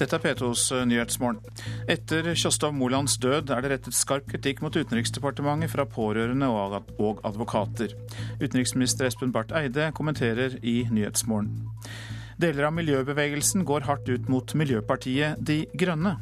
Dette 0.00 0.16
er 0.16 0.22
P2s 0.24 0.62
eh, 0.72 0.86
Nyhetsmorgen. 0.88 1.42
Etter 1.92 2.30
Kjostov 2.32 2.72
Molands 2.72 3.18
død 3.20 3.52
er 3.52 3.60
det 3.60 3.72
rettet 3.74 3.96
skarp 3.96 4.30
kritikk 4.30 4.62
mot 4.64 4.72
Utenriksdepartementet 4.72 5.74
fra 5.74 5.84
pårørende 5.84 6.48
og 6.48 7.20
advokater. 7.28 7.92
Utenriksminister 8.40 9.10
Espen 9.10 9.34
Barth 9.34 9.52
Eide 9.60 9.90
kommenterer 9.96 10.56
i 10.64 10.86
Nyhetsmorgen. 10.88 11.52
Deler 12.40 12.70
av 12.70 12.72
miljøbevegelsen 12.78 13.66
går 13.68 13.84
hardt 13.84 14.08
ut 14.08 14.32
mot 14.32 14.56
Miljøpartiet 14.56 15.42
De 15.44 15.66
Grønne. 15.76 16.16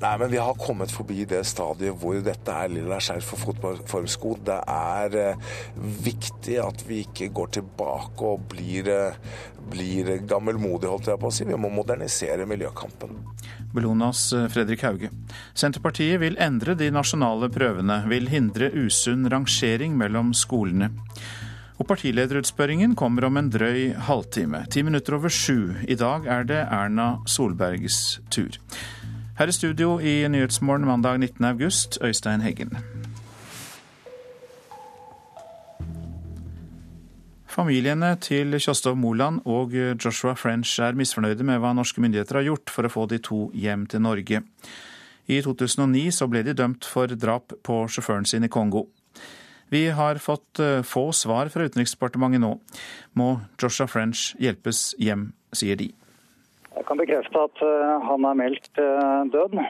Nei, 0.00 0.18
men 0.18 0.30
Vi 0.30 0.36
har 0.36 0.54
kommet 0.54 0.92
forbi 0.92 1.24
det 1.24 1.40
stadiet 1.48 1.96
hvor 1.96 2.18
dette 2.20 2.52
er 2.52 2.68
lilla 2.68 2.98
skjerf 3.00 3.30
for 3.32 3.46
fotballformsko. 3.46 4.34
Det 4.44 4.56
er 4.68 5.16
eh, 5.20 5.54
viktig 6.04 6.58
at 6.60 6.84
vi 6.84 7.00
ikke 7.06 7.30
går 7.36 7.54
tilbake 7.56 8.28
og 8.28 8.44
blir, 8.52 8.90
eh, 8.92 9.16
blir 9.72 10.10
gammelmodige, 10.28 10.92
holdt 10.92 11.08
jeg 11.12 11.22
på 11.22 11.30
å 11.30 11.32
si. 11.32 11.46
Vi 11.48 11.56
må 11.56 11.72
modernisere 11.72 12.44
miljøkampen. 12.48 13.16
Bellonas 13.72 14.26
eh, 14.36 14.50
Fredrik 14.52 14.84
Hauge. 14.84 15.08
Senterpartiet 15.56 16.20
vil 16.20 16.36
endre 16.44 16.76
de 16.76 16.90
nasjonale 16.92 17.48
prøvene, 17.52 18.02
vil 18.12 18.28
hindre 18.28 18.68
usunn 18.76 19.24
rangering 19.32 19.96
mellom 19.96 20.36
skolene. 20.36 20.92
Og 21.76 21.88
Partilederutspørringen 21.88 22.94
kommer 22.96 23.26
om 23.28 23.40
en 23.40 23.48
drøy 23.52 23.94
halvtime. 24.06 24.62
Ti 24.72 24.84
minutter 24.84 25.16
over 25.16 25.32
sju. 25.32 25.72
I 25.88 25.96
dag 25.96 26.28
er 26.28 26.48
det 26.48 26.62
Erna 26.68 27.14
Solbergs 27.28 28.20
tur. 28.32 28.60
Her 29.36 29.50
i 29.50 29.52
studio 29.52 29.98
i 30.00 30.28
Nyhetsmorgen 30.32 30.86
mandag 30.88 31.18
19. 31.20 31.44
august, 31.44 31.98
Øystein 32.00 32.40
Heggen. 32.40 32.70
Familiene 37.46 38.14
til 38.16 38.56
Kjostov 38.56 38.96
Moland 38.96 39.42
og 39.44 39.74
Joshua 40.04 40.32
French 40.32 40.80
er 40.80 40.96
misfornøyde 40.96 41.44
med 41.44 41.60
hva 41.60 41.74
norske 41.76 42.00
myndigheter 42.00 42.40
har 42.40 42.46
gjort 42.48 42.72
for 42.72 42.88
å 42.88 42.92
få 42.94 43.04
de 43.12 43.18
to 43.20 43.50
hjem 43.52 43.84
til 43.84 44.00
Norge. 44.06 44.40
I 45.28 45.42
2009 45.44 46.06
så 46.16 46.30
ble 46.32 46.40
de 46.46 46.56
dømt 46.56 46.88
for 46.88 47.12
drap 47.12 47.52
på 47.60 47.82
sjåføren 47.92 48.24
sin 48.24 48.48
i 48.48 48.52
Kongo. 48.52 48.86
Vi 49.68 49.90
har 49.92 50.16
fått 50.16 50.64
eh, 50.64 50.80
få 50.80 51.10
svar 51.12 51.52
fra 51.52 51.68
Utenriksdepartementet 51.68 52.40
nå. 52.40 52.54
Må 53.20 53.30
Joshua 53.60 53.84
French 53.84 54.30
hjelpes 54.40 54.94
hjem, 54.96 55.34
sier 55.52 55.76
de. 55.76 55.92
Jeg 56.76 56.84
kan 56.88 57.00
bekrefte 57.00 57.44
at 57.48 57.64
eh, 57.64 58.06
han 58.06 58.28
er 58.28 58.38
meldt 58.38 58.80
eh, 58.80 59.20
død. 59.32 59.60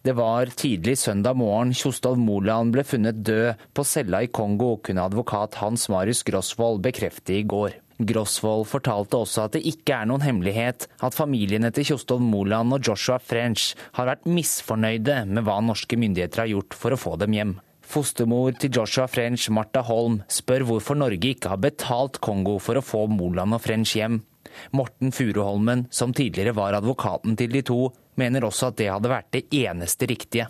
Det 0.00 0.14
var 0.16 0.48
tidlig 0.56 0.96
søndag 0.96 1.36
morgen 1.36 1.74
Kjostolv 1.76 2.20
Moland 2.20 2.72
ble 2.72 2.84
funnet 2.88 3.20
død 3.24 3.60
på 3.76 3.84
cella 3.84 4.22
i 4.24 4.30
Kongo, 4.32 4.78
kunne 4.80 5.04
advokat 5.04 5.58
Hans 5.60 5.88
Marius 5.92 6.22
Grosvold 6.24 6.80
bekrefte 6.84 7.36
i 7.36 7.44
går. 7.44 7.76
Grosvold 8.00 8.64
fortalte 8.68 9.18
også 9.18 9.44
at 9.44 9.56
det 9.58 9.64
ikke 9.68 9.98
er 9.98 10.08
noen 10.08 10.24
hemmelighet 10.24 10.86
at 11.04 11.16
familiene 11.16 11.68
til 11.76 11.90
Kjostolv 11.90 12.24
Moland 12.24 12.72
og 12.76 12.86
Joshua 12.88 13.18
French 13.20 13.74
har 13.98 14.08
vært 14.08 14.24
misfornøyde 14.28 15.18
med 15.28 15.44
hva 15.44 15.58
norske 15.64 16.00
myndigheter 16.00 16.46
har 16.46 16.52
gjort 16.54 16.76
for 16.80 16.96
å 16.96 17.00
få 17.00 17.18
dem 17.20 17.36
hjem. 17.36 17.58
Fostermor 17.90 18.54
til 18.56 18.72
Joshua 18.72 19.08
French, 19.10 19.48
Martha 19.52 19.82
Holm, 19.84 20.20
spør 20.30 20.64
hvorfor 20.68 20.96
Norge 20.96 21.34
ikke 21.34 21.50
har 21.52 21.60
betalt 21.60 22.20
Kongo 22.24 22.56
for 22.62 22.78
å 22.78 22.84
få 22.84 23.04
Moland 23.10 23.56
og 23.56 23.64
French 23.66 23.96
hjem. 23.98 24.20
Morten 24.76 25.12
Furuholmen, 25.14 25.86
som 25.90 26.14
tidligere 26.16 26.54
var 26.56 26.78
advokaten 26.78 27.36
til 27.38 27.52
de 27.54 27.62
to, 27.66 27.82
mener 28.20 28.46
også 28.46 28.70
at 28.70 28.80
det 28.80 28.90
hadde 28.92 29.12
vært 29.12 29.30
det 29.36 29.46
eneste 29.62 30.08
riktige. 30.10 30.48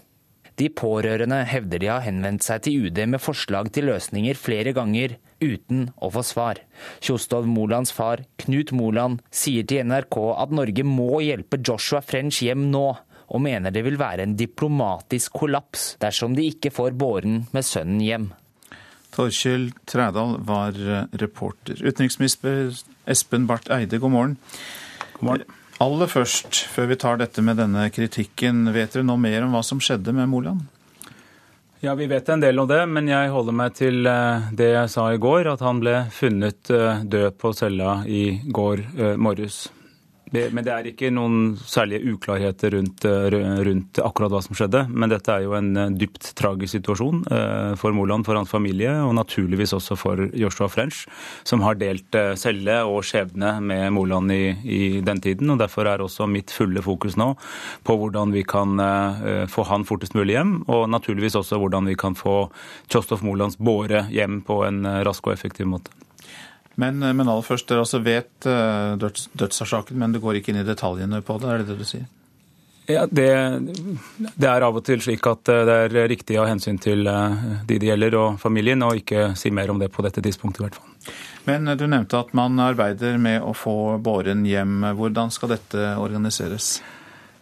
De 0.60 0.68
pårørende 0.68 1.38
hevder 1.48 1.80
de 1.80 1.88
har 1.88 2.02
henvendt 2.04 2.44
seg 2.44 2.66
til 2.66 2.88
UD 2.88 2.98
med 3.08 3.22
forslag 3.22 3.70
til 3.72 3.86
løsninger 3.88 4.36
flere 4.36 4.74
ganger, 4.76 5.14
uten 5.40 5.86
å 5.96 6.10
få 6.12 6.24
svar. 6.26 6.60
Kjostov 7.00 7.46
Molands 7.48 7.94
far, 7.96 8.26
Knut 8.42 8.74
Moland, 8.76 9.22
sier 9.32 9.64
til 9.64 9.86
NRK 9.88 10.18
at 10.34 10.52
Norge 10.52 10.84
må 10.84 11.22
hjelpe 11.24 11.62
Joshua 11.64 12.02
French 12.04 12.42
hjem 12.44 12.68
nå, 12.74 12.90
og 13.30 13.44
mener 13.46 13.72
det 13.72 13.86
vil 13.86 13.96
være 14.00 14.26
en 14.26 14.36
diplomatisk 14.36 15.38
kollaps 15.40 15.94
dersom 16.02 16.36
de 16.36 16.48
ikke 16.50 16.74
får 16.74 16.98
båren 16.98 17.44
med 17.54 17.64
sønnen 17.64 18.04
hjem. 18.04 18.28
Torkjell 19.14 19.70
Trædal 19.90 20.36
var 20.46 20.76
eh, 20.76 21.06
reporter. 21.18 21.80
Utenriksminister 21.82 22.74
Espen 23.06 23.46
Barth 23.48 23.72
Eide, 23.72 23.98
god 23.98 24.12
morgen. 24.12 24.36
God 25.14 25.26
morgen. 25.28 25.56
Aller 25.80 26.10
først, 26.12 26.66
før 26.68 26.90
vi 26.90 26.98
tar 27.00 27.16
dette 27.20 27.40
med 27.42 27.56
denne 27.56 27.86
kritikken, 27.94 28.66
vet 28.74 28.92
dere 28.92 29.06
noe 29.08 29.20
mer 29.20 29.46
om 29.46 29.56
hva 29.56 29.62
som 29.64 29.80
skjedde 29.80 30.12
med 30.12 30.28
Moland? 30.28 30.66
Ja, 31.80 31.94
Vi 31.96 32.06
vet 32.06 32.28
en 32.28 32.42
del 32.42 32.60
om 32.60 32.68
det, 32.68 32.82
men 32.92 33.08
jeg 33.08 33.32
holder 33.32 33.56
meg 33.56 33.74
til 33.78 34.04
eh, 34.04 34.50
det 34.52 34.72
jeg 34.74 34.92
sa 34.92 35.06
i 35.14 35.20
går, 35.20 35.48
at 35.54 35.64
han 35.64 35.80
ble 35.80 36.02
funnet 36.12 36.68
eh, 36.68 37.00
død 37.08 37.38
på 37.40 37.54
cella 37.56 38.02
i 38.04 38.42
går 38.44 38.84
morges. 39.16 39.70
Men 40.30 40.62
det 40.62 40.70
er 40.70 40.86
ikke 40.86 41.08
noen 41.10 41.56
særlige 41.58 42.12
uklarheter 42.14 42.76
rundt, 42.76 43.04
eh, 43.08 43.34
rundt, 43.66 43.98
akkurat 43.98 44.30
hva 44.30 44.40
som 44.44 44.54
skjedde. 44.54 44.84
Men 44.88 45.10
dette 45.10 45.32
er 45.32 45.42
jo 45.42 45.56
en 45.58 45.70
eh, 45.76 45.90
dypt 45.98 46.30
tragisk 46.38 46.76
situasjon 46.76 47.24
eh, 47.26 47.72
for 47.80 47.96
Moland, 47.96 48.26
for 48.28 48.38
hans 48.38 48.52
familie, 48.52 48.92
og 49.02 49.16
naturligvis 49.18 49.74
også 49.74 49.98
for 49.98 50.22
Joshua 50.38 50.68
French, 50.70 51.02
som 51.42 51.64
har 51.66 51.80
delt 51.80 52.14
celle 52.38 52.76
og 52.86 53.02
skjebne 53.06 53.56
med 53.64 53.90
Moland 53.96 54.30
i, 54.32 54.44
i, 54.62 54.80
den 55.02 55.20
tiden. 55.20 55.50
og 55.50 55.58
Derfor 55.62 55.88
er 55.90 56.04
også 56.04 56.28
mitt 56.30 56.54
fulle 56.54 56.82
fokus 56.84 57.18
nå 57.18 57.32
på 57.86 57.96
hvordan 57.98 58.34
vi 58.34 58.44
kan 58.46 58.78
få 59.50 59.64
han 59.68 59.86
fortest 59.88 60.14
mulig 60.14 60.36
hjem, 60.36 60.54
og 60.70 60.88
naturligvis 60.92 61.38
også 61.40 61.58
hvordan 61.60 61.90
vi 61.90 61.96
kan 61.98 62.14
få 62.18 62.36
Kjostov 62.90 63.24
Molands 63.26 63.58
båre 63.58 64.06
hjem 64.12 64.40
på 64.46 64.62
en 64.68 64.86
rask 65.06 65.26
og 65.26 65.34
effektiv 65.34 65.68
måte. 65.70 65.94
Men, 66.80 67.02
eh, 67.02 67.12
men 67.16 67.28
aller 67.28 67.44
først, 67.44 67.68
dere 67.68 67.84
altså 67.84 68.00
vet 68.04 68.48
uh, 68.48 68.96
døds, 69.00 69.28
dødsårsaken, 69.36 69.98
men 70.00 70.14
du 70.14 70.20
går 70.22 70.40
ikke 70.40 70.54
inn 70.54 70.62
i 70.62 70.66
detaljene 70.66 71.20
på 71.26 71.36
det, 71.42 71.50
er 71.50 71.62
det 71.62 71.72
det 71.72 71.78
du 71.80 71.88
sier? 71.88 72.08
Ja, 72.90 73.04
det, 73.06 73.28
det, 74.18 74.46
er 74.48 74.64
av 74.66 74.74
og 74.80 74.82
til 74.82 75.02
slik 75.04 75.26
at 75.30 75.50
eh, 75.52 75.62
det 75.68 75.74
er 76.02 76.08
riktig 76.10 76.40
av 76.40 76.48
hensyn 76.50 76.80
til 76.82 77.04
de 77.06 77.76
det 77.76 77.86
gjelder 77.86 78.16
og 78.18 78.40
familien, 78.42 78.82
og 78.82 78.98
ikke 78.98 79.28
si 79.38 79.52
mer 79.54 79.70
om 79.70 79.78
det 79.78 79.92
på 79.94 80.02
dette 80.02 80.24
tidspunktet 80.24 80.62
i 80.62 80.66
hvert 80.66 80.78
fall. 80.80 81.12
Men 81.46 81.70
du 81.78 81.86
nevnte 81.86 82.18
at 82.18 82.32
man 82.36 82.58
arbeider 82.60 83.20
med 83.22 83.44
å 83.46 83.54
få 83.56 83.76
båren 84.02 84.42
hjem. 84.48 84.82
Hvordan 84.98 85.30
skal 85.32 85.54
dette 85.54 85.92
organiseres? 86.02 86.80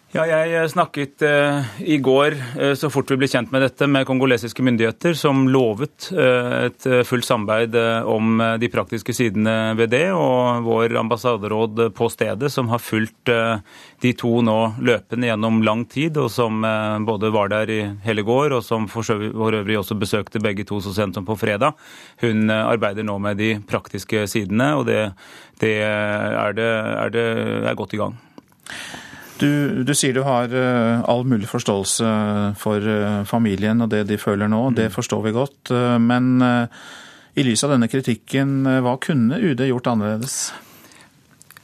Ja, 0.09 0.23
jeg 0.25 0.55
eh, 0.57 0.67
snakket 0.73 1.21
eh, 1.21 1.67
i 1.85 1.99
går, 2.01 2.33
eh, 2.57 2.71
så 2.81 2.89
fort 2.89 3.11
vi 3.13 3.19
ble 3.21 3.27
kjent 3.29 3.51
med 3.53 3.61
dette, 3.61 3.85
med 3.85 4.07
kongolesiske 4.09 4.65
myndigheter, 4.65 5.13
som 5.13 5.43
lovet 5.53 6.07
et 6.09 6.87
fullt 7.05 7.27
samarbeid 7.27 7.75
om 8.09 8.41
de 8.61 8.71
praktiske 8.73 9.13
sidene 9.13 9.75
ved 9.77 9.93
det. 9.93 10.07
Og 10.17 10.65
vår 10.65 10.95
ambassaderåd 10.97 11.83
på 11.97 12.09
stedet, 12.09 12.49
som 12.53 12.71
har 12.73 12.81
fulgt 12.81 13.29
de 13.29 14.13
to 14.17 14.31
nå 14.45 14.57
løpende 14.81 15.29
gjennom 15.29 15.61
lang 15.67 15.85
tid, 15.91 16.17
og 16.17 16.31
som 16.33 16.65
både 17.05 17.33
var 17.35 17.53
der 17.53 17.73
i 17.73 17.81
hele 18.07 18.25
går, 18.25 18.55
og 18.57 18.65
som 18.65 18.87
for 18.89 19.05
øvrig 19.13 19.77
også 19.77 19.99
besøkte 19.99 20.41
begge 20.45 20.65
to 20.69 20.81
så 20.85 20.95
sent 20.97 21.19
som 21.19 21.27
på 21.29 21.37
fredag, 21.37 21.77
hun 22.25 22.49
arbeider 22.49 23.05
nå 23.05 23.19
med 23.21 23.41
de 23.43 23.51
praktiske 23.69 24.25
sidene, 24.31 24.71
og 24.79 24.89
det, 24.89 25.03
det, 25.61 25.75
er, 25.85 26.57
det 26.57 26.71
er, 26.73 27.13
det 27.13 27.29
er 27.69 27.79
godt 27.83 27.99
i 27.99 28.01
gang. 28.01 28.17
Du, 29.39 29.85
du, 29.87 29.93
sier 29.95 30.17
du 30.17 30.25
har 30.27 30.51
uh, 30.51 31.05
all 31.07 31.23
mulig 31.29 31.47
forståelse 31.51 32.09
for 32.59 32.83
uh, 32.83 33.23
familien 33.29 33.85
og 33.85 33.93
det 33.93 34.05
de 34.09 34.19
føler 34.19 34.51
nå. 34.51 34.63
Mm. 34.71 34.79
Det 34.81 34.89
forstår 34.95 35.23
vi 35.29 35.35
godt. 35.37 35.71
Uh, 35.71 35.99
men 36.03 36.43
i 37.39 37.45
lys 37.47 37.63
av 37.63 37.77
denne 37.77 37.87
kritikken, 37.91 38.65
hva 38.83 38.97
kunne 38.99 39.39
UD 39.39 39.63
gjort 39.69 39.93
annerledes? 39.93 40.41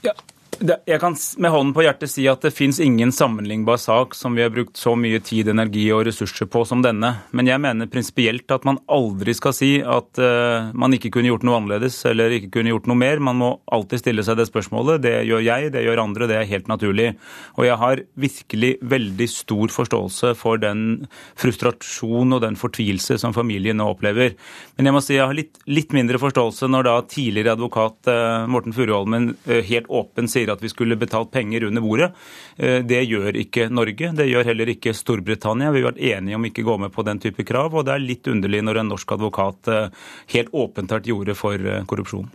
Ja, 0.06 0.14
jeg 0.60 1.00
kan 1.00 1.16
med 1.40 1.50
hånden 1.50 1.72
på 1.76 1.82
hjertet 1.84 2.10
si 2.12 2.24
at 2.30 2.42
det 2.44 2.52
fins 2.54 2.78
ingen 2.82 3.12
sammenlignbar 3.14 3.78
sak 3.80 4.14
som 4.16 4.34
vi 4.36 4.42
har 4.44 4.52
brukt 4.52 4.76
så 4.78 4.94
mye 4.98 5.20
tid, 5.24 5.48
energi 5.50 5.84
og 5.94 6.04
ressurser 6.08 6.48
på 6.50 6.64
som 6.68 6.82
denne. 6.84 7.10
Men 7.36 7.48
jeg 7.48 7.62
mener 7.62 7.90
prinsipielt 7.90 8.50
at 8.54 8.66
man 8.68 8.80
aldri 8.92 9.34
skal 9.36 9.54
si 9.56 9.70
at 9.80 10.20
uh, 10.20 10.70
man 10.76 10.94
ikke 10.96 11.12
kunne 11.14 11.30
gjort 11.30 11.46
noe 11.46 11.58
annerledes 11.60 11.96
eller 12.10 12.34
ikke 12.36 12.52
kunne 12.58 12.72
gjort 12.72 12.88
noe 12.90 13.00
mer. 13.00 13.22
Man 13.24 13.40
må 13.40 13.50
alltid 13.74 14.02
stille 14.02 14.24
seg 14.26 14.38
det 14.40 14.48
spørsmålet. 14.50 15.02
Det 15.04 15.14
gjør 15.28 15.44
jeg, 15.46 15.72
det 15.74 15.84
gjør 15.86 16.02
andre, 16.04 16.28
det 16.30 16.38
er 16.40 16.50
helt 16.50 16.70
naturlig. 16.70 17.10
Og 17.58 17.68
jeg 17.68 17.80
har 17.80 18.04
virkelig 18.26 18.72
veldig 18.94 19.30
stor 19.30 19.74
forståelse 19.74 20.34
for 20.38 20.60
den 20.62 21.06
frustrasjon 21.40 22.36
og 22.36 22.44
den 22.44 22.58
fortvilelse 22.60 23.18
som 23.22 23.36
familien 23.36 23.80
nå 23.80 23.88
opplever. 23.94 24.36
Men 24.76 24.90
jeg 24.90 24.96
må 24.96 25.04
si 25.04 25.18
jeg 25.18 25.26
har 25.26 25.36
litt, 25.36 25.58
litt 25.70 25.94
mindre 25.96 26.20
forståelse 26.22 26.68
når 26.70 26.88
da 26.88 26.96
tidligere 27.08 27.56
advokat 27.56 28.10
uh, 28.10 28.46
Morten 28.50 28.74
Furuholmen 28.76 29.32
uh, 29.48 29.60
helt 29.64 29.90
åpen 29.92 30.28
sier 30.30 30.43
at 30.52 30.62
vi 30.62 30.70
skulle 30.72 30.96
betalt 31.00 31.30
penger 31.32 31.64
under 31.68 31.82
bordet. 31.84 32.10
Eh, 32.56 32.80
det 32.86 33.02
gjør 33.04 33.36
ikke 33.40 33.68
Norge, 33.72 34.10
det 34.16 34.26
gjør 34.28 34.48
heller 34.50 34.72
ikke 34.74 34.94
Storbritannia. 34.96 35.72
Vi 35.74 35.82
har 35.82 35.92
vært 35.92 36.02
enige 36.02 36.38
om 36.38 36.48
ikke 36.48 36.64
å 36.64 36.68
gå 36.72 36.76
med 36.84 36.94
på 36.94 37.04
den 37.06 37.20
type 37.22 37.46
krav, 37.46 37.74
og 37.74 37.86
det 37.86 37.94
er 37.94 38.04
litt 38.04 38.28
underlig 38.30 38.62
når 38.64 38.82
en 38.82 38.92
norsk 38.94 39.14
advokat 39.16 39.70
eh, 39.72 40.04
helt 40.34 40.52
åpent 40.52 40.90
tar 40.90 41.04
til 41.04 41.34
for 41.38 41.54
eh, 41.58 41.84
korrupsjon. 41.88 42.28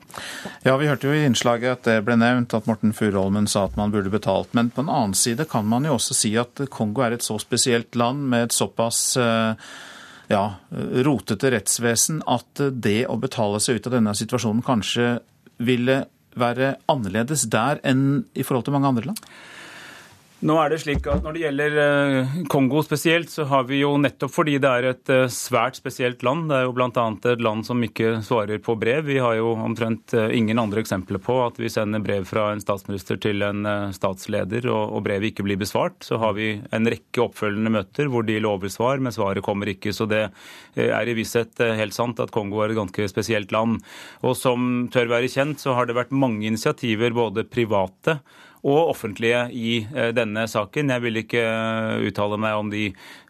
Ja, 0.66 0.78
Vi 0.80 0.88
hørte 0.88 1.10
jo 1.10 1.16
i 1.16 1.26
innslaget 1.28 1.78
at 1.78 1.90
det 1.90 2.00
ble 2.08 2.18
nevnt 2.20 2.56
at 2.56 2.68
Morten 2.70 2.96
Furuholmen 2.96 3.48
sa 3.48 3.68
at 3.68 3.78
man 3.80 3.94
burde 3.94 4.12
betalt. 4.14 4.54
Men 4.58 4.72
på 4.74 4.86
en 4.86 4.92
annen 4.92 5.18
side 5.18 5.46
kan 5.50 5.68
man 5.68 5.86
jo 5.86 5.98
også 5.98 6.18
si 6.18 6.34
at 6.40 6.66
Kongo 6.72 7.04
er 7.06 7.18
et 7.18 7.26
så 7.26 7.38
spesielt 7.42 7.96
land 8.00 8.30
med 8.32 8.50
et 8.50 8.56
såpass 8.56 9.18
ja, 10.30 10.44
rotete 11.06 11.52
rettsvesen 11.52 12.22
at 12.30 12.62
det 12.72 13.02
å 13.10 13.18
betale 13.22 13.60
seg 13.64 13.80
ut 13.80 13.90
av 13.90 13.96
denne 13.98 14.14
situasjonen 14.18 14.64
kanskje 14.66 15.18
ville 15.66 16.04
være 16.38 16.76
annerledes 16.92 17.48
der 17.52 17.82
enn 17.88 18.26
i 18.36 18.44
forhold 18.44 18.68
til 18.68 18.76
mange 18.76 18.92
andre 18.92 19.08
land? 19.10 19.24
Nå 20.40 20.56
er 20.56 20.72
det 20.72 20.78
slik 20.80 21.08
at 21.12 21.26
Når 21.26 21.36
det 21.36 21.42
gjelder 21.42 21.74
eh, 21.84 22.36
Kongo 22.52 22.80
spesielt, 22.86 23.28
så 23.28 23.44
har 23.50 23.66
vi 23.68 23.82
jo 23.82 23.92
nettopp 24.00 24.32
fordi 24.32 24.56
det 24.64 24.70
er 24.72 24.88
et 24.94 25.12
eh, 25.12 25.26
svært 25.36 25.76
spesielt 25.76 26.24
land, 26.24 26.48
det 26.48 26.62
er 26.62 26.64
jo 26.64 26.76
bl.a. 26.78 27.06
et 27.28 27.44
land 27.44 27.66
som 27.68 27.84
ikke 27.84 28.22
svarer 28.24 28.62
på 28.64 28.78
brev. 28.80 29.04
Vi 29.10 29.18
har 29.20 29.36
jo 29.36 29.52
omtrent 29.60 30.16
eh, 30.16 30.32
ingen 30.38 30.62
andre 30.64 30.80
eksempler 30.86 31.20
på 31.24 31.36
at 31.44 31.60
vi 31.60 31.72
sender 31.72 32.04
brev 32.04 32.24
fra 32.30 32.54
en 32.54 32.64
statsminister 32.64 33.20
til 33.20 33.44
en 33.44 33.68
statsleder, 33.96 34.70
og 34.72 35.04
brevet 35.04 35.34
ikke 35.34 35.44
blir 35.44 35.60
besvart. 35.60 36.00
Så 36.08 36.22
har 36.24 36.38
vi 36.40 36.54
en 36.72 36.88
rekke 36.88 37.26
oppfølgende 37.26 37.76
møter 37.76 38.08
hvor 38.08 38.24
de 38.24 38.40
lover 38.40 38.72
svar, 38.72 39.04
men 39.04 39.16
svaret 39.16 39.44
kommer 39.44 39.74
ikke. 39.74 39.92
Så 39.96 40.08
det 40.08 40.30
er 40.80 41.10
i 41.10 41.18
visshet 41.20 41.60
helt 41.60 41.98
sant 41.98 42.22
at 42.24 42.32
Kongo 42.32 42.64
er 42.64 42.72
et 42.72 42.80
ganske 42.80 43.12
spesielt 43.12 43.52
land. 43.56 43.82
Og 44.24 44.40
som 44.40 44.88
tør 44.94 45.12
være 45.12 45.32
kjent, 45.32 45.60
så 45.60 45.76
har 45.76 45.90
det 45.90 46.00
vært 46.00 46.16
mange 46.16 46.48
initiativer, 46.48 47.12
både 47.12 47.48
private 47.50 48.22
og 48.68 48.92
offentlige 48.92 49.46
i 49.56 49.72
eh, 49.88 50.10
denne 50.16 50.44
saken. 50.50 50.92
Jeg 50.92 51.04
vil 51.04 51.20
ikke 51.22 51.44
eh, 51.44 52.08
uttale 52.10 52.40
meg 52.42 52.58
om 52.60 52.72
de 52.72 52.90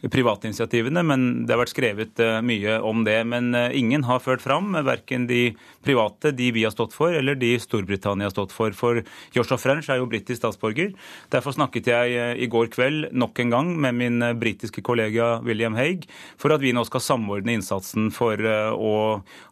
private 0.10 0.50
initiativene, 0.50 1.04
men 1.06 1.28
det 1.46 1.54
har 1.54 1.62
vært 1.62 1.74
skrevet 1.74 2.22
eh, 2.24 2.40
mye 2.46 2.80
om 2.86 3.04
det. 3.06 3.20
Men 3.30 3.54
ingen 3.76 4.06
har 4.08 4.24
ført 4.24 4.42
fram, 4.42 4.74
verken 4.86 5.28
de 5.30 5.52
private, 5.86 6.34
de 6.36 6.50
vi 6.56 6.66
har 6.66 6.74
stått 6.74 6.96
for, 6.98 7.14
eller 7.14 7.38
de 7.40 7.54
Storbritannia 7.62 8.30
har 8.30 8.34
stått 8.34 8.56
for. 8.56 8.74
For 8.78 9.04
Joshua 9.36 9.60
French 9.62 9.90
er 9.92 10.02
jo 10.02 10.10
britisk 10.10 10.42
statsborger. 10.42 10.96
Derfor 11.34 11.56
snakket 11.56 11.92
jeg 11.92 12.40
i 12.40 12.50
går 12.50 12.72
kveld 12.74 13.12
nok 13.14 13.44
en 13.44 13.54
gang 13.54 13.74
med 13.78 13.98
min 14.00 14.24
britiske 14.40 14.84
kollega 14.86 15.38
William 15.46 15.78
Haig 15.78 16.08
for 16.40 16.54
at 16.56 16.64
vi 16.64 16.74
nå 16.76 16.86
skal 16.88 17.04
samordne 17.04 17.58
innsatsen 17.58 18.10
for 18.16 18.40
å 18.40 18.94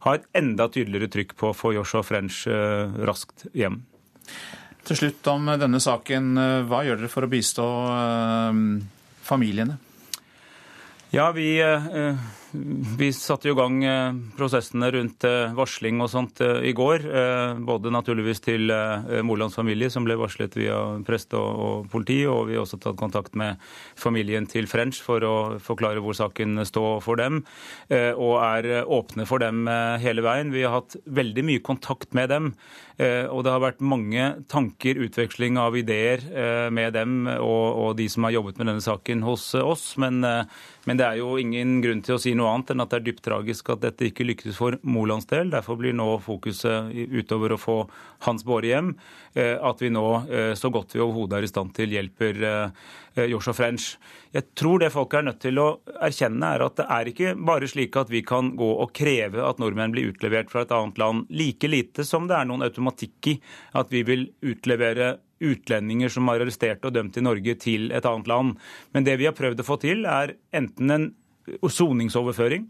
ha 0.07 0.15
et 0.15 0.25
enda 0.37 0.69
tydeligere 0.71 1.11
trykk 1.13 1.37
på 1.37 1.51
å 1.51 1.57
få 1.57 1.75
Joshua 1.77 2.03
French 2.05 2.45
raskt 2.47 3.47
hjem. 3.57 3.81
Til 4.87 4.95
slutt 4.95 5.27
om 5.27 5.49
denne 5.59 5.81
saken. 5.83 6.31
Hva 6.69 6.83
gjør 6.87 7.01
dere 7.01 7.11
for 7.11 7.27
å 7.27 7.31
bistå 7.31 7.65
eh, 7.91 8.61
familiene? 9.27 9.75
Ja, 11.11 11.29
vi 11.35 11.57
eh, 11.63 12.15
vi 12.97 13.09
satte 13.13 13.49
i 13.49 13.55
gang 13.55 13.81
eh, 13.83 14.15
prosessene 14.37 14.87
rundt 14.93 15.25
eh, 15.27 15.53
varsling 15.57 15.99
og 16.03 16.09
sånt 16.11 16.39
eh, 16.43 16.61
i 16.69 16.73
går. 16.77 17.03
Både 17.67 17.91
naturligvis 17.91 18.39
til 18.43 18.71
Molands 19.25 19.57
familie, 19.57 19.89
som 19.91 20.05
ble 20.07 20.15
varslet 20.19 20.55
via 20.57 20.77
prest 21.07 21.33
og 21.37 21.87
politi, 21.91 22.21
og 22.29 22.47
vi 22.47 22.55
har 22.55 22.63
også 22.63 22.79
tatt 22.81 22.99
kontakt 22.99 23.35
med 23.39 23.59
familien 23.99 24.47
til 24.49 24.69
French 24.69 25.01
for 25.03 25.23
å 25.25 25.35
forklare 25.63 26.01
hvor 26.03 26.15
saken 26.17 26.61
står 26.67 27.01
for 27.03 27.19
dem, 27.19 27.41
og 27.89 28.33
er 28.41 28.83
åpne 28.83 29.27
for 29.29 29.43
dem 29.43 29.67
hele 30.01 30.23
veien. 30.25 30.53
Vi 30.53 30.63
har 30.65 30.77
hatt 30.79 30.97
veldig 31.05 31.45
mye 31.47 31.63
kontakt 31.65 32.15
med 32.17 32.31
dem, 32.33 32.51
og 32.97 33.43
det 33.45 33.53
har 33.53 33.63
vært 33.63 33.83
mange 33.85 34.29
tanker, 34.51 35.01
utveksling 35.07 35.59
av 35.61 35.77
ideer 35.79 36.23
med 36.73 36.95
dem 36.97 37.27
og, 37.37 37.95
de 37.99 38.07
som 38.11 38.27
har 38.27 38.37
jobbet 38.37 38.61
med 38.61 38.71
denne 38.71 38.85
saken 38.85 39.25
hos 39.27 39.49
oss. 39.59 39.89
Men, 40.01 40.21
men 40.21 40.99
det 40.99 41.07
er 41.07 41.21
jo 41.21 41.35
ingen 41.41 41.79
grunn 41.83 42.03
til 42.05 42.17
å 42.17 42.21
si 42.21 42.36
noe 42.37 42.51
annet 42.53 42.73
enn 42.73 42.83
at 42.83 42.93
det 42.93 42.99
er 42.99 43.05
dypt 43.07 43.23
tragisk 43.25 43.71
at 43.73 43.81
dette 43.83 44.07
ikke 44.07 44.25
lykkes 44.27 44.57
for 44.59 44.77
Molands 44.87 45.27
del. 45.29 45.51
Derfor 45.53 45.79
blir 45.79 45.95
nå 45.97 46.07
fokuset 46.23 46.93
utover 46.93 47.55
å 47.55 47.59
få 47.61 47.77
Hans 48.27 48.45
Båre 48.47 48.71
hjem, 48.71 48.93
eh, 49.35 49.55
at 49.57 49.83
vi 49.83 49.91
nå 49.93 50.05
eh, 50.29 50.53
så 50.57 50.71
godt 50.73 50.95
vi 50.95 51.03
overhodet 51.03 51.39
er 51.39 51.47
i 51.47 51.51
stand 51.51 51.75
til 51.77 51.93
hjelper 51.97 52.41
eh, 52.47 52.87
Joshua 53.27 53.55
French. 53.57 53.91
Jeg 54.35 54.53
tror 54.57 54.81
det 54.81 54.93
folk 54.93 55.13
er 55.17 55.27
nødt 55.27 55.41
til 55.43 55.59
å 55.61 55.67
erkjenne, 56.05 56.53
er 56.53 56.65
at 56.65 56.79
det 56.79 56.87
er 56.97 57.11
ikke 57.11 57.35
bare 57.49 57.69
slik 57.69 57.97
at 57.99 58.11
vi 58.13 58.23
kan 58.25 58.53
gå 58.57 58.71
og 58.83 58.93
kreve 58.95 59.45
at 59.45 59.61
nordmenn 59.61 59.93
blir 59.95 60.11
utlevert 60.13 60.51
fra 60.53 60.65
et 60.65 60.73
annet 60.75 60.99
land, 61.01 61.29
like 61.29 61.69
lite 61.69 62.05
som 62.07 62.29
det 62.29 62.37
er 62.37 62.49
noen 62.49 62.65
automatikk 62.67 63.33
i 63.33 63.39
at 63.77 63.93
vi 63.93 64.03
vil 64.07 64.29
utlevere 64.45 65.17
utlendinger 65.43 66.11
som 66.11 66.29
er 66.31 66.41
arrestert 66.41 66.85
og 66.87 66.95
dømt 66.95 67.17
i 67.19 67.23
Norge, 67.25 67.55
til 67.61 67.91
et 67.95 68.05
annet 68.05 68.29
land. 68.29 68.57
Men 68.93 69.07
det 69.07 69.17
vi 69.21 69.27
har 69.29 69.37
prøvd 69.37 69.61
å 69.61 69.67
få 69.67 69.79
til, 69.83 70.05
er 70.09 70.35
enten 70.55 70.93
en 70.93 71.09
soningsoverføring 71.71 72.67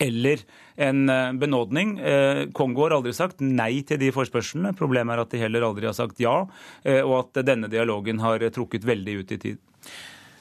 eller 0.00 0.38
en 0.76 1.08
eh, 1.08 1.32
benådning. 1.32 1.98
Eh, 1.98 2.44
Kongo 2.52 2.86
har 2.86 2.96
aldri 2.96 3.12
sagt 3.16 3.42
nei 3.44 3.82
til 3.86 4.00
de 4.00 4.12
forspørslene. 4.14 4.74
Problemet 4.78 5.14
er 5.14 5.24
at 5.24 5.34
de 5.34 5.42
heller 5.42 5.66
aldri 5.66 5.88
har 5.88 5.96
sagt 5.96 6.20
ja, 6.22 6.36
eh, 6.84 7.02
og 7.02 7.18
at 7.24 7.42
denne 7.46 7.70
dialogen 7.72 8.22
har 8.24 8.44
trukket 8.54 8.86
veldig 8.88 9.18
ut 9.20 9.36
i 9.36 9.40
tid. 9.48 9.60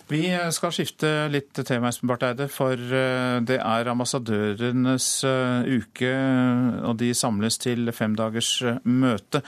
Vi 0.10 0.24
skal 0.56 0.72
skifte 0.74 1.10
litt 1.30 1.54
tema, 1.68 1.92
Espen 1.92 2.10
Barth 2.10 2.26
Eide, 2.26 2.48
for 2.50 2.74
det 2.74 3.60
er 3.62 3.90
ambassadørenes 3.92 5.10
uke, 5.70 6.14
og 6.82 6.96
de 6.98 7.12
samles 7.14 7.60
til 7.62 7.92
femdagers 7.94 8.56
møte. 8.90 9.44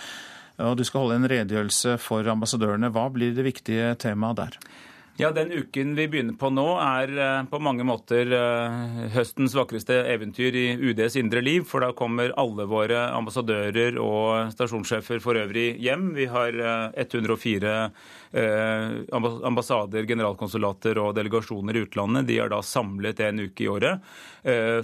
Og 0.62 0.76
du 0.78 0.86
skal 0.86 1.08
holde 1.08 1.18
en 1.18 1.26
redegjørelse 1.32 1.96
for 1.98 2.30
ambassadørene. 2.30 2.92
Hva 2.94 3.08
blir 3.10 3.34
det 3.34 3.48
viktige 3.48 3.96
temaet 4.06 4.38
der? 4.38 4.60
Ja, 5.22 5.32
Den 5.32 5.52
uken 5.52 5.96
vi 5.96 6.08
begynner 6.10 6.34
på 6.34 6.50
nå, 6.50 6.64
er 6.82 7.12
eh, 7.14 7.44
på 7.46 7.60
mange 7.62 7.84
måter 7.86 8.32
eh, 8.34 8.96
høstens 9.14 9.54
vakreste 9.54 10.00
eventyr 10.10 10.58
i 10.58 10.64
UDs 10.82 11.14
indre 11.22 11.44
liv. 11.46 11.68
For 11.70 11.86
da 11.86 11.92
kommer 11.94 12.34
alle 12.42 12.66
våre 12.66 13.04
ambassadører 13.14 14.00
og 14.02 14.50
stasjonssjefer 14.56 15.22
for 15.22 15.38
øvrig 15.38 15.76
hjem. 15.78 16.10
Vi 16.18 16.26
har 16.26 16.58
104 16.98 17.76
eh, 18.34 18.98
ambassader, 19.46 20.10
generalkonsulater 20.10 20.98
og 21.06 21.14
delegasjoner 21.22 21.78
i 21.78 21.86
utlandet. 21.86 22.26
De 22.26 22.42
er 22.42 22.50
da 22.50 22.66
samlet 22.66 23.22
en 23.22 23.46
uke 23.46 23.68
i 23.68 23.70
året 23.70 24.02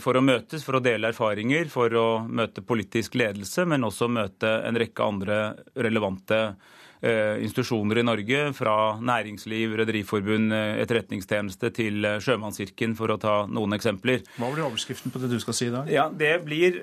for 0.05 0.13
å 0.13 0.21
møtes, 0.21 0.61
for 0.61 0.77
å 0.77 0.85
dele 0.85 1.09
erfaringer, 1.09 1.65
for 1.73 1.89
å 1.97 2.07
møte 2.29 2.61
politisk 2.61 3.17
ledelse, 3.17 3.65
men 3.65 3.89
også 3.89 4.05
møte 4.05 4.59
en 4.69 4.77
rekke 4.77 5.01
andre 5.01 5.39
relevante 5.73 6.43
Eh, 6.45 6.76
institusjoner 7.01 7.99
i 8.01 8.05
Norge, 8.05 8.39
fra 8.57 8.97
næringsliv, 9.01 9.75
rederiforbund, 9.77 10.53
eh, 10.53 10.81
etterretningstjeneste 10.81 11.71
til 11.75 12.05
eh, 12.05 12.17
Sjømannskirken, 12.23 12.95
for 12.97 13.13
å 13.13 13.19
ta 13.21 13.35
noen 13.45 13.75
eksempler. 13.77 14.23
Hva 14.37 14.49
blir 14.53 14.65
overskriften 14.65 15.13
på 15.13 15.21
det 15.21 15.29
du 15.31 15.37
skal 15.43 15.57
si 15.57 15.67
i 15.67 15.73
dag? 15.73 15.91
Ja, 15.91 16.07
Det 16.09 16.33
blir 16.45 16.79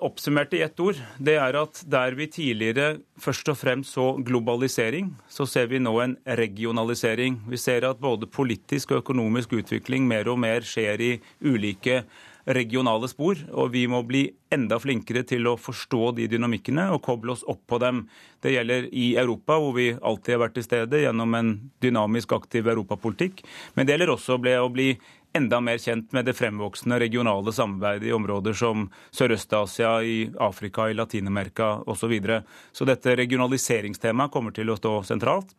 oppsummert 0.00 0.54
i 0.54 0.62
ett 0.62 0.78
ord. 0.80 1.00
Det 1.18 1.36
er 1.40 1.58
at 1.58 1.82
der 1.90 2.14
vi 2.14 2.28
tidligere 2.30 3.00
først 3.20 3.48
og 3.50 3.58
fremst 3.58 3.94
så 3.94 4.12
globalisering, 4.22 5.12
så 5.28 5.46
ser 5.46 5.66
vi 5.70 5.80
nå 5.82 5.94
en 6.02 6.16
regionalisering. 6.26 7.40
Vi 7.50 7.58
ser 7.60 7.86
at 7.88 8.00
både 8.00 8.26
politisk 8.30 8.92
og 8.92 9.02
økonomisk 9.04 9.56
utvikling 9.58 10.06
mer 10.06 10.28
og 10.30 10.38
mer 10.38 10.66
skjer 10.66 11.00
i 11.00 11.12
ulike 11.42 12.04
regionale 12.44 13.08
spor, 13.08 13.38
og 13.52 13.72
vi 13.72 13.86
må 13.88 14.02
bli 14.06 14.26
enda 14.52 14.78
flinkere 14.80 15.24
til 15.26 15.48
å 15.48 15.56
forstå 15.60 16.12
de 16.18 16.28
dynamikkene 16.30 16.90
og 16.94 17.02
koble 17.06 17.34
oss 17.34 17.44
opp 17.48 17.62
på 17.70 17.80
dem. 17.82 18.04
Det 18.44 18.52
gjelder 18.54 18.88
i 18.92 19.14
Europa, 19.20 19.56
hvor 19.60 19.74
vi 19.78 19.90
alltid 19.94 20.36
har 20.36 20.44
vært 20.44 20.56
til 20.58 20.66
stede 20.66 21.02
gjennom 21.06 21.34
en 21.38 21.54
dynamisk, 21.84 22.36
aktiv 22.36 22.68
europapolitikk. 22.68 23.44
Men 23.74 23.86
det 23.86 23.96
gjelder 23.96 24.14
også 24.14 24.38
å 24.38 24.72
bli 24.72 24.90
enda 25.34 25.58
mer 25.64 25.80
kjent 25.82 26.12
med 26.14 26.28
det 26.28 26.36
fremvoksende 26.38 27.00
regionale 27.02 27.52
samarbeidet 27.52 28.08
i 28.08 28.14
områder 28.14 28.54
som 28.54 28.86
Sørøst-Asia, 29.10 29.96
i 30.04 30.18
Afrika, 30.38 30.86
i 30.88 30.94
Latin-Amerika 30.94 31.80
osv. 31.82 32.04
Så, 32.04 32.10
videre. 32.12 32.42
så 32.72 32.84
dette 32.84 33.16
regionaliseringstemaet 33.16 34.30
kommer 34.30 34.54
til 34.54 34.70
å 34.70 34.76
stå 34.78 34.98
sentralt. 35.08 35.56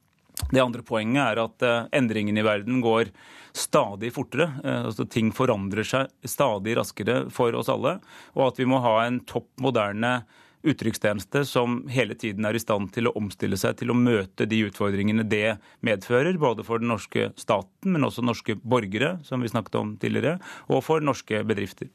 Det 0.51 0.61
andre 0.61 0.83
poenget 0.85 1.23
er 1.23 1.41
at 1.45 1.65
eh, 1.65 1.83
endringene 1.95 2.41
i 2.41 2.45
verden 2.45 2.81
går 2.83 3.11
stadig 3.55 4.11
fortere. 4.15 4.49
Eh, 4.63 4.81
altså 4.89 5.07
Ting 5.09 5.31
forandrer 5.35 5.87
seg 5.87 6.11
stadig 6.27 6.75
raskere 6.77 7.25
for 7.33 7.55
oss 7.55 7.71
alle. 7.71 7.99
Og 8.35 8.49
at 8.49 8.59
vi 8.59 8.67
må 8.69 8.81
ha 8.83 8.97
en 9.05 9.21
topp 9.27 9.49
moderne 9.63 10.19
uttrykkstjeneste 10.65 11.43
som 11.45 11.83
hele 11.93 12.15
tiden 12.17 12.45
er 12.47 12.57
i 12.57 12.61
stand 12.61 12.89
til 12.95 13.09
å 13.09 13.13
omstille 13.19 13.57
seg 13.59 13.77
til 13.79 13.93
å 13.93 13.97
møte 13.97 14.47
de 14.49 14.63
utfordringene 14.65 15.25
det 15.29 15.57
medfører, 15.85 16.39
både 16.41 16.65
for 16.65 16.81
den 16.81 16.89
norske 16.89 17.29
staten, 17.37 17.93
men 17.93 18.07
også 18.07 18.25
norske 18.25 18.57
borgere, 18.57 19.15
som 19.27 19.45
vi 19.45 19.51
snakket 19.51 19.77
om 19.81 19.93
tidligere, 20.01 20.39
og 20.65 20.81
for 20.85 21.05
norske 21.05 21.43
bedrifter. 21.45 21.91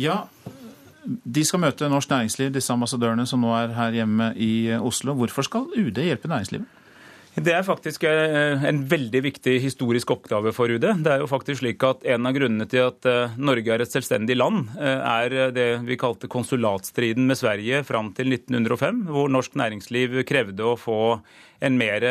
Ja, 0.00 0.26
de 1.04 1.46
skal 1.48 1.62
møte 1.64 1.88
norsk 1.88 2.12
næringsliv, 2.12 2.52
disse 2.52 2.74
ambassadørene 2.76 3.24
som 3.28 3.40
nå 3.40 3.54
er 3.56 3.72
her 3.78 3.96
hjemme 4.02 4.34
i 4.36 4.52
Oslo. 4.76 5.16
Hvorfor 5.16 5.48
skal 5.48 5.70
UD 5.72 6.02
hjelpe 6.04 6.28
næringslivet? 6.28 6.79
Det 7.30 7.52
er 7.54 7.62
faktisk 7.62 8.02
eh, 8.08 8.64
en 8.66 8.80
veldig 8.90 9.20
viktig 9.22 9.52
historisk 9.62 10.10
oppgave 10.10 10.50
for 10.54 10.72
UD. 10.72 10.82
Det 11.04 11.12
er 11.12 11.22
jo 11.22 11.28
faktisk 11.30 11.62
slik 11.62 11.84
at 11.86 12.02
En 12.10 12.26
av 12.26 12.34
grunnene 12.34 12.66
til 12.70 12.88
at 12.88 13.06
eh, 13.06 13.36
Norge 13.38 13.70
er 13.70 13.84
et 13.84 13.92
selvstendig 13.92 14.34
land, 14.34 14.72
eh, 14.80 14.98
er 14.98 15.52
det 15.54 15.68
vi 15.86 15.98
kalte 16.00 16.30
konsulatstriden 16.30 17.30
med 17.30 17.38
Sverige 17.38 17.84
fram 17.86 18.10
til 18.16 18.34
1905, 18.34 19.04
hvor 19.14 19.30
norsk 19.30 19.54
næringsliv 19.62 20.18
krevde 20.26 20.72
å 20.72 20.74
få 20.80 20.98
en 21.60 21.76
mer 21.80 22.04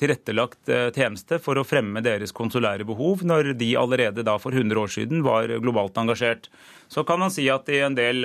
tilrettelagt 0.00 0.70
tjeneste 0.96 1.38
for 1.42 1.60
å 1.60 1.66
fremme 1.68 2.00
deres 2.04 2.32
konsulære 2.32 2.86
behov, 2.88 3.24
når 3.28 3.52
de 3.60 3.74
allerede 3.76 4.24
da 4.24 4.38
for 4.40 4.56
100 4.56 4.80
år 4.80 4.92
siden 4.92 5.24
var 5.26 5.52
globalt 5.60 6.00
engasjert. 6.00 6.48
Så 6.90 7.04
kan 7.06 7.20
man 7.20 7.30
si 7.30 7.44
at 7.52 7.68
i 7.70 7.82
en 7.84 7.94
del 7.94 8.24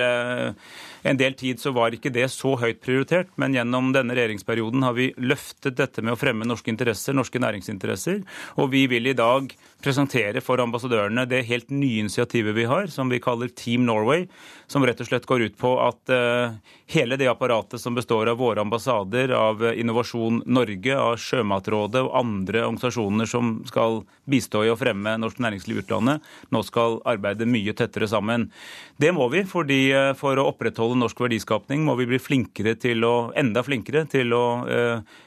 en 1.06 1.18
del 1.18 1.36
tid 1.38 1.60
så 1.62 1.70
var 1.76 1.94
ikke 1.94 2.10
det 2.14 2.26
så 2.34 2.56
høyt 2.58 2.80
prioritert, 2.82 3.30
men 3.38 3.54
gjennom 3.54 3.92
denne 3.94 4.16
regjeringsperioden 4.16 4.82
har 4.82 4.96
vi 4.96 5.12
løftet 5.22 5.78
dette 5.78 6.02
med 6.02 6.16
å 6.16 6.18
fremme 6.18 6.48
norske 6.48 6.72
interesser, 6.72 7.14
norske 7.14 7.40
næringsinteresser. 7.42 8.24
Og 8.58 8.72
vi 8.72 8.86
vil 8.90 9.06
i 9.06 9.16
dag 9.16 9.52
presentere 9.84 10.40
for 10.44 10.60
ambassadørene 10.62 11.26
det 11.28 11.44
helt 11.48 11.70
nye 11.70 12.00
initiativet 12.02 12.54
vi 12.56 12.64
har, 12.68 12.88
som 12.92 13.10
vi 13.12 13.20
kaller 13.22 13.50
Team 13.52 13.84
Norway, 13.86 14.26
som 14.66 14.84
rett 14.86 15.00
og 15.00 15.08
slett 15.08 15.28
går 15.28 15.46
ut 15.46 15.58
på 15.60 15.72
at 15.82 16.12
uh, 16.12 16.56
hele 16.90 17.18
det 17.20 17.28
apparatet 17.30 17.80
som 17.80 17.94
består 17.94 18.30
av 18.32 18.40
våre 18.40 18.64
ambassader, 18.64 19.34
av 19.36 19.62
Innovasjon 19.76 20.42
Norge, 20.46 20.96
av 20.96 21.18
Sjømatrådet 21.20 22.02
og 22.02 22.16
andre 22.18 22.64
organisasjoner 22.64 23.30
som 23.30 23.58
skal 23.68 24.00
bistå 24.24 24.64
i 24.66 24.72
å 24.72 24.78
fremme 24.80 25.16
norsk 25.20 25.42
næringsliv 25.44 25.80
i 25.80 25.84
utlandet, 25.84 26.24
nå 26.50 26.64
skal 26.66 26.98
arbeide 27.06 27.48
mye 27.48 27.76
tettere 27.76 28.08
sammen. 28.10 28.48
Det 28.96 29.12
må 29.14 29.28
vi, 29.32 29.44
fordi 29.46 29.80
uh, 29.92 30.12
for 30.18 30.40
å 30.40 30.48
opprettholde 30.54 30.98
norsk 30.98 31.20
verdiskapning 31.26 31.84
må 31.86 31.98
vi 32.00 32.08
bli 32.10 32.22
flinkere 32.22 32.74
til 32.80 33.04
å, 33.06 33.14
enda 33.36 33.62
flinkere 33.66 34.06
til 34.10 34.32
å 34.34 34.44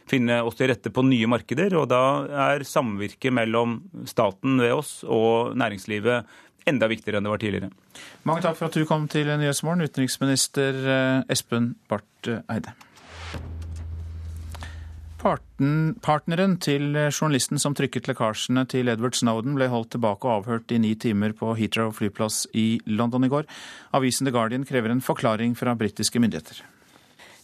finne 0.10 0.40
oss 0.46 0.58
til 0.58 0.70
rette 0.72 0.92
på 0.94 1.04
nye 1.06 1.28
markeder. 1.30 1.76
og 1.78 1.90
Da 1.92 2.02
er 2.50 2.66
samvirket 2.68 3.34
mellom 3.36 3.78
staten 4.10 4.49
ved 4.58 4.74
oss 4.74 5.04
og 5.06 5.54
næringslivet 5.60 6.26
enda 6.70 6.90
viktigere 6.90 7.20
enn 7.20 7.28
det 7.28 7.34
var 7.34 7.42
tidligere. 7.42 7.72
Mange 8.28 8.44
takk 8.46 8.58
for 8.58 8.70
at 8.70 8.78
du 8.78 8.86
kom 8.90 9.08
til 9.12 9.30
Nyhetsmorgen, 9.30 9.86
utenriksminister 9.86 10.86
eh, 10.86 11.32
Espen 11.32 11.74
Barth 11.90 12.38
Eide. 12.50 12.74
Parten, 15.20 15.98
partneren 16.00 16.56
til 16.64 16.94
journalisten 16.96 17.60
som 17.60 17.74
trykket 17.76 18.08
lekkasjene 18.08 18.64
til 18.72 18.88
Edward 18.88 19.18
Snowden, 19.20 19.58
ble 19.58 19.68
holdt 19.68 19.92
tilbake 19.98 20.24
og 20.24 20.46
avhørt 20.46 20.72
i 20.72 20.80
ni 20.80 20.94
timer 20.96 21.36
på 21.36 21.52
Heathrow 21.60 21.92
flyplass 21.92 22.46
i 22.56 22.80
London 22.88 23.28
i 23.28 23.32
går. 23.32 23.44
Avisen 24.00 24.30
The 24.30 24.32
Guardian 24.32 24.64
krever 24.70 24.96
en 24.96 25.04
forklaring 25.04 25.58
fra 25.60 25.76
britiske 25.76 26.24
myndigheter. 26.24 26.64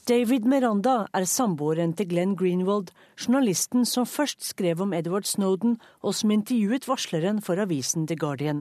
David 0.05 0.43
Miranda 0.45 1.07
er 1.17 1.23
samboeren 1.25 1.95
til 1.97 2.05
Glenn 2.11 2.35
Greenwald, 2.37 2.91
journalisten 3.17 3.87
som 3.89 4.05
først 4.05 4.43
skrev 4.45 4.83
om 4.85 4.91
Edward 4.93 5.25
Snowden, 5.25 5.79
og 6.05 6.13
som 6.13 6.29
intervjuet 6.29 6.85
varsleren 6.85 7.39
for 7.41 7.57
avisen 7.57 8.05
The 8.05 8.13
Guardian. 8.13 8.59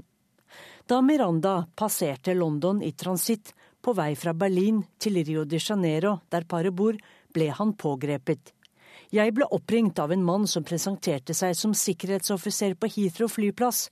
Da 0.88 1.02
Miranda 1.04 1.66
passerte 1.76 2.32
London 2.32 2.80
i 2.80 2.94
transitt 2.96 3.52
på 3.84 3.92
vei 3.92 4.14
fra 4.16 4.32
Berlin 4.32 4.86
til 4.96 5.20
Rio 5.20 5.44
de 5.44 5.60
Janeiro, 5.60 6.14
der 6.32 6.48
paret 6.48 6.72
bor, 6.72 6.96
ble 7.36 7.50
han 7.52 7.76
pågrepet. 7.76 8.54
Jeg 9.12 9.36
ble 9.36 9.44
oppringt 9.52 10.00
av 10.00 10.16
en 10.16 10.24
mann 10.24 10.48
som 10.48 10.64
presenterte 10.64 11.36
seg 11.36 11.52
som 11.60 11.76
sikkerhetsoffiser 11.76 12.72
på 12.80 12.88
Heathrow 12.96 13.28
flyplass, 13.28 13.90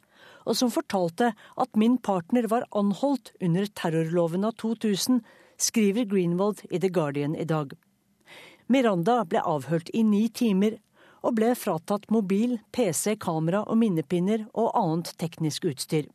og 0.49 0.57
som 0.57 0.73
fortalte 0.73 1.35
at 1.37 1.77
min 1.77 2.01
partner 2.01 2.49
var 2.49 2.65
anholdt 2.73 3.35
under 3.45 3.69
terrorloven 3.69 4.49
av 4.49 4.57
2000, 4.57 5.21
skriver 5.63 6.05
Greenwald 6.11 6.65
i 6.71 6.81
The 6.81 6.89
Guardian 6.89 7.37
i 7.37 7.45
dag. 7.45 7.73
Miranda 8.67 9.23
ble 9.29 9.43
avhørt 9.47 9.91
i 9.95 10.03
ni 10.07 10.27
timer, 10.29 10.79
og 11.23 11.37
ble 11.39 11.53
fratatt 11.55 12.09
mobil, 12.11 12.57
PC, 12.75 13.15
kamera 13.23 13.63
og 13.71 13.79
minnepinner 13.79 14.49
og 14.59 14.73
annet 14.79 15.13
teknisk 15.23 15.69
utstyr. 15.71 16.09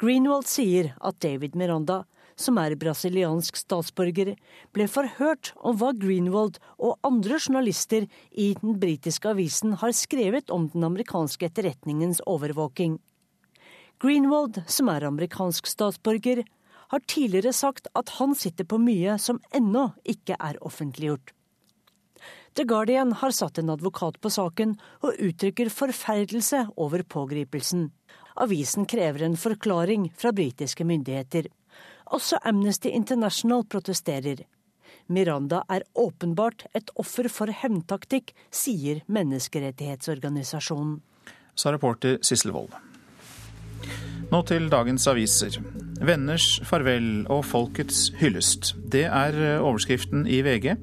Greenwald 0.00 0.48
sier 0.48 0.92
at 1.04 1.20
David 1.24 1.56
Miranda, 1.56 2.04
som 2.36 2.58
er 2.58 2.74
brasiliansk 2.80 3.56
statsborger, 3.60 4.34
ble 4.74 4.86
forhørt 4.90 5.52
om 5.60 5.76
hva 5.78 5.92
Greenwald 5.96 6.58
og 6.78 6.98
andre 7.06 7.38
journalister 7.38 8.08
i 8.30 8.52
den 8.60 8.78
britiske 8.80 9.30
avisen 9.30 9.76
har 9.82 9.94
skrevet 9.94 10.50
om 10.50 10.66
den 10.72 10.88
amerikanske 10.88 11.50
etterretningens 11.50 12.24
overvåking. 12.26 12.98
Greenwald, 14.02 14.58
som 14.66 14.90
er 14.90 15.06
amerikansk 15.06 15.68
statsborger, 15.70 16.42
har 16.94 17.02
tidligere 17.10 17.52
sagt 17.52 17.88
at 17.98 18.16
han 18.20 18.34
sitter 18.38 18.66
på 18.70 18.78
mye 18.78 19.16
som 19.18 19.40
ennå 19.54 19.88
ikke 20.06 20.36
er 20.38 20.60
offentliggjort. 20.62 21.32
The 22.54 22.64
Guardian 22.70 23.12
har 23.18 23.34
satt 23.34 23.58
en 23.58 23.72
advokat 23.74 24.20
på 24.22 24.30
saken 24.30 24.76
og 25.02 25.18
uttrykker 25.18 25.72
forferdelse 25.74 26.60
over 26.78 27.02
pågripelsen. 27.02 27.88
Avisen 28.38 28.86
krever 28.86 29.26
en 29.26 29.34
forklaring 29.36 30.06
fra 30.14 30.30
britiske 30.32 30.86
myndigheter. 30.86 31.48
Også 32.14 32.38
Amnesty 32.46 32.94
International 32.94 33.66
protesterer. 33.66 34.44
Miranda 35.06 35.64
er 35.68 35.82
åpenbart 35.98 36.66
et 36.78 36.94
offer 36.94 37.26
for 37.28 37.50
hevntaktikk, 37.50 38.32
sier 38.54 39.02
menneskerettighetsorganisasjonen. 39.10 41.00
Sa 41.58 41.74
reporter 41.74 42.22
Sissel 42.22 42.54
Wold. 42.54 42.70
Nå 44.30 44.42
til 44.48 44.70
dagens 44.70 45.10
aviser. 45.10 45.58
Venners 46.02 46.58
farvel 46.66 47.26
og 47.30 47.44
folkets 47.46 48.08
hyllest. 48.18 48.74
Det 48.90 49.06
er 49.06 49.38
overskriften 49.60 50.26
i 50.26 50.40
VG 50.42 50.74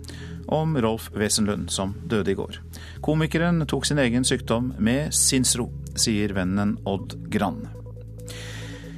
om 0.51 0.77
Rolf 0.83 1.09
Wesenlund, 1.15 1.69
som 1.71 1.93
døde 2.07 2.31
i 2.31 2.37
går. 2.39 2.61
Komikeren 3.03 3.65
tok 3.67 3.85
sin 3.87 4.01
egen 4.01 4.27
sykdom 4.27 4.73
med 4.79 5.13
sinnsro 5.15 5.69
sier 5.99 6.33
vennen 6.35 6.77
Odd 6.87 7.15
Grann. 7.31 7.67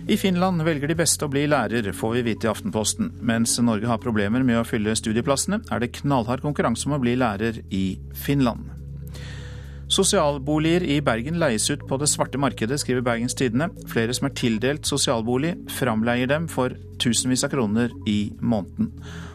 I 0.03 0.17
Finland 0.19 0.61
velger 0.67 0.91
de 0.91 0.97
beste 0.99 1.23
å 1.23 1.31
bli 1.31 1.45
lærer, 1.47 1.93
får 1.95 2.17
vi 2.17 2.25
vite 2.27 2.49
i 2.49 2.51
Aftenposten. 2.51 3.13
Mens 3.23 3.55
Norge 3.63 3.87
har 3.87 4.01
problemer 4.03 4.43
med 4.43 4.59
å 4.59 4.67
fylle 4.67 4.97
studieplassene, 4.99 5.61
er 5.71 5.79
det 5.79 5.93
knallhard 6.01 6.43
konkurranse 6.43 6.89
om 6.89 6.97
å 6.97 7.03
bli 7.03 7.15
lærer 7.15 7.61
i 7.71 7.85
Finland. 8.25 8.82
Sosialboliger 9.93 10.81
i 10.89 10.95
Bergen 11.05 11.35
leies 11.37 11.67
ut 11.69 11.83
på 11.85 11.99
det 12.01 12.07
svarte 12.09 12.39
markedet, 12.41 12.79
skriver 12.81 13.03
Bergens 13.05 13.35
Tidende. 13.37 13.67
Flere 13.91 14.13
som 14.17 14.25
er 14.25 14.33
tildelt 14.33 14.89
sosialbolig, 14.89 15.51
framleier 15.69 16.31
dem 16.31 16.47
for 16.49 16.73
tusenvis 17.03 17.45
av 17.45 17.51
kroner 17.53 17.93
i 18.09 18.33
måneden. 18.41 18.89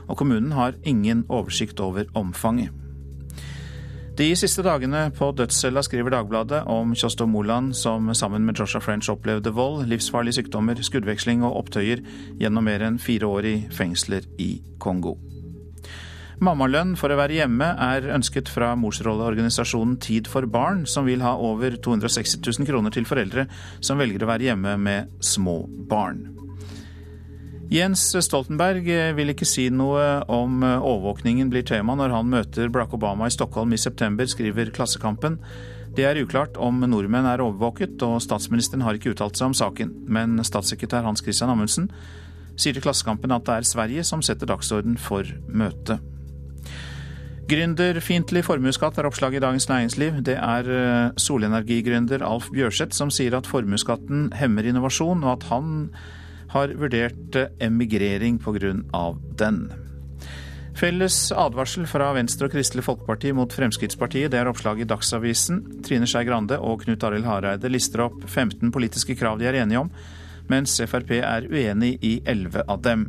Og 0.09 0.19
kommunen 0.19 0.57
har 0.57 0.75
ingen 0.83 1.23
oversikt 1.29 1.79
over 1.85 2.11
omfanget. 2.19 2.75
De 4.19 4.33
siste 4.35 4.65
dagene 4.67 5.13
på 5.15 5.31
dødscella 5.39 5.85
skriver 5.87 6.17
Dagbladet 6.17 6.65
om 6.67 6.91
Kjostov 6.91 7.31
Moland 7.31 7.77
som 7.79 8.11
sammen 8.19 8.43
med 8.43 8.59
Joshua 8.59 8.83
French 8.83 9.13
opplevde 9.15 9.55
vold, 9.55 9.85
livsfarlige 9.87 10.41
sykdommer, 10.41 10.83
skuddveksling 10.83 11.47
og 11.47 11.55
opptøyer 11.63 12.03
gjennom 12.41 12.67
mer 12.67 12.83
enn 12.83 12.99
fire 12.99 13.31
år 13.31 13.47
i 13.47 13.57
fengsler 13.71 14.27
i 14.43 14.57
Kongo. 14.83 15.21
Mammalønn 16.39 16.93
for 16.95 17.11
å 17.11 17.17
være 17.19 17.41
hjemme 17.41 17.67
er 17.83 18.05
ønsket 18.15 18.51
fra 18.53 18.71
morsrolleorganisasjonen 18.79 19.97
Tid 19.99 20.29
for 20.31 20.47
barn, 20.47 20.85
som 20.87 21.09
vil 21.09 21.25
ha 21.25 21.33
over 21.35 21.75
260 21.75 22.45
000 22.47 22.69
kroner 22.69 22.95
til 22.95 23.09
foreldre 23.09 23.49
som 23.83 23.99
velger 23.99 24.23
å 24.23 24.29
være 24.31 24.47
hjemme 24.47 24.77
med 24.79 25.17
små 25.19 25.65
barn. 25.91 26.21
Jens 27.69 28.05
Stoltenberg 28.25 28.87
vil 29.19 29.33
ikke 29.35 29.49
si 29.49 29.67
noe 29.75 30.05
om 30.33 30.63
overvåkningen 30.63 31.51
blir 31.53 31.67
tema 31.69 31.97
når 31.99 32.15
han 32.15 32.31
møter 32.31 32.71
Barack 32.73 32.95
Obama 32.97 33.27
i 33.29 33.35
Stockholm 33.35 33.75
i 33.75 33.81
september, 33.81 34.31
skriver 34.31 34.71
Klassekampen. 34.73 35.37
Det 35.99 36.07
er 36.07 36.21
uklart 36.23 36.57
om 36.63 36.79
nordmenn 36.87 37.27
er 37.29 37.43
overvåket, 37.45 37.99
og 38.07 38.23
statsministeren 38.25 38.87
har 38.87 38.97
ikke 38.97 39.11
uttalt 39.13 39.37
seg 39.37 39.51
om 39.51 39.59
saken. 39.59 39.91
Men 40.07 40.39
statssekretær 40.47 41.05
Hans 41.05 41.25
Christian 41.25 41.51
Amundsen 41.53 41.91
sier 42.55 42.79
til 42.79 42.87
Klassekampen 42.87 43.35
at 43.35 43.45
det 43.51 43.59
er 43.59 43.69
Sverige 43.69 44.07
som 44.07 44.23
setter 44.25 44.49
dagsorden 44.49 44.97
for 45.03 45.27
møtet. 45.51 45.99
Gründerfiendtlig 47.49 48.43
formuesskatt 48.45 48.99
er 49.01 49.07
oppslaget 49.09 49.39
i 49.39 49.41
Dagens 49.41 49.67
Næringsliv. 49.71 50.19
Det 50.21 50.35
er 50.37 50.67
eh, 50.69 51.15
solenergigründer 51.17 52.21
Alf 52.27 52.51
Bjørseth 52.53 52.93
som 52.93 53.09
sier 53.09 53.39
at 53.39 53.49
formuesskatten 53.49 54.27
hemmer 54.37 54.67
innovasjon, 54.69 55.23
og 55.25 55.39
at 55.39 55.47
han 55.49 55.71
har 56.53 56.75
vurdert 56.77 57.39
emigrering 57.65 58.37
pga. 58.43 58.75
den. 59.41 59.63
Felles 60.77 61.17
advarsel 61.33 61.89
fra 61.89 62.11
Venstre 62.15 62.51
og 62.51 62.53
Kristelig 62.53 62.85
Folkeparti 62.85 63.33
mot 63.33 63.53
Fremskrittspartiet, 63.57 64.31
det 64.31 64.43
er 64.43 64.51
oppslag 64.51 64.83
i 64.83 64.87
Dagsavisen. 64.87 65.63
Trine 65.83 66.07
Skei 66.07 66.27
Grande 66.29 66.59
og 66.61 66.85
Knut 66.85 67.03
Arild 67.03 67.27
Hareide 67.27 67.73
lister 67.73 68.05
opp 68.05 68.21
15 68.29 68.69
politiske 68.77 69.17
krav 69.17 69.41
de 69.41 69.49
er 69.49 69.63
enige 69.63 69.81
om, 69.87 69.89
mens 70.53 70.77
Frp 70.85 71.17
er 71.23 71.49
uenig 71.49 71.97
i 72.05 72.19
11 72.29 72.69
av 72.69 72.85
dem. 72.85 73.09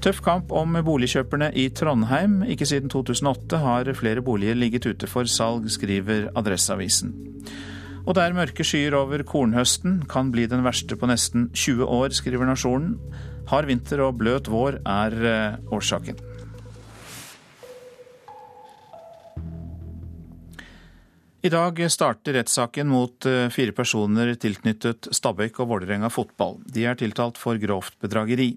Tøff 0.00 0.22
kamp 0.24 0.48
om 0.56 0.78
boligkjøperne 0.80 1.50
i 1.60 1.66
Trondheim. 1.76 2.38
Ikke 2.48 2.64
siden 2.64 2.88
2008 2.88 3.58
har 3.60 3.88
flere 3.98 4.22
boliger 4.24 4.56
ligget 4.56 4.86
ute 4.88 5.08
for 5.10 5.28
salg, 5.28 5.66
skriver 5.68 6.30
Adresseavisen. 6.40 7.12
Og 8.06 8.16
det 8.16 8.24
er 8.24 8.36
mørke 8.38 8.64
skyer 8.64 8.96
over 8.96 9.20
kornhøsten, 9.28 9.98
kan 10.08 10.30
bli 10.32 10.46
den 10.48 10.64
verste 10.64 10.96
på 10.96 11.10
nesten 11.10 11.50
20 11.52 11.84
år, 11.84 12.16
skriver 12.16 12.48
Nasjonen. 12.48 12.96
Hard 13.52 13.68
vinter 13.68 14.00
og 14.06 14.16
bløt 14.22 14.48
vår 14.48 14.78
er 14.88 15.18
eh, 15.34 15.60
årsaken. 15.68 16.16
I 21.44 21.52
dag 21.52 21.84
starter 21.92 22.40
rettssaken 22.40 22.88
mot 22.88 23.28
eh, 23.28 23.52
fire 23.52 23.76
personer 23.76 24.32
tilknyttet 24.40 25.12
Stabæk 25.12 25.60
og 25.60 25.74
Vålerenga 25.74 26.08
fotball. 26.08 26.56
De 26.64 26.88
er 26.88 26.96
tiltalt 26.96 27.36
for 27.40 27.60
grovt 27.60 28.00
bedrageri. 28.00 28.54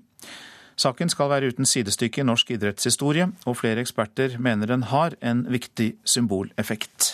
Saken 0.80 1.12
skal 1.12 1.30
være 1.30 1.52
uten 1.54 1.68
sidestykke 1.70 2.24
i 2.24 2.26
norsk 2.28 2.56
idrettshistorie, 2.56 3.30
og 3.46 3.60
flere 3.60 3.84
eksperter 3.84 4.40
mener 4.42 4.72
den 4.72 4.88
har 4.90 5.16
en 5.22 5.46
viktig 5.52 5.94
symboleffekt. 6.08 7.12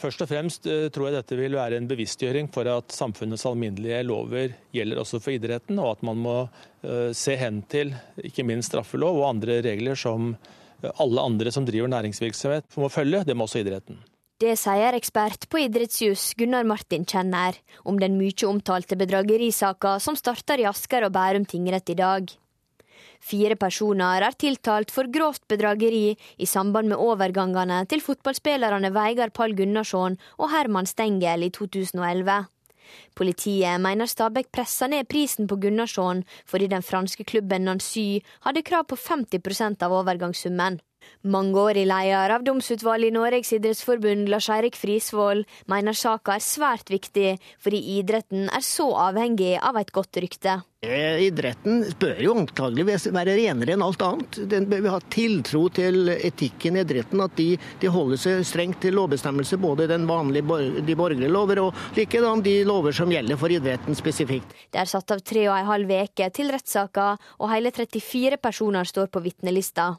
Først 0.00 0.22
og 0.24 0.30
fremst 0.30 0.64
eh, 0.70 0.88
tror 0.88 1.10
jeg 1.10 1.18
dette 1.18 1.36
vil 1.36 1.58
være 1.58 1.76
en 1.76 1.88
bevisstgjøring 1.90 2.48
for 2.54 2.68
at 2.72 2.94
samfunnets 2.94 3.44
alminnelige 3.48 4.00
lover 4.08 4.54
gjelder 4.72 5.02
også 5.02 5.20
for 5.20 5.34
idretten, 5.34 5.76
og 5.82 5.98
at 5.98 6.06
man 6.08 6.22
må 6.24 6.36
eh, 6.46 7.10
se 7.16 7.36
hen 7.36 7.60
til 7.68 7.92
ikke 8.16 8.46
minst 8.48 8.72
straffelov 8.72 9.20
og 9.20 9.28
andre 9.34 9.60
regler 9.66 9.98
som 9.98 10.32
alle 10.80 11.20
andre 11.20 11.52
som 11.52 11.66
driver 11.68 11.90
næringsvirksomhet 11.92 12.78
må 12.80 12.88
følge, 12.88 13.24
det 13.28 13.36
må 13.36 13.44
også 13.44 13.60
idretten. 13.60 14.00
Det 14.40 14.54
sier 14.56 14.96
ekspert 14.96 15.42
på 15.52 15.60
idrettsjus 15.66 16.30
Gunnar 16.40 16.64
Martin 16.64 17.02
Kjenner 17.04 17.58
om 17.84 17.98
den 18.00 18.14
mye 18.16 18.46
omtalte 18.48 18.96
bedragerisaka 18.96 19.98
som 20.00 20.16
starter 20.16 20.62
i 20.62 20.68
Asker 20.70 21.04
og 21.04 21.12
Bærum 21.12 21.44
tingrett 21.44 21.92
i 21.92 21.98
dag. 21.98 22.32
Fire 23.20 23.56
personer 23.60 24.24
er 24.24 24.36
tiltalt 24.40 24.90
for 24.90 25.10
grovt 25.12 25.44
bedrageri 25.48 26.16
i 26.40 26.48
samband 26.48 26.88
med 26.88 27.00
overgangene 27.00 27.82
til 27.90 28.00
fotballspillerne 28.04 28.90
Veigar 28.96 29.30
Pall 29.36 29.54
Gunnarsson 29.58 30.16
og 30.38 30.50
Herman 30.54 30.88
Stengel 30.88 31.44
i 31.44 31.52
2011. 31.52 32.48
Politiet 33.14 33.80
mener 33.80 34.08
Stabæk 34.10 34.50
pressa 34.50 34.88
ned 34.90 35.06
prisen 35.12 35.46
på 35.46 35.60
Gunnarsson 35.62 36.24
fordi 36.48 36.70
den 36.72 36.82
franske 36.82 37.24
klubben 37.24 37.68
Nancy 37.68 38.22
hadde 38.46 38.64
krav 38.66 38.88
på 38.90 38.98
50% 38.98 39.84
av 39.86 39.94
overgangssummen. 40.00 40.80
Mangeårig 41.22 41.84
leder 41.86 42.32
av 42.32 42.44
domsutvalget 42.44 43.10
i 43.10 43.16
Norges 43.16 43.52
idrettsforbund, 43.52 44.30
Lars-Eirik 44.32 44.78
Frisvold, 44.80 45.44
mener 45.68 45.92
saka 45.92 46.38
er 46.38 46.44
svært 46.44 46.88
viktig 46.88 47.34
fordi 47.60 47.80
idretten 47.98 48.48
er 48.48 48.64
så 48.64 48.88
avhengig 49.08 49.58
av 49.60 49.76
et 49.80 49.92
godt 49.92 50.16
rykte. 50.24 50.62
Eh, 50.80 51.26
idretten 51.26 51.82
bør 52.00 52.22
jo 52.24 52.34
antageligvis 52.40 53.10
være 53.12 53.34
renere 53.36 53.74
enn 53.74 53.84
alt 53.84 54.00
annet. 54.00 54.38
Den 54.48 54.64
bør 54.70 54.86
ha 54.94 55.00
tiltro 55.12 55.66
til 55.76 56.08
etikken 56.14 56.78
i 56.78 56.84
idretten, 56.86 57.20
at 57.20 57.36
de, 57.36 57.50
de 57.82 57.92
holder 57.92 58.22
seg 58.22 58.46
strengt 58.48 58.80
til 58.80 58.96
lovbestemmelser, 58.96 59.60
både 59.60 59.90
den 59.92 60.08
vanlige, 60.08 60.80
de 60.80 60.96
borgerlige 60.96 61.36
lover 61.36 61.60
og 61.66 61.84
likedan 62.00 62.40
de 62.46 62.62
lover 62.64 62.96
som 62.96 63.12
gjelder 63.12 63.36
for 63.36 63.52
idretten 63.52 63.98
spesifikt. 63.98 64.56
Det 64.72 64.80
er 64.80 64.88
satt 64.88 65.12
av 65.12 65.20
tre 65.20 65.50
og 65.50 65.58
en 65.58 65.68
halv 65.68 65.98
uke 66.00 66.32
til 66.32 66.48
rettssaka, 66.56 67.10
og 67.36 67.52
hele 67.52 67.76
34 67.76 68.40
personer 68.40 68.88
står 68.88 69.12
på 69.12 69.20
vitnelista. 69.28 69.98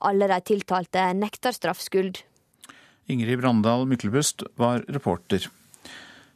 Alle 0.00 0.28
de 0.30 0.40
tiltalte 0.40 1.04
nekter 1.16 1.52
straffskyld. 1.52 2.22
Ingrid 3.10 3.40
Brandal 3.40 3.86
Myklebust 3.90 4.44
var 4.60 4.84
reporter. 4.88 5.48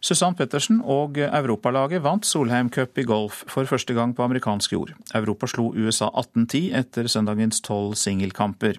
Susann 0.04 0.34
Pettersen 0.36 0.82
og 0.84 1.16
europalaget 1.16 2.02
vant 2.04 2.26
Solheim 2.28 2.68
Cup 2.68 2.98
i 3.00 3.06
golf 3.08 3.40
for 3.48 3.64
første 3.64 3.94
gang 3.96 4.12
på 4.12 4.26
amerikansk 4.26 4.74
jord. 4.74 4.92
Europa 5.16 5.48
slo 5.48 5.70
USA 5.72 6.10
18-10 6.12 6.74
etter 6.76 7.08
søndagens 7.08 7.62
tolv 7.64 7.94
singelkamper. 7.96 8.76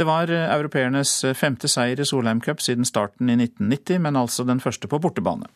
Det 0.00 0.06
var 0.08 0.32
europeernes 0.32 1.12
femte 1.36 1.68
seier 1.68 2.00
i 2.00 2.06
Solheim 2.08 2.40
Cup 2.40 2.62
siden 2.64 2.88
starten 2.88 3.28
i 3.28 3.36
1990, 3.36 4.00
men 4.00 4.16
altså 4.16 4.46
den 4.48 4.64
første 4.64 4.88
på 4.88 5.02
bortebane. 5.02 5.50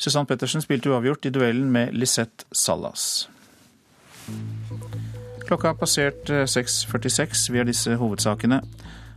Susann 0.00 0.24
Pettersen 0.30 0.64
spilte 0.64 0.88
uavgjort 0.88 1.28
i 1.28 1.34
duellen 1.34 1.68
med 1.74 1.92
Lisette 1.92 2.48
Sallas. 2.56 3.28
Klokka 5.52 5.68
har 5.68 5.74
passert 5.74 6.30
6.46. 6.30 7.20
Eh, 7.20 7.52
Vi 7.52 7.58
har 7.58 7.66
disse 7.68 7.92
hovedsakene. 8.00 8.62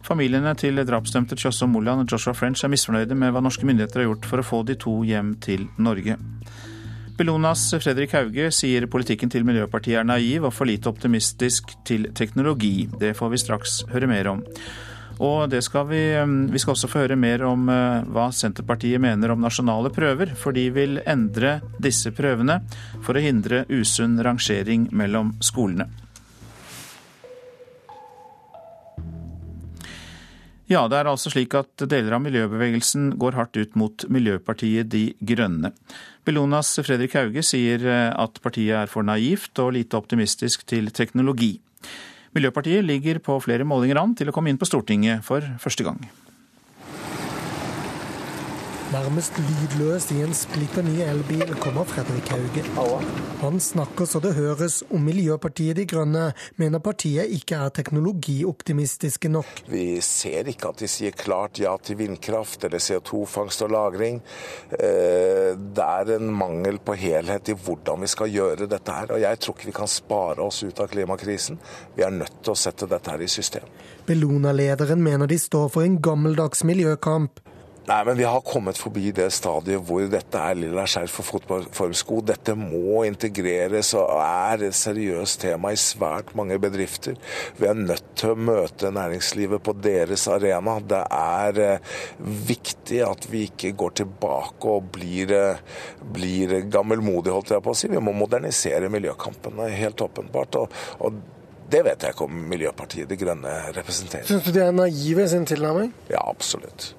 Familiene 0.04 0.52
til 0.60 0.82
drapsdømte 0.84 1.38
Kjossom 1.40 1.72
Moland 1.72 2.04
og 2.04 2.12
Joshua 2.12 2.34
French 2.36 2.66
er 2.66 2.74
misfornøyde 2.74 3.16
med 3.16 3.32
hva 3.32 3.40
norske 3.40 3.64
myndigheter 3.64 4.02
har 4.02 4.10
gjort 4.10 4.28
for 4.28 4.44
å 4.44 4.44
få 4.44 4.60
de 4.68 4.76
to 4.76 4.98
hjem 5.08 5.38
til 5.40 5.64
Norge. 5.80 6.18
Bellonas 7.16 7.64
Fredrik 7.80 8.12
Hauge 8.18 8.50
sier 8.52 8.90
politikken 8.92 9.32
til 9.32 9.48
Miljøpartiet 9.48 10.02
er 10.02 10.12
naiv 10.12 10.50
og 10.50 10.52
for 10.58 10.68
lite 10.68 10.92
optimistisk 10.92 11.72
til 11.88 12.10
teknologi. 12.12 12.90
Det 13.00 13.16
får 13.16 13.32
vi 13.32 13.44
straks 13.46 13.80
høre 13.96 14.12
mer 14.12 14.34
om. 14.36 14.44
Og 15.24 15.56
skal 15.64 15.88
vi, 15.88 16.06
eh, 16.20 16.38
vi 16.52 16.60
skal 16.60 16.76
også 16.76 16.92
få 16.92 17.06
høre 17.06 17.16
mer 17.16 17.48
om 17.48 17.70
eh, 17.70 18.04
hva 18.12 18.28
Senterpartiet 18.36 19.00
mener 19.00 19.32
om 19.32 19.40
nasjonale 19.40 19.88
prøver, 19.88 20.36
for 20.36 20.52
de 20.52 20.68
vil 20.68 21.00
endre 21.08 21.62
disse 21.80 22.12
prøvene 22.12 22.60
for 23.00 23.16
å 23.16 23.24
hindre 23.24 23.64
usunn 23.72 24.20
rangering 24.20 24.90
mellom 24.92 25.38
skolene. 25.40 25.88
Ja, 30.66 30.88
det 30.90 30.98
er 30.98 31.06
altså 31.06 31.30
slik 31.30 31.54
at 31.54 31.84
deler 31.92 32.16
av 32.18 32.24
miljøbevegelsen 32.26 33.12
går 33.22 33.36
hardt 33.38 33.58
ut 33.60 33.76
mot 33.78 34.06
Miljøpartiet 34.10 34.90
De 34.90 35.04
Grønne. 35.22 35.70
Bellonas 36.26 36.72
Fredrik 36.82 37.14
Hauge 37.14 37.44
sier 37.46 37.86
eh, 37.86 38.10
at 38.10 38.42
partiet 38.42 38.74
er 38.80 38.90
for 38.90 39.06
naivt 39.06 39.62
og 39.62 39.76
lite 39.78 40.00
optimistisk 40.00 40.66
til 40.66 40.90
teknologi. 40.90 41.60
Miljøpartiet 42.34 42.82
ligger 42.82 43.22
på 43.22 43.38
flere 43.46 43.68
målinger 43.68 44.02
an 44.02 44.18
til 44.18 44.32
å 44.32 44.34
komme 44.34 44.50
inn 44.50 44.58
på 44.60 44.66
Stortinget 44.66 45.22
for 45.28 45.46
første 45.62 45.86
gang. 45.86 46.02
Nærmest 48.96 49.36
lydløs 49.36 50.06
i 50.14 50.22
en 50.24 50.32
splitter 50.38 50.86
ny 50.86 51.02
elbil 51.04 51.50
kommer 51.60 51.84
Fredrik 51.90 52.30
Hauge. 52.32 52.62
Han 53.42 53.58
snakker 53.60 54.08
så 54.08 54.22
det 54.24 54.32
høres 54.38 54.78
om 54.88 55.02
Miljøpartiet 55.04 55.76
De 55.76 55.84
Grønne, 55.90 56.30
mener 56.62 56.80
partiet 56.80 57.34
ikke 57.36 57.58
er 57.60 57.74
teknologioptimistiske 57.76 59.28
nok. 59.34 59.50
Vi 59.68 60.00
ser 60.06 60.48
ikke 60.48 60.70
at 60.72 60.80
de 60.80 60.88
sier 60.88 61.18
klart 61.18 61.60
ja 61.60 61.74
til 61.84 62.00
vindkraft 62.00 62.64
eller 62.64 62.80
CO2-fangst 62.80 63.66
og 63.66 63.74
-lagring. 63.74 64.22
Eh, 64.80 65.58
det 65.76 65.88
er 65.88 66.16
en 66.16 66.32
mangel 66.32 66.80
på 66.80 66.96
helhet 66.96 67.52
i 67.52 67.58
hvordan 67.66 68.02
vi 68.02 68.08
skal 68.08 68.32
gjøre 68.32 68.70
dette 68.76 68.92
her. 68.92 69.12
Og 69.12 69.20
jeg 69.22 69.40
tror 69.40 69.58
ikke 69.58 69.72
vi 69.74 69.80
kan 69.82 69.92
spare 69.92 70.40
oss 70.40 70.64
ut 70.64 70.80
av 70.80 70.88
klimakrisen. 70.88 71.60
Vi 71.98 72.04
er 72.04 72.16
nødt 72.16 72.40
til 72.44 72.54
å 72.54 72.56
sette 72.56 72.88
dette 72.88 73.12
her 73.12 73.20
i 73.20 73.28
system. 73.28 73.68
Bellona-lederen 74.08 75.04
mener 75.04 75.28
de 75.28 75.40
står 75.40 75.68
for 75.70 75.84
en 75.84 76.00
gammeldags 76.00 76.64
miljøkamp. 76.64 77.44
Nei, 77.86 78.00
men 78.06 78.18
vi 78.18 78.24
har 78.26 78.42
kommet 78.42 78.80
forbi 78.82 79.12
det 79.14 79.28
stadiet 79.36 79.84
hvor 79.86 80.08
dette 80.10 80.40
er 80.42 80.58
lilla 80.58 80.88
skjerf 80.90 81.20
for 81.20 81.28
fotballformsko. 81.36 82.18
Dette 82.26 82.56
må 82.58 83.04
integreres 83.06 83.92
og 84.00 84.10
er 84.24 84.64
et 84.66 84.78
seriøst 84.78 85.44
tema 85.44 85.70
i 85.70 85.78
svært 85.78 86.32
mange 86.38 86.58
bedrifter. 86.62 87.14
Vi 87.60 87.70
er 87.70 87.78
nødt 87.78 88.08
til 88.18 88.34
å 88.34 88.40
møte 88.50 88.90
næringslivet 88.96 89.62
på 89.62 89.76
deres 89.86 90.26
arena. 90.34 90.80
Det 90.82 91.04
er 91.20 91.62
eh, 91.68 91.94
viktig 92.50 93.04
at 93.06 93.30
vi 93.30 93.46
ikke 93.52 93.76
går 93.78 93.96
tilbake 94.02 94.74
og 94.74 94.90
blir, 94.98 95.36
eh, 95.38 95.64
blir 96.18 96.58
gammelmodige, 96.66 97.38
holdt 97.38 97.54
jeg 97.54 97.66
på 97.70 97.78
å 97.78 97.78
si. 97.78 97.94
Vi 97.94 98.02
må 98.02 98.18
modernisere 98.18 98.90
miljøkampene, 98.98 99.70
helt 99.78 100.02
åpenbart. 100.10 100.62
og, 100.64 100.84
og 101.06 101.22
det 101.70 101.86
vet 101.86 102.02
jeg 102.02 102.14
ikke 102.14 102.26
om 102.28 102.44
Miljøpartiet 102.50 103.10
De 103.10 103.18
Grønne 103.18 103.56
representerer. 103.78 104.26
Syns 104.30 104.46
du 104.46 104.54
de 104.54 104.62
er 104.66 104.74
naive 104.74 105.26
i 105.26 105.32
sin 105.32 105.46
tilnærming? 105.50 105.94
Ja, 106.10 106.22
absolutt. 106.26 106.96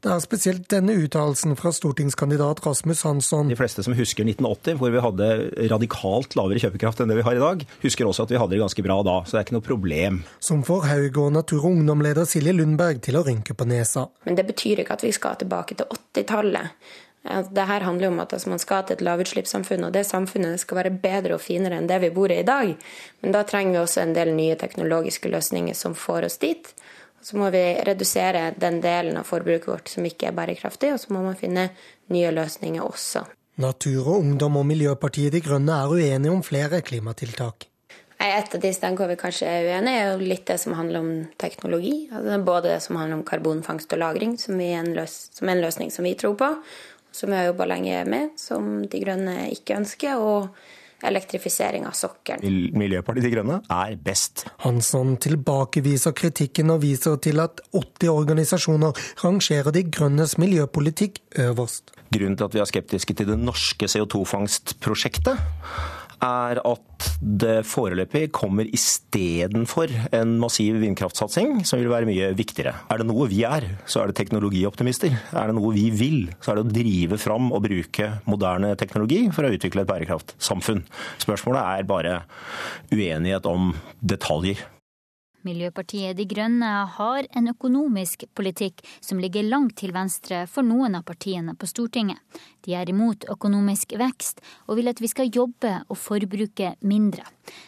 Det 0.00 0.08
er 0.08 0.20
spesielt 0.24 0.62
denne 0.72 0.94
uttalelsen 0.96 1.52
fra 1.60 1.68
stortingskandidat 1.76 2.62
Rasmus 2.64 3.02
Hansson. 3.04 3.50
De 3.52 3.56
fleste 3.58 3.82
som 3.84 3.92
husker 3.92 4.24
1980, 4.24 4.78
hvor 4.80 4.94
vi 4.94 5.02
hadde 5.04 5.26
radikalt 5.68 6.36
lavere 6.40 6.62
kjøpekraft 6.62 7.02
enn 7.04 7.12
det 7.12 7.18
vi 7.18 7.24
har 7.26 7.36
i 7.36 7.42
dag, 7.42 7.66
husker 7.82 8.08
også 8.08 8.24
at 8.24 8.32
vi 8.32 8.38
hadde 8.40 8.54
det 8.56 8.62
ganske 8.62 8.84
bra 8.86 8.96
da, 9.04 9.18
så 9.26 9.36
det 9.36 9.42
er 9.42 9.44
ikke 9.44 9.58
noe 9.58 9.66
problem. 9.66 10.22
Som 10.40 10.64
får 10.64 10.88
Haug 10.88 11.20
og 11.20 11.34
Natur 11.36 11.66
og 11.66 11.74
Ungdom-leder 11.74 12.24
Silje 12.30 12.56
Lundberg 12.56 13.02
til 13.04 13.20
å 13.20 13.24
rynke 13.26 13.52
på 13.52 13.68
nesa. 13.68 14.06
Men 14.24 14.40
det 14.40 14.46
betyr 14.48 14.80
ikke 14.80 14.96
at 14.96 15.04
vi 15.04 15.12
skal 15.12 15.36
tilbake 15.42 15.76
til 15.76 15.92
80-tallet. 15.92 16.96
Det 17.52 17.68
her 17.68 17.84
handler 17.84 18.08
om 18.08 18.22
at 18.24 18.32
altså, 18.32 18.48
man 18.48 18.62
skal 18.62 18.86
til 18.88 18.96
et 18.96 19.04
lavutslippssamfunn, 19.04 19.84
og 19.84 19.92
det 19.92 20.06
samfunnet 20.08 20.62
skal 20.62 20.80
være 20.80 20.94
bedre 21.02 21.36
og 21.36 21.44
finere 21.44 21.76
enn 21.76 21.90
det 21.90 22.00
vi 22.06 22.14
bor 22.14 22.32
i 22.32 22.40
i 22.40 22.46
dag. 22.48 22.72
Men 23.20 23.36
da 23.36 23.44
trenger 23.44 23.76
vi 23.76 23.82
også 23.82 24.00
en 24.06 24.16
del 24.16 24.32
nye 24.32 24.56
teknologiske 24.56 25.28
løsninger 25.28 25.76
som 25.76 25.92
får 25.92 26.30
oss 26.30 26.40
dit. 26.40 26.72
Så 27.22 27.36
må 27.36 27.50
vi 27.52 27.62
redusere 27.84 28.50
den 28.56 28.80
delen 28.80 29.18
av 29.20 29.28
forbruket 29.28 29.68
vårt 29.68 29.90
som 29.92 30.06
ikke 30.08 30.30
er 30.30 30.36
bærekraftig, 30.36 30.94
og 30.94 31.02
så 31.02 31.12
må 31.12 31.24
man 31.24 31.36
finne 31.36 31.68
nye 32.12 32.30
løsninger 32.32 32.84
også. 32.84 33.26
Natur 33.60 34.06
og 34.06 34.22
Ungdom 34.22 34.56
og 34.56 34.64
Miljøpartiet 34.70 35.34
De 35.34 35.42
Grønne 35.44 35.82
er 35.82 35.92
uenige 35.92 36.32
om 36.32 36.40
flere 36.46 36.80
klimatiltak. 36.80 37.66
Et 38.20 38.54
av 38.54 38.60
de 38.60 38.70
stedene 38.76 39.00
hvor 39.00 39.08
vi 39.08 39.16
kanskje 39.20 39.48
er 39.48 39.66
uenige, 39.68 40.00
er 40.00 40.10
jo 40.10 40.28
litt 40.28 40.46
det 40.48 40.58
som 40.60 40.74
handler 40.76 41.00
om 41.00 41.12
teknologi. 41.40 41.94
Altså 42.12 42.40
både 42.44 42.74
det 42.74 42.80
som 42.84 42.98
handler 43.00 43.16
om 43.16 43.24
karbonfangst 43.24 43.92
og 43.96 44.00
-lagring, 44.00 44.36
som 44.36 44.60
er, 44.60 44.82
løs, 44.84 45.30
som 45.32 45.48
er 45.48 45.52
en 45.52 45.64
løsning 45.64 45.90
som 45.90 46.04
vi 46.04 46.14
tror 46.14 46.36
på, 46.36 46.50
som 47.12 47.30
vi 47.30 47.36
har 47.36 47.46
jobba 47.46 47.64
lenge 47.64 48.04
med, 48.04 48.28
som 48.36 48.86
De 48.86 49.00
Grønne 49.00 49.50
ikke 49.50 49.76
ønsker. 49.76 50.16
og 50.16 50.48
elektrifisering 51.06 51.86
av 51.88 51.94
sokkelen. 51.98 52.72
Miljøpartiet 52.76 53.26
De 53.26 53.32
Grønne 53.34 53.60
er 53.72 53.96
best. 54.04 54.44
Hansson 54.64 55.16
tilbakeviser 55.22 56.14
kritikken 56.16 56.72
og 56.74 56.82
viser 56.84 57.16
til 57.22 57.42
at 57.42 57.62
80 57.72 58.12
organisasjoner 58.12 59.06
rangerer 59.24 59.74
De 59.74 59.84
Grønnes 59.88 60.36
miljøpolitikk 60.40 61.22
øverst. 61.46 61.94
Grunnen 62.10 62.36
til 62.36 62.48
at 62.48 62.54
vi 62.56 62.62
er 62.62 62.68
skeptiske 62.68 63.14
til 63.14 63.28
det 63.30 63.38
norske 63.38 63.86
CO2-fangstprosjektet, 63.86 65.38
er 66.24 66.60
at 66.68 67.06
det 67.20 67.60
foreløpig 67.68 68.28
kommer 68.36 68.68
istedenfor 68.68 69.92
en 70.16 70.36
massiv 70.40 70.78
vindkraftsatsing, 70.82 71.60
som 71.68 71.80
vil 71.80 71.92
være 71.92 72.08
mye 72.08 72.30
viktigere. 72.38 72.74
Er 72.92 73.00
det 73.00 73.08
noe 73.08 73.28
vi 73.30 73.42
er, 73.48 73.66
så 73.88 74.02
er 74.02 74.10
det 74.10 74.18
teknologioptimister. 74.20 75.14
Er 75.32 75.50
det 75.50 75.56
noe 75.58 75.72
vi 75.76 75.88
vil, 75.94 76.20
så 76.40 76.52
er 76.52 76.60
det 76.60 76.66
å 76.66 76.74
drive 76.80 77.20
fram 77.20 77.50
og 77.52 77.64
bruke 77.66 78.10
moderne 78.30 78.74
teknologi 78.80 79.22
for 79.34 79.46
å 79.46 79.54
utvikle 79.54 79.84
et 79.84 79.92
bærekraftsamfunn. 79.92 80.84
Spørsmålet 81.22 81.80
er 81.80 81.88
bare 81.88 82.18
uenighet 82.92 83.48
om 83.50 83.72
detaljer. 84.00 84.60
Miljøpartiet 85.46 86.18
De 86.18 86.26
Grønne 86.28 86.70
har 86.96 87.26
en 87.36 87.48
økonomisk 87.52 88.26
politikk 88.36 88.82
som 89.00 89.20
ligger 89.22 89.46
langt 89.48 89.78
til 89.80 89.94
venstre 89.96 90.44
for 90.50 90.66
noen 90.66 90.98
av 90.98 91.06
partiene 91.08 91.54
på 91.56 91.68
Stortinget. 91.70 92.20
De 92.66 92.76
er 92.76 92.92
imot 92.92 93.24
økonomisk 93.32 93.96
vekst 94.00 94.42
og 94.66 94.76
vil 94.78 94.92
at 94.92 95.00
vi 95.00 95.08
skal 95.08 95.32
jobbe 95.32 95.78
og 95.88 95.96
forbruke 95.96 96.74
mindre. 96.84 97.24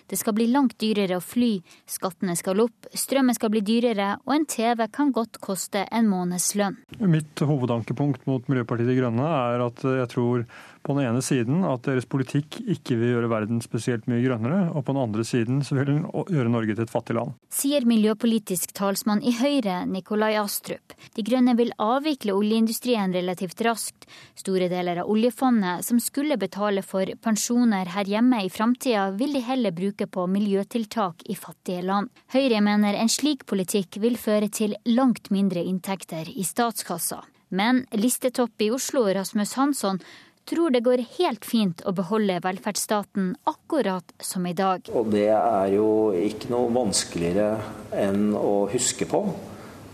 Det 0.06 0.18
skal 0.20 0.36
bli 0.36 0.48
langt 0.52 0.78
dyrere 0.82 1.18
å 1.18 1.24
fly, 1.24 1.54
skattene 1.88 2.36
skal 2.38 2.64
opp, 2.64 2.90
strømmen 2.94 3.36
skal 3.36 3.52
bli 3.54 3.62
dyrere, 3.66 4.16
og 4.26 4.34
en 4.36 4.48
TV 4.48 4.86
kan 4.92 5.12
godt 5.14 5.40
koste 5.42 5.86
en 5.90 6.10
månedslønn. 6.10 6.78
Mitt 7.06 7.42
hovedankepunkt 7.42 8.26
mot 8.30 8.46
Miljøpartiet 8.50 8.90
De 8.90 8.98
Grønne 8.98 9.26
er 9.26 9.66
at 9.66 9.82
jeg 9.86 10.12
tror 10.12 10.46
på 10.82 10.96
den 10.96 11.06
ene 11.06 11.22
siden 11.22 11.62
at 11.66 11.84
deres 11.86 12.06
politikk 12.10 12.58
ikke 12.60 12.96
vil 12.98 13.14
gjøre 13.14 13.30
verden 13.30 13.60
spesielt 13.62 14.08
mye 14.10 14.22
grønnere, 14.24 14.64
og 14.72 14.84
på 14.84 14.94
den 14.94 15.02
andre 15.02 15.24
siden 15.26 15.60
så 15.66 15.76
vil 15.78 15.88
den 15.88 16.00
gjøre 16.10 16.50
Norge 16.50 16.74
til 16.74 16.84
et 16.84 16.92
fattig 16.92 17.16
land. 17.16 17.36
Sier 17.54 17.86
miljøpolitisk 17.88 18.74
talsmann 18.76 19.22
i 19.22 19.34
Høyre, 19.38 19.82
Nikolai 19.86 20.34
Astrup. 20.40 20.96
De 21.14 21.24
Grønne 21.26 21.54
vil 21.58 21.72
avvikle 21.82 22.34
oljeindustrien 22.34 23.14
relativt 23.14 23.62
raskt. 23.66 24.08
Store 24.38 24.68
deler 24.72 25.02
av 25.04 25.10
oljefondet 25.12 25.86
som 25.86 26.00
skulle 26.02 26.38
betale 26.40 26.82
for 26.86 27.06
pensjoner 27.22 27.92
her 27.94 28.10
hjemme 28.10 28.42
i 28.42 28.50
framtida, 28.52 29.10
vil 29.18 29.36
de 29.36 29.44
heller 29.46 29.71
bruke 29.74 30.06
på 30.06 30.26
miljøtiltak 30.30 31.24
i 31.32 31.37
fattige 31.38 31.82
land. 31.87 32.11
Høyre 32.35 32.61
mener 32.64 32.98
en 32.98 33.11
slik 33.12 33.46
politikk 33.48 33.98
vil 34.02 34.18
føre 34.20 34.48
til 34.52 34.76
langt 34.88 35.30
mindre 35.35 35.64
inntekter 35.64 36.28
i 36.28 36.44
statskassa. 36.46 37.22
Men 37.52 37.85
listetopp 37.92 38.62
i 38.64 38.70
Oslo, 38.72 39.04
Rasmus 39.12 39.56
Hansson, 39.61 40.00
tror 40.48 40.72
det 40.74 40.82
går 40.87 41.04
helt 41.18 41.44
fint 41.46 41.82
å 41.87 41.92
beholde 41.94 42.40
velferdsstaten 42.42 43.35
akkurat 43.50 44.14
som 44.22 44.46
i 44.48 44.54
dag. 44.56 44.88
Og 44.90 45.12
det 45.12 45.28
er 45.35 45.74
jo 45.74 45.88
ikke 46.16 46.50
noe 46.52 46.72
vanskeligere 46.74 47.61
enn 47.94 48.32
å 48.35 48.66
huske 48.72 49.06
på 49.11 49.22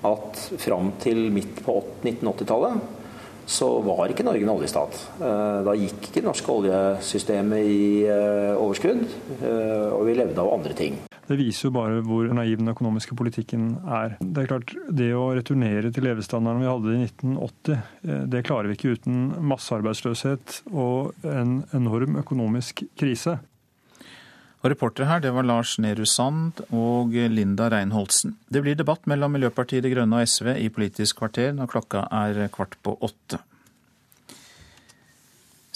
at 0.09 0.39
fram 0.63 0.93
til 1.03 1.27
midt 1.35 1.65
på 1.67 1.81
1980-tallet 2.05 2.98
så 3.49 3.69
var 3.81 4.13
ikke 4.13 4.27
Norge 4.27 4.45
en 4.45 4.53
oljestat. 4.53 4.97
Eh, 5.19 5.59
da 5.65 5.75
gikk 5.79 6.03
ikke 6.03 6.21
det 6.21 6.27
norske 6.27 6.53
oljesystemet 6.53 7.71
i 7.73 7.85
eh, 8.05 8.53
overskudd, 8.61 9.01
eh, 9.39 9.89
og 9.89 10.05
vi 10.09 10.17
levde 10.19 10.43
av 10.43 10.53
andre 10.59 10.77
ting. 10.77 10.99
Det 11.29 11.37
viser 11.37 11.69
jo 11.69 11.75
bare 11.77 12.03
hvor 12.05 12.29
naiv 12.37 12.61
den 12.61 12.73
økonomiske 12.73 13.17
politikken 13.17 13.71
er. 13.85 14.17
Det 14.21 14.45
er 14.45 14.51
klart, 14.53 14.73
det 15.01 15.11
å 15.17 15.31
returnere 15.37 15.93
til 15.93 16.05
levestandarden 16.09 16.65
vi 16.65 16.71
hadde 16.71 16.95
i 16.95 17.09
1980, 17.09 17.83
det 18.33 18.45
klarer 18.49 18.71
vi 18.71 18.79
ikke 18.79 18.97
uten 18.97 19.29
massearbeidsløshet 19.51 20.63
og 20.73 21.29
en 21.29 21.63
enorm 21.77 22.21
økonomisk 22.21 22.85
krise. 23.01 23.39
Og 24.59 24.73
Reportere 24.73 25.07
her 25.07 25.21
det 25.23 25.31
var 25.37 25.47
Lars 25.47 25.77
Nehru 25.79 26.03
Sand 26.09 26.65
og 26.75 27.13
Linda 27.31 27.69
Reinholdsen. 27.71 28.35
Det 28.51 28.63
blir 28.65 28.79
debatt 28.79 29.07
mellom 29.07 29.37
Miljøpartiet 29.37 29.85
De 29.87 29.93
Grønne 29.93 30.19
og 30.19 30.27
SV 30.27 30.57
i 30.59 30.67
Politisk 30.75 31.21
kvarter 31.21 31.53
når 31.55 31.71
klokka 31.71 32.09
er 32.11 32.49
kvart 32.55 32.75
på 32.83 32.97
åtte. 33.07 33.39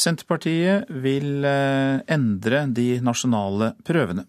Senterpartiet 0.02 0.90
vil 1.04 1.44
eh, 1.46 2.00
endre 2.10 2.64
de 2.74 2.96
nasjonale 3.04 3.72
prøvene. 3.86 4.24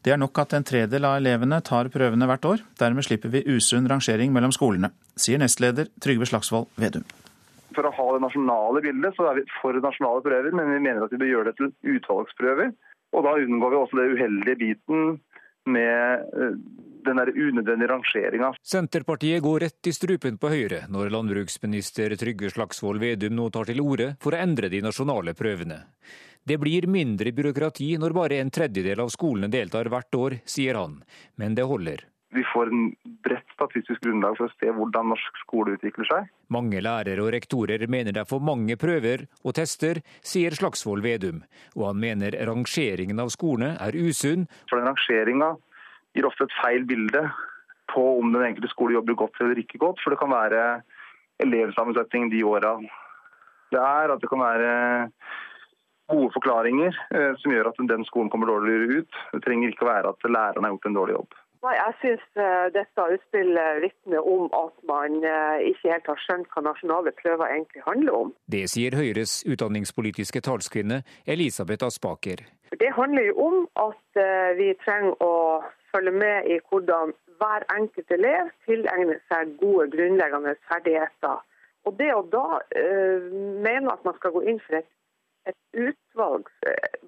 Det 0.00 0.14
er 0.14 0.20
nok 0.20 0.40
at 0.40 0.54
en 0.56 0.64
tredel 0.64 1.04
av 1.04 1.18
elevene 1.18 1.60
tar 1.66 1.90
prøvene 1.92 2.28
hvert 2.30 2.48
år. 2.48 2.64
Dermed 2.80 3.04
slipper 3.04 3.32
vi 3.34 3.44
usunn 3.44 3.88
rangering 3.90 4.32
mellom 4.32 4.54
skolene, 4.56 4.88
sier 5.20 5.40
nestleder 5.42 5.90
Trygve 6.00 6.28
Slagsvold 6.30 6.70
Vedum. 6.80 7.04
For 7.76 7.84
å 7.84 7.92
ha 7.92 8.06
det 8.14 8.22
nasjonale 8.24 8.80
bildet, 8.82 9.14
så 9.18 9.28
er 9.28 9.42
vi 9.42 9.44
for 9.60 9.76
nasjonale 9.84 10.24
prøver, 10.24 10.54
men 10.56 10.72
vi 10.72 10.80
mener 10.86 11.04
at 11.04 11.12
vi 11.12 11.20
bør 11.20 11.32
gjøre 11.34 11.50
det 11.50 11.58
til 11.60 11.98
utvalgsprøver. 11.98 12.72
Og 13.16 13.24
da 13.24 13.38
unngår 13.40 13.72
vi 13.72 13.80
også 13.80 13.98
det 13.98 14.10
uheldige 14.14 14.60
biten 14.60 15.18
med 15.68 16.28
eh, 16.34 16.54
den 17.08 17.20
der 17.20 17.30
unødvendige 17.32 17.88
rangeringa. 17.88 18.52
Senterpartiet 18.62 19.42
går 19.42 19.60
rett 19.66 19.88
i 19.88 19.94
strupen 19.96 20.38
på 20.40 20.50
Høyre 20.52 20.84
når 20.92 21.12
landbruksminister 21.14 22.14
Trygve 22.20 22.50
Slagsvold 22.52 23.00
Vedum 23.02 23.36
nå 23.38 23.48
tar 23.54 23.68
til 23.70 23.82
orde 23.84 24.12
for 24.22 24.34
å 24.34 24.42
endre 24.42 24.70
de 24.72 24.82
nasjonale 24.84 25.34
prøvene. 25.38 25.82
Det 26.48 26.56
blir 26.60 26.88
mindre 26.88 27.32
byråkrati 27.36 27.94
når 28.00 28.14
bare 28.16 28.38
en 28.42 28.52
tredjedel 28.54 29.02
av 29.04 29.10
skolene 29.12 29.50
deltar 29.52 29.90
hvert 29.92 30.14
år, 30.16 30.38
sier 30.48 30.78
han, 30.80 31.02
men 31.36 31.56
det 31.58 31.66
holder. 31.68 32.06
Vi 32.36 32.42
får 32.52 32.68
en 32.68 32.90
bredt 33.24 33.54
statistisk 33.54 34.02
grunnlag 34.04 34.36
for 34.36 34.50
å 34.50 34.56
se 34.60 34.72
hvordan 34.74 35.08
norsk 35.14 35.38
skole 35.40 35.76
utvikler 35.78 36.08
seg. 36.10 36.28
Mange 36.52 36.82
lærere 36.84 37.24
og 37.24 37.32
rektorer 37.32 37.86
mener 37.88 38.12
det 38.12 38.22
er 38.24 38.28
for 38.28 38.44
mange 38.44 38.76
prøver 38.80 39.24
og 39.40 39.56
tester, 39.56 40.02
sier 40.20 40.52
Slagsvold 40.56 41.04
Vedum. 41.06 41.40
Og 41.78 41.88
han 41.88 42.02
mener 42.02 42.36
rangeringen 42.50 43.22
av 43.24 43.32
skolene 43.32 43.78
er 43.80 43.96
usunn. 43.96 44.44
For 44.68 44.76
den 44.76 44.90
rangeringa 44.90 45.54
gir 46.16 46.28
ofte 46.28 46.48
et 46.48 46.58
feil 46.60 46.84
bilde 46.88 47.24
på 47.88 48.04
om 48.20 48.32
den 48.34 48.44
enkelte 48.44 48.72
skole 48.74 48.98
jobber 48.98 49.16
godt 49.24 49.40
eller 49.40 49.64
ikke 49.64 49.80
godt. 49.80 50.04
For 50.04 50.12
det 50.12 50.20
kan 50.20 50.34
være 50.34 50.62
elevsammensetning 51.40 52.28
de 52.32 52.44
åra 52.44 52.76
det 53.72 53.80
er, 53.80 54.12
at 54.12 54.20
det 54.20 54.30
kan 54.30 54.40
være 54.40 54.70
gode 56.08 56.30
forklaringer 56.32 56.94
eh, 57.12 57.34
som 57.40 57.52
gjør 57.52 57.68
at 57.68 57.82
den 57.90 58.06
skolen 58.08 58.30
kommer 58.32 58.48
dårligere 58.48 59.02
ut. 59.02 59.18
Det 59.34 59.42
trenger 59.44 59.72
ikke 59.72 59.84
å 59.84 59.90
være 59.90 60.14
at 60.14 60.28
læreren 60.28 60.64
har 60.64 60.72
gjort 60.72 60.88
en 60.88 60.96
dårlig 60.96 61.16
jobb. 61.18 61.36
Nei, 61.58 61.74
Jeg 61.74 61.94
syns 62.00 62.26
eh, 62.38 62.66
dette 62.70 63.04
utspillet 63.14 63.80
vitner 63.82 64.22
om 64.22 64.46
at 64.54 64.74
man 64.86 65.16
eh, 65.26 65.64
ikke 65.72 65.90
helt 65.90 66.10
har 66.12 66.20
skjønt 66.22 66.50
hva 66.54 66.62
nasjonale 66.68 67.12
prøver 67.18 67.50
egentlig 67.50 67.82
handler 67.82 68.18
om. 68.18 68.28
Det 68.46 68.62
sier 68.70 68.94
Høyres 68.94 69.40
utdanningspolitiske 69.42 70.42
talskvinne 70.46 71.00
Elisabeth 71.26 71.88
Aspaker. 71.88 72.44
Det 72.78 72.90
handler 72.94 73.26
jo 73.30 73.34
om 73.48 73.56
at 73.88 74.20
eh, 74.22 74.52
vi 74.60 74.68
trenger 74.84 75.16
å 75.24 75.32
følge 75.90 76.12
med 76.14 76.46
i 76.46 76.60
hvordan 76.68 77.14
hver 77.40 77.66
enkelt 77.74 78.14
elev 78.14 78.52
tilegner 78.66 79.18
seg 79.30 79.56
gode 79.58 79.88
grunnleggende 79.96 80.54
ferdigheter. 80.68 81.42
Og 81.86 81.96
det 81.98 82.12
å 82.12 82.22
da 82.30 82.60
mene 83.64 83.92
at 83.94 84.02
man 84.04 84.16
skal 84.18 84.34
gå 84.34 84.42
inn 84.50 84.58
for 84.66 84.78
et, 84.78 84.88
et 85.48 85.86
utvalg, 85.86 86.50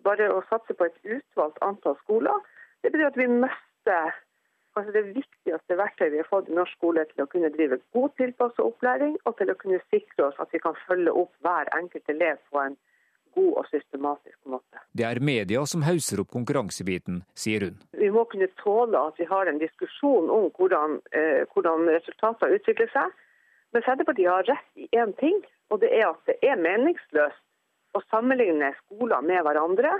bare 0.06 0.30
å 0.32 0.38
satse 0.48 0.74
på 0.78 0.86
et 0.86 0.98
utvalgt 1.18 1.58
antall 1.66 1.98
skoler, 2.04 2.38
det 2.80 2.94
betyr 2.94 3.10
at 3.10 3.18
vi 3.18 3.26
mister 3.28 4.14
kanskje 4.80 4.96
det 4.96 5.14
viktigste 5.14 5.76
verktøyet 5.76 6.12
vi 6.14 6.20
har 6.22 6.28
fått 6.28 6.48
i 6.48 6.56
norsk 6.56 6.76
skole 6.78 7.04
til 7.10 7.24
å 7.24 7.28
kunne 7.30 7.50
drive 7.52 7.80
god 7.94 8.14
tilpasset 8.16 8.62
opplæring, 8.64 9.16
og 9.28 9.36
til 9.38 9.52
å 9.52 9.58
kunne 9.60 9.80
sikre 9.90 10.30
oss 10.30 10.38
at 10.40 10.52
vi 10.54 10.60
kan 10.62 10.78
følge 10.86 11.12
opp 11.12 11.32
hver 11.44 11.68
enkelt 11.76 12.08
elev 12.08 12.40
på 12.50 12.62
en 12.62 12.76
god 13.36 13.52
og 13.60 13.66
systematisk 13.70 14.38
måte. 14.50 14.80
Det 14.96 15.04
er 15.06 15.20
media 15.22 15.62
som 15.68 15.84
hauser 15.86 16.22
opp 16.22 16.32
konkurransebiten, 16.32 17.20
sier 17.38 17.68
hun. 17.68 17.76
Vi 17.94 18.08
må 18.10 18.24
kunne 18.30 18.48
tåle 18.62 19.04
at 19.10 19.20
vi 19.20 19.28
har 19.28 19.46
en 19.46 19.60
diskusjon 19.60 20.30
om 20.32 20.48
hvordan, 20.56 20.98
eh, 21.12 21.44
hvordan 21.52 21.86
resultater 21.92 22.56
utvikler 22.56 22.90
seg. 22.94 23.12
Men 23.72 23.86
Senterpartiet 23.86 24.32
har 24.32 24.48
rett 24.48 24.70
i 24.74 24.88
én 24.98 25.14
ting, 25.20 25.38
og 25.70 25.80
det 25.84 25.92
er 25.94 26.08
at 26.08 26.24
det 26.26 26.40
er 26.42 26.58
meningsløst 26.58 27.44
å 27.94 28.02
sammenligne 28.10 28.72
skoler 28.80 29.22
med 29.22 29.44
hverandre. 29.46 29.92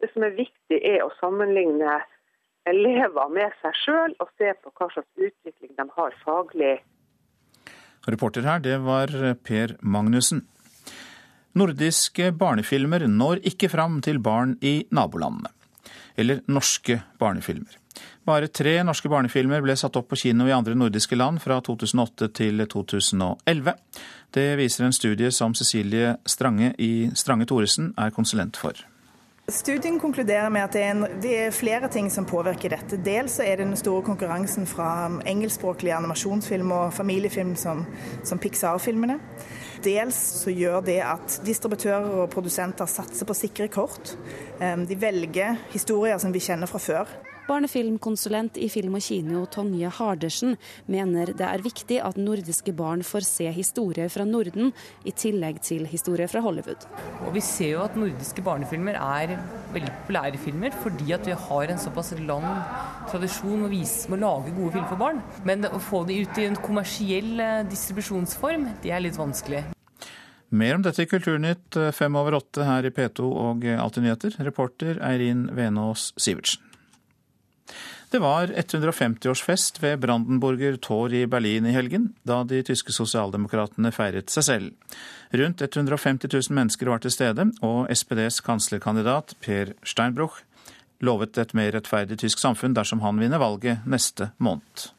Det 0.00 0.08
som 0.14 0.24
er 0.24 0.32
viktig, 0.38 0.78
er 0.80 1.04
å 1.04 1.12
sammenligne 1.20 2.00
elever 2.68 3.32
med 3.34 3.54
seg 3.62 3.76
sjøl 3.82 4.16
og 4.22 4.30
se 4.38 4.52
på 4.62 4.72
hva 4.78 4.88
slags 4.92 5.28
utvikling 5.28 5.74
de 5.78 5.86
har 5.96 6.16
faglig. 6.22 6.76
Reporter 8.10 8.46
her, 8.46 8.62
det 8.62 8.78
var 8.82 9.12
Per 9.46 9.76
Magnussen. 9.80 10.44
Nordiske 11.58 12.30
barnefilmer 12.32 13.04
når 13.06 13.42
ikke 13.52 13.68
fram 13.70 14.00
til 14.04 14.18
barn 14.24 14.56
i 14.64 14.80
nabolandene. 14.90 15.52
Eller 16.16 16.40
norske 16.48 16.98
barnefilmer. 17.20 17.78
Bare 18.24 18.48
tre 18.48 18.76
norske 18.86 19.10
barnefilmer 19.10 19.62
ble 19.64 19.74
satt 19.76 19.96
opp 19.98 20.08
på 20.12 20.18
kino 20.24 20.46
i 20.48 20.54
andre 20.54 20.76
nordiske 20.78 21.16
land 21.18 21.42
fra 21.42 21.58
2008 21.64 22.30
til 22.38 22.64
2011. 22.70 23.74
Det 24.32 24.46
viser 24.60 24.86
en 24.86 24.96
studie 24.96 25.32
som 25.34 25.56
Cecilie 25.58 26.16
Strange 26.24 26.72
i 26.78 27.10
Strange 27.18 27.48
Thoresen 27.50 27.92
er 27.98 28.14
konsulent 28.14 28.56
for. 28.60 28.78
Studien 29.52 29.98
konkluderer 30.00 30.48
med 30.48 30.64
at 30.64 30.72
det 30.72 30.82
er, 30.82 30.90
en, 30.94 31.02
det 31.20 31.32
er, 31.36 31.50
flere 31.52 31.88
ting 31.92 32.06
som 32.12 32.24
påvirker 32.24 32.72
dette. 32.72 32.96
Dels 33.04 33.34
er 33.44 33.58
det 33.60 33.66
den 33.66 33.76
store 33.76 34.00
konkurransen 34.06 34.64
fra 34.66 35.10
engelskspråklige 35.28 35.98
animasjonsfilm 35.98 36.72
og 36.72 36.94
familiefilm 36.96 37.52
som, 37.60 37.82
som 38.24 38.40
Pixar-filmene. 38.40 39.18
Dels 39.84 40.16
så 40.40 40.54
gjør 40.56 40.80
det 40.86 40.96
at 41.04 41.36
distributører 41.44 42.22
og 42.22 42.30
produsenter 42.32 42.88
satser 42.88 43.28
på 43.28 43.36
sikre 43.36 43.68
kort. 43.68 44.14
De 44.88 44.96
velger 45.00 45.60
historier 45.74 46.22
som 46.22 46.32
vi 46.32 46.40
kjenner 46.40 46.70
fra 46.70 46.80
før. 46.80 47.12
Barnefilmkonsulent 47.48 48.58
i 48.62 48.68
Film 48.70 48.94
og 48.98 49.02
Kino 49.02 49.42
Tonje 49.50 49.90
Hardersen 49.96 50.54
mener 50.90 51.32
det 51.34 51.46
er 51.46 51.64
viktig 51.64 51.98
at 52.04 52.20
nordiske 52.20 52.74
barn 52.78 53.02
får 53.06 53.26
se 53.26 53.48
historier 53.54 54.10
fra 54.12 54.26
Norden, 54.28 54.70
i 55.04 55.10
tillegg 55.10 55.58
til 55.66 55.88
historier 55.90 56.30
fra 56.30 56.42
Hollywood. 56.44 56.86
Og 57.26 57.34
Vi 57.34 57.42
ser 57.42 57.74
jo 57.74 57.82
at 57.82 57.98
nordiske 57.98 58.44
barnefilmer 58.46 58.98
er 59.00 59.34
veldig 59.74 59.92
populære 60.02 60.38
filmer, 60.38 60.70
fordi 60.84 61.12
at 61.16 61.26
vi 61.26 61.36
har 61.48 61.72
en 61.72 61.82
såpass 61.82 62.14
lang 62.20 62.46
tradisjon 63.10 63.66
med 63.66 64.16
å 64.16 64.22
lage 64.22 64.54
gode 64.54 64.72
filmer 64.76 64.90
for 64.90 65.02
barn. 65.02 65.22
Men 65.44 65.66
å 65.66 65.82
få 65.82 66.04
de 66.06 66.22
ut 66.22 66.38
i 66.38 66.46
en 66.46 66.58
kommersiell 66.58 67.40
eh, 67.40 67.62
distribusjonsform, 67.68 68.68
det 68.82 68.94
er 68.94 69.02
litt 69.02 69.18
vanskelig. 69.18 69.64
Mer 70.52 70.76
om 70.76 70.82
dette 70.84 71.02
i 71.04 71.08
Kulturnytt 71.08 71.78
eh, 71.80 71.94
fem 71.96 72.16
over 72.18 72.38
åtte 72.38 72.66
her 72.68 72.86
i 72.86 72.92
P2 72.94 73.24
og 73.24 73.64
Alltid 73.72 74.06
nyheter. 74.06 74.36
Reporter 74.44 75.00
Eirin 75.02 75.48
Venås 75.56 76.12
Sivertsen. 76.20 76.71
Det 78.12 78.18
var 78.18 78.46
150-årsfest 78.46 79.78
ved 79.82 80.00
Brandenburger 80.00 80.76
Tor 80.76 81.14
i 81.16 81.22
Berlin 81.26 81.64
i 81.64 81.72
helgen, 81.72 82.10
da 82.28 82.42
de 82.44 82.58
tyske 82.60 82.92
sosialdemokratene 82.92 83.88
feiret 83.88 84.28
seg 84.28 84.44
selv. 84.44 84.98
Rundt 85.32 85.64
150 85.64 86.28
000 86.28 86.52
mennesker 86.52 86.90
var 86.92 87.00
til 87.00 87.14
stede, 87.14 87.46
og 87.64 87.88
SPDs 87.88 88.42
kanslerkandidat 88.44 89.32
Per 89.40 89.72
Steinbruch 89.80 90.42
lovet 91.00 91.40
et 91.40 91.54
mer 91.56 91.72
rettferdig 91.72 92.18
tysk 92.20 92.42
samfunn 92.42 92.76
dersom 92.76 93.00
han 93.00 93.16
vinner 93.16 93.40
valget 93.40 93.88
neste 93.88 94.28
måned. 94.36 94.90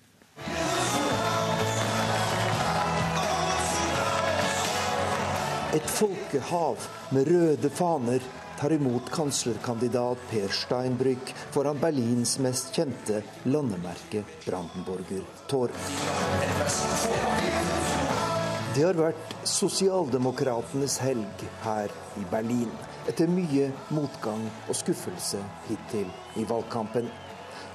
Et 5.78 5.93
folkehav 6.02 6.82
med 7.13 7.30
røde 7.30 7.69
faner 7.78 8.26
tar 8.63 8.71
imot 8.71 9.10
kanslerkandidat 9.12 10.17
Per 10.30 10.47
Steinbrück 10.47 11.34
foran 11.52 11.80
Berlins 11.80 12.38
mest 12.39 12.69
kjente 12.71 13.19
landemerke, 13.43 14.21
Brandenburger 14.45 15.26
Tor. 15.52 15.73
Det 18.71 18.86
har 18.86 18.95
vært 18.95 19.36
sosialdemokratenes 19.43 20.95
helg 21.04 21.43
her 21.65 21.91
i 22.21 22.23
Berlin, 22.32 22.71
etter 23.12 23.28
mye 23.28 23.67
motgang 23.91 24.47
og 24.69 24.80
skuffelse 24.80 25.43
hittil 25.67 26.08
i 26.39 26.47
valgkampen. 26.47 27.12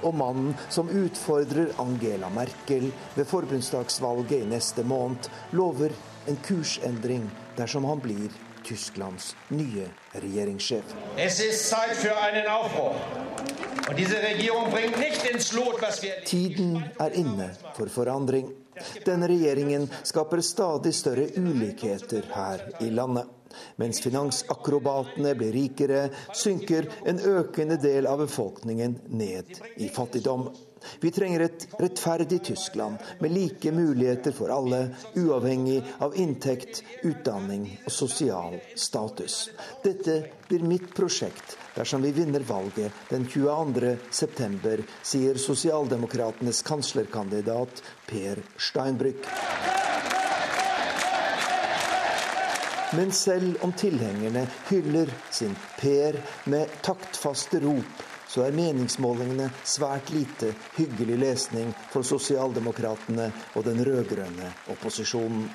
Og 0.01 0.17
mannen 0.17 0.57
som 0.73 0.89
utfordrer 0.89 1.75
Angela 1.77 2.33
Merkel 2.33 2.89
ved 3.13 3.29
forbundsdagsvalget 3.29 4.39
i 4.41 4.51
neste 4.57 4.81
måned, 4.81 5.29
lover 5.53 5.93
en 6.25 6.45
kursendring 6.49 7.29
dersom 7.61 7.85
han 7.85 8.01
blir 8.01 8.33
Tysklands 8.65 9.33
nye 9.49 9.87
regjeringssjef. 10.11 10.93
Tiden 16.25 16.77
er 16.99 17.19
inne 17.23 17.49
for 17.77 17.91
forandring. 17.93 18.51
Denne 19.05 19.27
regjeringen 19.27 19.89
skaper 20.07 20.41
stadig 20.45 20.93
større 20.95 21.27
ulikheter 21.35 22.29
her 22.35 22.63
i 22.85 22.91
landet. 22.93 23.27
Mens 23.81 23.99
finansakrobatene 24.03 25.33
blir 25.37 25.53
rikere, 25.55 26.03
synker 26.37 26.87
en 27.09 27.19
økende 27.19 27.79
del 27.81 28.07
av 28.07 28.21
befolkningen 28.21 28.99
ned 29.09 29.55
i 29.81 29.89
fattigdom. 29.93 30.49
Vi 30.99 31.11
trenger 31.11 31.39
et 31.45 31.67
rettferdig 31.79 32.43
Tyskland 32.43 32.97
med 33.19 33.31
like 33.31 33.71
muligheter 33.71 34.31
for 34.35 34.51
alle, 34.53 34.95
uavhengig 35.15 35.83
av 35.99 36.15
inntekt, 36.15 36.83
utdanning 37.03 37.67
og 37.85 37.91
sosial 37.91 38.59
status. 38.75 39.49
Dette 39.83 40.21
blir 40.47 40.65
mitt 40.65 40.91
prosjekt 40.95 41.57
dersom 41.75 42.01
vi 42.03 42.11
vinner 42.11 42.43
valget 42.47 42.91
den 43.09 43.27
22.9, 43.27 44.83
sier 45.03 45.39
sosialdemokratenes 45.39 46.61
kanslerkandidat 46.67 47.83
Per 48.09 48.43
Steinbrück. 48.57 49.29
Men 52.91 53.11
selv 53.11 53.57
om 53.61 53.73
tilhengerne 53.73 54.47
hyller 54.69 55.11
sin 55.31 55.55
Per 55.77 56.17
med 56.49 56.71
taktfaste 56.81 57.59
rop, 57.61 58.08
så 58.29 58.45
er 58.45 58.55
meningsmålingene 58.55 59.49
svært 59.65 60.11
lite 60.13 60.53
hyggelig 60.77 61.17
lesning 61.23 61.71
for 61.93 62.05
sosialdemokratene 62.05 63.31
og 63.55 63.65
den 63.65 63.81
rød-grønne 63.85 64.53
opposisjonen. 64.73 65.49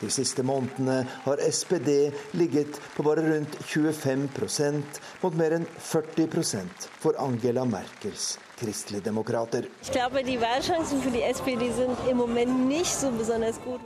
De 0.00 0.08
siste 0.12 0.44
månedene 0.46 1.02
har 1.26 1.42
SPD 1.52 1.90
ligget 2.36 2.78
på 2.96 3.04
bare 3.04 3.24
rundt 3.26 3.58
25% 3.72 5.00
mot 5.24 5.36
mer 5.36 5.58
enn 5.58 5.66
40% 5.76 6.88
for 7.02 7.20
Angela 7.20 7.66
Merkels 7.68 8.36
kristeligdemokrater. 8.60 9.66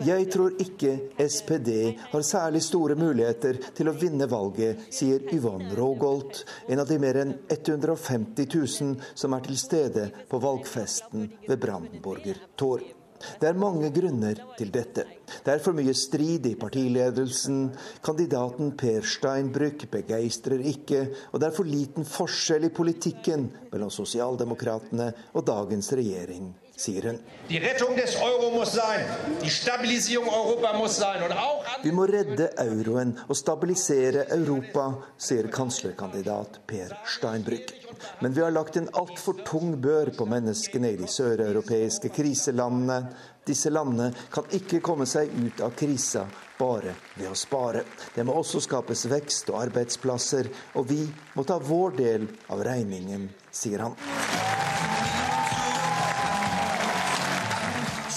Jeg 0.04 0.30
tror 0.34 0.58
ikke 0.66 0.92
SPD 1.28 1.70
har 2.12 2.26
særlig 2.26 2.62
store 2.62 2.98
muligheter 2.98 3.60
til 3.76 3.90
å 3.90 3.96
vinne 3.98 4.28
valget, 4.30 4.88
sier 4.94 5.22
Yvonne 5.34 5.74
Rogolt, 5.78 6.42
en 6.68 6.82
av 6.82 6.90
de 6.90 6.98
mer 7.02 7.20
enn 7.22 7.36
150 7.48 8.50
000 8.50 9.14
som 9.14 9.38
er 9.38 9.46
til 9.46 9.60
stede 9.60 10.10
på 10.30 10.42
valgfesten 10.42 11.30
ved 11.46 11.58
Brandenburger 11.62 12.44
Tor. 12.58 12.82
Det 13.40 13.48
er 13.48 13.60
mange 13.60 13.90
grunner 13.94 14.40
til 14.58 14.72
dette. 14.74 15.06
Det 15.44 15.52
er 15.54 15.62
for 15.64 15.76
mye 15.76 15.94
strid 15.96 16.46
i 16.50 16.56
partiledelsen. 16.60 17.68
Kandidaten 18.04 18.74
Per 18.78 19.06
Steinbrück 19.08 19.86
begeistrer 19.92 20.64
ikke. 20.74 21.06
Og 21.32 21.40
det 21.40 21.50
er 21.50 21.56
for 21.56 21.68
liten 21.68 22.08
forskjell 22.08 22.68
i 22.68 22.74
politikken 22.74 23.48
mellom 23.72 23.92
sosialdemokratene 23.92 25.12
og 25.34 25.46
dagens 25.48 25.92
regjering 25.96 26.52
sier 26.76 27.06
hun. 27.06 27.18
Vi 31.84 31.92
må 31.94 32.06
redde 32.10 32.50
euroen 32.64 33.14
og 33.28 33.38
stabilisere 33.38 34.26
Europa, 34.36 34.88
sier 35.18 35.50
kanslerkandidat 35.54 36.60
Per 36.66 36.96
Steinbrück. 37.16 37.83
Men 38.20 38.32
vi 38.32 38.42
har 38.42 38.54
lagt 38.54 38.76
en 38.76 38.88
altfor 38.92 39.40
tung 39.46 39.76
bør 39.80 40.12
på 40.16 40.26
menneskene 40.28 40.92
i 40.94 40.98
de 41.00 41.08
søreuropeiske 41.10 42.10
kriselandene. 42.14 42.98
Disse 43.44 43.70
landene 43.72 44.10
kan 44.32 44.48
ikke 44.56 44.80
komme 44.84 45.06
seg 45.08 45.32
ut 45.36 45.60
av 45.64 45.74
krisa 45.76 46.24
bare 46.58 46.94
ved 47.16 47.28
å 47.28 47.36
spare. 47.36 47.84
Det 48.14 48.24
må 48.24 48.36
også 48.40 48.62
skapes 48.64 49.06
vekst 49.10 49.50
og 49.52 49.60
arbeidsplasser, 49.66 50.48
og 50.78 50.88
vi 50.88 51.02
må 51.34 51.44
ta 51.44 51.58
vår 51.60 51.98
del 51.98 52.28
av 52.54 52.64
regningen, 52.64 53.28
sier 53.52 53.84
han. 53.84 53.98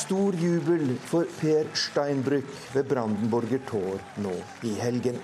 Stor 0.08 0.38
jubel 0.39 0.93
for 1.04 1.28
Per 1.41 1.67
Steinbrück 1.76 2.47
ved 2.71 2.88
Brandenburger 2.88 3.60
Tor 3.67 4.00
nå 4.23 4.38
i 4.63 4.78
helgen. 4.80 5.19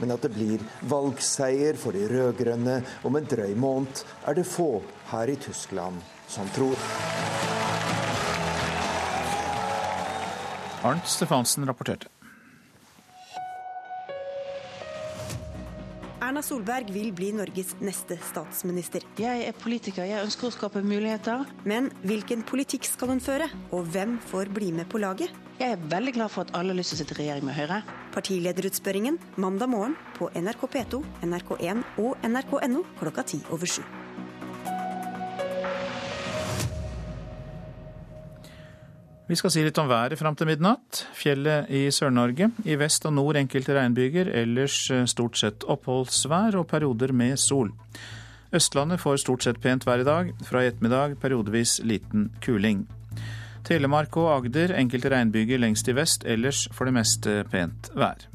Men 0.00 0.14
at 0.14 0.24
det 0.26 0.32
blir 0.34 0.64
valgseier 0.90 1.78
for 1.80 1.96
de 1.96 2.06
rød-grønne 2.10 2.80
om 3.06 3.16
en 3.16 3.28
drøy 3.30 3.54
måned, 3.54 4.02
er 4.26 4.38
det 4.38 4.48
få 4.48 4.82
her 5.12 5.30
i 5.30 5.38
Tyskland 5.38 6.02
som 6.28 6.48
tror. 6.56 6.78
Arnt 10.84 11.08
Stefansen 11.08 11.64
rapporterte. 11.64 12.10
Erna 16.24 16.40
Solberg 16.42 16.88
vil 16.92 17.10
bli 17.12 17.26
Norges 17.36 17.74
neste 17.84 18.16
statsminister. 18.30 19.04
Jeg 19.20 19.42
er 19.44 19.56
politiker, 19.60 20.06
jeg 20.08 20.24
ønsker 20.24 20.48
å 20.48 20.54
skape 20.54 20.80
muligheter. 20.84 21.44
Men 21.68 21.90
hvilken 22.02 22.44
politikk 22.48 22.88
skal 22.88 23.12
hun 23.12 23.20
føre, 23.20 23.50
og 23.76 23.90
hvem 23.92 24.16
får 24.30 24.52
bli 24.56 24.70
med 24.72 24.88
på 24.88 25.02
laget? 25.04 25.32
Jeg 25.60 25.76
er 25.76 25.84
veldig 25.92 26.16
glad 26.16 26.32
for 26.32 26.46
at 26.46 26.56
alle 26.56 26.72
har 26.72 26.80
lyst 26.80 26.94
til 26.94 26.98
å 26.98 27.02
sitte 27.02 27.16
i 27.18 27.20
regjering 27.20 27.44
med 27.46 27.58
Høyre. 27.58 27.82
Partilederutspørringen 28.14 29.18
mandag 29.42 29.72
morgen 29.72 29.96
på 30.14 30.30
NRK 30.38 30.64
P2, 30.70 31.02
NRK1 31.26 31.82
og 31.98 32.26
nrk.no 32.28 32.84
klokka 33.00 33.26
ti 33.26 33.40
over 33.50 33.66
sju. 33.66 33.82
Vi 39.24 39.38
skal 39.40 39.50
si 39.50 39.62
litt 39.64 39.78
om 39.80 39.88
været 39.88 40.20
fram 40.20 40.36
til 40.36 40.50
midnatt. 40.50 41.06
Fjellet 41.16 41.70
i 41.72 41.86
Sør-Norge. 41.88 42.50
I 42.68 42.76
vest 42.76 43.06
og 43.08 43.14
nord 43.16 43.38
enkelte 43.40 43.72
regnbyger, 43.72 44.28
ellers 44.42 44.76
eh, 44.92 45.06
stort 45.08 45.40
sett 45.40 45.64
oppholdsvær 45.64 46.58
og 46.60 46.68
perioder 46.68 47.14
med 47.16 47.40
sol. 47.40 47.72
Østlandet 48.54 49.00
får 49.00 49.22
stort 49.24 49.46
sett 49.46 49.62
pent 49.64 49.86
vær 49.88 50.04
i 50.04 50.06
dag. 50.06 50.28
Fra 50.44 50.60
i 50.60 50.68
ettermiddag 50.68 51.16
periodevis 51.24 51.78
liten 51.88 52.28
kuling. 52.44 52.84
Telemark 53.64 54.16
og 54.20 54.30
Agder 54.34 54.74
enkelte 54.76 55.10
regnbyger 55.12 55.60
lengst 55.62 55.88
i 55.88 55.94
vest, 55.96 56.26
ellers 56.28 56.66
for 56.72 56.88
det 56.88 56.94
meste 56.98 57.42
pent 57.52 57.88
vær. 57.96 58.26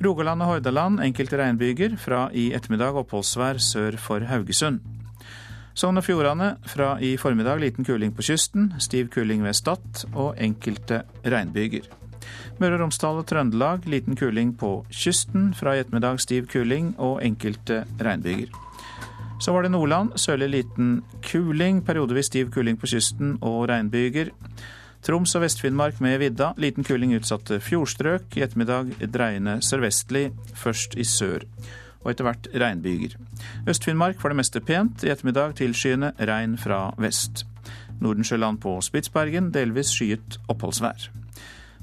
Rogaland 0.00 0.42
og 0.42 0.54
Hordaland 0.54 1.02
enkelte 1.04 1.38
regnbyger, 1.38 1.94
fra 2.00 2.24
i 2.32 2.50
ettermiddag 2.56 2.96
oppholdsvær 3.02 3.60
sør 3.62 3.98
for 4.00 4.24
Haugesund. 4.26 4.80
Sogn 5.76 6.00
og 6.00 6.04
Fjordane 6.04 6.54
fra 6.66 6.94
i 6.98 7.14
formiddag 7.20 7.60
liten 7.62 7.86
kuling 7.86 8.14
på 8.16 8.24
kysten, 8.26 8.72
stiv 8.82 9.10
kuling 9.14 9.44
ved 9.46 9.54
Stad 9.54 10.06
og 10.14 10.34
enkelte 10.40 11.04
regnbyger. 11.24 11.86
Møre 12.60 12.76
og 12.76 12.82
Romsdal 12.82 13.20
og 13.22 13.28
Trøndelag 13.30 13.86
liten 13.88 14.18
kuling 14.18 14.56
på 14.58 14.80
kysten, 14.90 15.52
fra 15.54 15.76
i 15.76 15.84
ettermiddag 15.84 16.20
stiv 16.20 16.50
kuling 16.50 16.94
og 16.98 17.22
enkelte 17.24 17.84
regnbyger. 18.02 18.50
Så 19.40 19.52
var 19.52 19.64
det 19.64 19.72
Nordland, 19.72 20.12
sørlig 20.20 20.50
liten 20.52 20.88
kuling, 21.24 21.80
periodevis 21.84 22.28
stiv 22.28 22.50
kuling 22.52 22.76
på 22.76 22.90
kysten 22.92 23.38
og 23.40 23.70
regnbyger. 23.70 24.34
Troms 25.00 25.32
og 25.32 25.46
Vest-Finnmark 25.46 26.00
med 26.04 26.18
vidda, 26.20 26.50
liten 26.60 26.84
kuling 26.84 27.14
utsatte 27.16 27.56
fjordstrøk. 27.64 28.36
I 28.36 28.44
ettermiddag 28.44 28.92
dreiende 29.08 29.56
sørvestlig, 29.64 30.28
først 30.60 30.98
i 31.00 31.08
sør 31.08 31.46
og 32.00 32.12
etter 32.12 32.24
hvert 32.24 32.48
regnbyger. 32.56 33.16
Øst-Finnmark 33.68 34.20
for 34.20 34.32
det 34.32 34.40
meste 34.40 34.60
pent, 34.64 35.04
i 35.04 35.12
ettermiddag 35.12 35.56
tilskyende 35.60 36.12
regn 36.20 36.58
fra 36.60 36.90
vest. 37.00 37.44
Nordensjøland 38.00 38.60
på 38.60 38.78
Spitsbergen 38.84 39.50
delvis 39.56 39.92
skyet 39.92 40.40
oppholdsvær. 40.48 41.19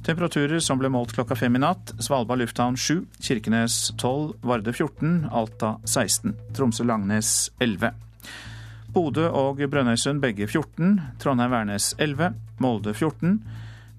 Temperaturer 0.08 0.62
som 0.64 0.80
ble 0.80 0.88
målt 0.88 1.12
klokka 1.12 1.36
fem 1.36 1.58
i 1.58 1.60
natt. 1.60 1.92
Svalbard 2.00 2.40
lufthavn 2.40 2.78
7, 2.80 3.02
Kirkenes 3.20 3.90
12, 4.00 4.38
Varde 4.40 4.72
14, 4.72 5.26
Alta 5.36 5.74
16, 5.84 6.32
Tromsø-Langnes 6.56 7.32
11. 7.60 7.92
Bodø 8.96 9.26
og 9.28 9.60
Brønnøysund 9.68 10.24
begge 10.24 10.48
14, 10.48 10.94
Trondheim-Værnes 11.20 11.90
11, 12.00 12.38
Molde 12.64 12.94
14, 12.96 13.34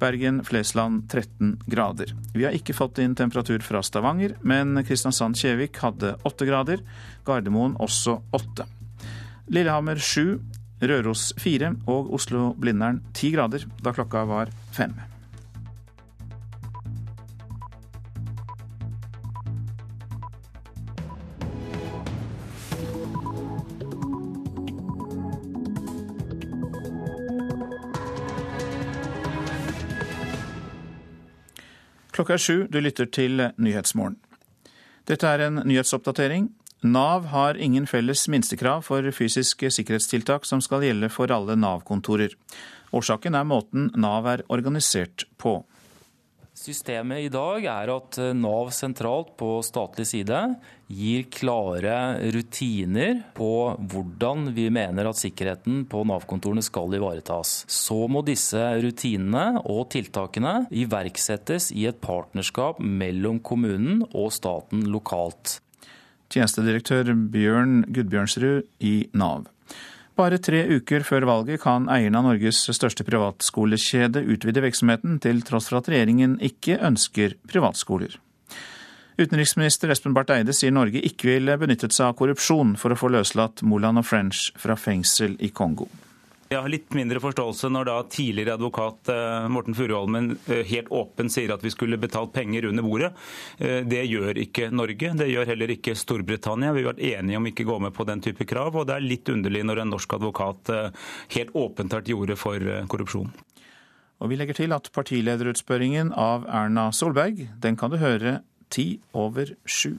Bergen-Flesland 0.00 1.10
13 1.12 1.52
grader. 1.68 2.14
Vi 2.32 2.46
har 2.48 2.56
ikke 2.56 2.78
fått 2.78 3.02
inn 3.04 3.18
temperatur 3.18 3.60
fra 3.66 3.84
Stavanger, 3.84 4.38
men 4.40 4.80
Kristiansand-Kjevik 4.80 5.76
hadde 5.84 6.14
8 6.24 6.48
grader. 6.48 6.86
Gardermoen 7.28 7.76
også 7.84 8.16
8. 8.32 8.64
Lillehammer 9.52 10.00
7, 10.00 10.38
Røros 10.88 11.28
4 11.36 11.74
og 11.84 12.16
Oslo-Blindern 12.16 13.04
10 13.12 13.36
grader 13.36 13.68
da 13.84 13.92
klokka 13.92 14.24
var 14.32 14.56
fem. 14.72 14.96
Klokka 32.18 32.34
er 32.34 32.42
sju, 32.42 32.54
du 32.66 32.80
lytter 32.82 33.06
til 33.06 33.38
Nyhetsmorgen. 33.62 34.16
Dette 35.06 35.28
er 35.30 35.44
en 35.44 35.60
nyhetsoppdatering. 35.62 36.48
Nav 36.82 37.28
har 37.30 37.54
ingen 37.54 37.84
felles 37.86 38.24
minstekrav 38.26 38.82
for 38.88 39.06
fysiske 39.14 39.70
sikkerhetstiltak 39.70 40.42
som 40.42 40.58
skal 40.58 40.82
gjelde 40.82 41.12
for 41.14 41.30
alle 41.30 41.54
Nav-kontorer. 41.54 42.34
Årsaken 42.90 43.38
er 43.38 43.46
måten 43.46 43.92
Nav 43.94 44.26
er 44.26 44.42
organisert 44.50 45.28
på. 45.38 45.60
Systemet 46.58 47.22
i 47.22 47.30
dag 47.30 47.62
er 47.70 47.90
at 47.92 48.16
eh, 48.18 48.34
Nav 48.34 48.72
sentralt 48.74 49.34
på 49.38 49.60
statlig 49.62 50.08
side 50.10 50.38
gir 50.90 51.26
klare 51.30 51.98
rutiner 52.34 53.20
på 53.36 53.50
hvordan 53.92 54.48
vi 54.56 54.64
mener 54.74 55.06
at 55.06 55.20
sikkerheten 55.20 55.84
på 55.90 56.02
Nav-kontorene 56.08 56.64
skal 56.64 56.96
ivaretas. 56.98 57.62
Så 57.70 58.00
må 58.10 58.24
disse 58.26 58.62
rutinene 58.82 59.62
og 59.62 59.86
tiltakene 59.94 60.64
iverksettes 60.74 61.70
i 61.76 61.86
et 61.90 62.00
partnerskap 62.02 62.82
mellom 62.82 63.38
kommunen 63.38 64.02
og 64.08 64.32
staten 64.34 64.82
lokalt. 64.90 65.60
Tjenestedirektør 66.32 67.14
Bjørn 67.14 67.84
Gudbjørnsrud 67.86 68.66
i 68.84 68.96
Nav. 69.14 69.46
Bare 70.18 70.40
tre 70.42 70.64
uker 70.66 71.04
før 71.06 71.28
valget 71.28 71.60
kan 71.62 71.84
eieren 71.94 72.16
av 72.18 72.24
Norges 72.26 72.64
største 72.74 73.04
privatskolekjede 73.06 74.24
utvide 74.34 74.64
virksomheten, 74.64 75.20
til 75.22 75.44
tross 75.46 75.70
for 75.70 75.78
at 75.78 75.90
regjeringen 75.92 76.40
ikke 76.42 76.80
ønsker 76.88 77.36
privatskoler. 77.46 78.16
Utenriksminister 79.18 79.94
Espen 79.94 80.14
Barth 80.14 80.34
Eide 80.34 80.54
sier 80.54 80.74
Norge 80.74 81.02
ikke 81.06 81.30
vil 81.30 81.54
benyttet 81.62 81.94
seg 81.94 82.10
av 82.10 82.18
korrupsjon 82.18 82.74
for 82.78 82.94
å 82.94 82.98
få 82.98 83.12
løslatt 83.14 83.62
Moland 83.62 84.02
og 84.02 84.06
French 84.10 84.48
fra 84.58 84.74
fengsel 84.78 85.38
i 85.38 85.52
Kongo. 85.54 85.86
Jeg 86.48 86.62
har 86.64 86.70
litt 86.72 86.94
mindre 86.96 87.20
forståelse 87.20 87.68
når 87.68 87.88
da 87.90 87.94
tidligere 88.08 88.54
advokat 88.56 89.10
eh, 89.12 89.48
Morten 89.52 89.74
Furuholmen 89.76 90.30
eh, 90.48 90.62
helt 90.70 90.88
åpen 90.96 91.28
sier 91.28 91.52
at 91.52 91.64
vi 91.64 91.72
skulle 91.74 91.98
betalt 92.00 92.32
penger 92.32 92.64
under 92.70 92.86
bordet. 92.86 93.10
Eh, 93.60 93.82
det 93.84 94.06
gjør 94.08 94.40
ikke 94.40 94.70
Norge, 94.72 95.12
det 95.20 95.28
gjør 95.28 95.50
heller 95.52 95.74
ikke 95.74 95.92
Storbritannia. 95.98 96.72
Vi 96.72 96.86
har 96.86 96.94
vært 96.94 97.04
enige 97.04 97.36
om 97.36 97.48
ikke 97.50 97.66
å 97.66 97.72
gå 97.74 97.78
med 97.84 97.92
på 97.98 98.06
den 98.08 98.24
type 98.24 98.48
krav, 98.48 98.80
og 98.80 98.88
det 98.88 98.96
er 98.96 99.04
litt 99.04 99.28
underlig 99.28 99.60
når 99.68 99.82
en 99.82 99.92
norsk 99.92 100.16
advokat 100.16 100.72
helt 101.34 101.52
åpent 101.52 101.92
tar 101.92 102.06
til 102.06 102.22
orde 102.22 102.36
for 102.40 102.64
korrupsjon. 102.88 103.28
Og 104.18 104.32
vi 104.32 104.38
legger 104.40 104.56
til 104.56 104.72
at 104.74 104.88
partilederutspørringen 104.94 106.14
av 106.16 106.48
Erna 106.48 106.88
Solberg, 106.96 107.44
den 107.60 107.76
kan 107.78 107.92
du 107.92 108.00
høre 108.00 108.38
ti 108.72 109.02
over 109.12 109.52
sju. 109.68 109.98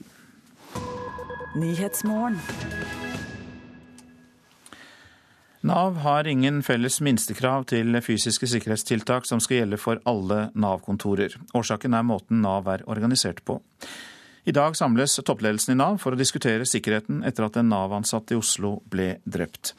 Nav 5.60 5.96
har 5.96 6.26
ingen 6.26 6.62
felles 6.64 7.02
minstekrav 7.04 7.66
til 7.68 7.92
fysiske 8.00 8.48
sikkerhetstiltak 8.48 9.26
som 9.28 9.42
skal 9.44 9.58
gjelde 9.58 9.78
for 9.80 10.00
alle 10.08 10.46
Nav-kontorer. 10.56 11.34
Årsaken 11.52 11.92
er 11.98 12.06
måten 12.08 12.40
Nav 12.40 12.68
er 12.72 12.86
organisert 12.88 13.42
på. 13.44 13.58
I 14.48 14.54
dag 14.56 14.72
samles 14.78 15.18
toppledelsen 15.20 15.74
i 15.74 15.76
Nav 15.76 15.98
for 16.00 16.16
å 16.16 16.20
diskutere 16.20 16.64
sikkerheten 16.64 17.20
etter 17.28 17.44
at 17.44 17.58
en 17.60 17.68
Nav-ansatt 17.68 18.32
i 18.32 18.38
Oslo 18.40 18.78
ble 18.88 19.18
drept. 19.28 19.74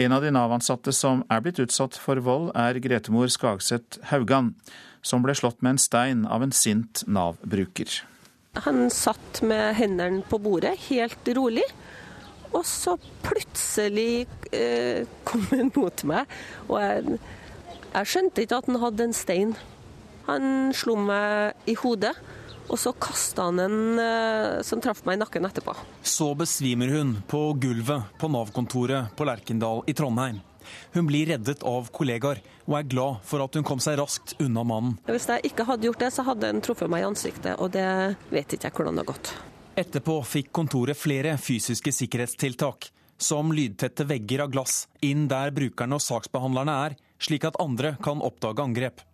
En 0.00 0.16
av 0.16 0.24
de 0.24 0.32
Nav-ansatte 0.32 0.94
som 0.96 1.20
er 1.28 1.44
blitt 1.44 1.60
utsatt 1.60 1.98
for 2.00 2.24
vold, 2.24 2.48
er 2.56 2.80
Gretemor 2.80 3.28
Skagseth 3.28 4.00
Haugan, 4.08 4.54
som 5.04 5.20
ble 5.20 5.36
slått 5.36 5.60
med 5.60 5.76
en 5.76 5.82
stein 5.82 6.24
av 6.24 6.46
en 6.46 6.56
sint 6.56 7.04
Nav-bruker. 7.04 8.00
Han 8.64 8.88
satt 8.88 9.42
med 9.44 9.76
hendene 9.76 10.24
på 10.24 10.40
bordet, 10.40 10.72
helt 10.88 11.28
rolig. 11.36 11.68
Og 12.56 12.64
så 12.66 12.96
plutselig 13.24 14.26
eh, 14.56 15.04
kom 15.28 15.44
han 15.52 15.72
mot 15.74 16.04
meg, 16.08 16.38
og 16.68 16.80
jeg, 16.80 17.18
jeg 17.92 18.10
skjønte 18.12 18.44
ikke 18.44 18.62
at 18.62 18.70
han 18.70 18.80
hadde 18.82 19.08
en 19.08 19.16
stein. 19.16 19.54
Han 20.28 20.74
slo 20.76 20.96
meg 21.00 21.68
i 21.68 21.76
hodet, 21.80 22.14
og 22.68 22.76
så 22.80 22.92
kasta 23.00 23.48
han 23.48 23.62
en 23.64 24.00
eh, 24.02 24.58
som 24.66 24.80
traff 24.84 25.04
meg 25.08 25.18
i 25.18 25.22
nakken 25.22 25.48
etterpå. 25.48 25.76
Så 26.04 26.34
besvimer 26.36 26.92
hun 26.92 27.16
på 27.28 27.50
gulvet 27.60 28.12
på 28.20 28.30
Nav-kontoret 28.32 29.14
på 29.16 29.28
Lerkendal 29.28 29.84
i 29.88 29.96
Trondheim. 29.96 30.42
Hun 30.92 31.06
blir 31.08 31.30
reddet 31.32 31.62
av 31.64 31.88
kollegaer, 31.96 32.42
og 32.68 32.74
er 32.76 32.88
glad 32.92 33.22
for 33.24 33.40
at 33.44 33.56
hun 33.56 33.64
kom 33.64 33.80
seg 33.80 33.96
raskt 34.00 34.34
unna 34.44 34.64
mannen. 34.68 34.98
Hvis 35.08 35.28
jeg 35.30 35.48
ikke 35.48 35.64
hadde 35.68 35.88
gjort 35.88 36.02
det, 36.04 36.10
så 36.12 36.24
hadde 36.28 36.50
han 36.52 36.60
truffet 36.64 36.92
meg 36.92 37.04
i 37.04 37.08
ansiktet, 37.08 37.54
og 37.56 37.72
det 37.76 37.88
vet 38.28 38.52
ikke 38.52 38.68
jeg 38.68 38.76
hvordan 38.76 39.00
det 39.00 39.06
har 39.06 39.14
gått. 39.14 39.32
Etterpå 39.78 40.16
fikk 40.26 40.48
kontoret 40.50 40.98
flere 40.98 41.36
fysiske 41.38 41.92
sikkerhetstiltak, 41.94 42.88
som 43.14 43.52
lydtette 43.54 44.02
vegger 44.10 44.40
av 44.42 44.50
glass 44.50 44.88
inn 45.06 45.28
der 45.30 45.52
brukerne 45.54 45.94
og 45.94 46.02
saksbehandlerne 46.02 46.74
er, 46.88 46.96
slik 47.22 47.46
at 47.46 47.58
andre 47.62 47.92
kan 48.02 48.18
oppdage 48.26 48.64
angrep. 48.64 49.04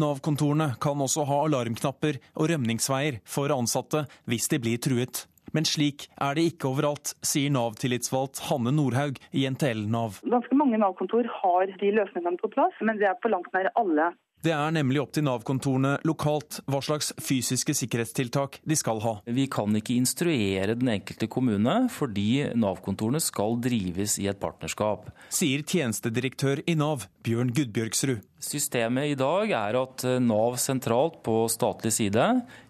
Nav-kontorene 0.00 0.70
kan 0.80 1.04
også 1.04 1.26
ha 1.28 1.42
alarmknapper 1.44 2.16
og 2.40 2.48
rømningsveier 2.48 3.18
for 3.28 3.52
ansatte 3.52 4.06
hvis 4.24 4.48
de 4.48 4.60
blir 4.64 4.80
truet. 4.80 5.26
Men 5.52 5.68
slik 5.68 6.06
er 6.16 6.40
det 6.40 6.46
ikke 6.54 6.70
overalt, 6.70 7.12
sier 7.20 7.52
Nav-tillitsvalgt 7.52 8.46
Hanne 8.48 8.72
Nordhaug 8.72 9.20
i 9.36 9.44
NTL 9.44 9.84
Nav. 9.92 10.22
Ganske 10.24 10.56
mange 10.56 10.80
Nav-kontor 10.80 11.28
har 11.42 11.68
de 11.84 11.92
løsningene 12.00 12.40
på 12.40 12.48
plass, 12.56 12.80
men 12.80 12.96
det 12.96 13.12
er 13.12 13.20
på 13.20 13.28
langt 13.32 13.52
nær 13.52 13.68
alle. 13.76 14.14
Det 14.38 14.52
er 14.54 14.70
nemlig 14.70 15.00
opp 15.02 15.14
til 15.16 15.24
Nav-kontorene 15.26 15.96
lokalt 16.06 16.60
hva 16.70 16.78
slags 16.84 17.10
fysiske 17.18 17.74
sikkerhetstiltak 17.74 18.60
de 18.62 18.76
skal 18.78 19.02
ha. 19.02 19.16
Vi 19.26 19.48
kan 19.50 19.74
ikke 19.74 19.96
instruere 19.98 20.76
den 20.78 20.92
enkelte 20.92 21.26
kommune, 21.26 21.74
fordi 21.90 22.54
Nav-kontorene 22.54 23.18
skal 23.22 23.58
drives 23.64 24.14
i 24.22 24.28
et 24.30 24.38
partnerskap. 24.38 25.10
Sier 25.34 25.66
tjenestedirektør 25.66 26.62
i 26.70 26.76
Nav, 26.78 27.08
Bjørn 27.26 27.50
Gudbjørgsrud. 27.56 28.22
Systemet 28.38 29.12
i 29.12 29.16
dag 29.18 29.50
er 29.50 29.76
at 29.80 30.04
Nav 30.22 30.54
sentralt 30.62 31.18
på 31.26 31.40
statlig 31.50 31.90
side 31.96 32.26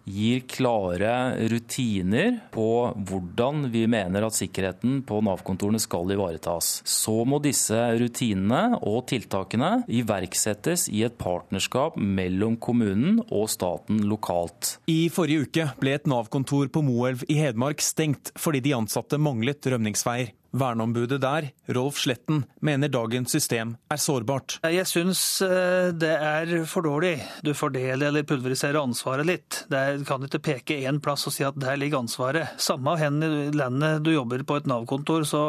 gir 0.09 0.41
klare 0.49 1.37
rutiner 1.51 2.39
på 2.49 2.69
hvordan 3.09 3.67
vi 3.69 3.83
mener 3.91 4.25
at 4.25 4.33
sikkerheten 4.33 5.03
på 5.05 5.19
Nav-kontorene 5.25 5.81
skal 5.81 6.09
ivaretas. 6.15 6.79
Så 6.89 7.21
må 7.29 7.37
disse 7.43 7.77
rutinene 8.01 8.79
og 8.79 9.05
tiltakene 9.11 9.83
iverksettes 9.85 10.87
i 10.89 11.03
et 11.05 11.19
partnerskap 11.21 11.99
mellom 12.01 12.57
kommunen 12.57 13.21
og 13.27 13.45
staten 13.53 14.01
lokalt. 14.09 14.79
I 14.89 15.05
forrige 15.13 15.45
uke 15.45 15.69
ble 15.77 15.95
et 15.99 16.09
Nav-kontor 16.09 16.73
på 16.73 16.83
Moelv 16.85 17.27
i 17.29 17.37
Hedmark 17.43 17.85
stengt 17.85 18.33
fordi 18.39 18.65
de 18.65 18.75
ansatte 18.79 19.21
manglet 19.21 19.69
rømningsveier. 19.69 20.33
Verneombudet 20.51 21.21
der, 21.21 21.51
Rolf 21.75 21.99
Sletten, 22.01 22.43
mener 22.65 22.89
dagens 22.89 23.31
system 23.35 23.75
er 23.93 23.99
sårbart. 24.01 24.57
Jeg 24.65 24.87
syns 24.89 25.21
eh, 25.45 25.91
det 25.93 26.11
er 26.15 26.53
for 26.69 26.85
dårlig. 26.85 27.19
Du 27.45 27.51
fordeler 27.57 28.09
eller 28.09 28.25
pulveriserer 28.27 28.79
ansvaret 28.81 29.27
litt. 29.29 29.59
Du 29.69 30.05
kan 30.07 30.25
ikke 30.25 30.41
peke 30.49 30.79
én 30.89 31.01
plass 31.03 31.27
og 31.29 31.35
si 31.35 31.45
at 31.45 31.57
der 31.59 31.77
ligger 31.77 32.01
ansvaret. 32.01 32.55
Samme 32.61 32.95
hen 32.99 33.21
i 33.25 33.51
landet 33.53 34.01
du 34.05 34.11
jobber 34.13 34.41
på 34.47 34.57
et 34.59 34.69
Nav-kontor, 34.69 35.27
så 35.29 35.43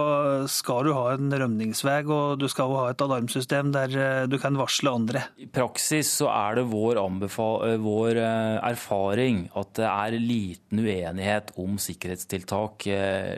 skal 0.52 0.90
du 0.90 0.92
ha 0.96 1.14
en 1.14 1.32
rømningsvei 1.32 2.02
og 2.10 2.38
du 2.40 2.46
skal 2.50 2.72
ha 2.76 2.84
et 2.90 3.02
alarmsystem 3.04 3.72
der 3.74 3.96
eh, 3.96 4.26
du 4.30 4.36
kan 4.42 4.58
varsle 4.60 4.92
andre. 5.00 5.24
I 5.40 5.48
praksis 5.48 6.12
så 6.20 6.28
er 6.34 6.60
det 6.60 6.68
vår, 6.70 7.00
eh, 7.00 7.80
vår 7.80 8.20
erfaring 8.20 9.46
at 9.56 9.74
det 9.80 9.88
er 9.88 10.20
liten 10.20 10.84
uenighet 10.84 11.54
om 11.60 11.80
sikkerhetstiltak 11.80 12.84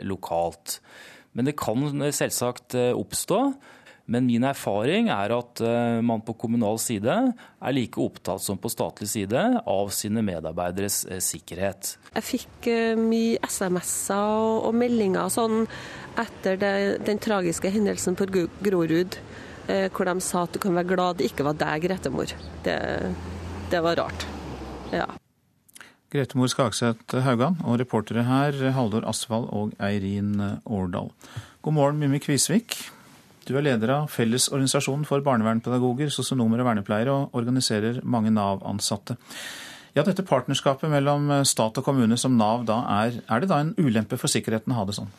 lokalt. 0.03 0.79
Men 1.33 1.49
det 1.49 1.57
kan 1.59 1.85
selvsagt 2.13 2.75
eh, 2.77 2.91
oppstå. 2.95 3.39
Men 4.11 4.25
min 4.27 4.43
erfaring 4.43 5.07
er 5.13 5.31
at 5.31 5.61
eh, 5.63 6.01
man 6.03 6.21
på 6.25 6.35
kommunal 6.35 6.79
side 6.81 7.13
er 7.13 7.75
like 7.75 8.01
opptatt 8.03 8.43
som 8.43 8.59
på 8.59 8.71
statlig 8.71 9.07
side 9.13 9.43
av 9.63 9.93
sine 9.95 10.23
medarbeideres 10.25 11.03
eh, 11.07 11.21
sikkerhet. 11.23 11.95
Jeg 12.11 12.27
fikk 12.27 12.69
mye 12.99 13.39
SMS-er 13.47 14.67
og 14.67 14.75
meldinger 14.77 15.31
sånn 15.33 15.63
etter 16.19 16.59
den 17.01 17.23
tragiske 17.23 17.71
hendelsen 17.73 18.19
på 18.19 18.27
Grorud, 18.29 19.17
hvor 19.65 20.05
de 20.05 20.13
sa 20.21 20.43
at 20.45 20.53
du 20.53 20.59
kan 20.61 20.75
være 20.77 20.91
glad 20.91 21.17
det 21.17 21.31
ikke 21.31 21.47
var 21.47 21.57
deg, 21.57 21.87
Gretemor. 21.87 22.35
Det, 22.67 22.77
det 23.71 23.81
var 23.81 23.97
rart. 24.03 24.27
Ja. 24.93 25.07
Grete 26.13 26.37
Mor 26.37 26.45
Skagseth 26.45 27.15
Haugan, 27.25 27.55
og 27.65 27.79
reportere 27.81 28.21
her 28.27 28.53
Haldor 28.75 29.01
Asvald 29.09 29.47
og 29.49 29.71
Eirin 29.81 30.35
Årdal. 30.61 31.07
God 31.65 31.73
morgen, 31.73 31.97
Mimmi 31.97 32.19
Kvisvik. 32.21 32.75
Du 33.47 33.55
er 33.57 33.65
leder 33.65 33.89
av 33.95 34.11
Fellesorganisasjonen 34.13 35.07
for 35.09 35.25
barnevernpedagoger, 35.25 36.11
sosionomer 36.13 36.61
og 36.61 36.69
vernepleiere, 36.69 37.15
og 37.17 37.33
organiserer 37.41 37.97
mange 38.05 38.29
Nav-ansatte. 38.29 39.17
Ja, 39.97 40.05
Dette 40.05 40.21
partnerskapet 40.21 40.93
mellom 40.93 41.33
stat 41.49 41.81
og 41.81 41.87
kommune 41.89 42.19
som 42.21 42.37
Nav 42.37 42.61
da 42.69 42.83
er, 42.99 43.17
er 43.25 43.41
det 43.41 43.49
da 43.49 43.63
en 43.63 43.73
ulempe 43.81 44.21
for 44.21 44.29
sikkerheten 44.29 44.69
å 44.69 44.83
ha 44.83 44.85
det 44.85 44.99
sånn? 44.99 45.09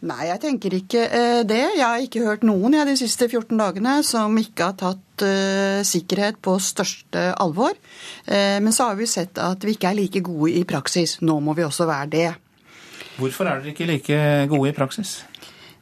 Nei, 0.00 0.30
jeg 0.30 0.40
tenker 0.40 0.74
ikke 0.78 1.00
eh, 1.12 1.40
det. 1.44 1.60
Jeg 1.76 1.84
har 1.84 2.00
ikke 2.00 2.22
hørt 2.24 2.44
noen 2.48 2.72
jeg, 2.72 2.88
de 2.88 2.96
siste 2.96 3.26
14 3.28 3.52
dagene 3.60 3.98
som 4.06 4.36
ikke 4.40 4.70
har 4.70 4.78
tatt 4.80 5.24
uh, 5.26 5.80
sikkerhet 5.84 6.38
på 6.40 6.54
største 6.64 7.26
alvor. 7.36 7.76
Uh, 8.24 8.56
men 8.64 8.72
så 8.72 8.88
har 8.88 8.96
vi 8.96 9.08
sett 9.10 9.36
at 9.36 9.60
vi 9.66 9.76
ikke 9.76 9.90
er 9.90 9.98
like 9.98 10.22
gode 10.24 10.54
i 10.56 10.64
praksis. 10.64 11.18
Nå 11.20 11.36
må 11.44 11.52
vi 11.58 11.66
også 11.66 11.88
være 11.90 12.08
det. 12.14 12.30
Hvorfor 13.20 13.44
er 13.44 13.60
dere 13.60 13.74
ikke 13.74 13.90
like 13.90 14.20
gode 14.48 14.72
i 14.72 14.76
praksis? 14.76 15.18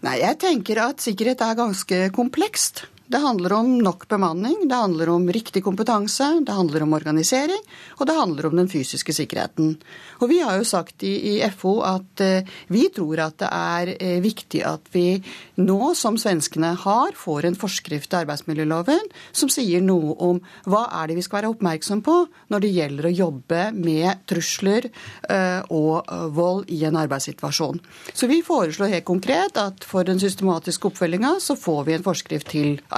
Nei, 0.02 0.18
jeg 0.24 0.38
tenker 0.42 0.82
at 0.88 1.02
sikkerhet 1.02 1.46
er 1.46 1.58
ganske 1.58 2.04
komplekst. 2.14 2.88
Det 3.08 3.18
handler 3.22 3.52
om 3.56 3.70
nok 3.80 4.04
bemanning, 4.08 4.68
det 4.68 4.76
handler 4.76 5.08
om 5.08 5.30
riktig 5.32 5.62
kompetanse, 5.64 6.26
det 6.44 6.52
handler 6.52 6.82
om 6.84 6.92
organisering, 6.92 7.62
og 7.96 8.06
det 8.06 8.16
handler 8.18 8.46
om 8.50 8.56
den 8.60 8.68
fysiske 8.68 9.14
sikkerheten. 9.16 9.78
Og 10.20 10.28
Vi 10.28 10.42
har 10.44 10.58
jo 10.58 10.66
sagt 10.68 11.02
i, 11.02 11.14
i 11.30 11.50
FO 11.56 11.78
at 11.88 12.20
eh, 12.20 12.44
vi 12.68 12.88
tror 12.92 13.22
at 13.24 13.38
det 13.40 13.48
er 13.48 13.92
eh, 13.96 14.18
viktig 14.20 14.60
at 14.60 14.90
vi 14.92 15.22
nå, 15.56 15.94
som 15.96 16.18
svenskene 16.20 16.74
har, 16.76 17.16
får 17.16 17.48
en 17.48 17.56
forskrift 17.56 18.10
til 18.10 18.20
arbeidsmiljøloven 18.20 19.08
som 19.32 19.48
sier 19.48 19.80
noe 19.80 20.12
om 20.28 20.42
hva 20.68 20.84
er 21.00 21.08
det 21.08 21.16
vi 21.16 21.24
skal 21.24 21.40
være 21.40 21.54
oppmerksom 21.54 22.04
på 22.04 22.18
når 22.52 22.64
det 22.64 22.72
gjelder 22.74 23.08
å 23.08 23.14
jobbe 23.14 23.62
med 23.78 24.26
trusler 24.28 24.90
eh, 24.90 25.64
og 25.72 26.04
eh, 26.04 26.26
vold 26.36 26.68
i 26.76 26.82
en 26.84 27.00
arbeidssituasjon. 27.00 27.80
Så 28.12 28.28
vi 28.28 28.42
foreslår 28.44 28.98
helt 28.98 29.08
konkret 29.08 29.56
at 29.56 29.88
for 29.88 30.04
den 30.04 30.20
systematiske 30.20 30.92
oppfølginga 30.92 31.38
så 31.40 31.56
får 31.56 31.88
vi 31.88 31.96
en 31.96 32.06
forskrift 32.06 32.52
til 32.52 32.76
arbeidsmiljøloven, 32.76 32.97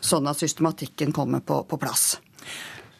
sånn 0.00 0.26
at 0.30 0.40
systematikken 0.40 1.12
kommer 1.12 1.40
på, 1.40 1.62
på 1.68 1.78
plass. 1.80 2.16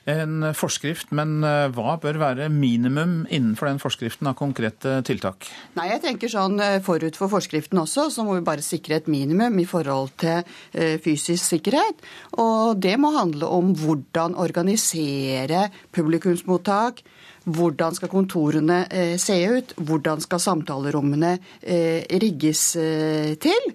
En 0.05 0.51
forskrift, 0.53 1.15
men 1.17 1.39
eh, 1.49 1.71
hva 1.73 1.95
bør 2.01 2.19
være 2.21 2.51
minimum 2.53 3.23
innenfor 3.33 3.71
den 3.71 3.81
forskriften 3.81 4.29
av 4.29 4.37
konkrete 4.37 4.99
tiltak? 5.09 5.49
Nei, 5.79 5.87
jeg 5.95 6.03
tenker 6.03 6.29
sånn 6.29 6.61
eh, 6.61 6.77
Forut 6.85 7.17
for 7.17 7.33
forskriften 7.33 7.81
også, 7.81 8.11
så 8.13 8.27
må 8.27 8.37
vi 8.37 8.45
bare 8.45 8.65
sikre 8.65 8.99
et 9.01 9.09
minimum 9.09 9.57
i 9.63 9.65
forhold 9.69 10.13
til 10.21 10.43
eh, 10.77 10.99
fysisk 11.01 11.41
sikkerhet. 11.55 12.05
Og 12.37 12.77
det 12.85 12.99
må 13.01 13.15
handle 13.17 13.49
om 13.49 13.73
hvordan 13.81 14.37
organisere 14.37 15.71
publikumsmottak, 15.97 17.01
hvordan 17.49 17.97
skal 17.97 18.13
kontorene 18.13 18.79
se 19.21 19.35
ut? 19.53 19.75
Hvordan 19.77 20.23
skal 20.25 20.41
samtalerommene 20.41 21.35
rigges 22.09 22.63
til? 23.45 23.67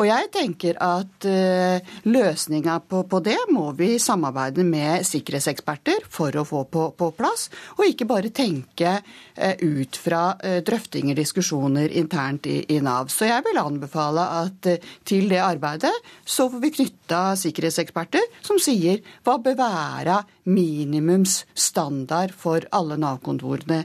Og 0.00 0.06
jeg 0.08 0.30
tenker 0.32 0.78
at 0.80 1.26
uh, 1.28 1.96
løsninga 2.08 2.78
på, 2.88 3.02
på, 3.04 3.18
det 3.20 3.36
må 3.52 3.66
vi 3.76 3.98
samarbeide 4.00 4.64
med 4.64 5.04
sikkerhetseksperter 5.04 6.06
for 6.08 6.32
å 6.40 6.44
få 6.48 6.62
på, 6.72 6.86
på 6.96 7.10
plass, 7.18 7.50
og 7.76 7.84
ikke 7.84 8.06
bare 8.08 8.30
tenke 8.32 8.94
uh, 8.96 9.60
ut 9.60 9.98
fra 10.00 10.22
uh, 10.40 10.62
drøftinger, 10.64 11.18
diskusjoner 11.18 11.92
internt 12.00 12.48
i, 12.48 12.62
i, 12.72 12.78
Nav. 12.80 13.10
Så 13.12 13.28
jeg 13.28 13.44
vil 13.44 13.60
anbefale 13.60 14.24
at 14.40 14.70
til 15.04 15.28
det 15.28 15.42
arbeidet 15.44 15.92
så 16.24 16.48
får 16.48 16.64
vi 16.64 16.72
knytta 16.78 17.20
sikkerhetseksperter 17.42 18.24
som 18.46 18.56
sier 18.62 19.02
hva 19.26 19.36
bør 19.44 19.58
være 19.58 20.16
minimumsstandard 20.48 22.32
for 22.32 22.64
alle 22.72 22.96
Nav-kontorene 23.00 23.82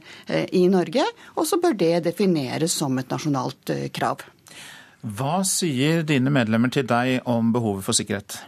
i 0.56 0.64
Norge, 0.72 1.04
og 1.36 1.50
så 1.50 1.60
bør 1.60 1.76
det 1.76 2.06
defineres 2.08 2.80
som 2.80 2.96
et 3.04 3.12
nasjonalt 3.12 3.76
krav. 3.92 4.24
Hva 5.06 5.44
sier 5.46 6.02
dine 6.02 6.32
medlemmer 6.34 6.72
til 6.74 6.88
deg 6.90 7.20
om 7.30 7.52
behovet 7.54 7.86
for 7.86 7.94
sikkerhet? 7.94 8.40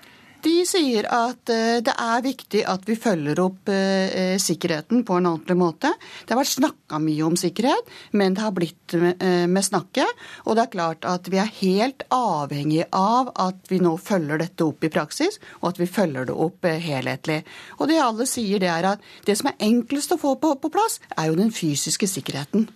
De 0.41 0.61
sier 0.69 1.05
at 1.11 1.49
eh, 1.53 1.79
det 1.85 1.93
er 1.97 2.23
viktig 2.23 2.61
at 2.69 2.85
vi 2.87 2.95
følger 2.97 3.39
opp 3.41 3.69
eh, 3.73 4.37
sikkerheten 4.41 5.03
på 5.05 5.17
en 5.17 5.29
ordentlig 5.31 5.57
måte. 5.59 5.91
Det 6.23 6.33
har 6.33 6.39
vært 6.39 6.53
snakka 6.53 7.01
mye 7.03 7.25
om 7.25 7.37
sikkerhet, 7.37 7.89
men 8.17 8.37
det 8.37 8.45
har 8.45 8.55
blitt 8.55 8.95
eh, 8.97 9.45
med 9.49 9.65
snakket. 9.65 10.25
Og 10.45 10.57
det 10.57 10.65
er 10.65 10.73
klart 10.73 11.09
at 11.09 11.29
vi 11.33 11.41
er 11.41 11.53
helt 11.59 12.05
avhengig 12.13 12.85
av 12.95 13.33
at 13.33 13.69
vi 13.69 13.81
nå 13.83 13.93
følger 14.01 14.41
dette 14.41 14.65
opp 14.65 14.85
i 14.85 14.93
praksis, 14.93 15.41
og 15.61 15.73
at 15.73 15.81
vi 15.81 15.89
følger 15.89 16.29
det 16.29 16.37
opp 16.47 16.69
helhetlig. 16.69 17.41
Og 17.77 17.89
det 17.89 18.01
alle 18.01 18.29
sier, 18.29 18.61
det 18.61 18.71
er 18.73 18.93
at 18.93 19.13
det 19.29 19.37
som 19.41 19.51
er 19.51 19.61
enklest 19.67 20.13
å 20.13 20.21
få 20.21 20.37
på, 20.41 20.55
på 20.61 20.73
plass, 20.73 21.01
er 21.17 21.31
jo 21.31 21.39
den 21.41 21.53
fysiske 21.53 22.09
sikkerheten. 22.13 22.69